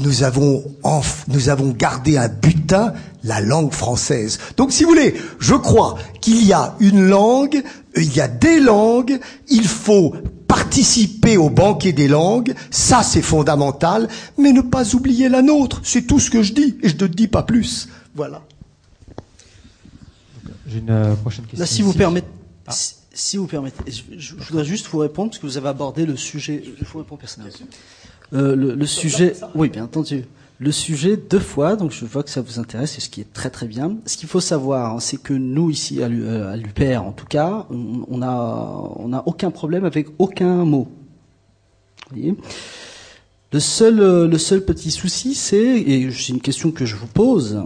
nous 0.00 0.22
avons, 0.22 0.64
nous 1.28 1.48
avons 1.48 1.70
gardé 1.70 2.16
un 2.16 2.28
butin, 2.28 2.92
la 3.24 3.40
langue 3.40 3.72
française. 3.72 4.38
Donc, 4.56 4.72
si 4.72 4.84
vous 4.84 4.90
voulez, 4.90 5.14
je 5.38 5.54
crois 5.54 5.96
qu'il 6.20 6.44
y 6.44 6.52
a 6.52 6.74
une 6.80 7.06
langue, 7.06 7.62
il 7.96 8.14
y 8.14 8.20
a 8.20 8.28
des 8.28 8.60
langues, 8.60 9.18
il 9.48 9.66
faut 9.66 10.14
participer 10.48 11.36
au 11.36 11.48
banquet 11.50 11.92
des 11.92 12.08
langues, 12.08 12.54
ça 12.70 13.02
c'est 13.02 13.22
fondamental, 13.22 14.08
mais 14.36 14.52
ne 14.52 14.62
pas 14.62 14.94
oublier 14.94 15.28
la 15.28 15.42
nôtre, 15.42 15.80
c'est 15.84 16.02
tout 16.02 16.18
ce 16.18 16.30
que 16.30 16.42
je 16.42 16.52
dis, 16.52 16.76
et 16.82 16.88
je 16.88 16.96
ne 16.96 17.06
dis 17.06 17.28
pas 17.28 17.42
plus. 17.44 17.88
Voilà. 18.14 18.42
J'ai 20.66 20.78
une 20.78 20.90
euh, 20.90 21.14
prochaine 21.14 21.44
question. 21.44 21.60
Là, 21.60 21.66
si 21.66 21.82
vous 21.82 21.92
permettez, 21.92 22.26
Ah. 22.66 22.72
si, 22.72 22.94
si 23.12 23.36
vous 23.36 23.46
permettez, 23.46 23.90
je, 23.90 24.02
je 24.18 24.34
voudrais 24.34 24.64
juste 24.64 24.86
vous 24.88 24.98
répondre 24.98 25.30
parce 25.30 25.40
que 25.40 25.46
vous 25.46 25.56
avez 25.56 25.68
abordé 25.68 26.06
le 26.06 26.16
sujet. 26.16 26.62
Je 26.78 26.84
vous 26.84 26.98
réponds 26.98 27.16
personnellement. 27.16 27.52
Euh, 28.32 28.54
le, 28.54 28.74
le 28.74 28.86
sujet, 28.86 29.34
oui, 29.54 29.68
bien 29.68 29.84
entendu. 29.84 30.24
Le 30.58 30.72
sujet 30.72 31.16
deux 31.16 31.38
fois, 31.38 31.74
donc 31.74 31.90
je 31.90 32.04
vois 32.04 32.22
que 32.22 32.28
ça 32.28 32.42
vous 32.42 32.58
intéresse, 32.58 32.98
et 32.98 33.00
ce 33.00 33.08
qui 33.08 33.22
est 33.22 33.32
très 33.32 33.48
très 33.50 33.66
bien. 33.66 33.96
Ce 34.04 34.16
qu'il 34.18 34.28
faut 34.28 34.40
savoir, 34.40 34.94
hein, 34.96 35.00
c'est 35.00 35.16
que 35.16 35.32
nous 35.32 35.70
ici 35.70 36.02
à 36.02 36.08
l'U- 36.08 36.22
euh, 36.26 36.54
l'UPR, 36.54 37.02
en 37.02 37.12
tout 37.12 37.24
cas, 37.26 37.66
on 37.70 38.04
on 38.08 38.20
a 38.22 38.92
on 38.96 39.12
a 39.14 39.22
aucun 39.26 39.50
problème 39.50 39.84
avec 39.84 40.08
aucun 40.18 40.64
mot. 40.66 40.88
Vous 42.10 42.16
voyez? 42.16 42.34
Le 43.52 43.58
seul, 43.58 44.00
euh, 44.00 44.28
le 44.28 44.38
seul 44.38 44.64
petit 44.64 44.90
souci, 44.92 45.34
c'est, 45.34 45.56
et 45.80 46.10
c'est 46.12 46.28
une 46.32 46.40
question 46.40 46.70
que 46.70 46.84
je 46.84 46.94
vous 46.94 47.06
pose, 47.08 47.60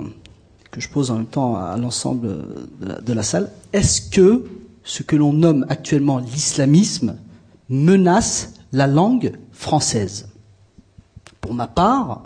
que 0.71 0.81
je 0.81 0.89
pose 0.89 1.11
en 1.11 1.17
même 1.17 1.27
temps 1.27 1.57
à 1.57 1.77
l'ensemble 1.77 2.29
de 3.05 3.13
la 3.13 3.23
salle, 3.23 3.51
est-ce 3.73 4.01
que 4.01 4.47
ce 4.85 5.03
que 5.03 5.17
l'on 5.17 5.33
nomme 5.33 5.67
actuellement 5.69 6.19
l'islamisme 6.19 7.17
menace 7.69 8.55
la 8.73 8.87
langue 8.87 9.33
française? 9.53 10.29
Pour 11.45 11.53
ma 11.53 11.67
part, 11.67 12.23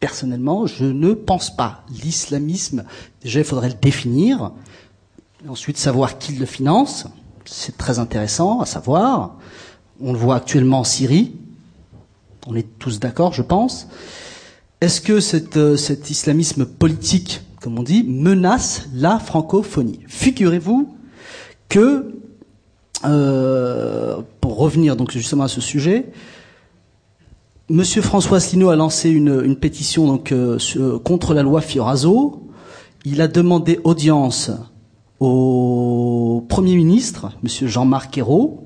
personnellement, 0.00 0.66
je 0.66 0.84
ne 0.84 1.12
pense 1.12 1.54
pas. 1.54 1.84
L'islamisme, 2.02 2.82
déjà, 3.22 3.38
il 3.38 3.44
faudrait 3.44 3.68
le 3.68 3.76
définir, 3.80 4.50
ensuite 5.48 5.78
savoir 5.78 6.18
qui 6.18 6.32
le 6.32 6.44
finance, 6.44 7.06
c'est 7.44 7.78
très 7.78 8.00
intéressant 8.00 8.58
à 8.60 8.66
savoir. 8.66 9.36
On 10.00 10.12
le 10.12 10.18
voit 10.18 10.34
actuellement 10.34 10.80
en 10.80 10.84
Syrie, 10.84 11.36
on 12.48 12.56
est 12.56 12.66
tous 12.80 12.98
d'accord, 12.98 13.32
je 13.32 13.42
pense. 13.42 13.86
Est-ce 14.80 15.00
que 15.00 15.56
euh, 15.56 15.76
cet 15.76 16.10
islamisme 16.10 16.66
politique, 16.66 17.42
comme 17.60 17.78
on 17.78 17.84
dit, 17.84 18.02
menace 18.02 18.88
la 18.92 19.20
francophonie? 19.20 20.00
Figurez-vous 20.08 20.96
que, 21.68 22.12
euh, 23.04 24.20
pour 24.40 24.58
revenir 24.58 24.96
donc 24.96 25.12
justement 25.12 25.44
à 25.44 25.48
ce 25.48 25.60
sujet, 25.60 26.06
Monsieur 27.70 28.02
François 28.02 28.36
Asselineau 28.38 28.68
a 28.68 28.76
lancé 28.76 29.08
une, 29.10 29.56
pétition 29.56 30.22
euh, 30.32 30.58
sur- 30.58 31.02
contre 31.02 31.32
la 31.32 31.42
loi 31.42 31.60
Fioraso. 31.62 32.42
Il 33.06 33.20
a 33.22 33.28
demandé 33.28 33.80
audience 33.84 34.50
au 35.20 36.44
Premier 36.48 36.76
ministre, 36.76 37.32
Monsieur 37.42 37.66
Jean-Marc 37.66 38.18
Ayrault. 38.18 38.64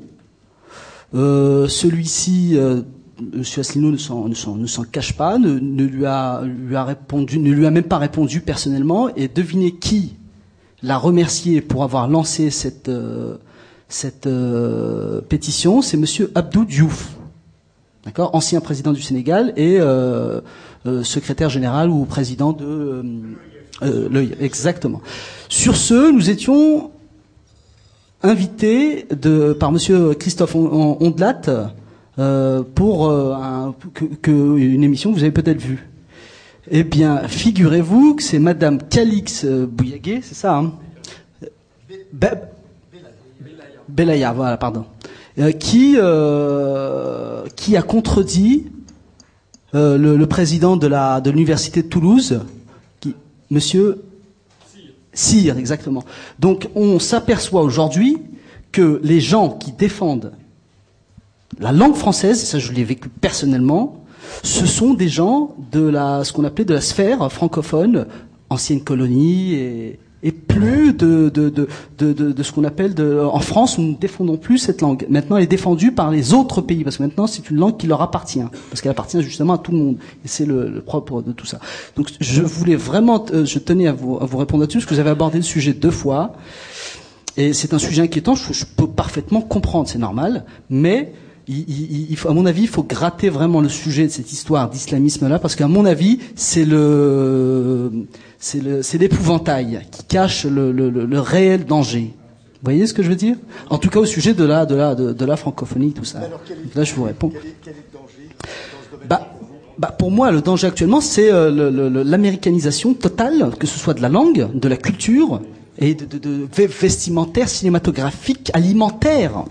Euh, 1.14 1.68
Celui-ci, 1.68 2.52
euh, 2.56 2.82
Monsieur 3.34 3.60
Asselineau 3.60 3.92
ne 3.92 3.96
s'en, 4.66 4.82
cache 4.90 5.16
pas, 5.16 5.38
ne, 5.38 5.54
lui 5.84 6.04
a, 6.06 6.42
même 7.70 7.82
pas 7.84 7.98
répondu 7.98 8.40
personnellement. 8.40 9.08
Et 9.14 9.28
devinez 9.28 9.72
qui 9.76 10.16
l'a 10.82 10.98
remercié 10.98 11.60
pour 11.60 11.84
avoir 11.84 12.08
lancé 12.08 12.50
cette 12.50 12.88
euh, 12.88 13.36
cette 13.88 14.26
euh, 14.26 15.20
pétition, 15.22 15.80
c'est 15.82 15.96
Monsieur 15.96 16.30
Abdou 16.34 16.64
Diouf, 16.66 17.16
d'accord, 18.08 18.34
ancien 18.34 18.60
président 18.60 18.92
du 18.92 19.02
Sénégal 19.02 19.52
et 19.56 19.76
euh, 19.78 20.40
euh, 20.86 21.02
secrétaire 21.04 21.50
général 21.50 21.90
ou 21.90 22.04
président 22.06 22.52
de 22.52 22.64
euh, 22.64 23.02
euh, 23.82 24.26
exactement. 24.40 25.00
Sur 25.48 25.76
ce, 25.76 26.10
nous 26.10 26.30
étions 26.30 26.90
invités 28.22 29.06
par 29.60 29.70
Monsieur 29.72 30.14
Christophe 30.14 30.54
On- 30.56 30.96
On- 31.00 31.06
Ondelat 31.06 31.42
pour 32.74 33.12
une 34.26 34.82
émission 34.84 35.10
que 35.10 35.16
vous 35.16 35.22
avez 35.22 35.30
peut-être 35.32 35.60
vue. 35.60 35.86
Eh 36.70 36.82
bien, 36.82 37.28
figurez-vous 37.28 38.14
que 38.16 38.22
c'est 38.22 38.38
Madame 38.38 38.78
Calix 38.82 39.44
Bouillaguet, 39.44 40.20
c'est 40.22 40.34
ça 40.34 40.56
hein? 40.56 40.72
Be- 42.12 42.38
Belaya, 43.88 44.32
voilà, 44.32 44.56
pardon, 44.56 44.84
qui 45.58 45.94
euh, 45.96 47.44
qui 47.56 47.76
a 47.76 47.82
contredit 47.82 48.66
euh, 49.74 49.98
le, 49.98 50.26
président 50.26 50.76
de 50.76 51.30
l'université 51.30 51.82
de 51.82 51.88
Toulouse, 51.88 52.40
Monsieur 53.50 54.02
Cyr, 55.12 55.56
exactement. 55.58 56.04
Donc, 56.38 56.68
on 56.74 56.98
s'aperçoit 56.98 57.62
aujourd'hui 57.62 58.18
que 58.72 59.00
les 59.02 59.20
gens 59.20 59.50
qui 59.50 59.72
défendent 59.72 60.32
la 61.58 61.72
langue 61.72 61.94
française, 61.94 62.42
ça 62.42 62.58
je 62.58 62.72
l'ai 62.72 62.84
vécu 62.84 63.08
personnellement, 63.08 64.04
ce 64.42 64.66
sont 64.66 64.94
des 64.94 65.08
gens 65.08 65.54
de 65.72 65.80
la, 65.80 66.24
ce 66.24 66.32
qu'on 66.32 66.44
appelait 66.44 66.64
de 66.64 66.74
la 66.74 66.80
sphère 66.80 67.30
francophone, 67.32 68.06
ancienne 68.50 68.82
colonie 68.82 69.54
et, 69.54 69.98
et 70.22 70.32
plus 70.32 70.92
de, 70.94 71.28
de, 71.28 71.48
de, 71.48 71.68
de, 71.98 72.12
de- 72.32 72.42
ce 72.42 72.50
qu'on 72.50 72.64
appelle 72.64 72.94
de, 72.94 73.20
en 73.20 73.38
France, 73.38 73.78
nous 73.78 73.88
ne 73.92 73.94
défendons 73.94 74.36
plus 74.36 74.58
cette 74.58 74.80
langue. 74.80 75.06
Maintenant, 75.08 75.36
elle 75.36 75.44
est 75.44 75.46
défendue 75.46 75.92
par 75.92 76.10
les 76.10 76.34
autres 76.34 76.60
pays 76.60 76.82
parce 76.82 76.96
que 76.96 77.04
maintenant, 77.04 77.26
c'est 77.28 77.50
une 77.50 77.58
langue 77.58 77.76
qui 77.76 77.86
leur 77.86 78.02
appartient 78.02 78.42
parce 78.70 78.80
qu'elle 78.80 78.90
appartient 78.90 79.22
justement 79.22 79.52
à 79.54 79.58
tout 79.58 79.70
le 79.70 79.78
monde 79.78 79.96
et 80.24 80.28
c'est 80.28 80.44
le, 80.44 80.68
le 80.68 80.80
propre 80.80 81.22
de 81.22 81.30
tout 81.32 81.46
ça. 81.46 81.60
Donc, 81.96 82.10
je 82.18 82.42
voulais 82.42 82.74
vraiment, 82.76 83.24
euh, 83.32 83.44
je 83.44 83.58
tenais 83.60 83.86
à 83.86 83.92
vous, 83.92 84.18
à 84.20 84.24
vous 84.24 84.38
répondre 84.38 84.62
là-dessus 84.62 84.78
parce 84.78 84.86
que 84.86 84.94
vous 84.94 85.00
avez 85.00 85.10
abordé 85.10 85.38
le 85.38 85.44
sujet 85.44 85.72
deux 85.72 85.92
fois. 85.92 86.32
Et 87.36 87.52
c'est 87.52 87.72
un 87.72 87.78
sujet 87.78 88.02
inquiétant, 88.02 88.34
je 88.34 88.64
peux 88.76 88.88
parfaitement 88.88 89.40
comprendre, 89.40 89.88
c'est 89.88 89.98
normal, 90.00 90.44
mais 90.70 91.12
il, 91.48 92.10
il- 92.12 92.18
à 92.28 92.32
mon 92.32 92.46
avis, 92.46 92.62
il 92.62 92.68
faut 92.68 92.82
gratter 92.82 93.28
vraiment 93.30 93.60
le 93.60 93.68
sujet 93.68 94.04
de 94.06 94.12
cette 94.12 94.32
histoire 94.32 94.68
d'islamisme-là, 94.70 95.38
parce 95.38 95.56
qu'à 95.56 95.66
mon 95.68 95.84
avis, 95.84 96.18
c'est 96.36 96.64
le, 96.64 97.90
c'est 98.38 98.62
le, 98.62 98.82
c'est 98.82 98.98
l'épouvantail 98.98 99.80
qui 99.90 100.04
cache 100.04 100.44
le, 100.44 100.72
le- 100.72 100.90
le- 100.90 101.06
le 101.06 101.20
réel 101.20 101.64
danger. 101.64 102.12
Vous 102.60 102.64
voyez 102.64 102.86
ce 102.86 102.94
que 102.94 103.02
je 103.02 103.08
veux 103.08 103.16
dire? 103.16 103.36
En 103.70 103.78
tout 103.78 103.88
cas, 103.88 104.00
au 104.00 104.04
sujet 104.06 104.34
de 104.34 104.44
la, 104.44 104.66
de 104.66 104.74
la, 104.74 104.94
de, 104.94 105.12
de 105.12 105.24
la 105.24 105.36
francophonie, 105.36 105.92
tout 105.92 106.04
ça. 106.04 106.18
Alors, 106.18 106.40
quel 106.46 106.56
est- 106.58 106.74
là, 106.76 106.84
je 106.84 106.94
vous 106.94 107.04
réponds. 107.04 107.28
Quel 107.30 107.38
est, 107.50 107.54
quel 107.64 107.72
est 107.74 107.76
le 107.76 107.98
danger 107.98 108.28
dans 108.38 108.84
ce 108.84 108.90
domaine 108.92 109.08
Bah, 109.08 109.32
bah, 109.78 109.94
pour 109.96 110.10
moi, 110.10 110.32
le 110.32 110.40
danger 110.40 110.66
actuellement, 110.66 111.00
c'est 111.00 111.30
euh, 111.32 112.02
l'américanisation 112.04 112.94
totale, 112.94 113.50
que 113.60 113.66
ce 113.68 113.78
soit 113.78 113.94
de 113.94 114.02
la 114.02 114.08
langue, 114.08 114.48
de 114.52 114.68
la 114.68 114.76
culture 114.76 115.40
et 115.78 115.94
de, 115.94 116.04
de, 116.04 116.18
de 116.18 116.46
ve- 116.52 116.66
vestimentaire, 116.66 117.48
cinématographique, 117.48 118.50
alimentaire. 118.54 119.44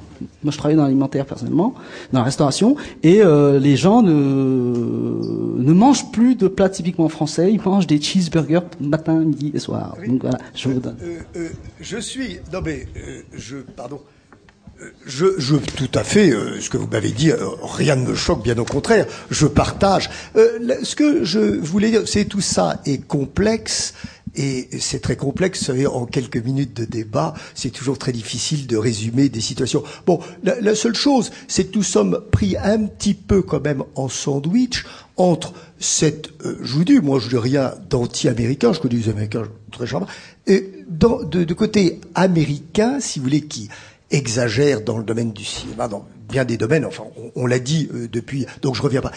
Moi, 0.43 0.51
je 0.51 0.57
travaille 0.57 0.77
dans 0.77 0.83
l'alimentaire 0.83 1.25
personnellement, 1.25 1.73
dans 2.11 2.19
la 2.19 2.25
restauration, 2.25 2.75
et 3.03 3.21
euh, 3.21 3.59
les 3.59 3.75
gens 3.75 4.01
ne, 4.01 4.11
ne 4.11 5.73
mangent 5.73 6.11
plus 6.11 6.35
de 6.35 6.47
plats 6.47 6.69
typiquement 6.69 7.09
français. 7.09 7.51
Ils 7.51 7.61
mangent 7.61 7.87
des 7.87 8.01
cheeseburgers 8.01 8.61
matin, 8.79 9.19
midi 9.19 9.51
et 9.53 9.59
soir. 9.59 9.95
Donc 10.07 10.21
voilà, 10.21 10.37
je 10.55 10.69
vous 10.69 10.79
donne. 10.79 10.97
Euh, 11.03 11.19
euh, 11.35 11.49
je 11.81 11.97
suis. 11.97 12.39
Non 12.51 12.61
mais 12.63 12.87
je. 13.33 13.57
Pardon. 13.75 13.99
Je, 15.07 15.25
je, 15.39 15.55
tout 15.55 15.89
à 15.95 16.03
fait, 16.03 16.29
euh, 16.29 16.61
ce 16.61 16.69
que 16.69 16.77
vous 16.77 16.85
m'avez 16.85 17.09
dit, 17.09 17.31
euh, 17.31 17.37
rien 17.63 17.95
ne 17.95 18.09
me 18.09 18.13
choque, 18.13 18.43
bien 18.43 18.55
au 18.59 18.63
contraire, 18.63 19.07
je 19.31 19.47
partage. 19.47 20.07
Euh, 20.35 20.59
ce 20.83 20.95
que 20.95 21.23
je 21.23 21.39
voulais 21.39 21.89
dire, 21.89 22.03
c'est 22.05 22.25
tout 22.25 22.41
ça 22.41 22.79
est 22.85 23.03
complexe, 23.07 23.95
et 24.35 24.67
c'est 24.79 24.99
très 24.99 25.15
complexe, 25.15 25.71
en 25.91 26.05
quelques 26.05 26.37
minutes 26.37 26.75
de 26.75 26.85
débat, 26.85 27.33
c'est 27.55 27.69
toujours 27.69 27.97
très 27.97 28.11
difficile 28.11 28.67
de 28.67 28.77
résumer 28.77 29.29
des 29.29 29.41
situations. 29.41 29.83
Bon, 30.05 30.19
la, 30.43 30.59
la 30.61 30.75
seule 30.75 30.95
chose, 30.95 31.31
c'est 31.47 31.65
que 31.65 31.77
nous 31.77 31.83
sommes 31.83 32.21
pris 32.31 32.55
un 32.57 32.85
petit 32.85 33.13
peu 33.13 33.41
quand 33.41 33.63
même 33.63 33.83
en 33.95 34.09
sandwich 34.09 34.85
entre 35.17 35.53
cette, 35.79 36.29
euh, 36.45 36.57
je 36.61 36.73
vous 36.73 36.83
dis, 36.83 36.99
moi 36.99 37.19
je 37.19 37.29
dis 37.29 37.37
rien 37.37 37.73
d'anti-américain, 37.89 38.73
je 38.73 38.79
connais 38.79 38.95
des 38.95 39.09
Américains 39.09 39.43
très 39.71 39.87
charmants, 39.87 40.07
et 40.45 40.71
dans, 40.87 41.23
de, 41.23 41.43
de 41.43 41.53
côté 41.53 41.99
américain, 42.15 42.99
si 42.99 43.19
vous 43.19 43.25
voulez, 43.25 43.41
qui 43.41 43.69
exagère 44.11 44.81
dans 44.81 44.97
le 44.97 45.03
domaine 45.03 45.33
du 45.33 45.43
cinéma, 45.43 45.87
dans 45.87 46.07
bien 46.29 46.45
des 46.45 46.57
domaines, 46.57 46.85
enfin 46.85 47.03
on, 47.17 47.43
on 47.43 47.45
l'a 47.45 47.59
dit 47.59 47.89
euh, 47.93 48.07
depuis, 48.11 48.45
donc 48.61 48.75
je 48.75 48.81
reviens 48.81 49.01
pas. 49.01 49.11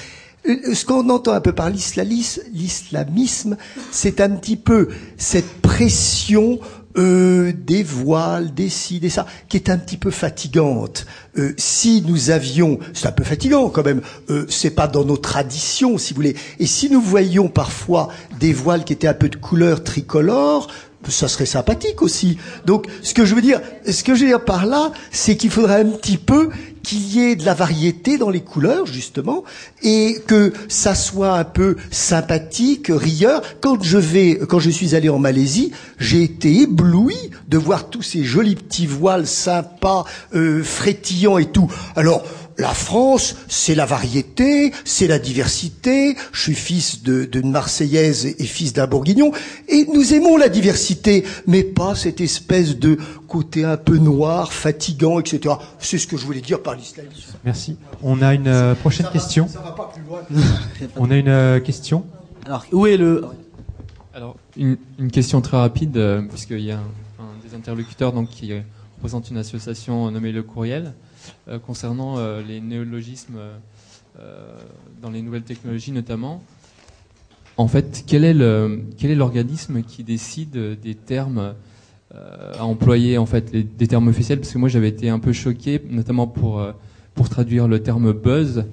Ce 0.45 0.85
qu'on 0.85 1.09
entend 1.11 1.33
un 1.33 1.41
peu 1.41 1.53
par 1.53 1.69
l'islamis- 1.71 2.41
l'islamisme, 2.53 3.57
c'est 3.91 4.21
un 4.21 4.31
petit 4.31 4.57
peu 4.57 4.89
cette 5.19 5.61
pression 5.61 6.59
euh, 6.97 7.53
des 7.55 7.83
voiles, 7.85 8.53
des 8.53 8.69
ci, 8.69 8.99
des 9.01 9.11
ça, 9.11 9.27
qui 9.49 9.57
est 9.57 9.71
un 9.71 9.79
petit 9.79 9.97
peu 9.97 10.11
fatigante. 10.11 11.07
Euh, 11.39 11.53
si 11.57 12.03
nous 12.07 12.31
avions, 12.31 12.79
c'est 12.95 13.07
un 13.07 13.13
peu 13.13 13.23
fatigant 13.23 13.69
quand 13.69 13.85
même, 13.85 14.01
euh, 14.31 14.47
c'est 14.49 14.71
pas 14.71 14.89
dans 14.89 15.05
nos 15.05 15.17
traditions, 15.19 15.99
si 15.99 16.15
vous 16.15 16.17
voulez. 16.17 16.37
Et 16.59 16.67
si 16.67 16.91
nous 16.91 17.01
voyions 17.01 17.49
parfois 17.49 18.09
des 18.41 18.53
voiles 18.53 18.85
qui 18.85 18.93
étaient 18.95 19.07
un 19.09 19.15
peu 19.15 19.29
de 19.29 19.37
couleur 19.37 19.85
tricolore, 19.85 20.69
ça 21.09 21.29
serait 21.29 21.47
sympathique 21.47 22.03
aussi. 22.03 22.39
Donc, 22.67 22.87
ce 23.03 23.15
que 23.15 23.25
je 23.25 23.35
veux 23.35 23.43
dire, 23.43 23.61
ce 23.89 24.05
que 24.05 24.15
je 24.15 24.27
veux 24.27 24.39
par 24.39 24.67
là, 24.67 24.93
c'est 25.11 25.37
qu'il 25.37 25.51
faudrait 25.51 25.81
un 25.81 25.91
petit 25.91 26.19
peu 26.19 26.51
qu'il 26.83 27.15
y 27.15 27.21
ait 27.21 27.37
de 27.37 27.45
la 27.45 27.55
variété 27.55 28.19
dans 28.19 28.31
les 28.31 28.41
couleurs, 28.41 28.87
justement, 28.87 29.45
et 29.83 30.17
que 30.27 30.53
ça 30.69 30.95
soit 30.95 31.35
un 31.35 31.45
peu 31.45 31.77
sympathique, 31.91 32.87
rieur. 32.89 33.43
Quand 33.61 33.83
je 33.83 33.99
vais, 33.99 34.39
quand 34.49 34.59
je 34.59 34.71
suis 34.71 34.95
allé 34.95 35.09
en 35.09 35.19
Malaisie, 35.19 35.73
j'ai 35.99 36.23
été 36.23 36.63
ébloui 36.63 37.17
de 37.49 37.59
voir 37.59 37.91
tous 37.91 38.03
ces 38.03 38.25
jolis 38.25 38.55
petits 38.55 38.87
voiles 38.87 39.27
sympas, 39.27 40.05
euh, 40.35 40.63
frétillants 40.63 41.39
et 41.39 41.47
tout. 41.47 41.71
Alors, 41.97 42.25
la 42.61 42.75
France, 42.75 43.37
c'est 43.49 43.75
la 43.75 43.87
variété, 43.87 44.73
c'est 44.85 45.07
la 45.07 45.19
diversité. 45.19 46.17
Je 46.33 46.41
suis 46.41 46.55
fils 46.55 47.03
d'une 47.03 47.51
Marseillaise 47.51 48.27
et 48.27 48.45
fils 48.45 48.73
d'un 48.73 48.87
Bourguignon, 48.87 49.33
et 49.69 49.87
nous 49.93 50.15
aimons 50.15 50.37
la 50.37 50.49
diversité, 50.49 51.25
mais 51.47 51.65
pas 51.65 51.95
cette 51.95 52.21
espèce 52.21 52.79
de 52.79 52.99
côté 53.27 53.65
un 53.65 53.77
peu 53.77 53.97
noir, 53.97 54.53
fatigant, 54.53 55.19
etc. 55.21 55.55
C'est 55.79 55.99
ce 55.99 56.07
que 56.07 56.17
je 56.17 56.25
voulais 56.25 56.41
dire 56.41 56.63
par 56.63 56.75
l'islamisme. 56.75 57.33
Merci. 57.45 57.77
On 58.03 58.23
a 58.23 58.35
une 58.35 58.49
euh, 58.49 58.75
prochaine 58.75 59.09
question. 59.13 59.49
On 60.97 61.11
a 61.11 61.17
une 61.17 61.29
euh, 61.29 61.61
question. 61.61 62.05
Alors, 62.45 62.67
où 62.73 62.87
est 62.87 62.97
le 62.97 63.25
Alors, 64.15 64.37
une, 64.57 64.77
question 65.13 65.41
très 65.41 65.57
rapide, 65.57 65.97
euh, 65.97 66.23
puisqu'il 66.23 66.61
y 66.61 66.73
a 66.73 66.79
un, 66.79 67.49
des 67.49 67.55
interlocuteurs 67.55 68.13
donc 68.13 68.29
qui 68.29 68.53
représente 68.97 69.31
une 69.31 69.39
association 69.39 70.11
nommée 70.11 70.33
Le 70.33 70.43
Courriel. 70.43 70.93
Euh, 71.49 71.59
concernant 71.59 72.19
euh, 72.19 72.43
les 72.47 72.61
néologismes 72.61 73.39
euh, 74.21 74.57
dans 75.03 75.11
les 75.11 75.23
nouvelles 75.23 75.43
technologies 75.43 75.93
notamment. 75.93 76.43
En 77.57 77.67
fait, 77.67 78.05
quel 78.07 78.25
est 78.25 79.15
l'organisme 79.15 79.83
qui 79.83 80.05
décide 80.05 80.81
des 80.81 80.95
termes 80.95 81.55
à 82.15 82.65
employer 82.65 83.19
en 83.19 83.27
fait 83.27 83.55
des 83.77 83.87
termes 83.87 84.09
officiels? 84.09 84.41
Parce 84.41 84.53
que 84.53 84.59
moi 84.59 84.69
j'avais 84.71 84.89
été 84.89 85.11
un 85.11 85.19
peu 85.19 85.33
choqué, 85.33 85.81
notamment 85.91 86.27
pour 86.27 86.65
pour 87.15 87.29
traduire 87.29 87.69
le 87.69 87.83
terme 87.83 88.13
buzz. 88.13 88.65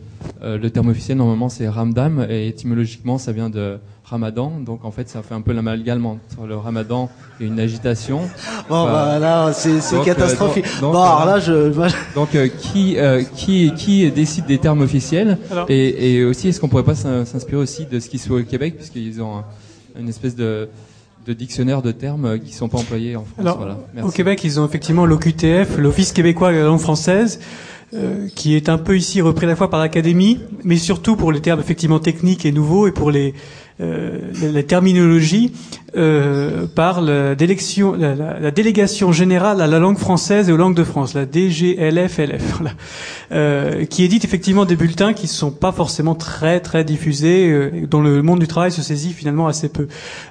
le 0.41 0.67
terme 0.69 0.87
officiel 0.87 1.17
normalement 1.17 1.49
c'est 1.49 1.67
ramdam 1.67 2.25
et 2.29 2.47
étymologiquement 2.47 3.17
ça 3.17 3.33
vient 3.33 3.49
de 3.49 3.77
Ramadan. 4.09 4.59
Donc 4.65 4.85
en 4.85 4.91
fait, 4.91 5.09
ça 5.09 5.21
fait 5.21 5.33
un 5.33 5.41
peu 5.41 5.53
l'amalgame 5.53 6.05
entre 6.05 6.47
le 6.47 6.55
Ramadan 6.55 7.09
et 7.39 7.45
une 7.45 7.59
agitation. 7.59 8.21
Bon, 8.69 8.85
bah, 8.85 9.19
là, 9.19 9.51
c'est 9.53 9.93
euh, 9.93 10.03
catastrophique. 10.03 10.65
donc, 10.81 10.93
bon, 10.93 11.01
alors 11.01 11.25
là, 11.25 11.39
je. 11.39 11.71
Donc 12.15 12.35
euh, 12.35 12.47
qui 12.47 12.97
euh, 12.97 13.23
qui 13.35 13.73
qui 13.75 14.09
décide 14.11 14.45
des 14.45 14.57
termes 14.57 14.81
officiels 14.81 15.37
et, 15.67 16.15
et, 16.15 16.25
aussi 16.25 16.47
est-ce 16.47 16.59
qu'on 16.59 16.69
pourrait 16.69 16.83
pas 16.83 16.95
s'inspirer 16.95 17.57
aussi 17.57 17.85
de 17.85 17.99
ce 17.99 18.09
qui 18.09 18.17
se 18.17 18.27
fait 18.27 18.33
au 18.33 18.43
Québec 18.43 18.75
puisqu'ils 18.77 19.21
ont 19.21 19.43
une 19.99 20.09
espèce 20.09 20.35
de 20.35 20.69
de 21.25 21.33
dictionnaire 21.33 21.81
de 21.81 21.91
termes 21.91 22.39
qui 22.39 22.53
sont 22.53 22.69
pas 22.69 22.77
employés 22.77 23.17
en 23.17 23.25
France. 23.25 23.39
Alors, 23.39 23.57
voilà. 23.57 24.07
Au 24.07 24.11
Québec, 24.11 24.41
ils 24.45 24.61
ont 24.61 24.65
effectivement 24.65 25.05
l'OQTF, 25.05 25.77
l'Office 25.77 26.13
québécois 26.13 26.53
de 26.53 26.57
la 26.57 26.63
langue 26.63 26.79
française. 26.79 27.39
Euh, 27.93 28.27
qui 28.35 28.57
est 28.57 28.67
un 28.67 28.77
peu 28.77 28.97
ici 28.97 29.21
repris 29.21 29.45
à 29.45 29.49
la 29.49 29.55
fois 29.55 29.69
par 29.69 29.79
l'Académie, 29.79 30.41
mais 30.65 30.75
surtout 30.75 31.15
pour 31.15 31.31
les 31.31 31.39
termes 31.39 31.61
effectivement 31.61 31.99
techniques 31.99 32.45
et 32.45 32.51
nouveaux 32.51 32.85
et 32.85 32.91
pour 32.91 33.11
les 33.11 33.29
euh, 33.29 33.66
la, 33.79 34.63
terminologie 34.63 35.53
par 35.93 37.01
la, 37.01 37.35
la, 37.35 38.39
la, 38.39 38.51
délégation 38.51 39.11
générale 39.11 39.61
à 39.61 39.67
la 39.67 39.79
langue 39.79 39.97
française 39.97 40.49
et 40.49 40.51
aux 40.51 40.57
langues 40.57 40.75
de 40.75 40.83
France, 40.83 41.13
la 41.13 41.25
DGLFLF, 41.25 42.43
voilà, 42.57 42.71
euh, 43.31 43.85
qui 43.85 44.03
édite 44.03 44.23
effectivement 44.23 44.65
des 44.65 44.75
bulletins 44.75 45.13
qui 45.13 45.23
ne 45.23 45.31
sont 45.31 45.51
pas 45.51 45.71
forcément 45.71 46.15
très 46.15 46.59
très 46.59 46.83
diffusés, 46.83 47.49
euh, 47.49 47.85
dont 47.89 48.01
le 48.01 48.21
monde 48.21 48.39
du 48.39 48.47
travail 48.47 48.71
se 48.71 48.81
saisit 48.81 49.11
finalement 49.11 49.47
assez 49.47 49.69
peu. 49.69 49.87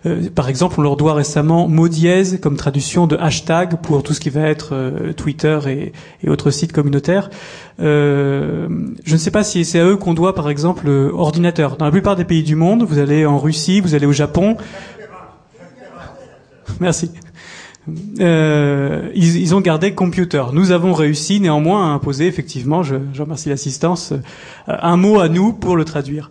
Euh, 0.07 0.31
par 0.35 0.49
exemple, 0.49 0.77
on 0.79 0.83
leur 0.83 0.97
doit 0.97 1.15
récemment 1.15 1.69
mot 1.69 1.89
dièse 1.89 2.39
comme 2.41 2.57
traduction 2.57 3.07
de 3.07 3.17
hashtag 3.17 3.77
pour 3.83 4.03
tout 4.03 4.15
ce 4.15 4.21
qui 4.21 4.31
va 4.31 4.49
être 4.49 4.75
Twitter 5.17 5.59
et, 5.67 5.93
et, 6.25 6.31
autres 6.31 6.51
sites 6.51 6.73
communautaires. 6.73 7.31
Je 7.79 9.13
ne 9.13 9.17
sais 9.17 9.31
pas 9.31 9.45
si 9.45 9.65
c'est 9.65 9.81
à 9.81 9.85
eux 9.85 9.97
qu'on 9.97 10.15
doit 10.15 10.35
par 10.35 10.49
exemple 10.49 10.89
ordinateur. 10.89 11.77
Dans 11.77 11.85
la 11.85 11.91
plupart 11.91 12.17
des 12.17 12.25
pays 12.25 12.43
du 12.43 12.57
monde, 12.57 12.83
vous 12.83 12.99
allez 12.99 13.27
en 13.27 13.39
Russie, 13.39 13.81
vous 13.81 13.95
allez 13.95 14.07
au 14.07 14.13
Japon. 14.13 14.57
Merci. 16.81 17.11
Euh, 18.21 19.11
ils, 19.15 19.37
ils, 19.37 19.55
ont 19.55 19.61
gardé 19.61 19.95
computer. 19.95 20.43
Nous 20.53 20.73
avons 20.73 20.93
réussi 20.93 21.39
néanmoins 21.41 21.87
à 21.87 21.95
imposer, 21.95 22.27
effectivement, 22.27 22.83
je, 22.83 22.97
je 23.13 23.23
remercie 23.23 23.49
l'assistance, 23.49 24.13
euh, 24.13 24.19
un 24.67 24.97
mot 24.97 25.21
à 25.21 25.29
nous 25.29 25.53
pour 25.53 25.77
le 25.77 25.85
traduire. 25.85 26.31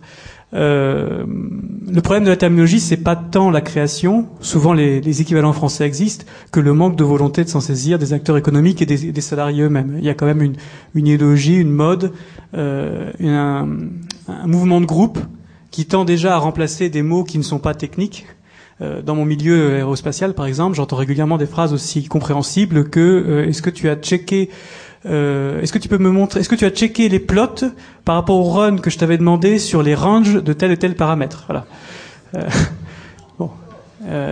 Euh, 0.54 1.24
le 1.26 2.00
problème 2.00 2.24
de 2.24 2.30
la 2.30 2.36
terminologie, 2.36 2.80
c'est 2.80 2.96
pas 2.96 3.16
tant 3.16 3.50
la 3.50 3.60
création, 3.60 4.28
souvent 4.40 4.72
les, 4.72 5.20
équivalents 5.20 5.52
français 5.52 5.84
existent, 5.84 6.24
que 6.52 6.60
le 6.60 6.72
manque 6.72 6.96
de 6.96 7.04
volonté 7.04 7.44
de 7.44 7.48
s'en 7.48 7.60
saisir 7.60 7.98
des 7.98 8.12
acteurs 8.12 8.36
économiques 8.36 8.82
et 8.82 8.86
des, 8.86 9.20
salariés 9.20 9.62
eux-mêmes. 9.62 9.96
Il 9.98 10.04
y 10.04 10.08
a 10.08 10.14
quand 10.14 10.26
même 10.26 10.42
une, 10.42 10.56
une 10.94 11.06
idéologie, 11.06 11.56
une 11.56 11.72
mode, 11.72 12.12
euh, 12.54 13.10
un, 13.20 13.66
mouvement 14.46 14.80
de 14.80 14.86
groupe 14.86 15.18
qui 15.70 15.86
tend 15.86 16.04
déjà 16.04 16.34
à 16.34 16.38
remplacer 16.38 16.88
des 16.88 17.02
mots 17.02 17.24
qui 17.24 17.38
ne 17.38 17.42
sont 17.42 17.58
pas 17.58 17.74
techniques. 17.74 18.26
Euh, 18.82 19.02
dans 19.02 19.14
mon 19.14 19.24
milieu 19.24 19.74
aérospatial, 19.74 20.34
par 20.34 20.46
exemple, 20.46 20.76
j'entends 20.76 20.96
régulièrement 20.96 21.38
des 21.38 21.46
phrases 21.46 21.72
aussi 21.72 22.04
compréhensibles 22.04 22.88
que 22.88 23.46
est-ce 23.48 23.62
que 23.62 23.70
tu 23.70 23.88
as 23.88 23.96
checké 23.96 24.50
euh, 25.04 25.60
est-ce 25.60 25.72
que 25.72 25.78
tu 25.78 25.88
peux 25.88 25.98
me 25.98 26.10
montrer 26.10 26.40
Est-ce 26.40 26.48
que 26.48 26.54
tu 26.54 26.64
as 26.64 26.70
checké 26.70 27.08
les 27.08 27.18
plots 27.18 27.66
par 28.04 28.14
rapport 28.14 28.36
au 28.36 28.50
run 28.50 28.78
que 28.78 28.90
je 28.90 28.98
t'avais 28.98 29.18
demandé 29.18 29.58
sur 29.58 29.82
les 29.82 29.94
ranges 29.94 30.42
de 30.42 30.52
tel 30.52 30.70
et 30.70 30.76
tel 30.76 30.94
paramètre? 30.94 31.44
Voilà. 31.46 31.66
bon. 33.38 33.50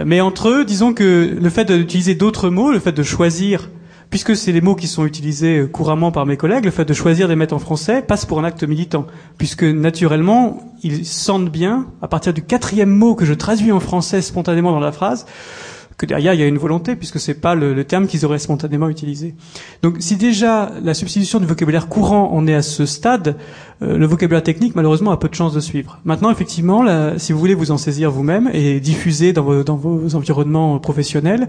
mais 0.05 0.20
entre 0.20 0.49
eux, 0.49 0.65
disons 0.65 0.95
que 0.95 1.36
le 1.41 1.51
fait 1.51 1.70
d'utiliser 1.70 2.15
d'autres 2.15 2.51
mots, 2.51 2.73
le 2.73 2.81
fait 2.81 2.93
de 2.93 3.03
choisir 3.03 3.69
puisque 4.15 4.36
c'est 4.36 4.53
les 4.53 4.61
mots 4.61 4.77
qui 4.77 4.86
sont 4.86 5.05
utilisés 5.07 5.59
euh, 5.59 5.66
couramment 5.66 6.12
par 6.12 6.24
mes 6.24 6.36
collègues, 6.36 6.65
le 6.65 6.70
fait 6.70 6.85
de 6.85 6.95
choisir 6.95 7.27
de 7.27 7.32
les 7.32 7.36
mettre 7.36 7.53
en 7.53 7.59
français 7.59 8.01
passe 8.01 8.24
pour 8.24 8.39
un 8.39 8.45
acte 8.45 8.62
militant, 8.62 9.07
puisque 9.39 9.65
naturellement, 9.65 10.73
ils 10.85 11.05
sentent 11.05 11.51
bien, 11.51 11.89
à 12.01 12.07
partir 12.07 12.32
du 12.32 12.41
quatrième 12.41 12.91
mot 12.91 13.16
que 13.16 13.24
je 13.24 13.35
traduis 13.35 13.73
en 13.73 13.81
français 13.81 14.23
spontanément 14.23 14.70
dans 14.70 14.78
la 14.78 14.93
phrase, 14.93 15.27
que 15.96 16.06
derrière 16.06 16.34
il 16.34 16.40
y 16.40 16.42
a 16.42 16.46
une 16.46 16.58
volonté 16.58 16.96
puisque 16.96 17.20
c'est 17.20 17.34
pas 17.34 17.54
le, 17.54 17.84
terme 17.84 18.06
qu'ils 18.06 18.24
auraient 18.24 18.38
spontanément 18.38 18.88
utilisé. 18.88 19.34
Donc 19.82 19.96
si 20.00 20.16
déjà 20.16 20.72
la 20.82 20.94
substitution 20.94 21.40
du 21.40 21.46
vocabulaire 21.46 21.88
courant 21.88 22.32
en 22.32 22.46
est 22.46 22.54
à 22.54 22.62
ce 22.62 22.86
stade, 22.86 23.36
euh, 23.82 23.96
le 23.98 24.06
vocabulaire 24.06 24.42
technique 24.42 24.74
malheureusement 24.74 25.10
a 25.10 25.16
peu 25.16 25.28
de 25.28 25.34
chances 25.34 25.54
de 25.54 25.60
suivre. 25.60 26.00
Maintenant 26.04 26.30
effectivement, 26.30 26.84
si 27.18 27.32
vous 27.32 27.38
voulez 27.38 27.54
vous 27.54 27.70
en 27.70 27.78
saisir 27.78 28.10
vous-même 28.10 28.50
et 28.52 28.80
diffuser 28.80 29.32
dans 29.32 29.42
vos, 29.42 30.14
environnements 30.14 30.78
professionnels, 30.78 31.48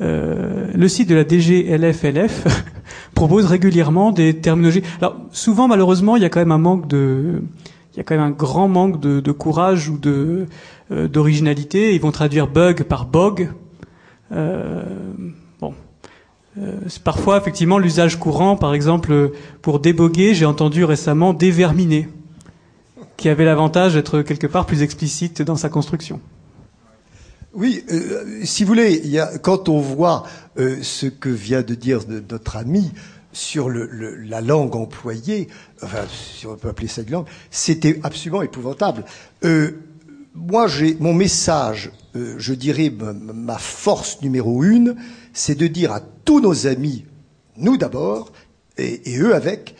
euh, 0.00 0.68
le 0.74 0.88
site 0.88 1.08
de 1.08 1.14
la 1.14 1.26
DGLFLF 1.26 2.64
propose 3.14 3.46
régulièrement 3.46 4.12
des 4.12 4.34
terminologies. 4.34 4.82
Alors 5.00 5.16
souvent 5.32 5.68
malheureusement 5.68 6.16
il 6.16 6.22
y 6.22 6.26
a 6.26 6.28
quand 6.28 6.40
même 6.40 6.52
un 6.52 6.58
manque 6.58 6.88
de 6.88 7.42
il 7.94 7.98
y 7.98 8.00
a 8.00 8.02
quand 8.02 8.16
même 8.16 8.24
un 8.24 8.30
grand 8.30 8.66
manque 8.66 9.00
de, 9.00 9.32
courage 9.32 9.88
ou 9.88 9.98
de 9.98 10.46
euh, 10.90 11.06
d'originalité. 11.06 11.94
Ils 11.94 12.00
vont 12.00 12.10
traduire 12.10 12.48
bug 12.48 12.82
par 12.82 13.06
bog 13.06 13.50
bon. 15.60 15.74
Euh, 16.58 16.78
parfois, 17.02 17.38
effectivement, 17.38 17.78
l'usage 17.78 18.18
courant, 18.18 18.56
par 18.56 18.74
exemple, 18.74 19.32
pour 19.62 19.80
déboguer, 19.80 20.34
j'ai 20.34 20.44
entendu 20.44 20.84
récemment 20.84 21.32
déverminer, 21.32 22.08
qui 23.16 23.28
avait 23.28 23.44
l'avantage 23.44 23.94
d'être 23.94 24.22
quelque 24.22 24.46
part 24.46 24.66
plus 24.66 24.82
explicite 24.82 25.42
dans 25.42 25.56
sa 25.56 25.68
construction. 25.68 26.20
Oui, 27.54 27.84
euh, 27.92 28.40
si 28.42 28.64
vous 28.64 28.68
voulez, 28.68 29.02
quand 29.42 29.68
on 29.68 29.78
voit 29.78 30.24
euh, 30.58 30.78
ce 30.82 31.06
que 31.06 31.28
vient 31.28 31.62
de 31.62 31.74
dire 31.74 32.00
notre 32.08 32.56
ami 32.56 32.90
sur 33.32 33.68
la 33.70 34.40
langue 34.40 34.74
employée, 34.74 35.48
enfin, 35.82 36.04
si 36.08 36.46
on 36.46 36.56
peut 36.56 36.68
appeler 36.68 36.88
ça 36.88 37.02
une 37.02 37.10
langue, 37.10 37.26
c'était 37.50 38.00
absolument 38.02 38.42
épouvantable. 38.42 39.04
Euh, 39.44 39.70
moi, 40.34 40.66
j'ai 40.66 40.96
mon 40.98 41.14
message, 41.14 41.92
euh, 42.16 42.34
je 42.38 42.54
dirais 42.54 42.92
ma 42.92 43.58
force 43.58 44.22
numéro 44.22 44.62
une, 44.62 44.96
c'est 45.32 45.56
de 45.56 45.66
dire 45.66 45.92
à 45.92 46.00
tous 46.24 46.40
nos 46.40 46.66
amis, 46.66 47.04
nous 47.56 47.76
d'abord, 47.76 48.32
et, 48.78 49.18
eux 49.18 49.34
avec, 49.34 49.74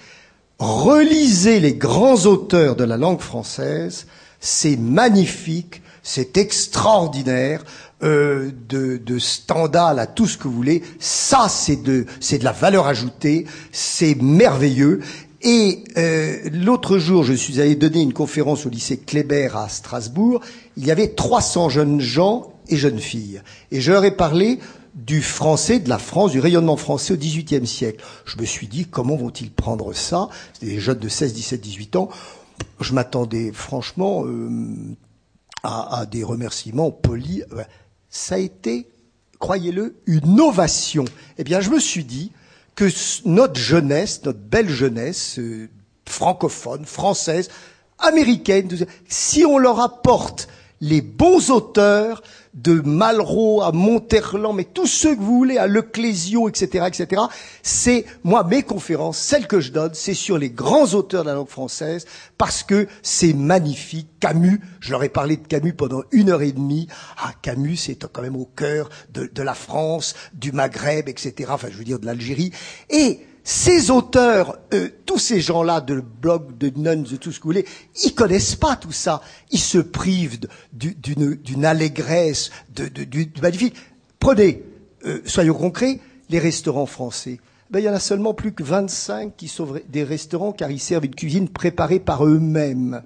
relisez 0.58 1.60
les 1.60 1.74
grands 1.74 2.26
auteurs 2.26 2.76
de 2.76 2.84
la 2.84 2.96
langue 2.96 3.20
française, 3.20 4.06
c'est 4.40 4.76
magnifique, 4.76 5.82
c'est 6.02 6.36
extraordinaire, 6.36 7.64
euh, 8.02 8.50
de, 8.68 8.98
de 8.98 9.18
Stendhal 9.18 9.98
à 9.98 10.06
tout 10.06 10.26
ce 10.26 10.36
que 10.36 10.48
vous 10.48 10.54
voulez, 10.54 10.82
ça 10.98 11.48
c'est 11.48 11.82
de, 11.82 12.04
c'est 12.20 12.38
de 12.38 12.44
la 12.44 12.52
valeur 12.52 12.86
ajoutée, 12.86 13.46
c'est 13.72 14.20
merveilleux, 14.20 15.00
et 15.44 15.84
euh, 15.98 16.38
l'autre 16.50 16.96
jour, 16.96 17.22
je 17.22 17.34
suis 17.34 17.60
allé 17.60 17.74
donner 17.74 18.00
une 18.00 18.14
conférence 18.14 18.64
au 18.64 18.70
lycée 18.70 18.96
Kléber 18.96 19.50
à 19.54 19.68
Strasbourg. 19.68 20.40
Il 20.76 20.86
y 20.86 20.90
avait 20.90 21.08
300 21.08 21.68
jeunes 21.68 22.00
gens 22.00 22.52
et 22.68 22.76
jeunes 22.76 22.98
filles. 22.98 23.42
Et 23.70 23.80
je 23.80 23.92
leur 23.92 24.04
ai 24.04 24.10
parlé 24.10 24.58
du 24.94 25.22
français, 25.22 25.78
de 25.78 25.88
la 25.88 25.98
France, 25.98 26.32
du 26.32 26.40
rayonnement 26.40 26.76
français 26.76 27.14
au 27.14 27.16
XVIIIe 27.16 27.66
siècle. 27.66 28.04
Je 28.24 28.38
me 28.38 28.44
suis 28.44 28.68
dit, 28.68 28.86
comment 28.86 29.16
vont-ils 29.16 29.50
prendre 29.50 29.92
ça? 29.92 30.28
C'était 30.52 30.74
des 30.74 30.80
jeunes 30.80 30.98
de 30.98 31.08
16, 31.08 31.34
17, 31.34 31.60
18 31.60 31.96
ans. 31.96 32.08
Je 32.80 32.92
m'attendais 32.92 33.50
franchement 33.52 34.24
euh, 34.24 34.48
à, 35.62 36.00
à, 36.00 36.06
des 36.06 36.22
remerciements 36.22 36.90
polis. 36.90 37.44
Ça 38.08 38.36
a 38.36 38.38
été, 38.38 38.88
croyez-le, 39.38 39.96
une 40.06 40.40
ovation. 40.40 41.04
Eh 41.38 41.44
bien, 41.44 41.60
je 41.60 41.70
me 41.70 41.80
suis 41.80 42.04
dit, 42.04 42.30
que 42.74 42.88
notre 43.24 43.58
jeunesse, 43.58 44.22
notre 44.24 44.38
belle 44.38 44.68
jeunesse 44.68 45.38
euh, 45.38 45.68
francophone, 46.06 46.84
française, 46.84 47.48
américaine, 47.98 48.68
si 49.08 49.44
on 49.44 49.58
leur 49.58 49.80
apporte 49.80 50.48
les 50.84 51.00
bons 51.00 51.50
auteurs 51.50 52.22
de 52.52 52.74
Malraux 52.74 53.62
à 53.62 53.72
Monterland, 53.72 54.54
mais 54.54 54.64
tous 54.64 54.86
ceux 54.86 55.16
que 55.16 55.20
vous 55.20 55.38
voulez, 55.38 55.56
à 55.56 55.66
Leclésio, 55.66 56.46
etc., 56.46 56.84
etc. 56.86 57.22
C'est, 57.62 58.04
moi, 58.22 58.44
mes 58.44 58.62
conférences, 58.62 59.18
celles 59.18 59.46
que 59.46 59.60
je 59.60 59.72
donne, 59.72 59.92
c'est 59.94 60.14
sur 60.14 60.36
les 60.36 60.50
grands 60.50 60.92
auteurs 60.92 61.24
de 61.24 61.30
la 61.30 61.34
langue 61.34 61.48
française, 61.48 62.04
parce 62.36 62.62
que 62.62 62.86
c'est 63.02 63.32
magnifique. 63.32 64.08
Camus, 64.20 64.60
je 64.80 64.90
leur 64.90 65.02
ai 65.02 65.08
parlé 65.08 65.38
de 65.38 65.46
Camus 65.46 65.72
pendant 65.72 66.02
une 66.12 66.28
heure 66.28 66.42
et 66.42 66.52
demie. 66.52 66.86
Ah, 67.16 67.32
Camus, 67.40 67.76
c'est 67.76 68.06
quand 68.12 68.22
même 68.22 68.36
au 68.36 68.48
cœur 68.54 68.90
de, 69.12 69.26
de 69.26 69.42
la 69.42 69.54
France, 69.54 70.14
du 70.34 70.52
Maghreb, 70.52 71.08
etc., 71.08 71.48
enfin, 71.48 71.68
je 71.70 71.78
veux 71.78 71.84
dire, 71.84 71.98
de 71.98 72.06
l'Algérie. 72.06 72.52
Et, 72.90 73.20
ces 73.46 73.90
auteurs, 73.90 74.58
tous 75.04 75.18
ces 75.18 75.42
gens-là 75.42 75.82
de 75.82 76.00
blog, 76.00 76.56
de 76.56 76.72
nuns, 76.76 77.02
de 77.02 77.16
tout 77.16 77.30
ce 77.30 77.38
que 77.38 77.44
vous 77.44 77.50
voulez, 77.50 77.66
ils 78.02 78.14
connaissent 78.14 78.56
pas 78.56 78.74
tout 78.74 78.90
ça. 78.90 79.20
Ils 79.50 79.60
se 79.60 79.76
privent 79.78 80.40
d'une 80.72 81.64
allégresse, 81.66 82.50
de, 82.74 82.88
du, 82.88 83.30
magnifique. 83.42 83.76
Prenez, 84.18 84.64
euh, 85.04 85.20
soyons 85.26 85.52
concrets, 85.52 86.00
les 86.30 86.38
restaurants 86.38 86.86
français. 86.86 87.38
Ben, 87.70 87.80
il 87.80 87.84
y 87.84 87.88
en 87.88 87.94
a 87.94 88.00
seulement 88.00 88.32
plus 88.32 88.52
que 88.52 88.62
25 88.62 89.36
qui 89.36 89.48
sont 89.48 89.68
des 89.90 90.04
restaurants 90.04 90.52
car 90.52 90.70
ils 90.70 90.80
servent 90.80 91.04
une 91.04 91.14
cuisine 91.14 91.50
préparée 91.50 92.00
par 92.00 92.24
eux-mêmes. 92.24 93.02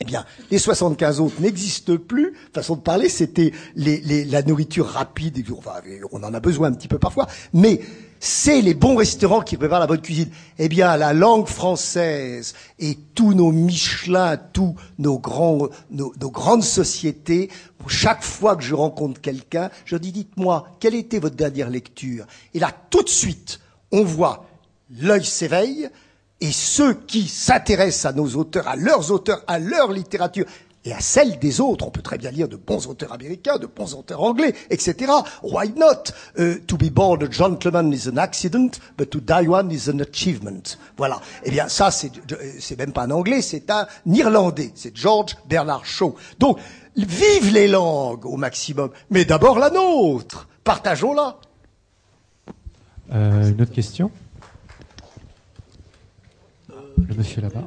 Eh 0.00 0.04
bien, 0.04 0.24
les 0.50 0.58
75 0.58 1.20
autres 1.20 1.40
n'existent 1.40 1.96
plus. 1.96 2.34
Façon 2.52 2.76
de 2.76 2.80
parler, 2.80 3.08
c'était 3.08 3.52
les, 3.76 4.00
les, 4.00 4.24
la 4.24 4.42
nourriture 4.42 4.86
rapide. 4.86 5.44
Enfin, 5.56 5.80
on 6.12 6.22
en 6.22 6.34
a 6.34 6.40
besoin 6.40 6.68
un 6.68 6.72
petit 6.72 6.88
peu 6.88 6.98
parfois, 6.98 7.28
mais 7.52 7.80
c'est 8.20 8.60
les 8.60 8.74
bons 8.74 8.96
restaurants 8.96 9.40
qui 9.40 9.56
préparent 9.56 9.80
la 9.80 9.86
bonne 9.86 10.00
cuisine. 10.00 10.30
Eh 10.58 10.68
bien, 10.68 10.96
la 10.96 11.12
langue 11.12 11.46
française 11.46 12.54
et 12.78 12.96
tous 13.14 13.34
nos 13.34 13.52
Michelin, 13.52 14.36
tous 14.36 14.74
nos, 14.98 15.18
grands, 15.18 15.68
nos, 15.90 16.12
grandes 16.30 16.64
sociétés, 16.64 17.50
chaque 17.88 18.22
fois 18.22 18.56
que 18.56 18.62
je 18.62 18.74
rencontre 18.74 19.20
quelqu'un, 19.20 19.70
je 19.84 19.96
dis, 19.96 20.12
dites-moi, 20.12 20.68
quelle 20.80 20.94
était 20.94 21.18
votre 21.18 21.36
dernière 21.36 21.70
lecture? 21.70 22.26
Et 22.54 22.58
là, 22.58 22.70
tout 22.90 23.02
de 23.02 23.08
suite, 23.08 23.60
on 23.92 24.04
voit 24.04 24.46
l'œil 24.90 25.24
s'éveille, 25.24 25.88
et 26.40 26.52
ceux 26.52 26.94
qui 26.94 27.26
s'intéressent 27.26 28.06
à 28.06 28.12
nos 28.12 28.36
auteurs, 28.36 28.68
à 28.68 28.76
leurs 28.76 29.10
auteurs, 29.10 29.42
à 29.46 29.58
leur 29.58 29.90
littérature, 29.90 30.46
et 30.88 30.92
à 30.92 31.00
celle 31.00 31.38
des 31.38 31.60
autres. 31.60 31.86
On 31.86 31.90
peut 31.90 32.02
très 32.02 32.16
bien 32.16 32.30
lire 32.30 32.48
de 32.48 32.56
bons 32.56 32.86
auteurs 32.86 33.12
américains, 33.12 33.58
de 33.58 33.66
bons 33.66 33.94
auteurs 33.94 34.22
anglais, 34.22 34.54
etc. 34.70 35.12
Why 35.42 35.70
not? 35.76 36.12
Uh, 36.38 36.60
to 36.66 36.78
be 36.78 36.90
born 36.90 37.22
a 37.22 37.30
gentleman 37.30 37.92
is 37.92 38.08
an 38.08 38.16
accident, 38.16 38.70
but 38.96 39.10
to 39.10 39.20
die 39.20 39.46
one 39.46 39.70
is 39.70 39.90
an 39.90 40.00
achievement. 40.00 40.78
Voilà. 40.96 41.20
Eh 41.44 41.50
bien, 41.50 41.68
ça, 41.68 41.90
c'est, 41.90 42.10
c'est 42.58 42.78
même 42.78 42.92
pas 42.92 43.02
un 43.02 43.10
anglais, 43.10 43.42
c'est 43.42 43.70
un 43.70 43.86
irlandais. 44.06 44.72
C'est 44.74 44.96
George 44.96 45.36
Bernard 45.46 45.84
Shaw. 45.84 46.16
Donc, 46.38 46.58
vive 46.96 47.52
les 47.52 47.68
langues 47.68 48.24
au 48.24 48.38
maximum, 48.38 48.90
mais 49.10 49.26
d'abord 49.26 49.58
la 49.58 49.68
nôtre. 49.68 50.48
Partageons-la. 50.64 51.36
Euh, 53.12 53.50
une 53.50 53.60
autre 53.60 53.72
question? 53.72 54.10
Le 56.70 57.14
monsieur 57.14 57.42
là-bas. 57.42 57.66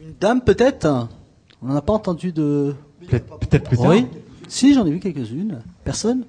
Une 0.00 0.14
dame 0.20 0.42
peut-être? 0.42 1.08
On 1.60 1.66
n'en 1.66 1.74
a 1.74 1.82
pas 1.82 1.92
entendu 1.92 2.30
de... 2.30 2.74
Peut-être 3.08 3.64
plus 3.68 3.76
tard. 3.76 3.88
Oui. 3.88 4.06
Si, 4.46 4.72
j'en 4.72 4.86
ai 4.86 4.92
vu 4.92 5.00
quelques-unes. 5.00 5.60
Personne? 5.82 6.24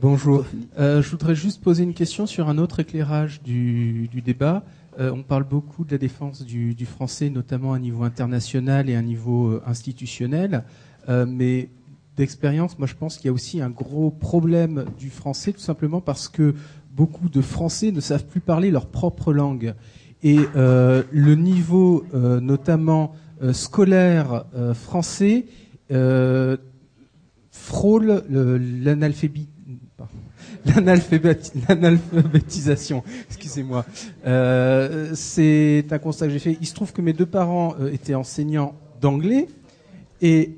Bonjour. 0.00 0.46
Euh, 0.78 1.02
je 1.02 1.10
voudrais 1.10 1.34
juste 1.34 1.62
poser 1.62 1.82
une 1.82 1.92
question 1.92 2.26
sur 2.26 2.48
un 2.48 2.56
autre 2.56 2.80
éclairage 2.80 3.42
du, 3.42 4.08
débat. 4.24 4.64
Euh, 4.98 5.12
on 5.12 5.22
parle 5.22 5.44
beaucoup 5.44 5.84
de 5.84 5.92
la 5.92 5.98
défense 5.98 6.42
du, 6.42 6.86
français, 6.86 7.28
notamment 7.28 7.74
à 7.74 7.78
niveau 7.78 8.02
international 8.02 8.88
et 8.88 8.96
à 8.96 9.02
niveau 9.02 9.48
euh, 9.48 9.62
institutionnel. 9.66 10.64
mais 11.08 11.68
d'expérience, 12.16 12.78
moi 12.78 12.86
je 12.86 12.94
pense 12.94 13.16
qu'il 13.16 13.26
y 13.26 13.28
a 13.28 13.32
aussi 13.32 13.60
un 13.60 13.70
gros 13.70 14.10
problème 14.10 14.86
du 14.98 15.10
français, 15.10 15.52
tout 15.52 15.60
simplement 15.60 16.00
parce 16.00 16.28
que 16.28 16.54
beaucoup 16.92 17.28
de 17.28 17.42
Français 17.42 17.90
ne 17.90 18.00
savent 18.00 18.24
plus 18.24 18.40
parler 18.40 18.70
leur 18.70 18.86
propre 18.86 19.32
langue. 19.32 19.74
Et 20.24 20.40
euh, 20.56 21.02
le 21.12 21.34
niveau, 21.34 22.06
euh, 22.14 22.40
notamment 22.40 23.14
euh, 23.42 23.52
scolaire 23.52 24.46
français, 24.72 25.44
frôle 27.50 28.24
l'analphabétisation. 31.68 33.04
Excusez-moi. 33.28 33.84
c'est 35.14 35.84
un 35.90 35.98
constat 35.98 36.26
que 36.26 36.32
j'ai 36.32 36.38
fait. 36.38 36.56
Il 36.58 36.66
se 36.66 36.74
trouve 36.74 36.94
que 36.94 37.02
mes 37.02 37.12
deux 37.12 37.26
parents 37.26 37.74
étaient 37.92 38.14
enseignants 38.14 38.74
d'anglais. 39.02 39.46
Et 40.22 40.56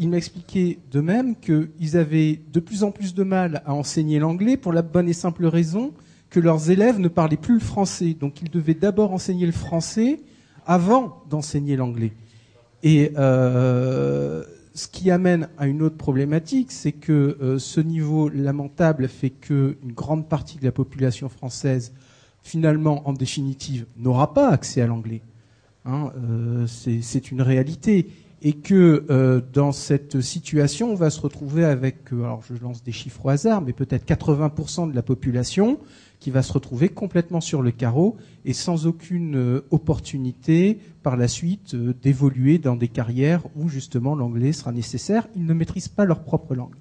ils 0.00 0.08
m'expliquaient 0.08 0.80
de 0.90 1.00
même 1.00 1.36
qu'ils 1.36 1.96
avaient 1.96 2.40
de 2.52 2.60
plus 2.60 2.82
en 2.82 2.90
plus 2.90 3.14
de 3.14 3.22
mal 3.22 3.62
à 3.64 3.72
enseigner 3.74 4.18
l'anglais 4.18 4.56
pour 4.56 4.72
la 4.72 4.82
bonne 4.82 5.08
et 5.08 5.14
simple 5.14 5.46
raison 5.46 5.92
que 6.36 6.40
leurs 6.40 6.70
élèves 6.70 6.98
ne 6.98 7.08
parlaient 7.08 7.38
plus 7.38 7.54
le 7.54 7.60
français. 7.60 8.12
Donc 8.12 8.42
ils 8.42 8.50
devaient 8.50 8.74
d'abord 8.74 9.14
enseigner 9.14 9.46
le 9.46 9.52
français 9.52 10.20
avant 10.66 11.22
d'enseigner 11.30 11.76
l'anglais. 11.76 12.12
Et 12.82 13.12
euh, 13.16 14.44
ce 14.74 14.86
qui 14.86 15.10
amène 15.10 15.48
à 15.56 15.66
une 15.66 15.80
autre 15.80 15.96
problématique, 15.96 16.72
c'est 16.72 16.92
que 16.92 17.38
euh, 17.40 17.58
ce 17.58 17.80
niveau 17.80 18.28
lamentable 18.28 19.08
fait 19.08 19.30
qu'une 19.30 19.94
grande 19.94 20.28
partie 20.28 20.58
de 20.58 20.64
la 20.66 20.72
population 20.72 21.30
française, 21.30 21.94
finalement, 22.42 23.08
en 23.08 23.14
définitive, 23.14 23.86
n'aura 23.96 24.34
pas 24.34 24.50
accès 24.50 24.82
à 24.82 24.86
l'anglais. 24.86 25.22
Hein, 25.86 26.12
euh, 26.18 26.66
c'est 26.66 27.30
une 27.30 27.40
réalité. 27.40 28.10
Et 28.42 28.52
que 28.52 29.42
dans 29.54 29.72
cette 29.72 30.20
situation, 30.20 30.92
on 30.92 30.94
va 30.94 31.08
se 31.08 31.20
retrouver 31.22 31.64
avec, 31.64 32.12
alors 32.12 32.42
je 32.42 32.62
lance 32.62 32.84
des 32.84 32.92
chiffres 32.92 33.24
au 33.24 33.30
hasard, 33.30 33.62
mais 33.62 33.72
peut-être 33.72 34.06
80% 34.06 34.90
de 34.90 34.94
la 34.94 35.02
population 35.02 35.78
qui 36.20 36.30
va 36.30 36.42
se 36.42 36.52
retrouver 36.52 36.88
complètement 36.88 37.40
sur 37.40 37.62
le 37.62 37.70
carreau 37.70 38.16
et 38.44 38.52
sans 38.52 38.86
aucune 38.86 39.36
euh, 39.36 39.64
opportunité 39.70 40.78
par 41.02 41.16
la 41.16 41.28
suite 41.28 41.74
euh, 41.74 41.94
d'évoluer 42.02 42.58
dans 42.58 42.76
des 42.76 42.88
carrières 42.88 43.42
où 43.54 43.68
justement 43.68 44.14
l'anglais 44.14 44.52
sera 44.52 44.72
nécessaire. 44.72 45.28
Ils 45.36 45.44
ne 45.44 45.54
maîtrisent 45.54 45.88
pas 45.88 46.04
leur 46.04 46.22
propre 46.22 46.54
langue. 46.54 46.74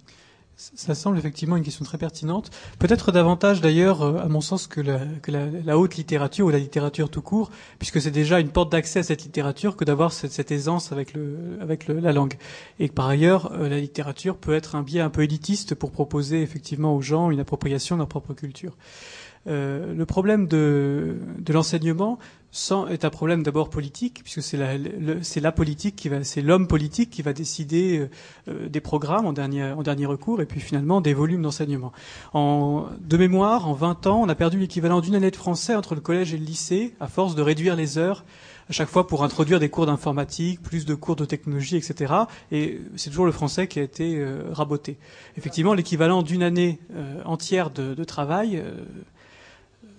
Ça 0.58 0.96
semble 0.96 1.18
effectivement 1.18 1.58
une 1.58 1.64
question 1.64 1.84
très 1.84 1.98
pertinente. 1.98 2.50
Peut-être 2.80 3.12
davantage 3.12 3.60
d'ailleurs, 3.60 4.04
euh, 4.04 4.20
à 4.20 4.30
mon 4.30 4.40
sens, 4.40 4.68
que, 4.68 4.80
la, 4.80 5.78
haute 5.78 5.98
littérature 5.98 6.46
ou 6.46 6.50
la 6.50 6.60
littérature 6.60 7.10
tout 7.10 7.22
court, 7.22 7.52
puisque 7.78 8.00
c'est 8.00 8.12
déjà 8.12 8.40
une 8.40 8.48
porte 8.48 8.72
d'accès 8.72 9.00
à 9.00 9.04
cette 9.04 9.24
littérature 9.24 9.76
que 9.76 9.84
d'avoir 9.84 10.14
cette, 10.14 10.52
aisance 10.52 10.94
avec, 10.94 11.14
la 11.14 12.14
langue. 12.14 12.36
Et 12.80 12.88
par 12.88 13.08
ailleurs, 13.08 13.52
la 13.58 13.80
littérature 13.80 14.38
peut 14.38 14.54
être 14.54 14.76
un 14.76 14.82
biais 14.82 15.02
un 15.02 15.10
peu 15.10 15.24
élitiste 15.24 15.76
pour 15.76 15.92
proposer 15.92 16.42
effectivement 16.42 16.96
aux 16.96 17.02
gens 17.02 17.32
une 17.32 17.42
appropriation 17.42 17.98
de 17.98 18.00
leur 18.00 18.08
propre 18.08 18.34
culture. 18.34 18.78
Euh, 19.48 19.94
le 19.94 20.06
problème 20.06 20.48
de, 20.48 21.18
de 21.40 21.54
l'enseignement 21.54 22.18
est 22.90 23.04
un 23.04 23.10
problème 23.10 23.44
d'abord 23.44 23.70
politique, 23.70 24.22
puisque 24.24 24.42
c'est 24.42 24.56
la, 24.56 24.78
la, 24.78 25.52
politique 25.52 25.96
qui 25.98 26.08
va, 26.08 26.24
c'est 26.24 26.42
l'homme 26.42 26.68
politique 26.68 27.10
qui 27.10 27.22
va 27.22 27.34
décider 27.34 27.98
euh, 27.98 28.10
euh, 28.48 28.70
des 28.70 28.80
programmes 28.80 29.26
en 29.26 29.34
dernier, 29.34 29.64
en 29.72 29.84
dernier 29.84 30.06
recours, 30.06 30.42
et 30.42 30.46
puis 30.46 30.62
finalement 30.62 31.02
des 31.02 31.14
volumes 31.14 31.42
d'enseignement. 31.42 31.92
En, 32.34 32.86
de 33.02 33.18
mémoire, 33.18 33.68
en 33.68 33.74
20 33.74 34.08
ans, 34.08 34.22
on 34.22 34.30
a 34.30 34.36
perdu 34.36 34.58
l'équivalent 34.58 35.02
d'une 35.02 35.16
année 35.16 35.32
de 35.32 35.36
français 35.36 35.76
entre 35.76 35.96
le 35.96 36.02
collège 36.02 36.34
et 36.34 36.38
le 36.38 36.46
lycée, 36.46 36.96
à 37.02 37.08
force 37.08 37.36
de 37.36 37.42
réduire 37.42 37.76
les 37.76 37.98
heures 37.98 38.24
à 38.68 38.74
chaque 38.74 38.90
fois 38.90 39.06
pour 39.06 39.24
introduire 39.24 39.60
des 39.60 39.70
cours 39.70 39.86
d'informatique, 39.86 40.60
plus 40.60 40.86
de 40.86 40.96
cours 40.96 41.16
de 41.16 41.26
technologie, 41.26 41.76
etc. 41.76 42.14
Et 42.52 42.82
c'est 42.96 43.12
toujours 43.12 43.28
le 43.28 43.32
français 43.32 43.68
qui 43.68 43.80
a 43.80 43.84
été 43.84 44.26
raboté. 44.52 44.98
Effectivement, 45.38 45.76
l'équivalent 45.76 46.24
d'une 46.24 46.42
année 46.42 46.80
entière 47.26 47.70
de, 47.70 47.94
de 47.94 48.04
travail 48.04 48.64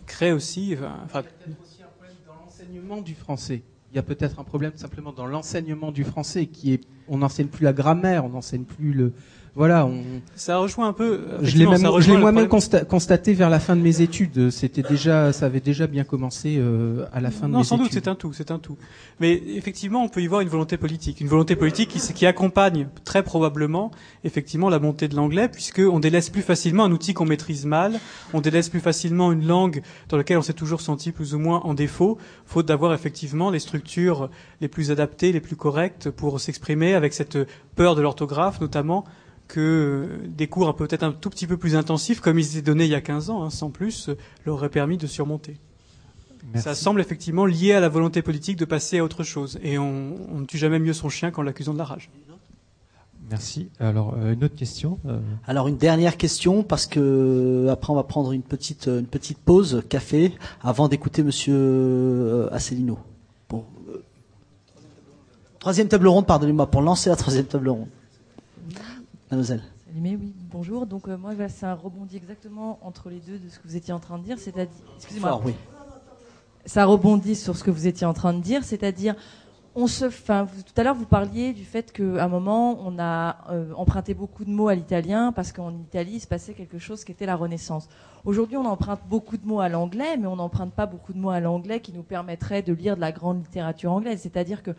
crée 0.07 0.33
aussi. 0.33 0.75
Enfin, 1.05 1.07
il 1.13 1.17
y 1.17 1.19
a 1.19 1.23
peut-être 1.23 1.61
aussi 1.63 1.83
un 1.83 1.89
problème 1.89 2.17
dans 2.27 2.35
l'enseignement 2.35 3.03
du 3.03 3.15
français. 3.15 3.63
Il 3.91 3.97
y 3.97 3.99
a 3.99 4.03
peut-être 4.03 4.41
un 4.41 4.45
problème 4.45 4.73
simplement 4.77 5.13
dans 5.13 5.27
l'enseignement 5.27 5.93
du 5.93 6.05
français 6.05 6.47
qui 6.47 6.73
est, 6.73 6.85
on 7.09 7.19
n'enseigne 7.19 7.49
plus 7.49 7.65
la 7.65 7.73
grammaire, 7.73 8.25
on 8.25 8.31
n'enseigne 8.31 8.65
plus 8.65 8.93
le, 8.93 9.13
voilà, 9.57 9.87
on... 9.87 10.03
ça 10.35 10.59
rejoint 10.59 10.87
un 10.87 10.93
peu. 10.93 11.21
Je 11.41 11.57
l'ai 11.57 12.17
moi-même 12.17 12.47
constaté 12.47 13.33
vers 13.33 13.49
la 13.49 13.59
fin 13.59 13.75
de 13.75 13.81
mes 13.81 14.03
études. 14.03 14.51
C'était 14.51 14.83
déjà, 14.83 15.33
ça 15.33 15.47
avait 15.47 15.61
déjà 15.61 15.87
bien 15.87 16.05
commencé 16.05 16.57
euh, 16.59 17.07
à 17.15 17.23
la 17.23 17.31
fin 17.31 17.49
de 17.49 17.55
mes 17.55 17.59
études. 17.59 17.59
Non, 17.59 17.63
sans 17.65 17.79
doute, 17.79 17.89
c'est 17.91 18.07
un 18.07 18.15
tout, 18.15 18.35
c'est 18.35 18.51
un 18.51 18.59
tout. 18.59 18.77
Mais 19.19 19.33
effectivement, 19.33 20.05
on 20.05 20.11
peut 20.11 20.21
y 20.21 20.27
voir 20.27 20.43
une 20.43 20.51
volonté 20.51 20.77
politique, 20.77 21.23
une 21.23 21.29
volonté 21.29 21.57
politique 21.57 21.89
qui, 21.89 22.01
qui 22.13 22.27
accompagne 22.27 22.89
très 23.05 23.23
probablement 23.23 23.93
effectivement 24.25 24.69
la 24.69 24.79
montée 24.79 25.09
de 25.09 25.17
l'anglais, 25.17 25.49
puisque 25.49 25.79
on 25.81 26.01
délaisse 26.01 26.29
plus 26.29 26.43
facilement 26.43 26.85
un 26.85 26.93
outil 26.93 27.15
qu'on 27.15 27.25
maîtrise 27.25 27.65
mal, 27.65 27.99
on 28.35 28.43
délaisse 28.43 28.69
plus 28.69 28.81
facilement 28.81 29.33
une 29.33 29.47
langue 29.47 29.81
dans 30.11 30.19
laquelle 30.19 30.37
on 30.37 30.43
s'est 30.43 30.53
toujours 30.53 30.83
senti 30.83 31.13
plus 31.13 31.35
ou 31.35 31.39
moins 31.39 31.61
en 31.61 31.73
défaut, 31.73 32.19
faute 32.45 32.67
d'avoir 32.67 32.93
effectivement 32.93 33.49
les 33.49 33.61
structures 33.61 34.29
les 34.61 34.69
plus 34.69 34.91
adaptées, 34.91 35.33
les 35.33 35.41
plus 35.41 35.57
correctes 35.57 36.11
pour 36.11 36.41
s'exprimer 36.41 36.93
avec 36.93 37.15
cette 37.15 37.39
peur 37.75 37.95
de 37.95 38.03
l'orthographe 38.03 38.61
notamment 38.61 39.07
que 39.49 40.21
des 40.27 40.47
cours 40.47 40.75
peut-être 40.77 41.03
un 41.03 41.13
tout 41.13 41.31
petit 41.31 41.47
peu 41.47 41.57
plus 41.57 41.77
intensifs, 41.77 42.21
comme 42.21 42.39
ils 42.39 42.57
étaient 42.57 42.63
donnés 42.63 42.85
il 42.85 42.91
y 42.91 42.95
a 42.95 43.01
15 43.01 43.31
ans, 43.31 43.43
hein, 43.45 43.51
sans 43.51 43.71
plus, 43.71 44.11
leur 44.45 44.57
auraient 44.57 44.69
permis 44.69 44.97
de 44.97 45.07
surmonter. 45.07 45.59
Ça 46.55 46.75
semble 46.75 47.01
effectivement 47.01 47.45
lié 47.45 47.73
à 47.73 47.81
la 47.81 47.89
volonté 47.89 48.23
politique 48.23 48.57
de 48.57 48.65
passer 48.65 48.99
à 48.99 49.05
autre 49.05 49.25
chose. 49.25 49.59
Et 49.63 49.79
on, 49.79 50.15
on 50.33 50.39
ne 50.39 50.47
tue 50.47 50.59
jamais 50.59 50.79
mieux 50.79 50.93
son 50.93 51.09
chien 51.09 51.31
qu'en 51.31 51.43
l'accusant 51.43 51.73
de 51.73 51.79
la 51.79 51.85
rage. 51.85 52.09
Merci. 53.29 53.69
Alors, 53.81 54.15
euh, 54.17 54.35
une 54.35 54.45
autre 54.45 54.55
question 54.55 54.99
euh, 55.07 55.19
Alors 55.47 55.67
une 55.67 55.77
dernière 55.77 56.17
question 56.17 56.63
parce 56.63 56.87
que 56.87 57.01
euh, 57.01 57.73
après 57.73 57.93
on 57.93 57.97
va 57.97 58.05
prendre 58.05 58.31
une 58.31 58.43
petite 58.43 58.87
une 58.87 59.07
petite 59.07 59.39
pause 59.39 59.83
café 59.89 60.33
avant 60.63 60.87
d'écouter 60.87 61.25
Monsieur 61.25 61.57
euh, 61.57 62.49
Asselineau. 62.53 62.99
Bon, 63.49 63.65
euh, 63.89 64.05
troisième 65.59 65.89
table 65.89 66.07
ronde, 66.07 66.27
pardonnez-moi, 66.27 66.71
pour 66.71 66.83
lancer 66.83 67.11
la 67.11 67.17
troisième 67.17 67.47
table 67.47 67.69
ronde. 67.69 67.89
Mademoiselle. 69.31 69.63
Allumé, 69.91 70.17
oui, 70.21 70.35
bonjour. 70.51 70.87
Donc 70.87 71.09
euh, 71.09 71.17
moi, 71.17 71.35
bah, 71.35 71.49
c'est 71.49 71.67
un 71.67 71.75
rebondit 71.75 72.17
exactement 72.17 72.79
entre 72.83 73.11
les 73.11 73.21
deux 73.21 73.39
de 73.39 73.49
ce 73.49 73.59
que 73.59 73.67
vous 73.67 73.77
étiez 73.77 73.93
en 73.93 74.01
train 74.01 74.19
de 74.19 74.25
dire, 74.25 74.39
c'est-à-dire, 74.39 74.73
excusez-moi, 74.97 75.41
oui. 75.45 75.55
ça 76.65 76.85
rebondit 76.85 77.35
sur 77.35 77.57
ce 77.57 77.65
que 77.65 77.71
vous 77.71 77.87
étiez 77.87 78.07
en 78.07 78.13
train 78.15 78.33
de 78.33 78.41
dire, 78.41 78.63
c'est-à-dire, 78.65 79.15
on 79.79 79.87
se, 79.89 80.07
vous- 80.07 80.63
tout 80.63 80.73
à 80.81 80.83
l'heure 80.85 80.95
vous 80.95 81.05
parliez 81.05 81.53
du 81.53 81.65
fait 81.65 81.93
qu'à 81.93 82.25
un 82.25 82.29
moment 82.29 82.79
on 82.81 82.99
a 82.99 83.37
euh, 83.51 83.75
emprunté 83.75 84.15
beaucoup 84.15 84.47
de 84.47 84.51
mots 84.51 84.69
à 84.69 84.75
l'italien 84.75 85.33
parce 85.33 85.53
qu'en 85.53 85.71
Italie 85.71 86.13
il 86.15 86.21
se 86.21 86.27
passait 86.27 86.55
quelque 86.55 86.79
chose 86.79 87.05
qui 87.05 87.13
était 87.13 87.27
la 87.27 87.37
Renaissance. 87.37 87.87
Aujourd'hui 88.25 88.57
on 88.57 88.65
emprunte 88.65 89.01
beaucoup 89.07 89.37
de 89.37 89.47
mots 89.47 89.61
à 89.61 89.69
l'anglais, 89.69 90.17
mais 90.17 90.27
on 90.29 90.37
n'emprunte 90.37 90.73
pas 90.73 90.87
beaucoup 90.87 91.13
de 91.13 91.19
mots 91.19 91.29
à 91.29 91.41
l'anglais 91.41 91.81
qui 91.81 91.93
nous 91.93 92.03
permettraient 92.03 92.63
de 92.63 92.73
lire 92.73 92.97
de 92.97 93.03
la 93.03 93.13
grande 93.13 93.41
littérature 93.45 93.93
anglaise. 93.93 94.21
C'est-à-dire 94.23 94.63
que 94.63 94.71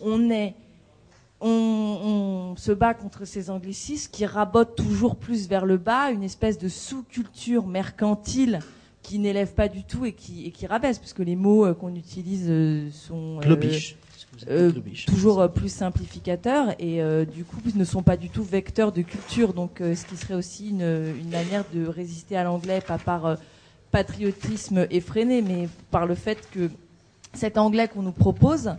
on 0.00 0.30
est 0.30 0.54
on, 1.44 2.50
on 2.52 2.56
se 2.56 2.72
bat 2.72 2.94
contre 2.94 3.26
ces 3.26 3.50
anglicismes 3.50 4.10
qui 4.10 4.24
rabotent 4.24 4.74
toujours 4.74 5.16
plus 5.16 5.46
vers 5.46 5.66
le 5.66 5.76
bas, 5.76 6.10
une 6.10 6.22
espèce 6.22 6.58
de 6.58 6.68
sous-culture 6.68 7.66
mercantile 7.66 8.60
qui 9.02 9.18
n'élève 9.18 9.52
pas 9.52 9.68
du 9.68 9.84
tout 9.84 10.06
et 10.06 10.12
qui, 10.12 10.46
et 10.46 10.50
qui 10.50 10.66
rabaisse, 10.66 10.98
puisque 10.98 11.18
les 11.18 11.36
mots 11.36 11.66
euh, 11.66 11.74
qu'on 11.74 11.94
utilise 11.94 12.46
euh, 12.48 12.88
sont 12.90 13.38
euh, 14.48 14.72
toujours 15.06 15.48
plus 15.52 15.68
simplificateurs 15.68 16.74
et 16.80 17.00
du 17.26 17.44
coup 17.44 17.58
ne 17.76 17.84
sont 17.84 18.02
pas 18.02 18.16
du 18.16 18.30
tout 18.30 18.42
vecteurs 18.42 18.90
de 18.90 19.02
culture. 19.02 19.52
Donc 19.52 19.80
ce 19.80 20.04
qui 20.06 20.16
serait 20.16 20.34
aussi 20.34 20.70
une, 20.70 20.80
une 20.80 21.30
manière 21.30 21.64
de 21.72 21.86
résister 21.86 22.36
à 22.36 22.42
l'anglais, 22.42 22.80
pas 22.80 22.98
par 22.98 23.36
patriotisme 23.92 24.88
effréné, 24.90 25.40
mais 25.40 25.68
par 25.92 26.06
le 26.06 26.16
fait 26.16 26.48
que 26.50 26.68
cet 27.32 27.58
anglais 27.58 27.86
qu'on 27.86 28.02
nous 28.02 28.10
propose 28.10 28.72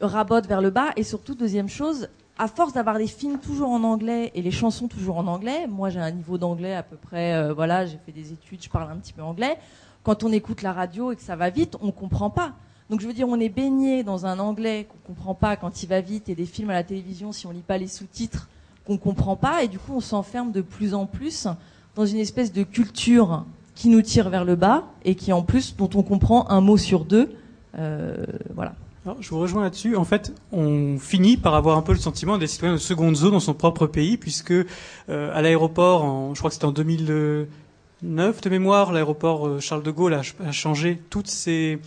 rabote 0.00 0.46
vers 0.46 0.60
le 0.60 0.70
bas. 0.70 0.90
Et 0.96 1.02
surtout, 1.02 1.34
deuxième 1.34 1.68
chose, 1.68 2.08
à 2.38 2.46
force 2.46 2.72
d'avoir 2.72 2.98
les 2.98 3.06
films 3.06 3.38
toujours 3.38 3.70
en 3.70 3.82
anglais 3.82 4.30
et 4.34 4.42
les 4.42 4.50
chansons 4.50 4.86
toujours 4.86 5.18
en 5.18 5.26
anglais, 5.26 5.66
moi 5.66 5.90
j'ai 5.90 5.98
un 5.98 6.12
niveau 6.12 6.38
d'anglais 6.38 6.74
à 6.74 6.84
peu 6.84 6.96
près, 6.96 7.34
euh, 7.34 7.52
voilà, 7.52 7.84
j'ai 7.84 7.98
fait 8.06 8.12
des 8.12 8.32
études, 8.32 8.62
je 8.62 8.68
parle 8.68 8.90
un 8.90 8.96
petit 8.96 9.12
peu 9.12 9.22
anglais. 9.22 9.58
Quand 10.04 10.22
on 10.22 10.32
écoute 10.32 10.62
la 10.62 10.72
radio 10.72 11.10
et 11.10 11.16
que 11.16 11.22
ça 11.22 11.34
va 11.34 11.50
vite, 11.50 11.76
on 11.82 11.90
comprend 11.90 12.30
pas. 12.30 12.52
Donc 12.90 13.00
je 13.00 13.06
veux 13.06 13.12
dire, 13.12 13.28
on 13.28 13.38
est 13.40 13.48
baigné 13.48 14.04
dans 14.04 14.24
un 14.24 14.38
anglais 14.38 14.86
qu'on 14.88 15.12
comprend 15.12 15.34
pas 15.34 15.56
quand 15.56 15.82
il 15.82 15.88
va 15.88 16.00
vite 16.00 16.28
et 16.28 16.34
des 16.34 16.46
films 16.46 16.70
à 16.70 16.74
la 16.74 16.84
télévision, 16.84 17.32
si 17.32 17.46
on 17.46 17.50
lit 17.50 17.60
pas 17.60 17.76
les 17.76 17.88
sous-titres, 17.88 18.48
qu'on 18.86 18.96
comprend 18.96 19.36
pas. 19.36 19.64
Et 19.64 19.68
du 19.68 19.78
coup, 19.78 19.92
on 19.94 20.00
s'enferme 20.00 20.52
de 20.52 20.62
plus 20.62 20.94
en 20.94 21.06
plus 21.06 21.48
dans 21.96 22.06
une 22.06 22.18
espèce 22.18 22.52
de 22.52 22.62
culture 22.62 23.44
qui 23.74 23.88
nous 23.88 24.00
tire 24.00 24.30
vers 24.30 24.44
le 24.44 24.54
bas 24.54 24.84
et 25.04 25.16
qui 25.16 25.32
en 25.32 25.42
plus, 25.42 25.76
dont 25.76 25.90
on 25.94 26.02
comprend 26.02 26.48
un 26.50 26.60
mot 26.60 26.76
sur 26.76 27.04
deux. 27.04 27.30
Euh, 27.76 28.24
voilà. 28.54 28.74
Je 29.20 29.30
vous 29.30 29.38
rejoins 29.38 29.62
là-dessus. 29.62 29.96
En 29.96 30.04
fait, 30.04 30.32
on 30.52 30.98
finit 30.98 31.36
par 31.36 31.54
avoir 31.54 31.76
un 31.78 31.82
peu 31.82 31.92
le 31.92 31.98
sentiment 31.98 32.38
des 32.38 32.46
citoyens 32.46 32.74
de 32.74 32.80
seconde 32.80 33.16
zone 33.16 33.32
dans 33.32 33.40
son 33.40 33.54
propre 33.54 33.86
pays, 33.86 34.16
puisque 34.16 34.50
euh, 34.52 34.66
à 35.08 35.42
l'aéroport, 35.42 36.34
je 36.34 36.38
crois 36.38 36.50
que 36.50 36.54
c'était 36.54 36.66
en 36.66 36.72
2009 36.72 38.40
de 38.40 38.50
mémoire, 38.50 38.92
l'aéroport 38.92 39.46
euh, 39.46 39.60
Charles 39.60 39.82
de 39.82 39.90
Gaulle 39.90 40.14
a, 40.14 40.22
ch- 40.22 40.34
a 40.44 40.52
changé 40.52 41.00
toutes 41.10 41.28
ces, 41.28 41.78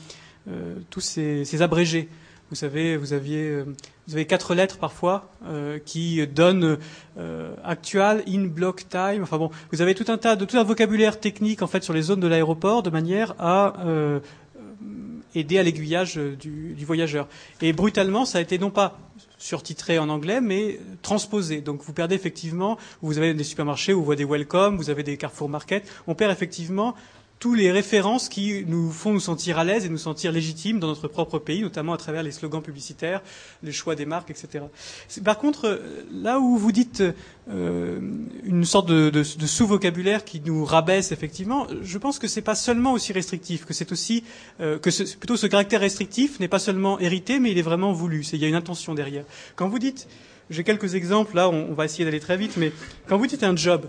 euh, 0.49 0.75
tous 0.89 1.01
ces, 1.01 1.61
abrégés. 1.61 2.09
Vous 2.49 2.55
savez, 2.55 2.97
vous 2.97 3.13
aviez, 3.13 3.61
vous 4.07 4.13
avez 4.13 4.25
quatre 4.25 4.53
lettres 4.53 4.77
parfois 4.77 5.29
qui 5.85 6.27
donnent 6.27 6.77
actual, 7.63 8.23
in, 8.27 8.47
block, 8.47 8.89
time. 8.89 9.23
Enfin 9.23 9.37
bon, 9.37 9.51
vous 9.71 9.81
avez 9.81 9.95
tout 9.95 10.03
un 10.09 10.17
tas 10.17 10.35
de 10.35 10.43
tout 10.43 10.57
un 10.57 10.63
vocabulaire 10.63 11.17
technique 11.21 11.61
en 11.61 11.67
fait 11.67 11.81
sur 11.81 11.93
les 11.93 12.01
zones 12.01 12.19
de 12.19 12.27
l'aéroport 12.27 12.83
de 12.83 12.89
manière 12.89 13.35
à 13.39 13.71
aider 15.35 15.59
à 15.59 15.63
l'aiguillage 15.63 16.17
euh, 16.17 16.35
du, 16.35 16.85
voyageur. 16.85 17.27
Et 17.61 17.73
brutalement, 17.73 18.25
ça 18.25 18.37
a 18.37 18.41
été 18.41 18.57
non 18.57 18.69
pas 18.69 18.99
surtitré 19.37 19.97
en 19.99 20.09
anglais, 20.09 20.41
mais 20.41 20.79
transposé. 21.01 21.61
Donc 21.61 21.81
vous 21.83 21.93
perdez 21.93 22.15
effectivement, 22.15 22.77
vous 23.01 23.17
avez 23.17 23.33
des 23.33 23.43
supermarchés 23.43 23.93
où 23.93 23.99
vous 23.99 24.05
voyez 24.05 24.23
des 24.23 24.29
welcome, 24.29 24.77
vous 24.77 24.89
avez 24.89 25.03
des 25.03 25.17
Carrefour 25.17 25.49
Market, 25.49 25.89
on 26.07 26.15
perd 26.15 26.31
effectivement 26.31 26.95
tous 27.41 27.55
les 27.55 27.71
références 27.71 28.29
qui 28.29 28.63
nous 28.67 28.91
font 28.91 29.13
nous 29.13 29.19
sentir 29.19 29.57
à 29.57 29.63
l'aise 29.63 29.83
et 29.83 29.89
nous 29.89 29.97
sentir 29.97 30.31
légitimes 30.31 30.79
dans 30.79 30.85
notre 30.85 31.07
propre 31.07 31.39
pays, 31.39 31.63
notamment 31.63 31.93
à 31.93 31.97
travers 31.97 32.21
les 32.21 32.29
slogans 32.29 32.61
publicitaires, 32.61 33.23
les 33.63 33.71
choix 33.71 33.95
des 33.95 34.05
marques, 34.05 34.29
etc. 34.29 34.65
Par 35.25 35.39
contre, 35.39 35.65
euh, 35.65 36.05
là 36.13 36.39
où 36.39 36.55
vous 36.55 36.71
dites 36.71 37.03
euh, 37.49 37.99
une 38.43 38.63
sorte 38.63 38.89
de, 38.89 39.23
sous-vocabulaire 39.23 40.23
qui 40.23 40.39
nous 40.39 40.63
rabaisse 40.63 41.11
effectivement, 41.11 41.65
je 41.81 41.97
pense 41.97 42.19
que 42.19 42.27
c'est 42.27 42.43
pas 42.43 42.53
seulement 42.53 42.93
aussi 42.93 43.11
restrictif, 43.11 43.65
que 43.65 43.73
c'est 43.73 43.91
aussi 43.91 44.23
euh, 44.59 44.77
que 44.77 44.91
ce, 44.91 45.01
plutôt 45.17 45.35
ce 45.35 45.47
caractère 45.47 45.81
restrictif 45.81 46.39
n'est 46.39 46.47
pas 46.47 46.59
seulement 46.59 46.99
hérité, 46.99 47.39
mais 47.39 47.49
il 47.49 47.57
est 47.57 47.63
vraiment 47.63 47.91
voulu. 47.91 48.23
Il 48.33 48.39
y 48.39 48.45
a 48.45 48.49
une 48.49 48.55
intention 48.55 48.93
derrière. 48.93 49.25
Quand 49.55 49.67
vous 49.67 49.79
dites, 49.79 50.07
j'ai 50.51 50.63
quelques 50.63 50.93
exemples 50.93 51.35
là, 51.35 51.49
on 51.49 51.73
va 51.73 51.85
essayer 51.85 52.05
d'aller 52.05 52.19
très 52.19 52.37
vite, 52.37 52.55
mais 52.57 52.71
quand 53.07 53.17
vous 53.17 53.25
dites 53.25 53.43
un 53.43 53.55
job, 53.55 53.87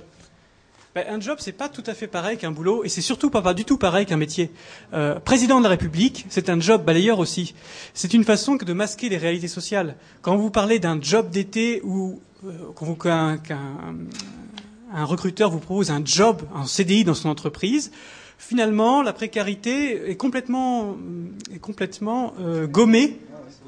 ben, 0.95 1.05
un 1.09 1.21
job, 1.21 1.39
c'est 1.41 1.53
pas 1.53 1.69
tout 1.69 1.83
à 1.87 1.95
fait 1.95 2.07
pareil 2.07 2.37
qu'un 2.37 2.51
boulot, 2.51 2.85
et 2.85 2.89
c'est 2.89 3.01
surtout 3.01 3.31
pas, 3.31 3.41
pas 3.43 3.55
du 3.55 3.65
tout 3.65 3.79
pareil 3.79 4.05
qu'un 4.07 4.17
métier. 4.19 4.51
Euh, 4.93 5.19
président 5.21 5.59
de 5.59 5.65
la 5.65 5.71
République, 5.71 6.27
c'est 6.29 6.51
un 6.51 6.61
job 6.61 6.85
balayeur 6.85 7.19
aussi. 7.19 7.55
C'est 7.95 8.13
une 8.13 8.25
façon 8.25 8.59
que 8.59 8.65
de 8.65 8.73
masquer 8.75 9.09
les 9.09 9.17
réalités 9.19 9.49
sociales. 9.49 9.97
Quand 10.21 10.37
vous 10.37 10.51
parlez 10.51 10.79
d'un 10.79 11.01
job 11.01 11.31
d'été 11.31 11.81
ou 11.85 12.21
euh, 12.47 12.95
qu'un 13.01 13.39
qu'un- 13.39 13.95
un 14.95 15.05
recruteur 15.07 15.51
vous 15.51 15.61
propose 15.61 15.91
un 15.91 16.03
job, 16.05 16.43
un 16.55 16.67
CDI 16.67 17.05
dans 17.05 17.15
son 17.15 17.31
entreprise, 17.31 17.91
finalement, 18.37 19.01
la 19.03 19.15
précarité 19.15 20.11
est 20.11 20.17
complètement, 20.17 20.97
est 21.55 21.59
complètement 21.59 22.35
euh, 22.41 22.67
gommée 22.67 23.19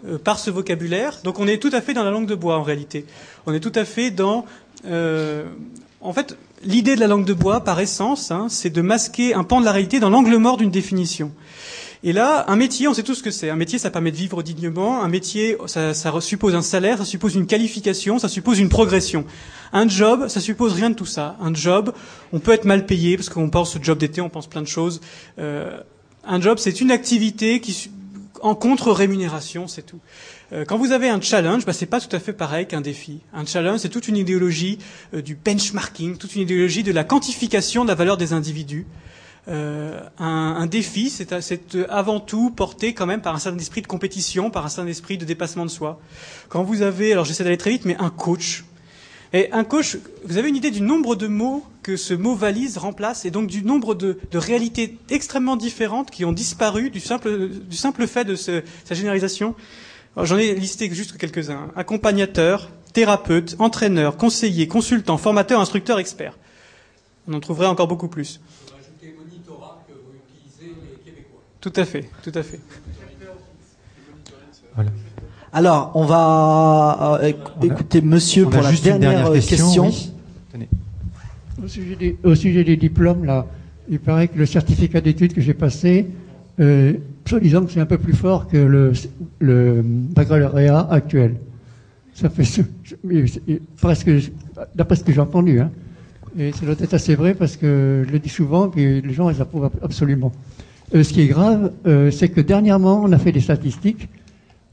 euh, 0.07 0.19
par 0.19 0.39
ce 0.39 0.51
vocabulaire. 0.51 1.21
Donc 1.25 1.39
on 1.39 1.47
est 1.49 1.57
tout 1.57 1.71
à 1.73 1.81
fait 1.81 1.95
dans 1.95 2.05
la 2.05 2.11
langue 2.11 2.27
de 2.27 2.35
bois 2.35 2.59
en 2.59 2.63
réalité. 2.63 3.07
On 3.47 3.55
est 3.55 3.61
tout 3.61 3.73
à 3.75 3.87
fait 3.87 4.11
dans... 4.11 4.45
euh, 4.85 5.47
en 6.03 6.13
fait, 6.13 6.37
l'idée 6.65 6.95
de 6.95 7.01
la 7.01 7.07
langue 7.07 7.25
de 7.25 7.35
bois, 7.35 7.63
par 7.63 7.81
essence, 7.81 8.31
hein, 8.31 8.47
c'est 8.49 8.71
de 8.71 8.83
masquer 8.83 9.35
un 9.35 9.45
pan 9.45 9.61
de 9.61 9.65
la 9.65 9.73
réalité 9.73 10.01
dans 10.01 10.11
l'angle 10.11 10.37
mort 10.37 10.57
d'une 10.57 10.71
définition. 10.71 11.33
Et 12.07 12.13
là, 12.13 12.45
un 12.49 12.57
métier, 12.57 12.87
on 12.87 12.93
sait 12.93 13.03
tout 13.03 13.15
ce 13.15 13.23
que 13.23 13.31
c'est. 13.31 13.49
Un 13.49 13.57
métier, 13.57 13.79
ça 13.79 13.91
permet 13.91 14.11
de 14.11 14.17
vivre 14.17 14.43
dignement. 14.43 15.03
Un 15.03 15.09
métier, 15.09 15.57
ça, 15.67 15.95
suppose 16.21 16.55
un 16.55 16.61
salaire, 16.61 16.99
ça 16.99 17.07
suppose 17.07 17.35
une 17.35 17.47
qualification, 17.47 18.19
ça 18.19 18.29
suppose 18.29 18.59
une 18.59 18.69
progression. 18.69 19.25
Un 19.73 19.89
job, 19.89 20.29
ça 20.29 20.41
suppose 20.41 20.75
rien 20.75 20.91
de 20.91 20.95
tout 20.95 21.07
ça. 21.07 21.37
Un 21.41 21.55
job, 21.55 21.95
on 22.35 22.41
peut 22.41 22.53
être 22.53 22.67
mal 22.67 22.85
payé 22.85 23.17
parce 23.17 23.31
qu'on 23.31 23.49
pense 23.49 23.75
au 23.77 23.79
job 23.83 23.97
d'été, 23.97 24.21
on 24.21 24.29
pense 24.29 24.49
plein 24.49 24.61
de 24.61 24.69
choses. 24.69 25.01
Euh, 25.39 25.81
un 26.27 26.43
job, 26.43 26.59
c'est 26.59 26.83
une 26.83 26.91
activité 26.91 27.61
qui 27.61 27.91
en 28.43 28.55
contre-rémunération, 28.55 29.67
c'est 29.67 29.87
tout. 29.87 30.01
Euh, 30.55 30.65
Quand 30.65 30.79
vous 30.79 30.93
avez 30.93 31.09
un 31.09 31.21
challenge, 31.21 31.67
bah, 31.67 31.73
c'est 31.73 31.87
pas 31.87 32.01
tout 32.01 32.15
à 32.15 32.21
fait 32.21 32.33
pareil 32.33 32.67
qu'un 32.67 32.81
défi. 32.81 33.21
Un 33.33 33.45
challenge, 33.45 33.81
c'est 33.81 33.89
toute 33.89 34.09
une 34.09 34.17
idéologie 34.17 34.79
euh, 35.15 35.21
du 35.23 35.35
benchmarking, 35.35 36.17
toute 36.17 36.35
une 36.37 36.43
idéologie 36.43 36.83
de 36.83 36.93
la 36.93 37.05
quantification 37.05 37.85
de 37.85 37.89
la 37.89 37.95
valeur 37.95 38.17
des 38.17 38.33
individus. 38.33 38.87
Euh, 39.49 40.01
un, 40.19 40.57
un 40.59 40.67
défi, 40.67 41.11
c'est 41.11 41.33
euh, 41.33 41.87
avant 41.91 42.21
tout 42.21 42.51
porté 42.51 42.95
quand 42.95 43.07
même 43.07 43.21
par 43.21 43.35
un 43.35 43.39
certain 43.39 43.59
esprit 43.59 43.83
de 43.83 43.87
compétition, 43.87 44.51
par 44.51 44.65
un 44.65 44.69
certain 44.69 44.89
esprit 44.89 45.19
de 45.19 45.25
dépassement 45.25 45.67
de 45.67 45.71
soi. 45.71 46.01
Quand 46.49 46.63
vous 46.63 46.83
avez, 46.83 47.13
alors 47.13 47.25
j'essaie 47.25 47.45
d'aller 47.45 47.59
très 47.59 47.71
vite, 47.71 47.85
mais 47.85 47.97
un 47.99 48.11
coach. 48.11 48.65
Et 49.33 49.51
un 49.51 49.65
coach, 49.65 49.99
vous 50.25 50.39
avez 50.39 50.49
une 50.49 50.55
idée 50.57 50.71
du 50.71 50.81
nombre 50.81 51.17
de 51.17 51.27
mots 51.27 51.65
que 51.83 51.97
ce 51.97 52.15
mot 52.15 52.37
valise 52.37 52.79
remplace, 52.79 53.25
et 53.25 53.31
donc 53.33 53.49
du 53.49 53.65
nombre 53.65 53.95
de, 53.97 54.19
de 54.31 54.39
réalités 54.39 54.97
extrêmement 55.11 55.57
différentes 55.57 56.11
qui 56.13 56.25
ont 56.25 56.33
disparu 56.33 56.89
du 56.89 57.01
simple, 57.01 57.49
du 57.49 57.77
simple 57.77 58.07
fait 58.07 58.25
de 58.25 58.37
ce- 58.37 58.63
sa 58.85 58.95
généralisation. 58.95 59.57
J'en 60.23 60.39
ai 60.39 60.55
listé 60.55 60.89
juste 60.93 61.17
quelques-uns. 61.19 61.71
Accompagnateur, 61.77 62.71
thérapeute, 62.93 63.57
entraîneur, 63.59 64.17
conseiller, 64.17 64.69
consultant, 64.69 65.17
formateur, 65.19 65.61
instructeur, 65.61 65.99
expert. 65.99 66.39
On 67.27 67.33
en 67.35 67.41
trouverait 67.41 67.67
encore 67.67 67.89
beaucoup 67.89 68.09
plus. 68.09 68.41
Tout 71.61 71.73
à 71.77 71.85
fait, 71.85 72.05
tout 72.23 72.33
à 72.35 72.43
fait. 72.43 72.61
Alors, 75.53 75.93
on 75.95 76.05
va 76.05 77.21
euh, 77.23 77.29
éc- 77.31 77.65
écouter 77.65 78.01
Monsieur 78.03 78.45
on 78.45 78.49
a 78.49 78.51
pour 78.53 78.63
la 78.63 78.71
juste 78.71 78.85
une 78.85 78.99
dernière, 78.99 79.25
dernière 79.25 79.47
question, 79.47 79.87
oui. 79.87 80.13
Tenez. 80.53 80.69
Au 81.65 81.69
sujet, 81.69 81.97
des, 81.97 82.17
au 82.25 82.35
sujet 82.35 82.65
des 82.65 82.77
diplômes, 82.77 83.25
là, 83.25 83.47
il 83.89 84.01
paraît 84.01 84.29
que 84.29 84.37
le 84.37 84.47
certificat 84.47 85.01
d'études 85.01 85.33
que 85.33 85.41
j'ai 85.41 85.55
passé, 85.55 86.09
euh, 86.61 86.95
soi-disant 87.27 87.65
que 87.65 87.73
c'est 87.73 87.81
un 87.81 87.87
peu 87.87 87.99
plus 87.99 88.13
fort 88.15 88.49
que 88.49 88.57
le, 88.57 88.93
le 89.41 89.83
baccalauréat 89.85 90.87
actuel. 90.91 91.37
Ça 92.15 92.29
fait 92.31 92.45
presque, 93.81 94.11
d'après 94.75 94.97
ce 94.97 95.05
que 95.05 95.13
j'ai 95.13 95.21
entendu, 95.21 95.61
hein. 95.61 95.71
Et 96.37 96.51
ça 96.53 96.67
doit 96.67 96.75
être 96.81 96.95
assez 96.95 97.15
vrai 97.15 97.35
parce 97.35 97.57
que 97.57 98.05
je 98.07 98.13
le 98.13 98.19
dis 98.19 98.29
souvent, 98.29 98.69
puis 98.69 99.01
les 99.01 99.13
gens, 99.13 99.31
ils 99.31 99.41
approuvent 99.41 99.67
ab- 99.67 99.79
absolument. 99.83 100.33
Euh, 100.95 101.05
ce 101.05 101.13
qui 101.13 101.21
est 101.23 101.29
grave, 101.29 101.71
euh, 101.87 102.11
c'est 102.11 102.29
que 102.29 102.41
dernièrement, 102.41 103.03
on 103.05 103.13
a 103.13 103.19
fait 103.19 103.31
des 103.33 103.41
statistiques. 103.41 104.09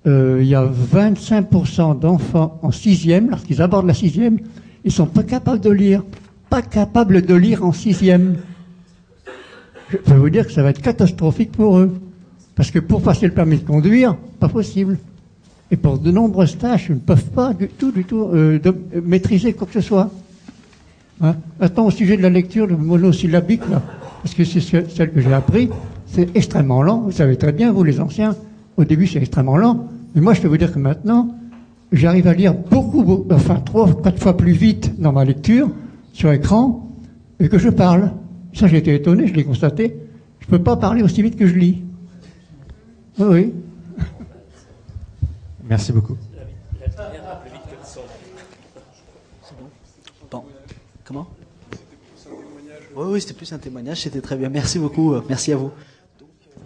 Euh, 0.07 0.39
il 0.41 0.47
y 0.47 0.55
a 0.55 0.65
25% 0.65 1.99
d'enfants 1.99 2.59
en 2.63 2.71
sixième, 2.71 3.29
lorsqu'ils 3.29 3.61
abordent 3.61 3.85
la 3.85 3.93
sixième, 3.93 4.39
ils 4.83 4.91
sont 4.91 5.05
pas 5.05 5.21
capables 5.23 5.61
de 5.61 5.69
lire. 5.69 6.03
Pas 6.49 6.63
capables 6.63 7.21
de 7.23 7.35
lire 7.35 7.63
en 7.63 7.71
sixième. 7.71 8.37
Je 9.91 9.97
peux 9.97 10.13
vous 10.15 10.29
dire 10.31 10.47
que 10.47 10.51
ça 10.51 10.63
va 10.63 10.69
être 10.71 10.81
catastrophique 10.81 11.51
pour 11.51 11.77
eux. 11.77 11.93
Parce 12.61 12.69
que 12.69 12.77
pour 12.77 13.01
passer 13.01 13.25
le 13.25 13.31
permis 13.33 13.57
de 13.57 13.65
conduire, 13.65 14.15
pas 14.39 14.47
possible. 14.47 14.99
Et 15.71 15.77
pour 15.77 15.97
de 15.97 16.11
nombreuses 16.11 16.59
tâches, 16.59 16.89
ils 16.89 16.93
ne 16.93 16.99
peuvent 16.99 17.31
pas 17.31 17.55
du 17.55 17.67
tout, 17.67 17.91
du 17.91 18.03
tout 18.05 18.21
euh, 18.35 18.59
de- 18.59 18.69
euh, 18.69 19.01
maîtriser 19.03 19.53
quoi 19.53 19.65
que 19.65 19.73
ce 19.73 19.81
soit. 19.81 20.11
Hein? 21.21 21.37
Maintenant, 21.59 21.87
au 21.87 21.89
sujet 21.89 22.17
de 22.17 22.21
la 22.21 22.29
lecture, 22.29 22.67
le 22.67 22.77
monosyllabique, 22.77 23.67
là, 23.67 23.81
parce 24.21 24.35
que 24.35 24.43
c'est 24.43 24.59
ce- 24.59 24.87
celle 24.89 25.11
que 25.11 25.21
j'ai 25.21 25.33
appris, 25.33 25.69
c'est 26.05 26.29
extrêmement 26.37 26.83
lent. 26.83 26.99
Vous 26.99 27.11
savez 27.11 27.35
très 27.35 27.51
bien, 27.51 27.71
vous 27.73 27.83
les 27.83 27.99
anciens, 27.99 28.35
au 28.77 28.83
début 28.85 29.07
c'est 29.07 29.17
extrêmement 29.17 29.57
lent. 29.57 29.87
Mais 30.13 30.21
moi, 30.21 30.35
je 30.35 30.41
peux 30.41 30.47
vous 30.47 30.57
dire 30.57 30.71
que 30.71 30.77
maintenant, 30.77 31.33
j'arrive 31.91 32.27
à 32.27 32.35
lire 32.35 32.53
beaucoup, 32.53 33.01
beaucoup- 33.01 33.33
enfin 33.33 33.55
trois, 33.55 33.89
quatre 34.03 34.19
fois 34.21 34.37
plus 34.37 34.51
vite 34.53 35.01
dans 35.01 35.13
ma 35.13 35.25
lecture 35.25 35.67
sur 36.13 36.31
écran 36.31 36.87
et 37.39 37.49
que 37.49 37.57
je 37.57 37.69
parle. 37.69 38.11
Ça, 38.53 38.67
j'ai 38.67 38.77
été 38.77 38.93
étonné, 38.93 39.25
je 39.25 39.33
l'ai 39.33 39.45
constaté. 39.45 39.95
Je 40.41 40.45
peux 40.45 40.59
pas 40.61 40.75
parler 40.75 41.01
aussi 41.01 41.23
vite 41.23 41.37
que 41.37 41.47
je 41.47 41.55
lis. 41.55 41.81
Oui, 43.21 43.27
oui. 43.29 43.53
Merci 45.63 45.91
beaucoup. 45.91 46.17
Bon. 50.31 50.43
Comment? 51.05 51.27
Oui, 52.95 53.05
oui, 53.09 53.21
c'était 53.21 53.35
plus 53.35 53.53
un 53.53 53.59
témoignage, 53.59 54.01
c'était 54.01 54.21
très 54.21 54.35
bien. 54.35 54.49
Merci 54.49 54.79
beaucoup, 54.79 55.13
euh, 55.13 55.23
merci 55.29 55.53
à 55.53 55.55
vous. 55.55 55.71